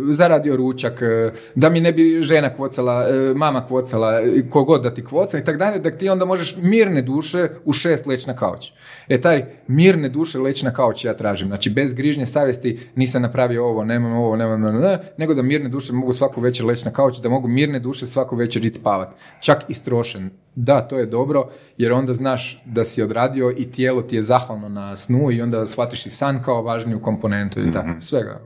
zaradio 0.10 0.56
ručak, 0.56 1.02
e, 1.02 1.32
da 1.56 1.70
mi 1.70 1.82
ne 1.82 1.94
bi 1.94 2.22
žena 2.22 2.54
kvocala, 2.56 3.08
e, 3.10 3.34
mama 3.36 3.66
kvocala, 3.68 4.22
kogod 4.50 4.84
da 4.84 4.94
ti 4.94 5.06
kvoca 5.06 5.38
i 5.38 5.44
tak 5.44 5.58
dalje, 5.58 5.80
da 5.80 5.92
ti 5.92 6.10
onda 6.10 6.26
možeš 6.26 6.58
mirne 6.62 7.02
duše 7.02 7.50
u 7.66 7.74
šest 7.74 8.06
leći 8.06 8.28
na 8.28 8.36
kauč. 8.36 8.72
E 9.08 9.22
taj 9.22 9.46
mirne 9.68 10.10
duše 10.10 10.40
leći 10.40 10.66
na 10.66 10.74
kauč 10.74 11.06
ja 11.06 11.14
tražim. 11.14 11.48
Znači 11.48 11.70
bez 11.70 11.94
grižnje 11.94 12.26
savjesti 12.26 12.80
nisam 12.96 13.22
napravio 13.22 13.66
ovo, 13.66 13.86
nemam 13.86 14.14
ovo, 14.14 14.36
nemam, 14.36 14.62
nemam, 14.62 14.98
nego 15.18 15.34
da 15.34 15.42
mirne 15.42 15.70
duše 15.70 15.94
mogu 15.94 16.14
svaku 16.14 16.42
večer 16.42 16.66
leći 16.66 16.86
na 16.86 16.92
kauč, 16.92 17.18
da 17.18 17.30
mogu 17.30 17.48
mirne 17.48 17.80
duše 17.80 18.08
svaku 18.08 18.36
večer 18.36 18.66
ići 18.66 18.80
spavat. 18.80 19.10
Čak 19.40 19.64
istrošen. 19.68 20.30
Da, 20.56 20.82
to 20.82 20.98
je 20.98 21.06
dobro, 21.06 21.50
jer 21.78 21.94
onda 21.94 22.14
znaš 22.14 22.51
da 22.66 22.84
si 22.84 23.02
odradio 23.02 23.54
i 23.58 23.72
tijelo 23.72 24.02
ti 24.02 24.16
je 24.16 24.22
zahvalno 24.22 24.70
na 24.70 24.96
snu 24.96 25.32
i 25.32 25.42
onda 25.42 25.66
shvatiš 25.66 26.06
i 26.06 26.10
san 26.10 26.44
kao 26.44 26.62
važniju 26.62 27.00
komponentu 27.02 27.62
i 27.62 27.72
tako, 27.72 27.90
svega. 28.00 28.40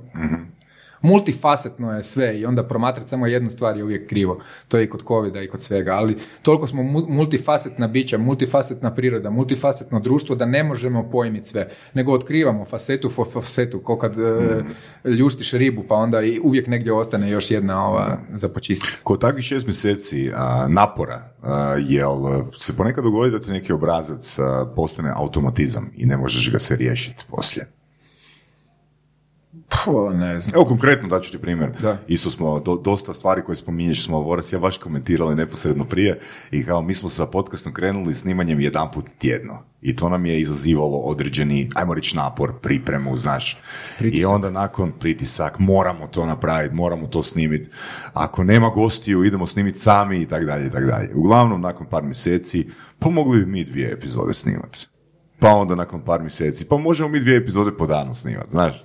Multifacetno 1.05 1.91
je 1.97 2.03
sve 2.03 2.39
i 2.39 2.45
onda 2.45 2.63
promatrati 2.63 3.09
samo 3.09 3.27
jednu 3.27 3.49
stvar 3.49 3.77
je 3.77 3.83
uvijek 3.83 4.09
krivo. 4.09 4.39
To 4.67 4.77
je 4.77 4.83
i 4.83 4.89
kod 4.89 5.03
covida 5.07 5.41
i 5.41 5.47
kod 5.47 5.61
svega, 5.61 5.91
ali 5.91 6.17
toliko 6.41 6.67
smo 6.67 6.83
mu- 6.83 7.05
multifacetna 7.09 7.87
bića, 7.87 8.17
multifacetna 8.17 8.95
priroda, 8.95 9.29
multifacetno 9.29 9.99
društvo 9.99 10.35
da 10.35 10.45
ne 10.45 10.63
možemo 10.63 11.09
pojmiti 11.11 11.47
sve, 11.47 11.67
nego 11.93 12.13
otkrivamo 12.13 12.65
facetu 12.65 13.11
po 13.15 13.25
facetu, 13.25 13.79
ko 13.79 13.97
kad 13.97 14.19
e, 14.19 14.63
ljuštiš 15.09 15.51
ribu 15.51 15.83
pa 15.87 15.95
onda 15.95 16.21
i 16.21 16.39
uvijek 16.43 16.67
negdje 16.67 16.93
ostane 16.93 17.29
još 17.29 17.51
jedna 17.51 17.87
ova 17.89 18.17
za 18.33 18.49
počistiti. 18.49 18.93
Kod 19.03 19.21
takvih 19.21 19.45
šest 19.45 19.65
mjeseci 19.65 20.31
a, 20.35 20.67
napora, 20.69 21.29
a, 21.43 21.75
jel 21.87 22.17
se 22.57 22.73
ponekad 22.77 23.03
dogodi 23.03 23.31
da 23.31 23.39
ti 23.39 23.51
neki 23.51 23.73
obrazac 23.73 24.39
a, 24.39 24.71
postane 24.75 25.11
automatizam 25.15 25.91
i 25.95 26.05
ne 26.05 26.17
možeš 26.17 26.51
ga 26.51 26.59
se 26.59 26.75
riješiti 26.75 27.23
poslije? 27.29 27.67
Puh, 29.85 30.13
ne 30.13 30.39
znam. 30.39 30.55
Evo 30.55 30.65
konkretno 30.65 31.09
daću 31.09 31.31
ti 31.31 31.37
primjer. 31.37 31.71
Da. 31.81 31.97
Isto 32.07 32.29
smo, 32.29 32.59
do- 32.59 32.75
dosta 32.75 33.13
stvari 33.13 33.41
koje 33.41 33.55
spominješ 33.55 34.05
smo 34.05 34.19
Voras 34.19 34.53
ja 34.53 34.59
baš 34.59 34.77
komentirali 34.77 35.35
neposredno 35.35 35.85
prije 35.85 36.19
i 36.51 36.63
kao 36.65 36.81
mi 36.81 36.93
smo 36.93 37.09
sa 37.09 37.25
podcastom 37.25 37.73
krenuli 37.73 38.15
snimanjem 38.15 38.59
jedanput 38.59 39.05
tjedno 39.17 39.63
i 39.81 39.95
to 39.95 40.09
nam 40.09 40.25
je 40.25 40.39
izazivalo 40.41 40.97
određeni, 40.97 41.69
ajmo 41.75 41.93
reći 41.93 42.15
napor, 42.15 42.53
pripremu, 42.61 43.17
znaš. 43.17 43.57
I 44.01 44.25
onda 44.25 44.49
nakon 44.49 44.91
pritisak, 44.99 45.59
moramo 45.59 46.07
to 46.07 46.25
napraviti, 46.25 46.75
moramo 46.75 47.07
to 47.07 47.23
snimiti. 47.23 47.69
Ako 48.13 48.43
nema 48.43 48.69
gostiju, 48.69 49.23
idemo 49.23 49.47
snimiti 49.47 49.79
sami 49.79 50.21
i 50.21 50.25
tako 50.25 50.45
dalje 50.45 50.67
i 50.67 50.71
tako 50.71 50.85
dalje. 50.85 51.09
Uglavnom, 51.15 51.61
nakon 51.61 51.87
par 51.87 52.03
mjeseci, 52.03 52.67
pa 52.99 53.09
mogli 53.09 53.39
bi 53.39 53.51
mi 53.51 53.63
dvije 53.63 53.91
epizode 53.91 54.33
snimati. 54.33 54.87
Pa 55.39 55.49
onda 55.49 55.75
nakon 55.75 56.01
par 56.01 56.21
mjeseci, 56.21 56.65
pa 56.65 56.77
možemo 56.77 57.09
mi 57.09 57.19
dvije 57.19 57.37
epizode 57.37 57.71
po 57.77 57.87
danu 57.87 58.15
snimati, 58.15 58.49
znaš. 58.49 58.84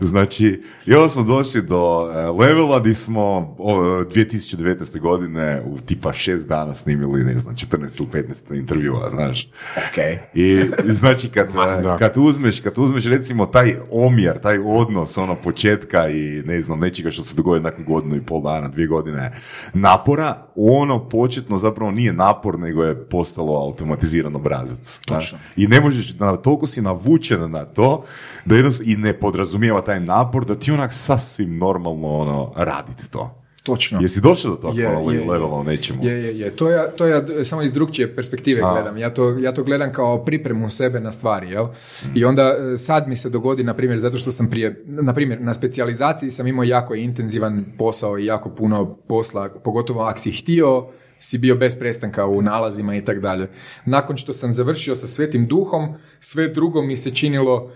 Znači, 0.00 0.62
i 0.86 0.94
onda 0.94 1.08
smo 1.08 1.22
došli 1.22 1.62
do 1.62 2.12
e, 2.14 2.16
levela 2.16 2.80
di 2.80 2.94
smo 2.94 3.54
o, 3.58 3.74
2019. 3.80 5.00
godine 5.00 5.62
u 5.66 5.78
tipa 5.78 6.12
šest 6.12 6.48
dana 6.48 6.74
snimili, 6.74 7.24
ne 7.24 7.38
znam, 7.38 7.54
14 7.54 8.00
ili 8.00 8.24
15 8.24 8.58
intervjua, 8.58 9.10
znaš. 9.10 9.48
Okay. 9.76 10.18
I 10.34 10.70
znači 10.92 11.28
kad, 11.28 11.48
Da. 11.82 11.96
kad 11.98 12.12
uzmeš, 12.16 12.60
kad 12.60 12.78
uzmeš 12.78 13.04
recimo 13.04 13.46
taj 13.46 13.74
omjer, 13.90 14.40
taj 14.40 14.58
odnos 14.58 15.18
ono 15.18 15.34
početka 15.34 16.08
i 16.08 16.42
ne 16.46 16.62
znam 16.62 16.80
nečega 16.80 17.10
što 17.10 17.22
se 17.22 17.36
dogodi 17.36 17.60
nakon 17.60 17.84
godinu 17.84 18.16
i 18.16 18.22
pol 18.22 18.42
dana, 18.42 18.68
dvije 18.68 18.86
godine 18.86 19.32
napora, 19.72 20.46
ono 20.56 21.08
početno 21.08 21.58
zapravo 21.58 21.90
nije 21.90 22.12
napor 22.12 22.58
nego 22.58 22.84
je 22.84 23.04
postalo 23.08 23.54
automatizirano 23.54 24.38
obrazac. 24.38 25.00
znaš. 25.08 25.34
I 25.56 25.66
ne 25.66 25.80
možeš, 25.80 26.14
na, 26.18 26.36
toliko 26.36 26.66
si 26.66 26.82
navučen 26.82 27.50
na 27.50 27.64
to 27.64 28.04
da 28.44 28.54
jednostavno 28.56 28.92
i 28.92 28.96
ne 28.96 29.20
podrazumijeva 29.34 29.80
taj 29.80 30.00
napor 30.00 30.44
da 30.44 30.54
ti 30.54 30.72
onak 30.72 30.92
sasvim 30.92 31.58
normalno 31.58 32.08
ono 32.08 32.52
raditi 32.56 33.10
to. 33.10 33.40
Točno. 33.62 34.00
Jesi 34.00 34.20
došao 34.20 34.50
do 34.50 34.56
tog 34.56 34.78
Je, 34.78 34.88
ono, 34.88 35.12
je, 35.12 35.30
levela 35.30 35.56
u 35.56 35.64
nečemu? 35.64 36.04
Je, 36.04 36.12
je, 36.12 36.38
je. 36.38 36.50
To 36.56 36.70
ja, 36.70 36.90
to 36.90 37.06
ja 37.06 37.44
samo 37.44 37.62
iz 37.62 37.72
drugčije 37.72 38.16
perspektive 38.16 38.62
A. 38.64 38.72
gledam. 38.72 38.98
Ja 38.98 39.14
to, 39.14 39.38
ja 39.38 39.52
to 39.52 39.64
gledam 39.64 39.92
kao 39.92 40.24
pripremu 40.24 40.70
sebe 40.70 41.00
na 41.00 41.12
stvari, 41.12 41.50
jel? 41.50 41.66
I 42.14 42.24
onda 42.24 42.42
e, 42.42 42.76
sad 42.76 43.08
mi 43.08 43.16
se 43.16 43.30
dogodi, 43.30 43.64
na 43.64 43.74
primjer, 43.74 43.98
zato 43.98 44.18
što 44.18 44.32
sam 44.32 44.50
prije, 44.50 44.84
na 44.86 45.14
primjer, 45.14 45.40
na 45.40 45.54
specijalizaciji 45.54 46.30
sam 46.30 46.46
imao 46.46 46.64
jako 46.64 46.94
intenzivan 46.94 47.64
posao 47.78 48.18
i 48.18 48.26
jako 48.26 48.50
puno 48.50 48.94
posla, 49.08 49.48
pogotovo 49.48 50.02
ako 50.02 50.18
si 50.18 50.32
htio, 50.32 50.86
si 51.18 51.38
bio 51.38 51.54
bez 51.54 51.78
prestanka 51.78 52.26
u 52.26 52.42
nalazima 52.42 52.96
i 52.96 53.04
tak 53.04 53.20
dalje. 53.20 53.48
Nakon 53.84 54.16
što 54.16 54.32
sam 54.32 54.52
završio 54.52 54.94
sa 54.94 55.06
svetim 55.06 55.46
duhom, 55.46 55.94
sve 56.20 56.48
drugo 56.48 56.82
mi 56.82 56.96
se 56.96 57.10
činilo 57.10 57.70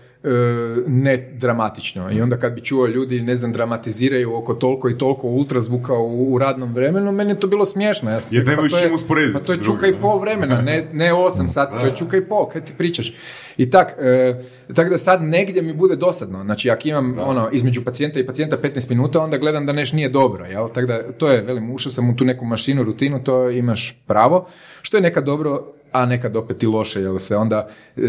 ne 0.87 1.17
dramatično. 1.33 2.11
I 2.11 2.21
onda 2.21 2.37
kad 2.37 2.53
bi 2.53 2.61
čuo 2.61 2.87
ljudi, 2.87 3.21
ne 3.21 3.35
znam, 3.35 3.53
dramatiziraju 3.53 4.35
oko 4.35 4.53
toliko 4.53 4.89
i 4.89 4.97
toliko 4.97 5.27
ultrazvuka 5.27 5.93
u, 5.93 6.33
u 6.33 6.37
radnom 6.37 6.73
vremenu, 6.73 7.11
meni 7.11 7.31
je 7.31 7.39
to 7.39 7.47
bilo 7.47 7.65
smiješno. 7.65 8.11
Ja 8.11 8.19
sam 8.19 8.37
Jer 8.37 8.43
rekao, 8.43 8.55
nemaju 8.55 8.71
pa 8.71 8.77
to 8.77 8.85
je- 8.85 8.93
usporediti 8.93 9.33
Pa 9.33 9.39
to 9.39 9.51
je 9.53 9.59
čuka 9.59 9.87
i 9.87 9.93
pol 9.93 10.19
vremena, 10.19 10.61
ne, 10.61 10.87
ne 10.93 11.13
osam 11.13 11.47
sati, 11.47 11.79
to 11.79 11.85
je 11.85 11.95
čuka 11.95 12.17
i 12.17 12.21
pol, 12.21 12.45
kaj 12.45 12.61
ti 12.61 12.73
pričaš? 12.77 13.13
I 13.57 13.69
tak, 13.69 13.95
e, 13.99 14.41
tak 14.73 14.89
da 14.89 14.97
sad 14.97 15.23
negdje 15.23 15.61
mi 15.61 15.73
bude 15.73 15.95
dosadno. 15.95 16.43
Znači, 16.43 16.69
ako 16.69 16.87
imam 16.87 17.15
ono, 17.19 17.49
između 17.51 17.83
pacijenta 17.83 18.19
i 18.19 18.25
pacijenta 18.25 18.57
15 18.57 18.89
minuta, 18.89 19.19
onda 19.19 19.37
gledam 19.37 19.65
da 19.65 19.73
nešto 19.73 19.95
nije 19.95 20.09
dobro, 20.09 20.45
jel? 20.45 20.67
Tako 20.67 20.87
da, 20.87 21.11
to 21.11 21.31
je, 21.31 21.41
velim, 21.41 21.71
ušao 21.71 21.91
sam 21.91 22.09
u 22.09 22.15
tu 22.15 22.25
neku 22.25 22.45
mašinu, 22.45 22.83
rutinu, 22.83 23.23
to 23.23 23.49
imaš 23.49 23.97
pravo, 24.07 24.47
što 24.81 24.97
je 24.97 25.01
nekad 25.01 25.23
dobro, 25.23 25.73
a 25.91 26.05
nekad 26.05 26.35
opet 26.35 26.63
i 26.63 26.67
loše, 26.67 27.01
jer 27.01 27.19
se 27.19 27.35
onda 27.35 27.67
e, 27.97 28.01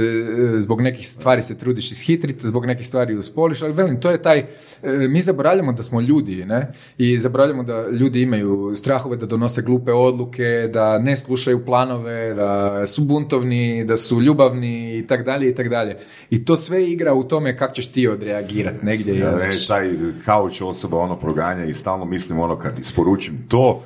zbog 0.56 0.80
nekih 0.80 1.08
stvari 1.08 1.42
se 1.42 1.58
trudiš 1.58 1.92
ishitriti, 1.92 2.48
zbog 2.48 2.66
nekih 2.66 2.86
stvari 2.86 3.16
uspoliš, 3.16 3.62
ali 3.62 3.72
velim, 3.72 4.00
to 4.00 4.10
je 4.10 4.22
taj, 4.22 4.38
e, 4.38 4.46
mi 4.82 5.20
zaboravljamo 5.20 5.72
da 5.72 5.82
smo 5.82 6.00
ljudi, 6.00 6.44
ne? 6.44 6.72
I 6.98 7.18
zaboravljamo 7.18 7.62
da 7.62 7.86
ljudi 7.88 8.22
imaju 8.22 8.72
strahove 8.76 9.16
da 9.16 9.26
donose 9.26 9.62
glupe 9.62 9.92
odluke, 9.92 10.70
da 10.72 10.98
ne 10.98 11.16
slušaju 11.16 11.64
planove, 11.64 12.34
da 12.34 12.86
su 12.86 13.04
buntovni, 13.04 13.84
da 13.84 13.96
su 13.96 14.20
ljubavni 14.20 14.98
i 14.98 15.06
tak 15.06 15.24
dalje 15.24 15.50
i 15.50 15.54
tak 15.54 15.68
dalje. 15.68 15.96
I 16.30 16.44
to 16.44 16.56
sve 16.56 16.90
igra 16.90 17.14
u 17.14 17.24
tome 17.24 17.56
kako 17.56 17.74
ćeš 17.74 17.92
ti 17.92 18.08
odreagirati 18.08 18.84
negdje. 18.86 19.18
Ja, 19.18 19.38
taj 19.68 19.90
kauč 20.24 20.60
osoba 20.60 20.98
ono 20.98 21.16
proganja 21.20 21.64
i 21.64 21.74
stalno 21.74 22.04
mislim 22.04 22.38
ono 22.38 22.58
kad 22.58 22.78
isporučim 22.78 23.44
to, 23.48 23.82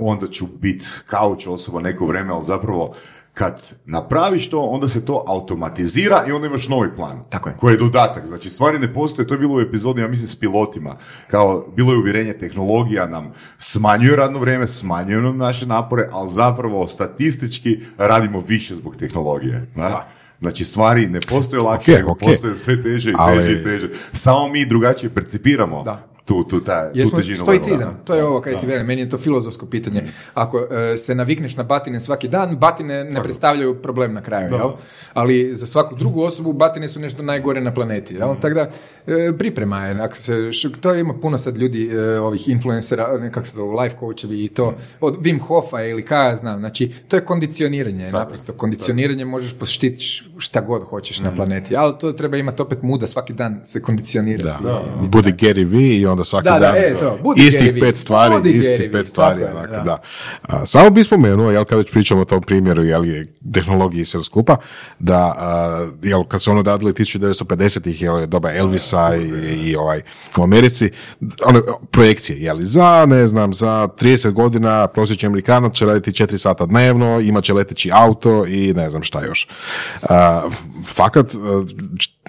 onda 0.00 0.26
ću 0.26 0.46
biti 0.60 0.86
kauč 1.06 1.46
osoba 1.46 1.80
neko 1.80 2.06
vrijeme, 2.06 2.32
ali 2.32 2.44
zapravo 2.44 2.94
kad 3.34 3.62
napraviš 3.84 4.50
to, 4.50 4.60
onda 4.60 4.88
se 4.88 5.04
to 5.04 5.24
automatizira 5.28 6.24
i 6.28 6.32
onda 6.32 6.46
imaš 6.46 6.68
novi 6.68 6.88
plan. 6.96 7.24
Tako 7.28 7.48
je. 7.48 7.54
Koji 7.56 7.74
je 7.74 7.78
dodatak. 7.78 8.26
Znači, 8.26 8.50
stvari 8.50 8.78
ne 8.78 8.94
postoje, 8.94 9.26
to 9.28 9.34
je 9.34 9.38
bilo 9.38 9.54
u 9.56 9.60
epizodi, 9.60 10.00
ja 10.00 10.08
mislim, 10.08 10.28
s 10.28 10.36
pilotima. 10.36 10.96
Kao, 11.26 11.66
bilo 11.76 11.92
je 11.92 11.98
uvjerenje, 11.98 12.32
tehnologija 12.32 13.06
nam 13.06 13.32
smanjuje 13.58 14.16
radno 14.16 14.38
vrijeme, 14.38 14.66
smanjuje 14.66 15.22
nam 15.22 15.36
naše 15.38 15.66
napore, 15.66 16.08
ali 16.12 16.28
zapravo 16.30 16.86
statistički 16.86 17.80
radimo 17.98 18.40
više 18.40 18.74
zbog 18.74 18.96
tehnologije. 18.96 19.66
Da? 19.76 19.82
Da. 19.82 20.08
Znači, 20.40 20.64
stvari 20.64 21.06
ne 21.06 21.20
postoje 21.20 21.62
lakše, 21.62 21.92
Ok, 21.92 21.98
nego 21.98 22.10
ok. 22.10 22.18
postoje 22.20 22.56
sve 22.56 22.82
teže 22.82 23.10
i 23.10 23.14
Ali- 23.18 23.36
teže 23.38 23.52
i 23.52 23.64
teže. 23.64 23.90
Samo 24.12 24.48
mi 24.48 24.66
drugačije 24.66 25.10
percipiramo 25.10 25.82
Da. 25.82 26.06
Tu, 26.24 26.44
tu, 26.44 26.60
ta, 26.60 26.92
tu 26.92 26.98
Jesmo 26.98 27.18
težinu 27.18 27.36
stoicizam, 27.36 28.00
to 28.04 28.14
je 28.14 28.24
ovo 28.24 28.40
kaj 28.40 28.60
ti 28.60 28.66
velim, 28.66 28.86
meni 28.86 29.00
je 29.02 29.08
to 29.08 29.18
filozofsko 29.18 29.66
pitanje. 29.66 30.04
Ako 30.34 30.58
e, 30.58 30.96
se 30.96 31.14
navikneš 31.14 31.56
na 31.56 31.62
batine 31.62 32.00
svaki 32.00 32.28
dan, 32.28 32.56
batine 32.56 33.04
ne 33.04 33.22
predstavljaju 33.22 33.74
problem 33.82 34.14
na 34.14 34.20
kraju, 34.20 34.48
jel? 34.50 34.70
Ali 35.12 35.54
za 35.54 35.66
svaku 35.66 35.94
drugu 35.96 36.22
osobu 36.22 36.52
batine 36.52 36.88
su 36.88 37.00
nešto 37.00 37.22
najgore 37.22 37.60
na 37.60 37.74
planeti, 37.74 38.14
jel? 38.14 38.34
Tako 38.40 38.54
da 38.54 38.70
e, 39.06 39.32
priprema 39.38 39.86
je, 39.86 40.00
ako 40.00 40.16
se, 40.16 40.50
to 40.80 40.94
ima 40.94 41.14
puno 41.14 41.38
sad 41.38 41.58
ljudi, 41.58 41.90
e, 41.92 42.20
ovih 42.20 42.48
influencera, 42.48 43.30
kako 43.30 43.46
se 43.46 43.56
zove, 43.56 43.82
life 43.82 43.96
coachevi 44.00 44.44
i 44.44 44.48
to, 44.48 44.74
od 45.00 45.18
Wim 45.18 45.40
Hofa 45.40 45.82
ili 45.82 46.02
kaj 46.02 46.28
ja 46.28 46.36
znam, 46.36 46.58
znači 46.58 46.92
to 47.08 47.16
je 47.16 47.24
kondicioniranje, 47.24 48.10
naprosto 48.12 48.52
kondicioniranje 48.52 49.24
možeš 49.24 49.58
poštiti 49.58 50.04
šta 50.38 50.60
god 50.60 50.82
hoćeš 50.82 51.20
na 51.20 51.34
planeti, 51.34 51.76
ali 51.76 51.94
to 52.00 52.12
treba 52.12 52.36
imati 52.36 52.62
opet 52.62 52.82
muda 52.82 53.06
svaki 53.06 53.32
dan 53.32 53.60
se 53.64 53.82
kondicionirati. 53.82 54.44
Da. 54.44 54.84
Budi 55.00 55.32
Gary 55.32 55.66
V 55.70 55.78
i 55.78 56.06
onda 56.06 56.21
onda 56.22 56.28
svaki 56.28 56.44
Da, 56.44 56.58
da, 56.58 56.58
dan 56.58 56.76
e, 56.76 56.94
to, 57.00 57.18
budi 57.22 57.46
istih 57.46 57.72
Gary 57.72 57.80
pet 57.80 57.96
stvari, 57.96 58.34
Budi 58.34 58.50
istih 58.50 58.78
Gary 58.78 58.92
pet 58.92 59.06
stvari. 59.06 59.40
je, 59.40 59.48
dakle, 59.48 59.76
da. 59.76 59.82
da. 59.82 60.02
A, 60.42 60.66
samo 60.66 60.90
bi 60.90 61.04
spomenuo, 61.04 61.50
jel, 61.50 61.64
kad 61.64 61.78
već 61.78 61.90
pričamo 61.90 62.20
o 62.20 62.24
tom 62.24 62.42
primjeru, 62.42 62.82
jel, 62.82 63.04
je 63.04 63.26
tehnologiji 63.54 64.04
sve 64.04 64.24
skupa, 64.24 64.56
da, 64.98 65.34
a, 65.38 65.90
jel, 66.02 66.24
kad 66.24 66.42
su 66.42 66.50
ono 66.50 66.62
dadili 66.62 66.92
1950-ih, 66.92 68.02
jel, 68.02 68.26
doba 68.26 68.52
Elvisa 68.52 69.16
i, 69.16 69.70
i 69.70 69.76
ovaj, 69.76 70.02
u 70.38 70.42
Americi, 70.42 70.90
one 71.44 71.60
projekcije, 71.90 72.42
jel, 72.42 72.58
za, 72.60 73.06
ne 73.06 73.26
znam, 73.26 73.54
za 73.54 73.88
30 74.00 74.30
godina 74.30 74.86
prosječni 74.86 75.26
Amerikanac 75.26 75.74
će 75.74 75.86
raditi 75.86 76.10
4 76.10 76.36
sata 76.38 76.66
dnevno, 76.66 77.20
imat 77.20 77.44
će 77.44 77.54
leteći 77.54 77.90
auto 77.92 78.46
i 78.46 78.72
ne 78.74 78.90
znam 78.90 79.02
šta 79.02 79.24
još. 79.24 79.48
A, 80.02 80.48
fakat, 80.86 81.34
a, 81.34 81.64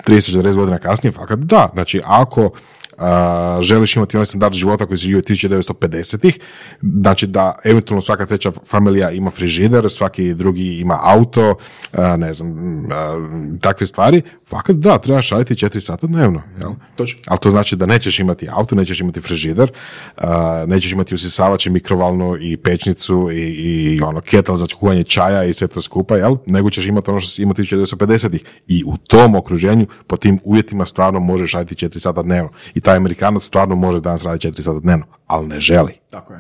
30-40 0.08 0.56
godina 0.56 0.78
kasnije, 0.78 1.12
fakat 1.12 1.40
da, 1.40 1.70
znači 1.74 2.02
ako 2.06 2.52
a, 2.98 3.60
želiš 3.62 3.96
imati 3.96 4.18
onaj 4.18 4.26
standard 4.26 4.54
života 4.56 4.86
koji 4.86 4.98
se 4.98 5.02
živio 5.02 5.22
1950-ih, 5.22 6.40
znači 6.82 7.28
da 7.28 7.60
eventualno 7.64 8.02
svaka 8.02 8.26
treća 8.26 8.52
familija 8.68 9.12
ima 9.12 9.32
frižider, 9.32 9.90
svaki 9.90 10.34
drugi 10.34 10.80
ima 10.80 11.00
auto, 11.04 11.56
a, 11.92 12.18
ne 12.18 12.34
znam, 12.34 12.86
a, 12.92 13.30
takve 13.62 13.88
stvari, 13.88 14.22
fakat 14.48 14.76
da, 14.76 14.98
trebaš 14.98 15.30
raditi 15.30 15.66
4 15.66 15.80
sata 15.80 16.08
dnevno, 16.08 16.42
jel? 16.62 16.72
Točno. 16.96 17.22
Ali 17.28 17.40
to 17.40 17.50
znači 17.50 17.76
da 17.76 17.86
nećeš 17.86 18.20
imati 18.20 18.48
auto, 18.52 18.76
nećeš 18.76 19.00
imati 19.00 19.22
frižider, 19.22 19.72
a, 20.18 20.66
nećeš 20.68 20.92
imati 20.92 21.16
usisavač 21.16 21.66
i 21.66 21.70
mikrovalnu 21.70 22.38
i 22.42 22.58
pečnicu 22.58 23.30
i, 23.32 23.38
i 23.38 24.02
ono 24.02 24.22
ketel 24.22 24.56
za 24.56 24.66
kuhanje 24.80 25.04
čaja 25.04 25.44
i 25.44 25.54
sve 25.54 25.68
to 25.68 25.82
skupa, 25.82 26.18
jel? 26.18 26.38
Nego 26.46 26.70
ćeš 26.70 26.86
imati 26.86 27.10
ono 27.10 27.20
što 27.20 27.30
si 27.30 27.42
imao 27.42 27.54
1950-ih. 27.54 28.44
I 28.68 28.84
u 28.86 28.98
tom 28.98 29.36
okruženju, 29.36 29.88
po 30.08 30.18
tim 30.18 30.40
uvjetima 30.44 30.86
stvarno 30.86 31.20
možeš 31.20 31.54
raditi 31.54 31.86
4 31.86 32.00
sata 32.00 32.24
dnevno. 32.24 32.50
I 32.76 32.82
taj 32.84 32.98
Amerikanac 32.98 33.44
stvarno 33.44 33.76
može 33.76 34.00
danas 34.00 34.24
raditi 34.24 34.48
4 34.48 34.62
sata 34.62 34.80
dnevno, 34.80 35.06
ali 35.28 35.48
ne 35.48 35.60
želi. 35.60 35.94
Tako 36.10 36.34
je. 36.34 36.40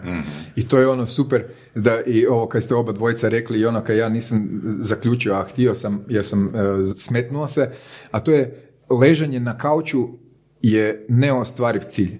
I 0.55 0.67
to 0.67 0.79
je 0.79 0.87
ono 0.87 1.05
super 1.05 1.43
da 1.75 2.01
i 2.01 2.25
ovo 2.25 2.47
kad 2.47 2.63
ste 2.63 2.75
oba 2.75 2.91
dvojica 2.91 3.29
rekli 3.29 3.59
i 3.59 3.65
ono 3.65 3.83
kad 3.83 3.97
ja 3.97 4.09
nisam 4.09 4.61
zaključio, 4.79 5.33
a 5.33 5.43
htio 5.43 5.75
sam 5.75 6.05
jer 6.07 6.25
sam 6.25 6.47
e, 6.55 6.85
smetnuo 6.97 7.47
se, 7.47 7.71
a 8.11 8.19
to 8.19 8.31
je 8.31 8.69
ležanje 8.89 9.39
na 9.39 9.57
kauču 9.57 10.07
je 10.61 11.05
neostvariv 11.09 11.81
cilj. 11.89 12.19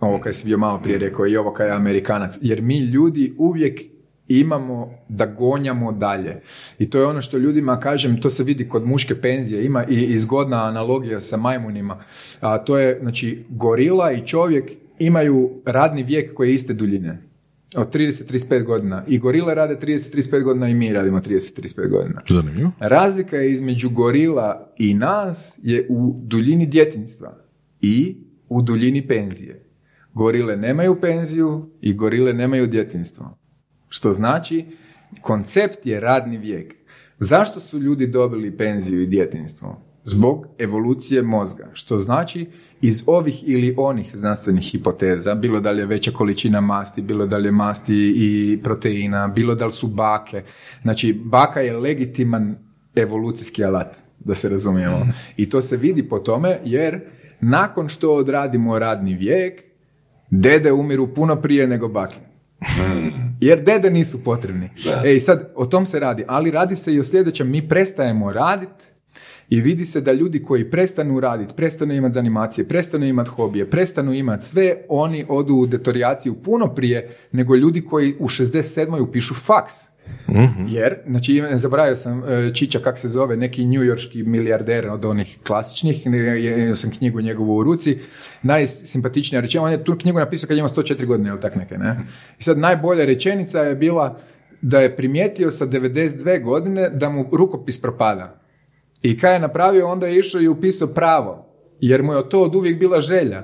Ovo 0.00 0.20
kad 0.20 0.34
si 0.34 0.46
bio 0.46 0.58
malo 0.58 0.80
prije 0.82 0.98
rekao 0.98 1.26
i 1.26 1.36
ovo 1.36 1.52
kad 1.52 1.66
je 1.66 1.72
Amerikanac. 1.72 2.38
Jer 2.40 2.62
mi 2.62 2.80
ljudi 2.80 3.34
uvijek 3.38 3.80
imamo 4.28 4.90
da 5.08 5.26
gonjamo 5.26 5.92
dalje. 5.92 6.40
I 6.78 6.90
to 6.90 6.98
je 6.98 7.06
ono 7.06 7.20
što 7.20 7.38
ljudima 7.38 7.80
kažem, 7.80 8.20
to 8.20 8.30
se 8.30 8.44
vidi 8.44 8.68
kod 8.68 8.86
muške 8.86 9.20
penzije, 9.20 9.64
ima 9.64 9.84
i, 9.84 9.94
i 9.94 10.18
zgodna 10.18 10.64
analogija 10.64 11.20
sa 11.20 11.36
majmunima. 11.36 12.04
A 12.40 12.58
to 12.58 12.78
je, 12.78 12.98
znači, 13.00 13.44
gorila 13.48 14.12
i 14.12 14.26
čovjek 14.26 14.72
imaju 14.98 15.50
radni 15.64 16.02
vijek 16.02 16.34
koji 16.34 16.48
je 16.48 16.54
iste 16.54 16.74
duljine. 16.74 17.22
Od 17.76 17.94
30-35 17.94 18.64
godina. 18.64 19.04
I 19.08 19.18
gorile 19.18 19.54
rade 19.54 19.76
30-35 19.76 20.42
godina 20.42 20.68
i 20.68 20.74
mi 20.74 20.92
radimo 20.92 21.20
30-35 21.20 21.88
godina. 21.88 22.20
Zanimljivo. 22.28 22.70
Razlika 22.78 23.36
je 23.36 23.52
između 23.52 23.90
gorila 23.90 24.72
i 24.78 24.94
nas 24.94 25.58
je 25.62 25.86
u 25.90 26.20
duljini 26.22 26.66
djetinjstva 26.66 27.38
i 27.80 28.16
u 28.48 28.62
duljini 28.62 29.06
penzije. 29.06 29.64
Gorile 30.14 30.56
nemaju 30.56 31.00
penziju 31.00 31.70
i 31.80 31.94
gorile 31.94 32.32
nemaju 32.32 32.66
djetinjstvo. 32.66 33.38
Što 33.92 34.12
znači, 34.12 34.64
koncept 35.20 35.86
je 35.86 36.00
radni 36.00 36.38
vijek. 36.38 36.74
Zašto 37.18 37.60
su 37.60 37.78
ljudi 37.78 38.06
dobili 38.06 38.56
penziju 38.56 39.02
i 39.02 39.06
djetinjstvo? 39.06 39.82
Zbog 40.04 40.46
evolucije 40.58 41.22
mozga. 41.22 41.70
Što 41.72 41.98
znači, 41.98 42.46
iz 42.80 43.02
ovih 43.06 43.48
ili 43.48 43.74
onih 43.76 44.10
znanstvenih 44.16 44.64
hipoteza, 44.64 45.34
bilo 45.34 45.60
da 45.60 45.70
li 45.70 45.82
je 45.82 45.86
veća 45.86 46.10
količina 46.10 46.60
masti, 46.60 47.02
bilo 47.02 47.26
da 47.26 47.36
li 47.36 47.48
je 47.48 47.52
masti 47.52 48.12
i 48.16 48.60
proteina, 48.62 49.28
bilo 49.28 49.54
da 49.54 49.66
li 49.66 49.72
su 49.72 49.86
bake. 49.86 50.42
Znači, 50.82 51.12
baka 51.12 51.60
je 51.60 51.76
legitiman 51.76 52.56
evolucijski 52.94 53.64
alat, 53.64 53.96
da 54.18 54.34
se 54.34 54.48
razumijemo. 54.48 55.06
I 55.36 55.50
to 55.50 55.62
se 55.62 55.76
vidi 55.76 56.08
po 56.08 56.18
tome, 56.18 56.60
jer 56.64 57.00
nakon 57.40 57.88
što 57.88 58.14
odradimo 58.14 58.78
radni 58.78 59.14
vijek, 59.14 59.62
dede 60.30 60.72
umiru 60.72 61.14
puno 61.14 61.36
prije 61.36 61.66
nego 61.66 61.88
bake. 61.88 62.31
Jer 63.40 63.62
dede 63.62 63.90
nisu 63.90 64.24
potrebni. 64.24 64.70
E 65.04 65.14
i 65.14 65.20
sad, 65.20 65.52
o 65.54 65.66
tom 65.66 65.86
se 65.86 66.00
radi. 66.00 66.24
Ali 66.28 66.50
radi 66.50 66.76
se 66.76 66.94
i 66.94 67.00
o 67.00 67.04
sljedećem. 67.04 67.50
Mi 67.50 67.68
prestajemo 67.68 68.32
raditi 68.32 68.84
i 69.48 69.60
vidi 69.60 69.86
se 69.86 70.00
da 70.00 70.12
ljudi 70.12 70.42
koji 70.42 70.70
prestanu 70.70 71.20
raditi, 71.20 71.54
prestanu 71.56 71.94
imati 71.94 72.14
zanimacije, 72.14 72.68
prestanu 72.68 73.06
imati 73.06 73.30
hobije, 73.30 73.70
prestanu 73.70 74.12
imati 74.12 74.44
sve, 74.44 74.76
oni 74.88 75.26
odu 75.28 75.54
u 75.54 75.66
detorijaciju 75.66 76.34
puno 76.34 76.74
prije 76.74 77.16
nego 77.32 77.56
ljudi 77.56 77.84
koji 77.84 78.14
u 78.18 78.28
67. 78.28 79.00
upišu 79.00 79.34
faks. 79.34 79.74
Jer, 80.68 80.96
znači, 81.06 81.42
zaboravio 81.54 81.96
sam 81.96 82.24
e, 82.24 82.54
Čića, 82.54 82.78
kak 82.78 82.98
se 82.98 83.08
zove, 83.08 83.36
neki 83.36 83.64
njujorški 83.64 84.22
milijarder 84.22 84.88
od 84.88 85.04
onih 85.04 85.38
klasičnih, 85.46 86.06
imao 86.06 86.74
sam 86.74 86.90
knjigu 86.90 87.20
njegovu 87.20 87.56
u 87.56 87.62
ruci, 87.62 87.98
najsimpatičnija 88.42 89.40
rečenica, 89.40 89.64
on 89.64 89.72
je 89.72 89.84
tu 89.84 89.98
knjigu 89.98 90.18
napisao 90.18 90.48
kad 90.48 90.58
ima 90.58 90.68
104 90.68 91.06
godine, 91.06 91.28
ili 91.30 91.40
tak 91.40 91.56
neke, 91.56 91.78
ne? 91.78 92.00
I 92.38 92.42
sad 92.42 92.58
najbolja 92.58 93.04
rečenica 93.04 93.60
je 93.60 93.74
bila 93.74 94.18
da 94.62 94.80
je 94.80 94.96
primijetio 94.96 95.50
sa 95.50 95.66
92 95.66 96.44
godine 96.44 96.90
da 96.90 97.08
mu 97.08 97.28
rukopis 97.32 97.82
propada. 97.82 98.40
I 99.02 99.18
kaj 99.18 99.32
je 99.32 99.40
napravio, 99.40 99.88
onda 99.88 100.06
je 100.06 100.18
išao 100.18 100.40
i 100.40 100.48
upisao 100.48 100.88
pravo, 100.88 101.46
jer 101.80 102.02
mu 102.02 102.12
je 102.12 102.28
to 102.28 102.42
od 102.42 102.54
uvijek 102.54 102.78
bila 102.78 103.00
želja. 103.00 103.42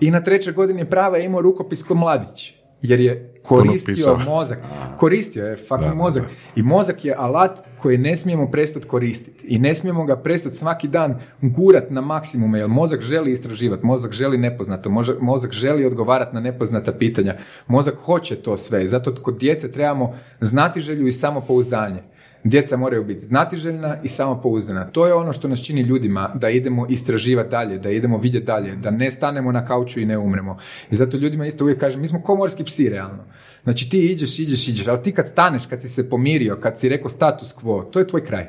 I 0.00 0.10
na 0.10 0.20
trećoj 0.20 0.52
godini 0.52 0.90
prava 0.90 1.16
je 1.16 1.24
imao 1.24 1.42
rukopis 1.42 1.82
ko 1.82 1.94
mladić, 1.94 2.54
jer 2.84 3.00
je 3.00 3.32
koristio 3.42 4.18
mozak. 4.26 4.58
Koristio 4.98 5.46
je 5.46 5.56
fucking 5.56 5.80
Da, 5.80 5.88
da, 5.88 5.94
mozak. 5.94 6.22
da. 6.22 6.28
I 6.56 6.62
mozak 6.62 7.04
je 7.04 7.14
alat 7.18 7.58
koji 7.78 7.98
ne 7.98 8.16
smijemo 8.16 8.50
prestati 8.50 8.86
koristiti. 8.86 9.46
I 9.46 9.58
ne 9.58 9.74
smijemo 9.74 10.04
ga 10.04 10.16
prestati 10.16 10.56
svaki 10.56 10.88
dan 10.88 11.18
gurat 11.40 11.90
na 11.90 12.00
maksimume, 12.00 12.58
jer 12.58 12.68
mozak 12.68 13.00
želi 13.00 13.32
istraživati, 13.32 13.86
mozak 13.86 14.12
želi 14.12 14.38
nepoznato, 14.38 14.90
mozak 15.20 15.52
želi 15.52 15.86
odgovarati 15.86 16.34
na 16.34 16.40
nepoznata 16.40 16.92
pitanja. 16.92 17.36
Mozak 17.66 17.94
hoće 17.94 18.36
to 18.36 18.56
sve. 18.56 18.84
I 18.84 18.88
zato 18.88 19.14
kod 19.22 19.38
djece 19.38 19.72
trebamo 19.72 20.14
znati 20.40 20.80
želju 20.80 21.06
i 21.06 21.12
samopouzdanje. 21.12 22.02
Djeca 22.44 22.76
moraju 22.76 23.04
biti 23.04 23.20
znatiželjna 23.20 23.96
i 24.02 24.08
samopouzdana. 24.08 24.84
To 24.84 25.06
je 25.06 25.14
ono 25.14 25.32
što 25.32 25.48
nas 25.48 25.64
čini 25.64 25.80
ljudima, 25.80 26.32
da 26.34 26.50
idemo 26.50 26.86
istraživati 26.88 27.50
dalje, 27.50 27.78
da 27.78 27.90
idemo 27.90 28.18
vidjeti 28.18 28.46
dalje, 28.46 28.76
da 28.76 28.90
ne 28.90 29.10
stanemo 29.10 29.52
na 29.52 29.66
kauču 29.66 30.00
i 30.00 30.06
ne 30.06 30.18
umremo. 30.18 30.56
I 30.90 30.94
zato 30.94 31.16
ljudima 31.16 31.46
isto 31.46 31.64
uvijek 31.64 31.80
kažem, 31.80 32.00
mi 32.00 32.06
smo 32.06 32.22
ko 32.22 32.36
morski 32.36 32.64
psi 32.64 32.88
realno. 32.88 33.24
Znači 33.62 33.90
ti 33.90 34.12
iđeš, 34.12 34.38
iđeš, 34.38 34.68
iđeš, 34.68 34.86
ali 34.86 35.02
ti 35.02 35.12
kad 35.12 35.28
staneš, 35.28 35.66
kad 35.66 35.82
si 35.82 35.88
se 35.88 36.10
pomirio, 36.10 36.56
kad 36.56 36.78
si 36.78 36.88
rekao 36.88 37.08
status 37.08 37.54
quo, 37.54 37.90
to 37.90 37.98
je 37.98 38.06
tvoj 38.06 38.24
kraj. 38.24 38.46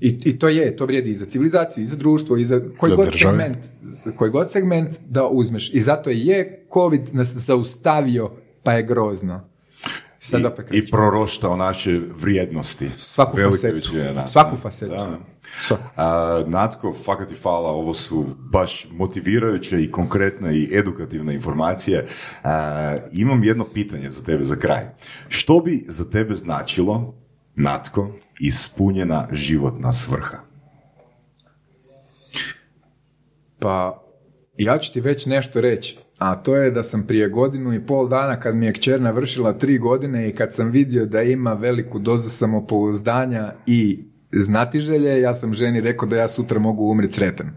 I, 0.00 0.08
I 0.24 0.38
to 0.38 0.48
je, 0.48 0.76
to 0.76 0.86
vrijedi 0.86 1.10
i 1.10 1.16
za 1.16 1.26
civilizaciju, 1.26 1.82
i 1.82 1.86
za 1.86 1.96
društvo, 1.96 2.36
i 2.36 2.44
za 2.44 2.60
koji 2.78 2.90
Za 2.90 2.96
god 2.96 3.12
segment, 3.12 3.58
koji 4.16 4.30
god 4.30 4.50
segment 4.50 5.00
da 5.08 5.28
uzmeš. 5.28 5.74
I 5.74 5.80
zato 5.80 6.10
je 6.10 6.66
COVID 6.72 7.14
nas 7.14 7.28
zaustavio, 7.28 8.30
pa 8.62 8.72
je 8.72 8.82
grozno. 8.82 9.49
I, 10.72 10.78
i 10.78 10.90
proroštao 10.90 11.56
naše 11.56 12.00
vrijednosti. 12.16 12.90
Svaku 12.96 13.36
Velike 13.36 13.56
facetu. 13.56 13.76
većine 13.76 14.12
nas. 14.14 14.32
Svaku 14.32 14.56
facetu. 14.56 14.94
Da. 14.94 15.18
A, 15.96 16.42
Natko, 16.46 16.94
fakat 17.04 17.28
ti 17.28 17.34
hvala, 17.42 17.68
ovo 17.68 17.94
su 17.94 18.26
baš 18.38 18.86
motivirajuće 18.90 19.82
i 19.82 19.90
konkretne 19.90 20.56
i 20.56 20.70
edukativne 20.72 21.34
informacije. 21.34 22.06
A, 22.42 22.96
imam 23.12 23.44
jedno 23.44 23.66
pitanje 23.74 24.10
za 24.10 24.24
tebe 24.24 24.44
za 24.44 24.56
kraj. 24.56 24.86
Što 25.28 25.60
bi 25.60 25.84
za 25.88 26.10
tebe 26.10 26.34
značilo, 26.34 27.14
Natko, 27.54 28.12
ispunjena 28.40 29.28
životna 29.32 29.92
svrha? 29.92 30.38
Pa, 33.58 34.04
ja 34.56 34.78
ću 34.78 34.92
ti 34.92 35.00
već 35.00 35.26
nešto 35.26 35.60
reći, 35.60 35.98
a 36.20 36.36
to 36.36 36.56
je 36.56 36.70
da 36.70 36.82
sam 36.82 37.06
prije 37.06 37.28
godinu 37.28 37.74
i 37.74 37.86
pol 37.86 38.08
dana 38.08 38.40
kad 38.40 38.56
mi 38.56 38.66
je 38.66 38.72
kćer 38.72 39.00
navršila 39.00 39.52
tri 39.52 39.78
godine 39.78 40.28
i 40.28 40.32
kad 40.32 40.54
sam 40.54 40.70
vidio 40.70 41.06
da 41.06 41.22
ima 41.22 41.52
veliku 41.52 41.98
dozu 41.98 42.28
samopouzdanja 42.28 43.52
i 43.66 44.04
znatiželje, 44.32 45.20
ja 45.20 45.34
sam 45.34 45.54
ženi 45.54 45.80
rekao 45.80 46.08
da 46.08 46.16
ja 46.16 46.28
sutra 46.28 46.58
mogu 46.58 46.90
umreti 46.90 47.14
sretan. 47.14 47.50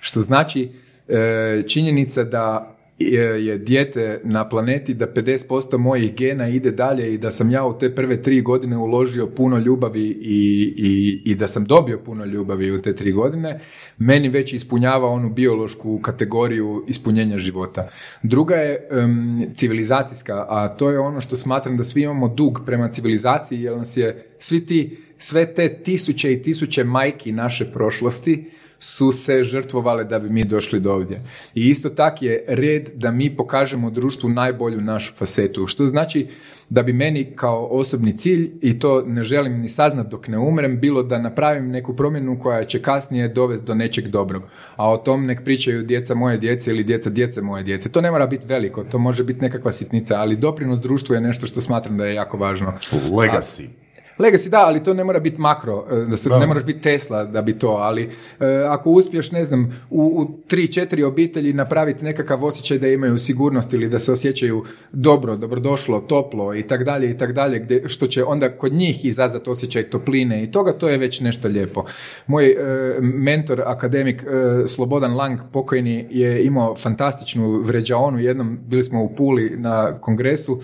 Što 0.00 0.20
znači 0.20 0.70
e, 1.08 1.62
činjenica 1.68 2.24
da 2.24 2.71
je, 3.02 3.46
je 3.46 3.58
dijete 3.58 4.20
na 4.24 4.48
planeti 4.48 4.94
da 4.94 5.06
50% 5.06 5.78
mojih 5.78 6.14
gena 6.14 6.48
ide 6.48 6.70
dalje 6.70 7.14
i 7.14 7.18
da 7.18 7.30
sam 7.30 7.50
ja 7.50 7.66
u 7.66 7.78
te 7.78 7.94
prve 7.94 8.22
tri 8.22 8.40
godine 8.40 8.76
uložio 8.76 9.26
puno 9.26 9.58
ljubavi 9.58 10.08
i, 10.20 10.74
i, 10.76 11.22
i 11.24 11.34
da 11.34 11.46
sam 11.46 11.64
dobio 11.64 11.98
puno 11.98 12.24
ljubavi 12.24 12.70
u 12.70 12.82
te 12.82 12.94
tri 12.94 13.12
godine, 13.12 13.60
meni 13.98 14.28
već 14.28 14.52
ispunjava 14.52 15.08
onu 15.08 15.30
biološku 15.30 15.98
kategoriju 15.98 16.84
ispunjenja 16.88 17.38
života. 17.38 17.88
Druga 18.22 18.54
je 18.54 18.88
em, 18.90 19.50
civilizacijska, 19.54 20.46
a 20.48 20.68
to 20.68 20.90
je 20.90 20.98
ono 20.98 21.20
što 21.20 21.36
smatram 21.36 21.76
da 21.76 21.84
svi 21.84 22.02
imamo 22.02 22.28
dug 22.28 22.60
prema 22.66 22.88
civilizaciji, 22.88 23.62
jer 23.62 23.76
nas 23.76 23.96
je 23.96 24.26
svi 24.38 24.66
ti, 24.66 24.96
sve 25.18 25.54
te 25.54 25.68
tisuće 25.68 26.32
i 26.32 26.42
tisuće 26.42 26.84
majki 26.84 27.32
naše 27.32 27.64
prošlosti 27.72 28.50
su 28.82 29.12
se 29.12 29.42
žrtvovale 29.42 30.04
da 30.04 30.18
bi 30.18 30.30
mi 30.30 30.44
došli 30.44 30.80
do 30.80 30.92
ovdje. 30.92 31.22
I 31.54 31.68
isto 31.68 31.90
tak 31.90 32.22
je 32.22 32.44
red 32.48 32.90
da 32.94 33.10
mi 33.10 33.36
pokažemo 33.36 33.90
društvu 33.90 34.30
najbolju 34.30 34.80
našu 34.80 35.14
fasetu, 35.14 35.66
što 35.66 35.86
znači 35.86 36.26
da 36.70 36.82
bi 36.82 36.92
meni 36.92 37.32
kao 37.36 37.66
osobni 37.66 38.16
cilj, 38.16 38.50
i 38.60 38.78
to 38.78 39.02
ne 39.06 39.22
želim 39.22 39.60
ni 39.60 39.68
saznat 39.68 40.06
dok 40.06 40.28
ne 40.28 40.38
umrem, 40.38 40.80
bilo 40.80 41.02
da 41.02 41.18
napravim 41.18 41.70
neku 41.70 41.96
promjenu 41.96 42.38
koja 42.38 42.64
će 42.64 42.82
kasnije 42.82 43.28
dovesti 43.28 43.66
do 43.66 43.74
nečeg 43.74 44.08
dobrog. 44.08 44.42
A 44.76 44.90
o 44.90 44.96
tom 44.96 45.26
nek 45.26 45.44
pričaju 45.44 45.82
djeca 45.82 46.14
moje 46.14 46.38
djece 46.38 46.70
ili 46.70 46.84
djeca 46.84 47.10
djece 47.10 47.42
moje 47.42 47.62
djece. 47.62 47.88
To 47.88 48.00
ne 48.00 48.10
mora 48.10 48.26
biti 48.26 48.46
veliko, 48.46 48.84
to 48.84 48.98
može 48.98 49.24
biti 49.24 49.40
nekakva 49.40 49.72
sitnica, 49.72 50.20
ali 50.20 50.36
doprinos 50.36 50.80
društvu 50.80 51.14
je 51.14 51.20
nešto 51.20 51.46
što 51.46 51.60
smatram 51.60 51.98
da 51.98 52.06
je 52.06 52.14
jako 52.14 52.36
važno. 52.36 52.72
Legacy. 53.10 53.81
Legacy 54.18 54.48
da, 54.48 54.66
ali 54.66 54.82
to 54.82 54.94
ne 54.94 55.04
mora 55.04 55.20
biti 55.20 55.40
makro, 55.40 55.86
e, 55.90 55.96
da 55.96 56.16
se, 56.16 56.28
ne 56.28 56.46
moraš 56.46 56.64
biti 56.64 56.80
Tesla 56.80 57.24
da 57.24 57.42
bi 57.42 57.58
to, 57.58 57.68
ali 57.68 58.02
e, 58.40 58.46
ako 58.68 58.90
uspiješ, 58.90 59.30
ne 59.30 59.44
znam, 59.44 59.80
u, 59.90 60.02
u 60.02 60.38
tri, 60.48 60.72
četiri 60.72 61.04
obitelji 61.04 61.52
napraviti 61.52 62.04
nekakav 62.04 62.44
osjećaj 62.44 62.78
da 62.78 62.88
imaju 62.88 63.18
sigurnost 63.18 63.72
ili 63.72 63.88
da 63.88 63.98
se 63.98 64.12
osjećaju 64.12 64.64
dobro, 64.92 65.36
dobrodošlo, 65.36 66.00
toplo 66.00 66.54
i 66.54 66.62
tak 66.62 66.84
dalje 66.84 67.10
i 67.10 67.16
tak 67.16 67.32
dalje, 67.32 67.58
gdje, 67.58 67.88
što 67.88 68.06
će 68.06 68.24
onda 68.24 68.56
kod 68.56 68.72
njih 68.72 69.04
izazvati 69.04 69.50
osjećaj 69.50 69.90
topline 69.90 70.44
i 70.44 70.50
toga, 70.50 70.72
to 70.72 70.88
je 70.88 70.98
već 70.98 71.20
nešto 71.20 71.48
lijepo. 71.48 71.84
Moj 72.26 72.50
e, 72.50 72.56
mentor, 73.00 73.62
akademik 73.66 74.24
Slobodan 74.66 75.16
Lang, 75.16 75.40
pokojni, 75.52 76.06
je 76.10 76.44
imao 76.44 76.76
fantastičnu 76.76 77.60
vređaonu, 77.60 78.18
jednom 78.18 78.58
bili 78.66 78.84
smo 78.84 79.02
u 79.02 79.14
Puli 79.14 79.56
na 79.56 79.98
kongresu 79.98 80.60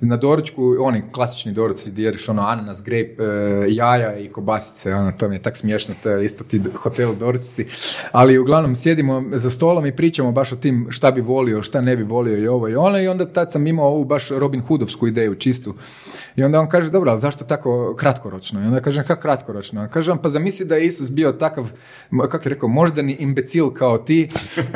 na 0.00 0.16
doručku, 0.16 0.76
oni 0.80 1.02
klasični 1.12 1.52
doručci 1.52 1.90
gdje 1.90 2.04
ješ 2.04 2.28
ono 2.28 2.42
ananas, 2.42 2.82
grape, 2.84 3.22
e, 3.22 3.66
jaja 3.68 4.18
i 4.18 4.28
kobasice, 4.28 4.94
ono, 4.94 5.12
to 5.12 5.28
mi 5.28 5.34
je 5.34 5.42
tak 5.42 5.56
smiješno, 5.56 5.94
to 6.02 6.10
je 6.10 6.24
isto 6.24 6.44
ti 6.44 6.62
hotel 6.74 7.14
doručci, 7.14 7.66
ali 8.12 8.38
uglavnom 8.38 8.76
sjedimo 8.76 9.24
za 9.32 9.50
stolom 9.50 9.86
i 9.86 9.96
pričamo 9.96 10.32
baš 10.32 10.52
o 10.52 10.56
tim 10.56 10.86
šta 10.90 11.10
bi 11.10 11.20
volio, 11.20 11.62
šta 11.62 11.80
ne 11.80 11.96
bi 11.96 12.02
volio 12.02 12.38
i 12.38 12.48
ovo 12.48 12.68
i 12.68 12.74
ono 12.74 13.00
i 13.00 13.08
onda 13.08 13.26
tad 13.26 13.52
sam 13.52 13.66
imao 13.66 13.88
ovu 13.88 14.04
baš 14.04 14.28
Robin 14.30 14.60
Hoodovsku 14.60 15.06
ideju 15.06 15.34
čistu 15.34 15.74
i 16.36 16.42
onda 16.42 16.60
on 16.60 16.68
kaže, 16.68 16.90
dobro, 16.90 17.10
ali 17.10 17.20
zašto 17.20 17.44
tako 17.44 17.94
kratkoročno? 17.98 18.62
I 18.62 18.66
onda 18.66 18.80
kažem, 18.80 19.04
kako 19.06 19.22
kratkoročno? 19.22 19.88
Kažem, 19.92 20.18
pa 20.18 20.28
zamisli 20.28 20.66
da 20.66 20.76
je 20.76 20.86
Isus 20.86 21.10
bio 21.10 21.32
takav, 21.32 21.70
kako 22.30 22.48
je 22.48 22.54
rekao, 22.54 22.68
moždani 22.68 23.12
imbecil 23.12 23.70
kao 23.70 23.98
ti 23.98 24.28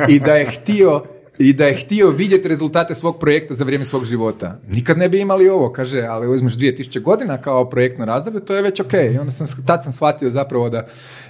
i 0.07 0.19
da 0.19 0.33
je 0.35 0.45
htio 0.45 1.03
i 1.37 1.53
da 1.53 1.65
je 1.65 1.75
htio 1.75 2.09
vidjeti 2.09 2.47
rezultate 2.47 2.95
svog 2.95 3.19
projekta 3.19 3.53
za 3.53 3.63
vrijeme 3.63 3.85
svog 3.85 4.05
života. 4.05 4.59
Nikad 4.67 4.97
ne 4.97 5.09
bi 5.09 5.19
imali 5.19 5.49
ovo, 5.49 5.71
kaže, 5.71 6.01
ali 6.01 6.27
uzmeš 6.27 6.57
2000 6.57 7.01
godina 7.01 7.41
kao 7.41 7.69
projektno 7.69 8.05
razdoblje, 8.05 8.45
to 8.45 8.55
je 8.55 8.61
već 8.61 8.79
ok. 8.79 8.93
I 8.93 9.17
onda 9.17 9.31
sam, 9.31 9.47
tad 9.65 9.83
sam 9.83 9.93
shvatio 9.93 10.29
zapravo 10.29 10.69
da 10.69 10.77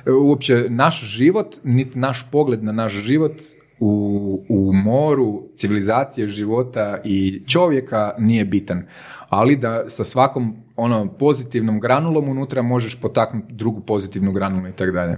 e, 0.06 0.12
uopće 0.12 0.66
naš 0.70 1.04
život, 1.04 1.56
niti 1.64 2.00
naš 2.00 2.26
pogled 2.32 2.64
na 2.64 2.72
naš 2.72 2.94
život 2.94 3.42
u, 3.80 4.46
u 4.50 4.74
moru 4.74 5.44
civilizacije 5.56 6.28
života 6.28 6.98
i 7.04 7.44
čovjeka 7.48 8.16
nije 8.20 8.46
bitan. 8.46 8.84
Ali 9.30 9.56
da 9.56 9.90
sa 9.90 10.04
svakom 10.04 10.56
ono 10.76 11.14
pozitivnom 11.14 11.80
granulom 11.80 12.30
unutra 12.30 12.62
možeš 12.62 13.02
potaknuti 13.02 13.54
drugu 13.54 13.82
pozitivnu 13.82 14.32
granulu 14.32 14.68
i 14.68 14.72
tako 14.72 14.92
dalje. 14.92 15.18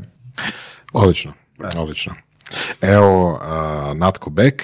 Odlično, 0.94 1.34
odlično. 1.78 2.27
Evo, 2.82 3.32
uh, 3.32 3.98
Natko 3.98 4.30
Beck, 4.30 4.62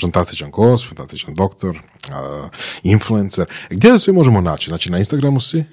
fantastičan 0.00 0.50
gost, 0.50 0.88
fantastičan 0.88 1.34
doktor, 1.34 1.70
uh, 1.76 2.48
influencer. 2.82 3.46
Gdje 3.70 3.92
da 3.92 3.98
svi 3.98 4.12
možemo 4.12 4.40
naći? 4.40 4.70
Znači, 4.70 4.90
na 4.90 4.98
Instagramu 4.98 5.40
si? 5.40 5.64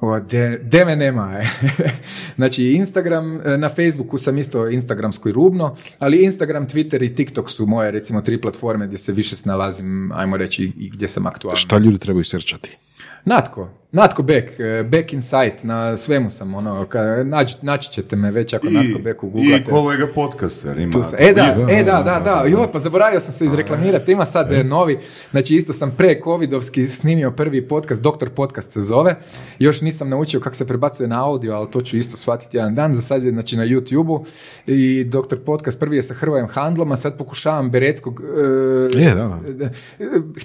O, 0.00 0.20
de, 0.20 0.58
de 0.62 0.84
me 0.84 0.96
nema. 0.96 1.40
znači, 2.36 2.64
Instagram, 2.64 3.40
e, 3.46 3.58
na 3.58 3.68
Facebooku 3.68 4.18
sam 4.18 4.38
isto 4.38 4.68
Instagramsko 4.68 5.28
i 5.28 5.32
rubno, 5.32 5.76
ali 5.98 6.24
Instagram, 6.24 6.68
Twitter 6.68 7.04
i 7.04 7.14
TikTok 7.14 7.50
su 7.50 7.66
moje, 7.66 7.90
recimo, 7.90 8.20
tri 8.20 8.40
platforme 8.40 8.86
gdje 8.86 8.98
se 8.98 9.12
više 9.12 9.36
snalazim, 9.36 10.12
ajmo 10.12 10.36
reći, 10.36 10.72
i 10.76 10.90
gdje 10.90 11.08
sam 11.08 11.26
aktualan. 11.26 11.56
Šta 11.56 11.78
ljudi 11.78 11.98
trebaju 11.98 12.24
srčati? 12.24 12.76
Natko, 13.24 13.68
Natko 13.92 14.22
Beck, 14.22 14.60
e, 14.60 14.82
Back 14.82 15.12
Insight, 15.12 15.64
na 15.64 15.96
svemu 15.96 16.30
sam, 16.30 16.54
ono, 16.54 16.86
ka, 16.86 17.24
naći, 17.24 17.56
naći 17.62 17.92
ćete 17.92 18.16
me 18.16 18.30
već 18.30 18.52
ako 18.54 18.66
I, 18.66 18.70
Natko 18.70 18.98
Beck 18.98 19.22
ugooglate. 19.22 19.64
I 19.68 19.70
kolega 19.70 20.06
podcaster 20.14 20.78
ima. 20.78 20.92
E 21.18 21.32
da, 21.32 21.56
e 21.70 21.84
da, 21.84 22.02
da, 22.02 22.20
da, 22.24 22.44
joj, 22.48 22.72
pa 22.72 22.78
zaboravio 22.78 23.20
sam 23.20 23.32
se 23.32 23.46
izreklamirati, 23.46 24.12
ima 24.12 24.24
sad 24.24 24.52
e. 24.52 24.64
novi, 24.64 24.98
znači 25.30 25.54
isto 25.54 25.72
sam 25.72 25.94
pre 25.96 26.20
covidovski 26.24 26.88
snimio 26.88 27.30
prvi 27.30 27.68
podcast, 27.68 28.02
Doktor 28.02 28.30
Podcast 28.30 28.72
se 28.72 28.82
zove, 28.82 29.16
još 29.58 29.80
nisam 29.80 30.08
naučio 30.08 30.40
kako 30.40 30.56
se 30.56 30.66
prebacuje 30.66 31.08
na 31.08 31.24
audio, 31.24 31.54
ali 31.54 31.70
to 31.70 31.80
ću 31.80 31.96
isto 31.96 32.16
shvatiti 32.16 32.56
jedan 32.56 32.74
dan, 32.74 32.92
za 32.92 33.02
sad 33.02 33.24
je 33.24 33.30
znači 33.30 33.56
na 33.56 33.66
YouTube-u 33.66 34.24
i 34.66 35.04
Doktor 35.04 35.38
Podcast 35.44 35.80
prvi 35.80 35.96
je 35.96 36.02
sa 36.02 36.14
Hrvojem 36.14 36.46
Handlom, 36.50 36.92
a 36.92 36.96
sad 36.96 37.18
pokušavam 37.18 37.70
Bereckog, 37.70 38.22
e, 38.94 38.98
je, 38.98 39.14
da, 39.14 39.40
da. 39.48 39.70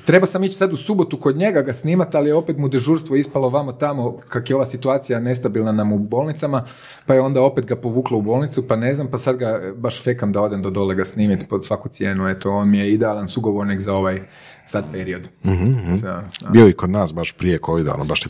treba 0.05 0.25
sam 0.25 0.43
ići 0.43 0.55
sad 0.55 0.73
u 0.73 0.77
subotu 0.77 1.17
kod 1.17 1.37
njega 1.37 1.61
ga 1.61 1.73
snimati, 1.73 2.17
ali 2.17 2.31
opet 2.31 2.57
mu 2.57 2.67
dežurstvo 2.67 3.15
ispalo 3.33 3.49
vamo 3.49 3.71
tamo, 3.71 4.17
kak 4.29 4.49
je 4.49 4.55
ova 4.55 4.65
situacija 4.65 5.19
nestabilna 5.19 5.71
nam 5.71 5.93
u 5.93 5.99
bolnicama, 5.99 6.65
pa 7.05 7.13
je 7.13 7.21
onda 7.21 7.41
opet 7.41 7.65
ga 7.65 7.75
povuklo 7.75 8.17
u 8.17 8.21
bolnicu, 8.21 8.67
pa 8.67 8.75
ne 8.75 8.93
znam, 8.93 9.07
pa 9.07 9.17
sad 9.17 9.37
ga 9.37 9.73
baš 9.75 10.03
fekam 10.03 10.31
da 10.31 10.41
odem 10.41 10.61
do 10.61 10.69
dole 10.69 10.95
ga 10.95 11.05
snimiti 11.05 11.47
pod 11.49 11.65
svaku 11.65 11.89
cijenu, 11.89 12.29
eto, 12.29 12.51
on 12.51 12.69
mi 12.69 12.79
je 12.79 12.93
idealan 12.93 13.27
sugovornik 13.27 13.79
za 13.79 13.93
ovaj 13.93 14.21
sad 14.65 14.91
period. 14.91 15.29
mm 15.43 15.73
Bio 16.51 16.67
i 16.67 16.73
kod 16.73 16.89
nas 16.89 17.13
baš 17.13 17.31
prije 17.31 17.59
covid 17.65 17.87
ono 17.87 18.03
baš 18.09 18.25
je 18.25 18.29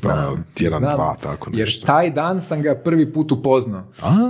tjedan, 0.54 0.82
dva, 0.82 1.16
tako 1.24 1.50
nešto. 1.50 1.60
Jer 1.60 1.86
taj 1.86 2.10
dan 2.10 2.42
sam 2.42 2.62
ga 2.62 2.76
prvi 2.76 3.14
put 3.14 3.32
upoznao. 3.32 3.84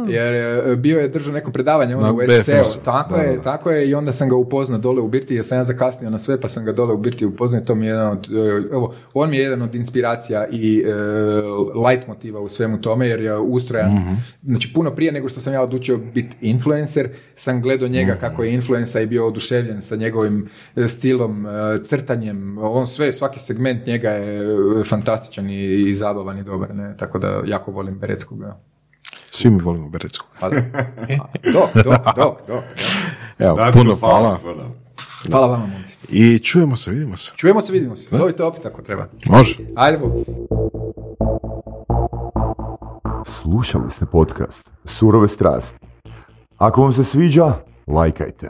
Jer 0.08 0.34
e, 0.34 0.76
bio 0.76 1.00
je 1.00 1.08
držao 1.08 1.34
neko 1.34 1.52
predavanje 1.52 1.96
onda 1.96 2.12
u 2.12 2.20
SCO. 2.44 2.80
Tako 2.84 3.16
je, 3.16 3.42
tako 3.42 3.72
je 3.72 3.90
i 3.90 3.96
onda 3.96 4.12
sam 4.12 4.30
ga 4.30 4.36
upoznao 4.36 4.80
dole 4.80 5.02
u 5.02 5.08
Birti, 5.08 5.36
jer 5.36 5.46
sam 5.46 5.58
ja 5.58 5.64
zakasnio 5.64 6.10
na 6.10 6.20
sve, 6.20 6.42
pa 6.42 6.50
sam 6.50 6.66
ga 6.66 6.72
dole 6.72 6.94
u 6.94 6.98
Birti 6.98 7.26
upoznao 7.26 7.62
to 7.62 7.76
mi 7.76 7.86
je 7.86 7.90
jedan 7.90 8.08
od, 8.08 8.28
e, 8.32 8.74
evo, 8.74 8.94
on 9.14 9.30
mi 9.30 9.38
je 9.38 9.44
jedan 9.44 9.62
od 9.62 9.76
inspiracija 9.76 10.48
i 10.48 10.84
uh, 10.86 11.86
light 11.88 12.08
motiva 12.08 12.40
u 12.40 12.50
svemu 12.50 12.82
tome, 12.82 13.08
jer 13.08 13.22
je 13.22 13.38
ustrojan, 13.38 13.92
mm 13.92 14.18
znači 14.44 14.74
puno 14.74 14.92
prije 14.92 15.12
nego 15.12 15.30
što 15.30 15.40
sam 15.40 15.54
ja 15.54 15.62
odlučio 15.62 15.98
biti 15.98 16.36
influencer, 16.42 17.10
sam 17.36 17.62
gledao 17.62 17.88
njega 17.88 18.14
mm 18.14 18.18
kako 18.20 18.44
je 18.44 18.54
influencer 18.54 19.02
i 19.02 19.06
bio 19.06 19.28
oduševljen 19.28 19.82
sa 19.82 19.96
njegovim 19.96 20.50
stilom, 20.88 21.46
crtanjem, 21.94 22.58
on 22.58 22.88
sve, 22.88 23.14
svaki 23.14 23.40
segment 23.40 23.86
njega 23.86 24.10
je 24.10 24.42
e, 24.80 24.84
fantastičan 24.84 25.50
i, 25.50 25.90
i 25.90 25.94
zabavan 25.94 26.40
i 26.40 26.44
dobar, 26.44 26.76
ne? 26.76 26.98
tako 26.98 27.20
da 27.20 27.42
jako 27.46 27.72
volim 27.72 28.00
Bereckog. 28.00 28.40
Svi 29.30 29.50
mi 29.50 29.62
volimo 29.62 29.90
Bereckog. 29.90 30.28
Pa 30.40 30.50
dok, 30.50 30.64
dok, 31.84 32.16
dok, 32.16 32.38
dok. 32.48 32.64
Evo, 33.40 33.58
puno 33.74 33.96
hvala. 33.96 34.40
Hvala 35.32 35.48
vama, 35.48 35.66
momci. 35.66 35.98
I 36.10 36.40
čujemo 36.40 36.76
se, 36.76 36.92
vidimo 36.92 37.18
se. 37.18 37.32
Čujemo 37.36 37.62
se, 37.62 37.74
vidimo 37.74 37.96
se. 37.96 38.18
Zovite 38.18 38.44
opet 38.44 38.66
ako 38.66 38.82
treba. 38.82 39.08
Može. 39.26 39.58
Ajde, 39.76 40.00
Slušali 43.26 43.92
ste 43.92 44.06
podcast 44.06 44.72
Surove 44.86 45.28
strasti. 45.28 45.78
Ako 46.58 46.82
vam 46.82 46.94
se 46.94 47.04
sviđa, 47.04 47.54
lajkajte. 47.88 48.50